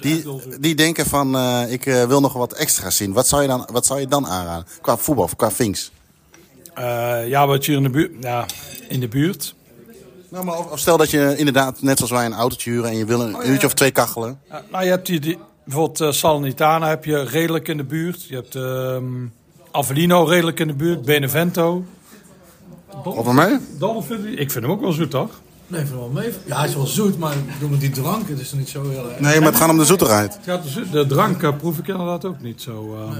die, 0.00 0.24
die 0.60 0.74
denken 0.74 1.06
van, 1.06 1.36
eh, 1.36 1.72
ik 1.72 1.86
eh, 1.86 2.04
wil 2.04 2.20
nog 2.20 2.32
wat 2.32 2.52
extra's 2.52 2.96
zien. 2.96 3.12
Wat 3.12 3.28
zou 3.28 3.42
je 3.42 3.48
dan, 3.48 3.68
wat 3.72 3.86
zou 3.86 4.00
je 4.00 4.06
dan 4.06 4.26
aanraden? 4.26 4.66
Qua 4.80 4.96
voetbal, 4.96 5.28
qua 5.36 5.50
Finks. 5.50 5.92
Eh, 6.74 7.28
ja, 7.28 7.46
wat 7.46 7.64
je 7.64 7.72
in 7.72 7.82
de 7.82 7.90
buurt... 7.90 8.12
Ja, 8.20 8.46
in 8.88 9.00
de 9.00 9.08
buurt. 9.08 9.54
Nou, 10.28 10.44
maar 10.44 10.58
of, 10.58 10.70
of 10.70 10.78
stel 10.78 10.96
dat 10.96 11.10
je 11.10 11.34
inderdaad, 11.36 11.82
net 11.82 11.96
zoals 11.96 12.12
wij, 12.12 12.24
een 12.24 12.34
autootje 12.34 12.70
huren 12.70 12.90
en 12.90 12.96
je 12.96 13.04
wil 13.04 13.20
een 13.20 13.48
uurtje 13.48 13.66
of 13.66 13.74
twee 13.74 13.90
kachelen. 13.90 14.40
Ja, 14.50 14.62
nou, 14.70 14.84
je 14.84 14.90
hebt 14.90 15.08
hier 15.08 15.20
die, 15.20 15.38
bijvoorbeeld 15.64 16.00
eh, 16.00 16.10
Salernitana 16.10 16.88
heb 16.88 17.04
je 17.04 17.22
redelijk 17.24 17.68
in 17.68 17.76
de 17.76 17.84
buurt. 17.84 18.24
Je 18.24 18.34
hebt 18.34 18.54
ehm 18.54 19.04
Avellino 19.70 20.24
redelijk 20.24 20.60
in 20.60 20.66
de 20.66 20.74
buurt. 20.74 21.02
Benevento. 21.04 21.84
Op 23.04 23.32
mee? 23.32 23.58
Dolphin, 23.78 24.38
ik 24.38 24.50
vind 24.50 24.64
hem 24.64 24.72
ook 24.72 24.80
wel 24.80 24.92
zoet, 24.92 25.10
toch? 25.10 25.30
Nee, 25.66 25.80
ik 25.80 25.86
vind 25.86 26.00
het 26.00 26.12
wel 26.12 26.22
mee. 26.22 26.32
Ja, 26.46 26.56
hij 26.58 26.68
is 26.68 26.74
wel 26.74 26.86
zoet, 26.86 27.18
maar 27.18 27.32
ik 27.32 27.52
bedoel 27.52 27.68
met 27.68 27.80
die 27.80 27.90
drank, 27.90 28.28
het 28.28 28.40
is 28.40 28.52
niet 28.52 28.68
zo 28.68 28.88
heel 28.90 29.10
erg. 29.10 29.20
Nee, 29.20 29.38
maar 29.40 29.48
het 29.48 29.56
gaat 29.56 29.70
om 29.70 29.78
de 29.78 29.84
zoeterheid. 29.84 30.38
Gaat 30.44 30.62
de, 30.92 31.06
drank 31.06 31.42
eh, 31.42 31.56
proef 31.56 31.78
ik 31.78 31.88
inderdaad 31.88 32.24
ook 32.24 32.40
niet 32.40 32.62
zo. 32.62 32.96
eh. 32.96 33.16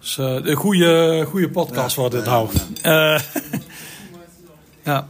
Dus, 0.00 0.18
eh, 0.18 0.26
een 0.42 0.56
goede, 0.56 1.24
goede 1.28 1.50
podcast 1.50 1.96
wordt 1.96 2.14
dit 2.14 2.26
houdt. 2.26 2.66
Eh, 2.82 3.18
ja. 4.84 5.06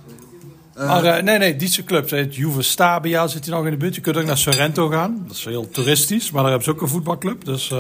Maar 0.87 1.05
eh, 1.05 1.23
nee, 1.23 1.39
nee, 1.39 1.57
Dietse 1.57 1.85
clubs. 1.85 2.11
Het 2.11 2.35
Juve 2.37 2.63
Stabia 2.63 3.27
zit 3.27 3.45
hier 3.45 3.55
nog 3.55 3.65
in 3.65 3.71
de 3.71 3.77
buurt. 3.77 3.95
Je 3.95 4.01
kunt 4.01 4.17
ook 4.17 4.25
naar 4.25 4.39
Sorrento 4.39 4.89
gaan. 4.89 5.25
Dat 5.27 5.37
is 5.37 5.45
heel 5.45 5.69
toeristisch. 5.71 6.31
Maar 6.31 6.43
daar 6.43 6.51
hebben 6.51 6.69
ze 6.69 6.75
ook 6.75 6.81
een 6.83 6.89
voetbalclub. 6.89 7.45
Dus 7.45 7.71
eh, 7.71 7.79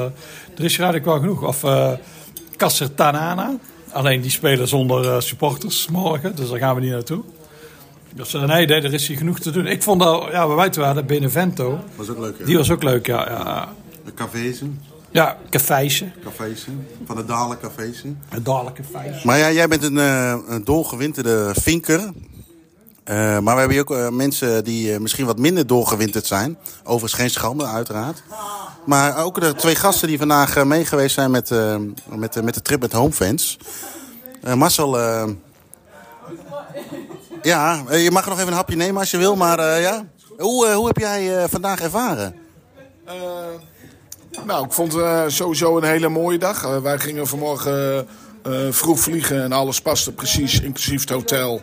er 0.57 0.65
is 0.65 0.73
eigenlijk 0.79 1.05
wel 1.05 1.19
genoeg. 1.19 1.43
Of 1.43 1.65
eh 1.65 1.93
Casertanana. 2.57 3.57
Alleen 3.93 4.21
die 4.21 4.31
spelen 4.31 4.69
zonder 4.69 5.13
eh, 5.15 5.21
supporters 5.21 5.89
morgen. 5.89 6.37
Dus 6.37 6.49
daar 6.49 6.59
gaan 6.59 6.75
we 6.75 6.81
niet 6.81 6.91
naartoe. 6.91 7.23
Dus 8.15 8.35
eh, 8.35 8.45
nee, 8.45 8.67
nee, 8.67 8.81
er 8.81 8.93
is 8.95 9.07
hier 9.09 9.17
genoeg 9.17 9.39
te 9.39 9.51
doen. 9.51 9.67
Ik 9.67 9.83
vond 9.83 10.01
dat, 10.01 10.29
ja, 10.31 10.47
waar 10.47 10.57
wij 10.57 10.71
toen 10.71 10.83
waren, 10.83 11.07
Benevento. 11.07 11.79
Was 11.97 12.09
ook 12.09 12.19
leuk, 12.19 12.39
ja. 12.39 12.45
Die 12.45 12.57
was 12.57 12.71
ook 12.71 12.83
leuk, 12.83 13.07
ja. 13.07 13.29
Ja, 13.29 13.69
De 14.05 14.15
cafézen. 14.15 14.81
ja 15.11 15.37
café'sje. 15.51 16.05
Cafézen. 16.25 16.87
Van 17.05 17.17
de 17.17 17.25
Dalen 17.25 17.59
cafézen. 17.61 18.21
Een 18.31 18.43
dadelijk 18.43 18.77
café'sje. 18.77 19.27
Maar 19.27 19.39
ja, 19.39 19.53
jij 19.53 19.69
bent 19.69 19.83
een, 19.83 19.99
eh, 19.99 20.37
een 20.49 20.65
doorgewinterde 20.65 21.51
vinker. 21.61 22.11
Eh, 23.05 23.17
maar 23.17 23.55
we 23.55 23.61
hebben 23.61 23.71
hier 23.71 23.81
ook 23.81 23.91
eh, 23.91 24.09
mensen 24.09 24.65
die 24.65 24.93
eh, 24.93 25.01
misschien 25.01 25.27
wat 25.27 25.39
minder 25.39 25.67
doorgewinterd 25.67 26.27
zijn. 26.27 26.59
Overigens 26.83 27.21
geen 27.21 27.31
schande, 27.31 27.67
uiteraard. 27.67 28.23
Maar 28.85 29.25
ook 29.25 29.41
de 29.41 29.55
twee 29.55 29.75
gasten 29.75 30.09
die 30.09 30.19
vandaag 30.19 30.65
meegeweest 30.65 31.15
zijn 31.15 31.31
met, 31.31 31.51
met, 32.07 32.43
met 32.43 32.55
de 32.55 32.63
trip 32.63 32.81
met 32.81 32.93
Homefans. 32.93 33.59
Marcel, 34.55 34.99
ja, 37.43 37.83
je 37.91 38.11
mag 38.11 38.27
nog 38.27 38.37
even 38.39 38.49
een 38.49 38.55
hapje 38.55 38.77
nemen 38.77 39.01
als 39.01 39.11
je 39.11 39.19
wil. 39.19 39.37
Maar 39.37 39.81
ja, 39.81 40.05
hoe, 40.39 40.69
hoe 40.69 40.87
heb 40.87 40.97
jij 40.97 41.49
vandaag 41.49 41.81
ervaren? 41.81 42.35
Nou, 44.45 44.65
ik 44.65 44.73
vond 44.73 44.93
het 44.93 45.33
sowieso 45.33 45.77
een 45.77 45.85
hele 45.85 46.09
mooie 46.09 46.39
dag. 46.39 46.81
Wij 46.81 46.99
gingen 46.99 47.27
vanmorgen 47.27 48.09
vroeg 48.71 49.01
vliegen 49.01 49.43
en 49.43 49.53
alles 49.53 49.81
paste 49.81 50.13
precies, 50.13 50.61
inclusief 50.61 51.01
het 51.01 51.11
hotel. 51.11 51.63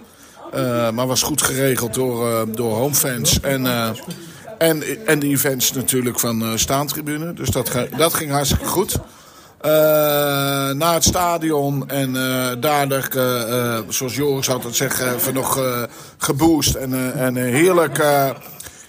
Eh, 0.51 0.91
maar 0.91 1.07
was 1.07 1.21
goed 1.21 1.41
geregeld 1.41 1.93
door, 1.93 2.31
eh, 2.31 2.41
door 2.51 2.75
homefans. 2.75 3.39
En, 3.39 3.65
eh, 3.65 3.89
en, 4.57 4.83
en 5.05 5.19
de 5.19 5.27
events 5.27 5.71
natuurlijk 5.71 6.19
van 6.19 6.59
staantribune. 6.59 7.33
Dus 7.33 7.49
dat, 7.49 7.71
dat 7.97 8.13
ging 8.13 8.31
hartstikke 8.31 8.65
goed. 8.65 8.97
Naar 10.73 10.93
het 10.93 11.03
stadion 11.03 11.89
en 11.89 12.13
daardoor, 12.59 13.07
zoals 13.89 14.15
Joris 14.15 14.49
altijd 14.49 14.75
zegt, 14.75 14.99
even 15.01 15.33
nog 15.33 15.61
geboost 16.17 16.75
en, 16.75 17.13
en 17.13 17.35
een 17.35 17.53
heerlijk, 17.53 18.03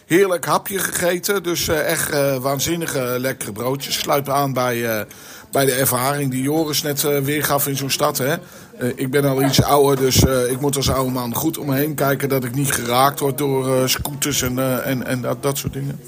heerlijk 0.07 0.45
hapje 0.45 0.79
gegeten. 0.79 1.43
Dus 1.43 1.69
echt 1.69 2.39
waanzinnige 2.41 3.17
lekkere 3.19 3.53
broodjes. 3.53 3.99
Sluit 3.99 4.29
aan 4.29 4.53
bij, 4.53 5.07
bij 5.53 5.65
de 5.65 5.73
ervaring 5.73 6.31
die 6.31 6.43
Joris 6.43 6.83
net 6.83 7.03
weergaf 7.23 7.67
in 7.67 7.77
zo'n 7.77 7.91
stad. 7.91 8.19
Hè. 8.19 8.35
Eh, 8.79 8.89
ik 8.95 9.11
ben 9.11 9.25
al 9.25 9.43
iets 9.43 9.63
ouder, 9.63 9.97
dus 9.97 10.25
eh, 10.25 10.51
ik 10.51 10.61
moet 10.61 10.77
als 10.77 10.91
oude 10.91 11.11
man 11.11 11.35
goed 11.35 11.59
om 11.59 11.67
me 11.67 11.75
heen 11.75 11.95
kijken 11.95 12.29
dat 12.29 12.45
ik 12.45 12.55
niet 12.55 12.73
geraakt 12.73 13.21
word 13.21 13.39
door 13.39 13.77
eh, 13.77 13.87
scooters 13.87 14.43
en, 14.43 14.85
en, 14.85 15.07
en 15.07 15.21
dat, 15.23 15.43
dat 15.43 15.59
soort 15.59 15.73
dingen. 15.73 16.01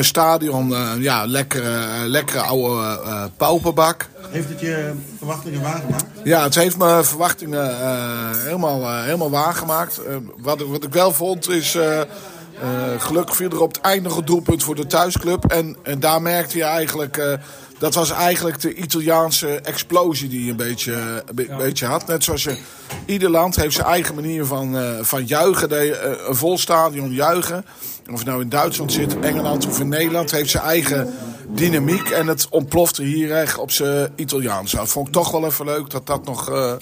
Stadion, 0.00 0.74
ja, 0.98 1.26
lekkere, 1.26 1.86
lekkere 2.08 2.40
oude 2.40 2.98
pauperbak. 3.36 4.08
Heeft 4.28 4.48
het 4.48 4.60
je 4.60 4.92
verwachtingen 5.18 5.60
waargemaakt? 5.62 6.04
Ja, 6.24 6.42
het 6.42 6.54
heeft 6.54 6.76
mijn 6.76 7.04
verwachtingen 7.04 7.76
helemaal, 8.44 9.02
helemaal 9.02 9.30
waargemaakt. 9.30 10.00
Wat, 10.36 10.60
ik- 10.60 10.66
wat 10.66 10.84
ik 10.84 10.92
wel 10.92 11.12
vond 11.12 11.48
is... 11.48 11.78
gelukkig 12.98 13.36
viel 13.36 13.50
er 13.50 13.60
op 13.60 13.72
het 13.74 13.80
einde 13.80 14.08
nog 14.08 14.18
een 14.18 14.24
doelpunt 14.24 14.62
voor 14.62 14.74
de 14.74 14.86
thuisclub. 14.86 15.44
En, 15.44 15.76
en 15.82 16.00
daar 16.00 16.22
merkte 16.22 16.56
je 16.56 16.64
eigenlijk... 16.64 17.38
dat 17.80 17.94
was 17.94 18.10
eigenlijk 18.10 18.60
de 18.60 18.74
Italiaanse 18.74 19.48
explosie 19.48 20.28
die 20.28 20.44
je 20.44 20.50
een 20.50 20.56
beetje, 20.56 20.92
een 21.26 21.34
be- 21.34 21.54
beetje 21.58 21.86
had. 21.86 22.06
Net 22.06 22.24
zoals 22.24 22.42
je... 22.42 22.56
Ieder 23.06 23.30
land 23.30 23.56
heeft 23.56 23.74
zijn 23.74 23.86
eigen 23.86 24.14
manier 24.14 24.44
van, 24.44 24.76
eh, 24.78 24.98
van 25.00 25.26
juichen. 25.26 25.68
Dat 25.68 25.80
je, 25.80 25.96
eh, 25.96 26.28
een 26.28 26.34
vol 26.36 26.58
stadion 26.58 27.12
juichen. 27.12 27.64
Of 28.12 28.18
je 28.18 28.24
nou 28.24 28.40
in 28.42 28.48
Duitsland 28.48 28.92
zit, 28.92 29.18
Engeland 29.18 29.66
of 29.66 29.80
in 29.80 29.88
Nederland... 29.88 30.30
heeft 30.30 30.50
zijn 30.50 30.64
eigen 30.64 31.14
dynamiek. 31.48 32.10
En 32.10 32.26
het 32.26 32.46
ontplofte 32.50 33.02
hier 33.02 33.32
echt 33.32 33.58
op 33.58 33.70
zijn 33.70 34.12
Italiaans. 34.16 34.72
Dat 34.72 34.88
vond 34.88 35.06
ik 35.06 35.12
toch 35.12 35.30
wel 35.30 35.44
even 35.44 35.64
leuk 35.64 35.90
dat 35.90 36.06
dat 36.06 36.24
nog... 36.24 36.50
eh, 36.50 36.72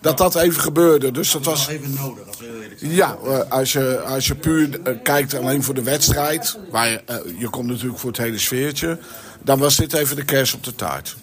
dat 0.00 0.18
dat 0.18 0.34
even 0.34 0.60
gebeurde. 0.60 1.10
Dus 1.10 1.32
dat 1.32 1.44
was... 1.44 1.68
Even 1.68 1.94
nodig, 1.94 2.26
als. 2.26 2.36
Ja, 2.80 3.16
als 3.48 3.72
je, 3.72 4.00
als 4.00 4.26
je 4.26 4.34
puur 4.34 4.80
kijkt 5.02 5.34
alleen 5.34 5.62
voor 5.62 5.74
de 5.74 5.82
wedstrijd, 5.82 6.58
waar 6.70 6.88
je, 6.88 7.02
je 7.38 7.48
komt 7.48 7.66
natuurlijk 7.66 7.98
voor 7.98 8.10
het 8.10 8.18
hele 8.18 8.38
sfeertje, 8.38 8.98
dan 9.42 9.58
was 9.58 9.76
dit 9.76 9.92
even 9.92 10.16
de 10.16 10.24
kers 10.24 10.54
op 10.54 10.64
de 10.64 10.74
taart. 10.74 11.16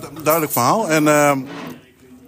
Du- 0.00 0.22
duidelijk 0.22 0.52
verhaal. 0.52 0.88
En 0.90 1.08
eh, 1.08 1.36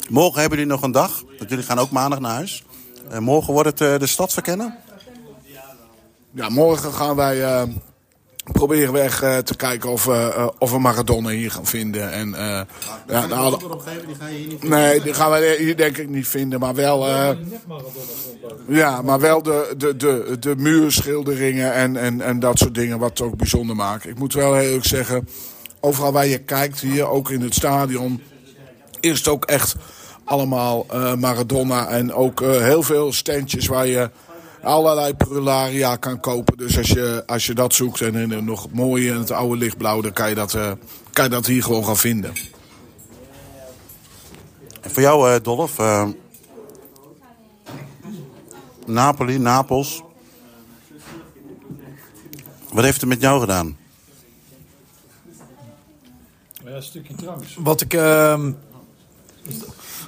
morgen 0.09 0.41
hebben 0.41 0.59
jullie 0.59 0.73
nog 0.73 0.83
een 0.83 0.93
dag. 0.93 1.23
Want 1.39 1.51
jullie 1.51 1.65
gaan 1.65 1.79
ook 1.79 1.91
maandag 1.91 2.21
naar 2.21 2.35
huis. 2.35 2.65
Eh, 3.11 3.19
morgen 3.19 3.53
wordt 3.53 3.69
het 3.69 3.81
eh, 3.81 3.99
de 3.99 4.07
stad 4.07 4.33
verkennen. 4.33 4.79
Ja, 6.31 6.49
morgen 6.49 6.93
gaan 6.93 7.17
wij 7.17 7.45
eh, 7.45 7.63
proberen 8.53 8.93
we 8.93 8.99
echt 9.01 9.23
eh, 9.23 9.37
te 9.39 9.57
kijken 9.57 9.91
of, 9.91 10.05
we, 10.05 10.13
eh, 10.37 10.49
of 10.59 10.71
we 10.71 10.79
Maradona 10.79 11.29
hier 11.29 11.51
gaan 11.51 11.67
vinden. 11.67 12.13
En, 12.13 12.35
eh, 12.35 12.61
ja, 13.09 13.27
nou, 13.27 13.33
alle- 13.33 13.59
die 13.59 14.15
ga 14.19 14.27
je 14.29 14.37
hier 14.39 14.47
niet 14.49 14.69
nee, 14.69 15.01
die 15.01 15.15
gaan 15.15 15.31
wij 15.31 15.57
hier 15.57 15.77
denk 15.77 15.97
ik 15.97 16.09
niet 16.09 16.29
vinden, 16.29 16.61
maar 16.61 16.75
wel... 16.75 17.07
eh, 17.07 17.29
Ja, 18.69 19.03
maar 19.03 19.21
wel 19.21 19.43
de, 19.43 19.75
de, 19.77 19.97
de, 19.97 20.37
de 20.41 20.55
muurschilderingen 20.57 21.73
en, 21.73 21.97
en, 21.97 22.21
en 22.21 22.41
dat 22.41 22.59
soort 22.59 22.75
dingen 22.75 22.99
wat 22.99 23.09
het 23.11 23.21
ook 23.21 23.37
bijzonder 23.37 23.77
maakt. 23.77 24.07
Ik 24.07 24.19
moet 24.19 24.35
wel 24.35 24.55
heel 24.55 24.65
eerlijk 24.65 24.85
zeggen, 24.87 25.29
overal 25.81 26.13
waar 26.13 26.27
je 26.27 26.39
kijkt 26.39 26.81
hier, 26.81 27.09
ook 27.09 27.31
in 27.31 27.41
het 27.41 27.55
stadion, 27.55 28.23
is 29.01 29.19
het 29.19 29.29
ook 29.29 29.45
echt 29.45 29.75
allemaal 30.25 30.87
eh, 30.91 31.15
Maradona. 31.15 31.89
En 31.89 32.13
ook 32.13 32.41
eh, 32.43 32.51
heel 32.51 32.83
veel 32.83 33.13
standjes 33.13 33.67
waar 33.67 33.87
je 33.87 34.11
allerlei 34.63 35.15
prularia 35.15 35.97
kan 35.97 36.21
kopen. 36.21 36.57
Dus 36.57 36.79
als 36.79 36.89
je, 36.89 37.23
als 37.27 37.47
je 37.47 37.55
dat 37.55 37.75
zoekt 37.75 38.01
en 38.01 38.15
in 38.15 38.31
een 38.31 38.45
nog 38.45 38.71
mooie 38.73 39.11
en 39.13 39.19
het 39.19 39.31
oude 39.31 39.57
lichtblauw, 39.57 40.01
dan 40.01 40.13
kan 40.13 40.29
je 40.29 40.35
dat, 40.35 40.55
eh, 40.55 40.73
kan 41.13 41.25
je 41.25 41.31
dat 41.31 41.47
hier 41.47 41.63
gewoon 41.63 41.85
gaan 41.85 41.97
vinden. 41.97 42.33
En 44.81 44.91
voor 44.91 45.03
jou, 45.03 45.31
eh 45.35 45.41
Dolf. 45.43 45.79
eh, 45.79 46.09
Napoli, 48.87 49.39
Napels. 49.39 50.03
Wat 52.73 52.85
heeft 52.85 53.01
het 53.01 53.09
met 53.09 53.21
jou 53.21 53.41
gedaan? 53.41 53.77
Ja, 56.65 56.71
een 56.75 56.83
stukje 56.83 57.15
trouwens. 57.15 57.57
Wat 57.59 57.81
ik. 57.81 57.93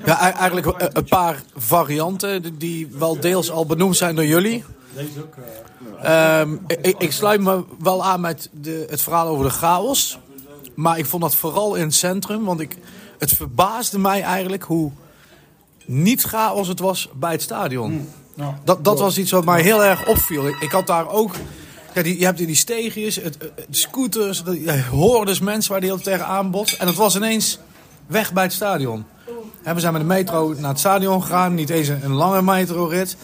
Ja, 0.05 0.32
eigenlijk 0.34 0.66
een- 0.66 0.90
een 0.92 1.05
paar 1.05 1.42
varianten 1.57 2.59
die- 2.59 2.88
wel 2.92 3.20
deels 3.20 3.51
al 3.51 3.66
benoemd 3.66 3.96
zijn 3.96 4.14
door 4.14 4.24
jullie. 4.26 4.64
Deze 4.94 5.09
ook. 5.22 5.34
eh, 5.36 6.40
Ehm, 6.40 6.57
ik, 6.66 6.94
ik 6.98 7.12
sluit 7.12 7.40
me 7.40 7.64
wel 7.78 8.05
aan 8.05 8.20
met 8.20 8.48
de, 8.53 8.86
het 8.90 9.01
verhaal 9.03 9.26
over 9.26 9.44
de 9.44 9.51
chaos. 9.51 10.18
Maar 10.74 10.98
ik 10.98 11.07
vond 11.07 11.22
dat 11.22 11.34
vooral 11.34 11.74
in 11.74 11.82
het 11.84 11.94
centrum. 11.94 12.44
Want 12.44 12.61
ik, 12.61 12.76
het 13.18 13.32
verbaasde 13.32 13.98
mij 13.98 14.22
eigenlijk 14.22 14.62
hoe 14.62 14.90
niet 15.86 16.22
chaos 16.22 16.68
het 16.68 16.78
was 16.78 17.09
bij 17.14 17.32
het 17.32 17.43
stadion. 17.43 18.09
nou, 18.35 18.55
Dat, 18.64 18.85
dat 18.85 18.98
was 18.98 19.18
iets 19.18 19.31
wat 19.31 19.44
mij 19.44 19.62
heel 19.62 19.85
erg 19.85 20.06
opviel. 20.06 20.47
Ik, 20.48 20.56
ik 20.60 20.70
had 20.70 20.86
daar 20.86 21.09
ook... 21.09 21.35
Ja, 21.94 22.02
die, 22.02 22.18
je 22.18 22.24
hebt 22.24 22.39
hier 22.39 22.47
die 22.47 22.56
steegjes, 22.56 23.16
het, 23.16 23.36
scooters, 23.70 24.44
de, 24.44 24.62
ja, 24.62 24.78
hordes 24.81 25.40
mensen 25.40 25.70
waar 25.72 25.81
die 25.81 25.90
heel 25.90 26.01
tegen 26.01 26.27
aanbod. 26.27 26.77
En 26.77 26.86
het 26.86 26.97
was 26.97 27.16
ineens 27.16 27.59
weg 28.06 28.32
bij 28.32 28.43
het 28.43 28.52
stadion. 28.52 29.05
En 29.62 29.74
we 29.74 29.81
zijn 29.81 29.93
met 29.93 30.03
de 30.03 30.09
metro 30.09 30.55
naar 30.59 30.70
het 30.70 30.78
stadion 30.78 31.23
gegaan. 31.23 31.55
Niet 31.55 31.70
eens 31.70 31.89
een, 31.89 32.05
een 32.05 32.12
lange 32.15 32.43
metrorit. 32.43 33.16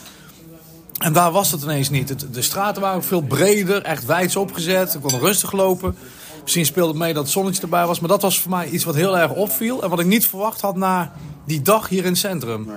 En 0.99 1.13
daar 1.13 1.31
was 1.33 1.51
het 1.53 1.63
ineens 1.63 1.91
niet. 1.91 2.09
Het- 2.09 2.27
de 2.33 2.43
straten 2.43 2.83
waren 2.83 2.97
ook 2.97 3.05
veel 3.05 3.21
breder, 3.21 3.83
echt 3.83 4.05
wijds 4.07 4.37
opgezet. 4.37 4.95
Ik 4.95 5.01
kon 5.01 5.19
rustig 5.19 5.53
lopen. 5.53 5.97
Misschien 6.43 6.67
speelde 6.67 6.89
het 6.93 6.99
mee 6.99 7.15
dat 7.15 7.23
het 7.23 7.33
zonnetje 7.33 7.63
erbij 7.63 7.87
was. 7.87 8.01
Maar 8.01 8.09
dat 8.09 8.23
was 8.23 8.39
voor 8.41 8.51
mij 8.51 8.69
iets 8.69 8.85
wat 8.85 8.95
heel 8.95 9.19
erg 9.19 9.33
opviel. 9.33 9.83
En 9.83 9.91
wat 9.91 10.01
ik 10.01 10.07
niet 10.07 10.27
verwacht 10.27 10.61
had 10.61 10.77
na 10.77 11.13
die 11.45 11.63
dag 11.63 11.89
hier 11.89 12.03
in 12.05 12.11
het 12.11 12.19
centrum. 12.19 12.69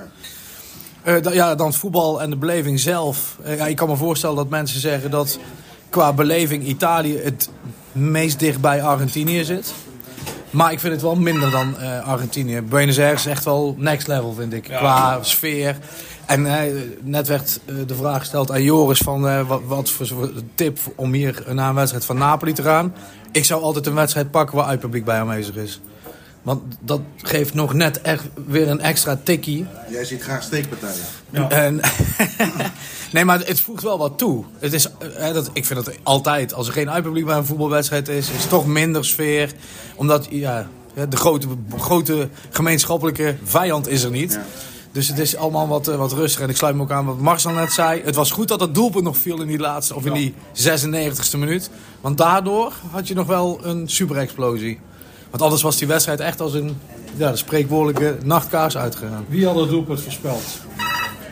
Eh, 1.02 1.22
da- 1.22 1.32
ja, 1.32 1.54
dan 1.54 1.66
het 1.66 1.76
voetbal 1.76 2.22
en 2.22 2.30
de 2.30 2.36
beleving 2.36 2.80
zelf. 2.80 3.36
Eh, 3.42 3.56
ja, 3.56 3.66
ik 3.66 3.76
kan 3.76 3.88
me 3.88 3.96
voorstellen 3.96 4.36
dat 4.36 4.48
mensen 4.48 4.80
zeggen 4.80 5.10
dat 5.10 5.38
qua 5.90 6.12
beleving 6.12 6.64
Italië 6.66 7.16
het 7.22 7.48
meest 7.92 8.38
dicht 8.38 8.60
bij 8.60 8.82
Argentinië 8.82 9.44
zit. 9.44 9.72
Maar 10.50 10.72
ik 10.72 10.80
vind 10.80 10.92
het 10.92 11.02
wel 11.02 11.16
minder 11.16 11.50
dan 11.50 11.78
eh, 11.78 12.08
Argentinië. 12.08 12.60
Buenos 12.60 12.98
Aires 12.98 13.20
is 13.20 13.30
echt 13.32 13.44
wel 13.44 13.74
next 13.78 14.06
level, 14.06 14.32
vind 14.32 14.52
ik. 14.52 14.62
Qua 14.62 15.22
sfeer. 15.22 15.76
En 16.26 16.46
eh, 16.46 16.72
net 17.00 17.28
werd 17.28 17.60
eh, 17.64 17.74
de 17.86 17.94
vraag 17.94 18.18
gesteld 18.18 18.50
aan 18.50 18.62
Joris 18.62 18.98
van 18.98 19.46
wat, 19.46 19.60
wat 19.66 19.90
voor 19.90 20.32
tip 20.54 20.78
om 20.96 21.12
hier 21.12 21.44
naar 21.52 21.68
een 21.68 21.74
wedstrijd 21.74 22.04
van 22.04 22.18
Napoli 22.18 22.52
te 22.52 22.62
gaan. 22.62 22.94
Ik 23.32 23.44
zou 23.44 23.62
altijd 23.62 23.86
een 23.86 23.94
wedstrijd 23.94 24.30
pakken 24.30 24.56
waar 24.56 24.66
uitpubliek 24.66 25.04
bij 25.04 25.18
aanwezig 25.18 25.56
is. 25.56 25.80
Want 26.42 26.62
dat 26.80 27.00
geeft 27.16 27.54
nog 27.54 27.74
net 27.74 28.00
echt 28.00 28.24
weer 28.46 28.68
een 28.68 28.80
extra 28.80 29.20
tikkie. 29.22 29.66
Jij 29.90 30.04
ziet 30.04 30.22
graag 30.22 30.42
steekpartijen. 30.42 31.04
En, 31.48 31.80
nee, 33.12 33.24
maar 33.24 33.38
het 33.38 33.60
voegt 33.60 33.82
wel 33.82 33.98
wat 33.98 34.18
toe. 34.18 34.44
Het 34.58 34.72
is, 34.72 34.88
eh, 35.16 35.32
dat, 35.32 35.50
ik 35.52 35.64
vind 35.64 35.84
dat 35.84 35.94
altijd, 36.02 36.54
als 36.54 36.66
er 36.66 36.72
geen 36.72 36.90
uitpubliek 36.90 37.24
bij 37.24 37.36
een 37.36 37.44
voetbalwedstrijd 37.44 38.08
is, 38.08 38.30
is 38.30 38.40
het 38.40 38.48
toch 38.48 38.66
minder 38.66 39.04
sfeer. 39.04 39.52
Omdat 39.94 40.26
ja, 40.30 40.68
de 41.08 41.16
grote, 41.16 41.46
grote 41.78 42.28
gemeenschappelijke 42.50 43.36
vijand 43.44 43.88
is 43.88 44.02
er 44.02 44.10
niet. 44.10 44.38
Dus 44.92 45.08
het 45.08 45.18
is 45.18 45.36
allemaal 45.36 45.68
wat, 45.68 45.88
eh, 45.88 45.96
wat 45.96 46.12
rustiger. 46.12 46.44
En 46.44 46.50
ik 46.50 46.56
sluit 46.56 46.76
me 46.76 46.82
ook 46.82 46.90
aan 46.90 47.06
wat 47.06 47.18
Marcel 47.18 47.50
net 47.50 47.72
zei. 47.72 48.02
Het 48.04 48.14
was 48.14 48.30
goed 48.30 48.48
dat 48.48 48.60
het 48.60 48.74
doelpunt 48.74 49.04
nog 49.04 49.16
viel 49.16 49.40
in 49.40 49.46
die 49.48 49.58
laatste, 49.58 49.94
of 49.94 50.06
in 50.06 50.12
die 50.12 50.34
96e 50.52 51.38
minuut. 51.38 51.70
Want 52.00 52.18
daardoor 52.18 52.72
had 52.90 53.08
je 53.08 53.14
nog 53.14 53.26
wel 53.26 53.60
een 53.62 53.88
super 53.88 54.16
explosie. 54.16 54.80
Want 55.30 55.42
anders 55.42 55.62
was 55.62 55.76
die 55.76 55.88
wedstrijd 55.88 56.20
echt 56.20 56.40
als 56.40 56.54
een 56.54 56.78
ja, 57.16 57.30
de 57.30 57.36
spreekwoordelijke 57.36 58.16
nachtkaars 58.24 58.76
uitgegaan. 58.76 59.24
Wie 59.28 59.46
had 59.46 59.56
het 59.56 59.68
doelpunt 59.68 60.00
voorspeld? 60.00 60.60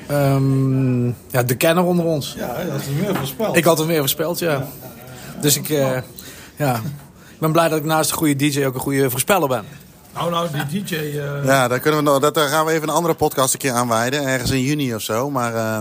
Ehm, 0.09 1.07
ja, 1.07 1.43
de 1.47 1.57
kenner 1.57 1.85
onder 1.85 2.05
ons. 2.05 2.35
Ja, 2.39 2.65
dat 2.65 2.81
is 2.81 2.87
meer 3.01 3.15
voorspeld. 3.15 3.57
Ik 3.57 3.65
had 3.65 3.79
hem 3.79 3.87
weer 3.87 3.99
voorspeld, 3.99 4.39
ja. 4.39 4.67
Dus 5.41 5.57
ik, 5.57 5.69
eh, 5.69 5.99
ja. 6.57 6.75
ik 7.33 7.39
ben 7.39 7.53
blij 7.53 7.69
dat 7.69 7.79
ik 7.79 7.85
naast 7.85 8.11
een 8.11 8.17
goede 8.17 8.37
DJ 8.37 8.65
ook 8.65 8.75
een 8.75 8.81
goede 8.81 9.11
voorspeller 9.11 9.49
ben. 9.49 9.65
Nou, 10.19 10.31
nou, 10.31 10.49
die 10.69 10.83
DJ... 10.85 10.95
eh, 10.95 11.45
Ja, 11.45 11.69
daar, 11.69 11.79
kunnen 11.81 12.05
we 12.05 12.11
nog, 12.11 12.19
dat, 12.19 12.35
daar 12.35 12.49
gaan 12.49 12.67
we 12.67 12.73
even 12.73 12.89
een 12.89 12.95
andere 12.95 13.15
podcast 13.15 13.53
een 13.53 13.59
keer 13.59 13.73
aan 13.73 13.89
wijden. 13.89 14.27
Ergens 14.27 14.51
in 14.51 14.61
juni 14.63 14.95
of 14.95 15.03
zo. 15.03 15.31
Maar 15.31 15.55
eh 15.55 15.79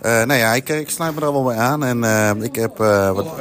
eh, 0.00 0.26
nou 0.26 0.34
ja, 0.40 0.52
ik, 0.52 0.68
ik 0.68 0.90
sluit 0.90 1.14
me 1.14 1.20
er 1.20 1.32
wel 1.32 1.44
bij 1.44 1.56
aan. 1.56 1.84
En 1.84 2.04
eh, 2.04 2.30
ik 2.40 2.54
heb... 2.54 2.80
eh, 2.80 3.10
wat, 3.12 3.26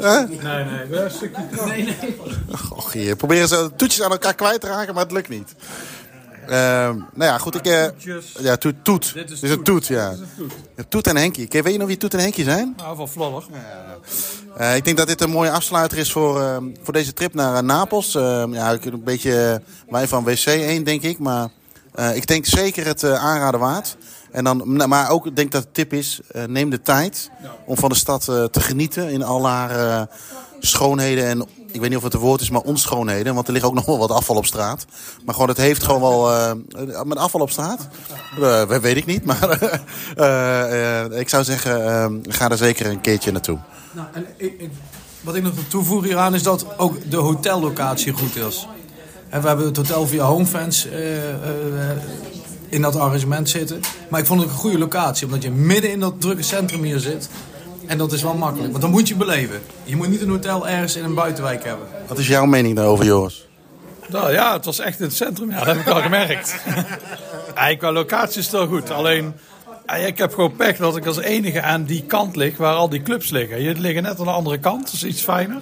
Huh? 0.00 0.28
Nee, 0.28 0.64
nee, 0.64 0.86
wel 0.88 1.02
een 1.04 1.10
stukje. 1.10 1.42
Nee, 1.66 1.82
nee. 1.84 2.18
Och, 2.74 2.92
hier. 2.92 3.16
Proberen 3.16 3.48
ze 3.48 3.70
toetjes 3.76 4.02
aan 4.02 4.10
elkaar 4.10 4.34
kwijt 4.34 4.60
te 4.60 4.66
raken, 4.66 4.94
maar 4.94 5.02
het 5.02 5.12
lukt 5.12 5.28
niet. 5.28 5.54
Ehm, 6.50 6.96
nou 6.96 7.30
ja, 7.30 7.38
goed. 7.38 7.54
Ik, 7.54 7.66
eh, 7.66 7.86
ja, 8.40 8.56
toet. 8.56 8.74
toet. 8.82 9.14
Dit 9.14 9.30
is, 9.30 9.42
een 9.42 9.62
toet, 9.62 9.86
ja. 9.86 10.14
Toet 10.88 11.06
en 11.06 11.16
Henkie. 11.16 11.48
Weet 11.50 11.72
je 11.72 11.78
nog 11.78 11.88
wie 11.88 11.96
Toet 11.96 12.14
en 12.14 12.20
Henkie 12.20 12.44
zijn? 12.44 12.74
Nou, 12.76 12.96
van 12.96 13.08
Vlodder. 13.08 13.44
Eh, 14.56 14.76
ik 14.76 14.84
denk 14.84 14.96
dat 14.96 15.06
dit 15.06 15.20
een 15.20 15.30
mooie 15.30 15.50
afsluiter 15.50 15.98
is 15.98 16.12
voor, 16.12 16.40
ehm, 16.40 16.64
voor 16.82 16.92
deze 16.92 17.12
trip 17.12 17.34
naar 17.34 17.54
eh, 17.54 17.62
Napels. 17.62 18.14
Ehm, 18.14 18.54
ja, 18.54 18.70
ik 18.70 18.84
een 18.84 19.04
beetje 19.04 19.62
wij 19.88 20.08
van 20.08 20.24
WC 20.24 20.46
1, 20.46 20.84
denk 20.84 21.02
ik. 21.02 21.18
Maar 21.18 21.48
eh, 21.94 22.16
ik 22.16 22.26
denk 22.26 22.46
zeker 22.46 22.86
het 22.86 23.02
eh, 23.02 23.24
aanraden 23.24 23.60
waard. 23.60 23.96
En 24.30 24.44
dan, 24.44 24.88
maar 24.88 25.10
ook 25.10 25.26
ik 25.26 25.36
denk 25.36 25.52
dat 25.52 25.62
de 25.62 25.68
tip 25.72 25.92
is, 25.92 26.20
eh, 26.28 26.44
neem 26.44 26.70
de 26.70 26.82
tijd 26.82 27.30
om 27.66 27.76
van 27.76 27.88
de 27.88 27.94
stad 27.94 28.28
eh, 28.28 28.44
te 28.44 28.60
genieten 28.60 29.10
in 29.10 29.22
al 29.22 29.46
haar 29.46 29.70
eh, 29.70 30.02
schoonheden 30.60 31.24
en 31.24 31.46
ik 31.72 31.80
weet 31.80 31.88
niet 31.88 31.98
of 31.98 32.04
het 32.04 32.14
een 32.14 32.20
woord 32.20 32.40
is, 32.40 32.50
maar 32.50 32.60
onschoonheden. 32.60 33.34
Want 33.34 33.46
er 33.46 33.52
ligt 33.52 33.64
ook 33.64 33.74
nog 33.74 33.84
wel 33.84 33.98
wat 33.98 34.10
afval 34.10 34.36
op 34.36 34.46
straat. 34.46 34.86
Maar 35.24 35.34
gewoon, 35.34 35.48
het 35.48 35.58
heeft 35.58 35.82
gewoon 35.82 36.00
wel... 36.00 36.32
eh, 36.32 37.02
met 37.02 37.18
afval 37.18 37.40
op 37.40 37.50
straat? 37.50 37.88
Eh, 38.40 38.62
weet 38.62 38.96
ik 38.96 39.06
niet, 39.06 39.24
maar 39.24 39.50
eh, 40.16 41.18
ik 41.18 41.28
zou 41.28 41.44
zeggen, 41.44 42.22
ga 42.28 42.50
er 42.50 42.56
zeker 42.56 42.86
een 42.86 43.00
keertje 43.00 43.32
naartoe. 43.32 43.58
Nou, 43.92 44.08
en 44.14 44.26
wat 45.20 45.34
ik 45.34 45.42
nog 45.42 45.54
wil 45.54 45.66
toevoegen 45.68 46.08
hieraan 46.08 46.34
is 46.34 46.42
dat 46.42 46.66
ook 46.78 47.10
de 47.10 47.16
hotellocatie 47.16 48.12
goed 48.12 48.36
is. 48.36 48.68
En 49.28 49.40
we 49.40 49.48
hebben 49.48 49.66
het 49.66 49.76
hotel 49.76 50.06
via 50.06 50.24
Homefans 50.24 50.88
in 52.68 52.82
dat 52.82 52.96
arrangement 52.96 53.48
zitten. 53.48 53.80
Maar 54.08 54.20
ik 54.20 54.26
vond 54.26 54.40
het 54.40 54.50
een 54.50 54.56
goede 54.56 54.78
locatie, 54.78 55.26
omdat 55.26 55.42
je 55.42 55.50
midden 55.50 55.90
in 55.90 56.00
dat 56.00 56.20
drukke 56.20 56.42
centrum 56.42 56.82
hier 56.82 56.98
zit. 56.98 57.28
En 57.90 57.98
dat 57.98 58.12
is 58.12 58.22
wel 58.22 58.34
makkelijk, 58.34 58.70
want 58.70 58.82
dan 58.82 58.90
moet 58.90 59.08
je 59.08 59.16
beleven. 59.16 59.62
Je 59.84 59.96
moet 59.96 60.08
niet 60.08 60.20
een 60.20 60.28
hotel 60.28 60.68
ergens 60.68 60.96
in 60.96 61.04
een 61.04 61.14
buitenwijk 61.14 61.64
hebben. 61.64 61.86
Wat 62.06 62.18
is 62.18 62.26
jouw 62.26 62.46
mening 62.46 62.76
daarover, 62.76 63.04
Joris? 63.04 63.46
Nou 64.08 64.32
ja, 64.32 64.52
het 64.52 64.64
was 64.64 64.78
echt 64.78 64.98
in 64.98 65.04
het 65.04 65.16
centrum. 65.16 65.50
Ja, 65.50 65.58
dat 65.58 65.66
heb 65.66 65.76
ik 65.76 65.88
al 65.88 66.02
gemerkt. 66.02 66.54
ja, 67.54 67.76
qua 67.76 67.92
locatie 67.92 68.38
is 68.38 68.44
het 68.44 68.54
wel 68.54 68.66
goed. 68.66 68.90
Alleen, 68.90 69.34
ik 70.06 70.18
heb 70.18 70.34
gewoon 70.34 70.56
pech 70.56 70.76
dat 70.76 70.96
ik 70.96 71.06
als 71.06 71.18
enige 71.18 71.62
aan 71.62 71.84
die 71.84 72.02
kant 72.02 72.36
lig 72.36 72.56
waar 72.56 72.74
al 72.74 72.88
die 72.88 73.02
clubs 73.02 73.30
liggen. 73.30 73.56
Hier 73.56 73.74
liggen 73.74 74.02
net 74.02 74.18
aan 74.18 74.24
de 74.24 74.30
andere 74.30 74.58
kant, 74.58 74.84
dat 74.84 74.92
is 74.92 75.04
iets 75.04 75.22
fijner. 75.22 75.60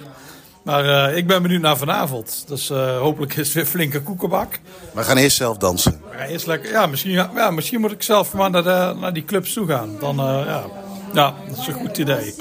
Maar 0.63 1.09
eh, 1.09 1.17
ik 1.17 1.27
ben 1.27 1.41
benieuwd 1.41 1.61
naar 1.61 1.77
vanavond. 1.77 2.43
Dus 2.47 2.69
eh, 2.69 2.97
hopelijk 2.97 3.35
is 3.35 3.45
het 3.45 3.55
weer 3.55 3.65
flinke 3.65 4.01
koekenbak. 4.01 4.59
We 4.93 5.03
gaan 5.03 5.17
eerst 5.17 5.37
zelf 5.37 5.57
dansen. 5.57 6.01
Eerst 6.27 6.47
lekker, 6.47 6.71
ja, 6.71 6.85
misschien, 6.85 7.11
ja, 7.11 7.51
misschien 7.51 7.79
moet 7.79 7.91
ik 7.91 8.03
zelf 8.03 8.33
maar 8.33 8.49
naar, 8.49 8.63
de, 8.63 8.95
naar 8.99 9.13
die 9.13 9.25
clubs 9.25 9.53
toe 9.53 9.67
gaan. 9.67 9.95
Dan, 9.99 10.19
eh, 10.19 10.41
ja. 10.45 10.65
Ja, 11.13 11.33
dat 11.49 11.57
is 11.57 11.67
een 11.67 11.73
goed 11.73 11.97
idee. 11.97 12.35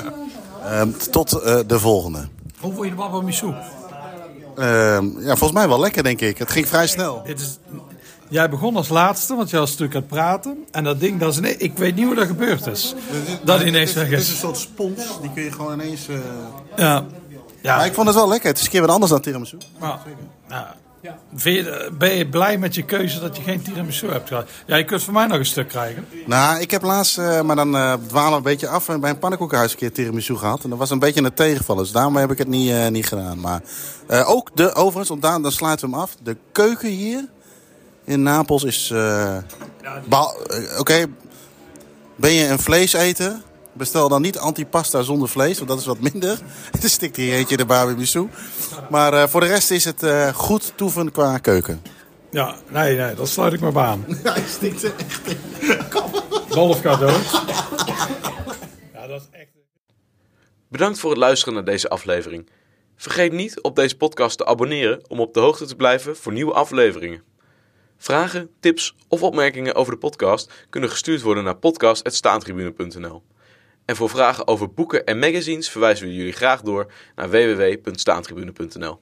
Ehm, 0.65 0.89
tot 1.11 1.33
eh, 1.33 1.59
de 1.67 1.79
volgende. 1.79 2.29
Hoe 2.61 2.73
vond 2.73 2.85
je 2.85 2.91
de 2.91 2.97
Baba 2.97 3.21
Missou? 3.21 3.55
Ehm, 4.57 5.05
ja, 5.21 5.37
volgens 5.37 5.53
mij 5.53 5.69
wel 5.69 5.81
lekker, 5.81 6.03
denk 6.03 6.21
ik. 6.21 6.39
Het 6.39 6.51
ging 6.51 6.69
vrij 6.69 6.87
snel. 6.87 7.23
Is, 7.25 7.59
jij 8.29 8.51
begon 8.51 8.77
als 8.77 8.89
laatste, 8.89 9.35
want 9.35 9.51
jij 9.51 9.59
was 9.61 9.71
natuurlijk 9.71 9.97
aan 9.97 10.03
het 10.03 10.11
praten. 10.11 10.65
En 10.71 10.85
dat 10.85 11.01
ding, 11.01 11.21
dat 11.21 11.33
is 11.33 11.39
ineens, 11.39 11.57
ik 11.57 11.79
weet 11.79 11.95
niet 11.97 12.05
hoe 12.05 12.15
dat 12.15 12.27
gebeurd 12.27 12.67
is. 12.67 12.95
Dat 13.45 13.63
ineens 13.63 13.93
weg 13.93 14.09
Het 14.11 14.19
is 14.19 14.25
is. 14.27 14.31
een 14.31 14.37
soort 14.37 14.57
spons, 14.59 15.21
die 15.21 15.31
kun 15.35 15.43
je 15.43 15.53
gewoon 15.53 15.81
ineens... 15.81 16.09
eh, 16.09 16.17
Ja. 16.77 17.05
Ja. 17.63 17.77
Maar 17.77 17.87
ik 17.87 17.95
vond 17.95 18.07
het 18.07 18.17
wel 18.17 18.29
lekker. 18.29 18.49
Het 18.49 18.59
is 18.59 18.65
een 18.65 18.71
keer 18.71 18.81
wat 18.81 18.91
anders 18.91 19.11
dan 19.11 19.21
tiramisu. 19.21 19.57
Maar, 19.79 19.99
nou, 20.49 20.67
vind 21.35 21.57
je- 21.67 21.91
ben 21.99 22.15
je 22.15 22.29
blij 22.29 22.59
met 22.59 22.75
je 22.75 22.83
keuze 22.83 23.21
dat 23.21 23.37
je 23.37 23.43
geen 23.43 23.63
tiramisu 23.63 24.09
hebt 24.11 24.29
gehad? 24.29 24.49
Ja, 24.67 24.77
je 24.77 24.85
kunt 24.85 25.03
van 25.03 25.15
mij 25.15 25.27
nog 25.27 25.39
een 25.39 25.47
stuk 25.47 25.69
krijgen. 25.69 26.07
Nou, 26.27 26.61
ik 26.61 26.71
heb 26.71 26.83
laatst, 26.83 27.19
eh, 27.19 27.41
maar 27.41 27.57
dan 27.57 27.77
eh, 27.77 27.95
dwalen 28.07 28.31
we 28.31 28.37
een 28.37 28.43
beetje 28.43 28.69
af, 28.69 28.89
eh, 28.89 28.97
bij 28.97 29.11
een 29.11 29.19
pannenkoekenhuis 29.19 29.73
een 29.73 29.79
keer 29.79 29.93
tiramisu 29.93 30.37
gehad. 30.37 30.65
En 30.65 30.71
dat 30.71 30.79
was 30.79 30.91
een 30.91 30.99
beetje 30.99 31.23
een 31.23 31.35
tegenvaller, 31.35 31.83
dus 31.83 31.93
daarom 31.93 32.17
heb 32.17 32.31
ik 32.31 32.39
het 32.39 32.49
niet, 32.49 32.71
eh, 32.71 32.89
niet 32.89 33.07
gedaan. 33.07 33.41
Maar 33.41 33.61
eh, 34.07 34.31
ook 34.31 34.51
de, 34.57 34.75
overigens, 34.75 35.09
want 35.09 35.23
daar, 35.23 35.43
dan 35.43 35.53
sluiten 35.53 35.87
we 35.89 35.93
hem 35.95 36.03
af. 36.03 36.17
De 36.23 36.37
keuken 36.53 36.89
hier 36.89 37.25
in 38.05 38.23
Napels 38.23 38.65
is... 38.65 38.93
Oké, 40.79 41.07
ben 42.17 42.33
je 42.33 42.47
een 42.49 42.59
vleeseter? 42.59 43.41
Bestel 43.79 44.09
dan 44.09 44.23
niet 44.23 44.39
antipasta 44.39 45.03
zonder 45.03 45.29
vlees, 45.29 45.57
want 45.57 45.69
dat 45.69 45.79
is 45.79 45.87
wat 45.87 46.01
minder. 46.01 46.39
Er 46.83 46.89
stikt 46.89 47.17
hier 47.17 47.35
eentje 47.35 47.51
in 47.51 47.61
de 47.61 47.67
barbecue. 47.67 48.29
Maar 48.91 49.13
eh, 49.13 49.29
voor 49.29 49.41
de 49.41 49.47
rest 49.47 49.71
is 49.71 49.85
het 49.85 50.03
eh, 50.03 50.29
goed 50.29 50.73
toeven 50.75 51.13
qua 51.13 51.39
keuken. 51.39 51.83
Ja, 52.31 52.57
nee, 52.69 52.97
nee, 52.97 53.15
dat 53.15 53.29
sluit 53.29 53.53
ik 53.53 53.61
maar 53.61 53.73
bij 53.73 53.85
aan. 53.85 54.05
Hij 54.23 54.45
stikt 54.49 54.83
er 54.83 54.95
echt 54.97 55.27
in. 55.27 55.39
Dolf 56.55 56.81
cadeau. 56.81 57.21
Bedankt 60.69 60.99
voor 60.99 61.11
het 61.11 61.19
luisteren 61.19 61.55
naar 61.55 61.65
deze 61.65 61.89
aflevering. 61.89 62.49
Vergeet 62.97 63.33
niet 63.33 63.61
op 63.61 63.77
deze 63.77 63.97
podcast 63.97 64.39
te 64.39 64.47
abonneren 64.47 65.11
om 65.11 65.21
op 65.21 65.35
de 65.35 65.41
hoogte 65.41 65.67
te 65.67 65.77
blijven 65.77 66.17
voor 66.17 66.33
nieuwe 66.33 66.53
afleveringen. 66.53 67.23
Vragen, 67.97 68.51
tips 68.61 68.97
of 69.09 69.23
opmerkingen 69.23 69.75
over 69.75 69.93
de 69.93 69.99
podcast 69.99 70.53
kunnen 70.71 70.91
gestuurd 70.91 71.23
worden 71.23 71.45
naar 71.45 71.57
podcast.staantribune.nl. 71.57 73.23
En 73.89 73.97
voor 73.97 74.09
vragen 74.09 74.47
over 74.47 74.73
boeken 74.73 75.07
en 75.07 75.19
magazines 75.19 75.71
verwijzen 75.71 76.07
we 76.07 76.15
jullie 76.15 76.33
graag 76.33 76.61
door 76.61 76.93
naar 77.15 77.31
www.staantribune.nl. 77.31 79.01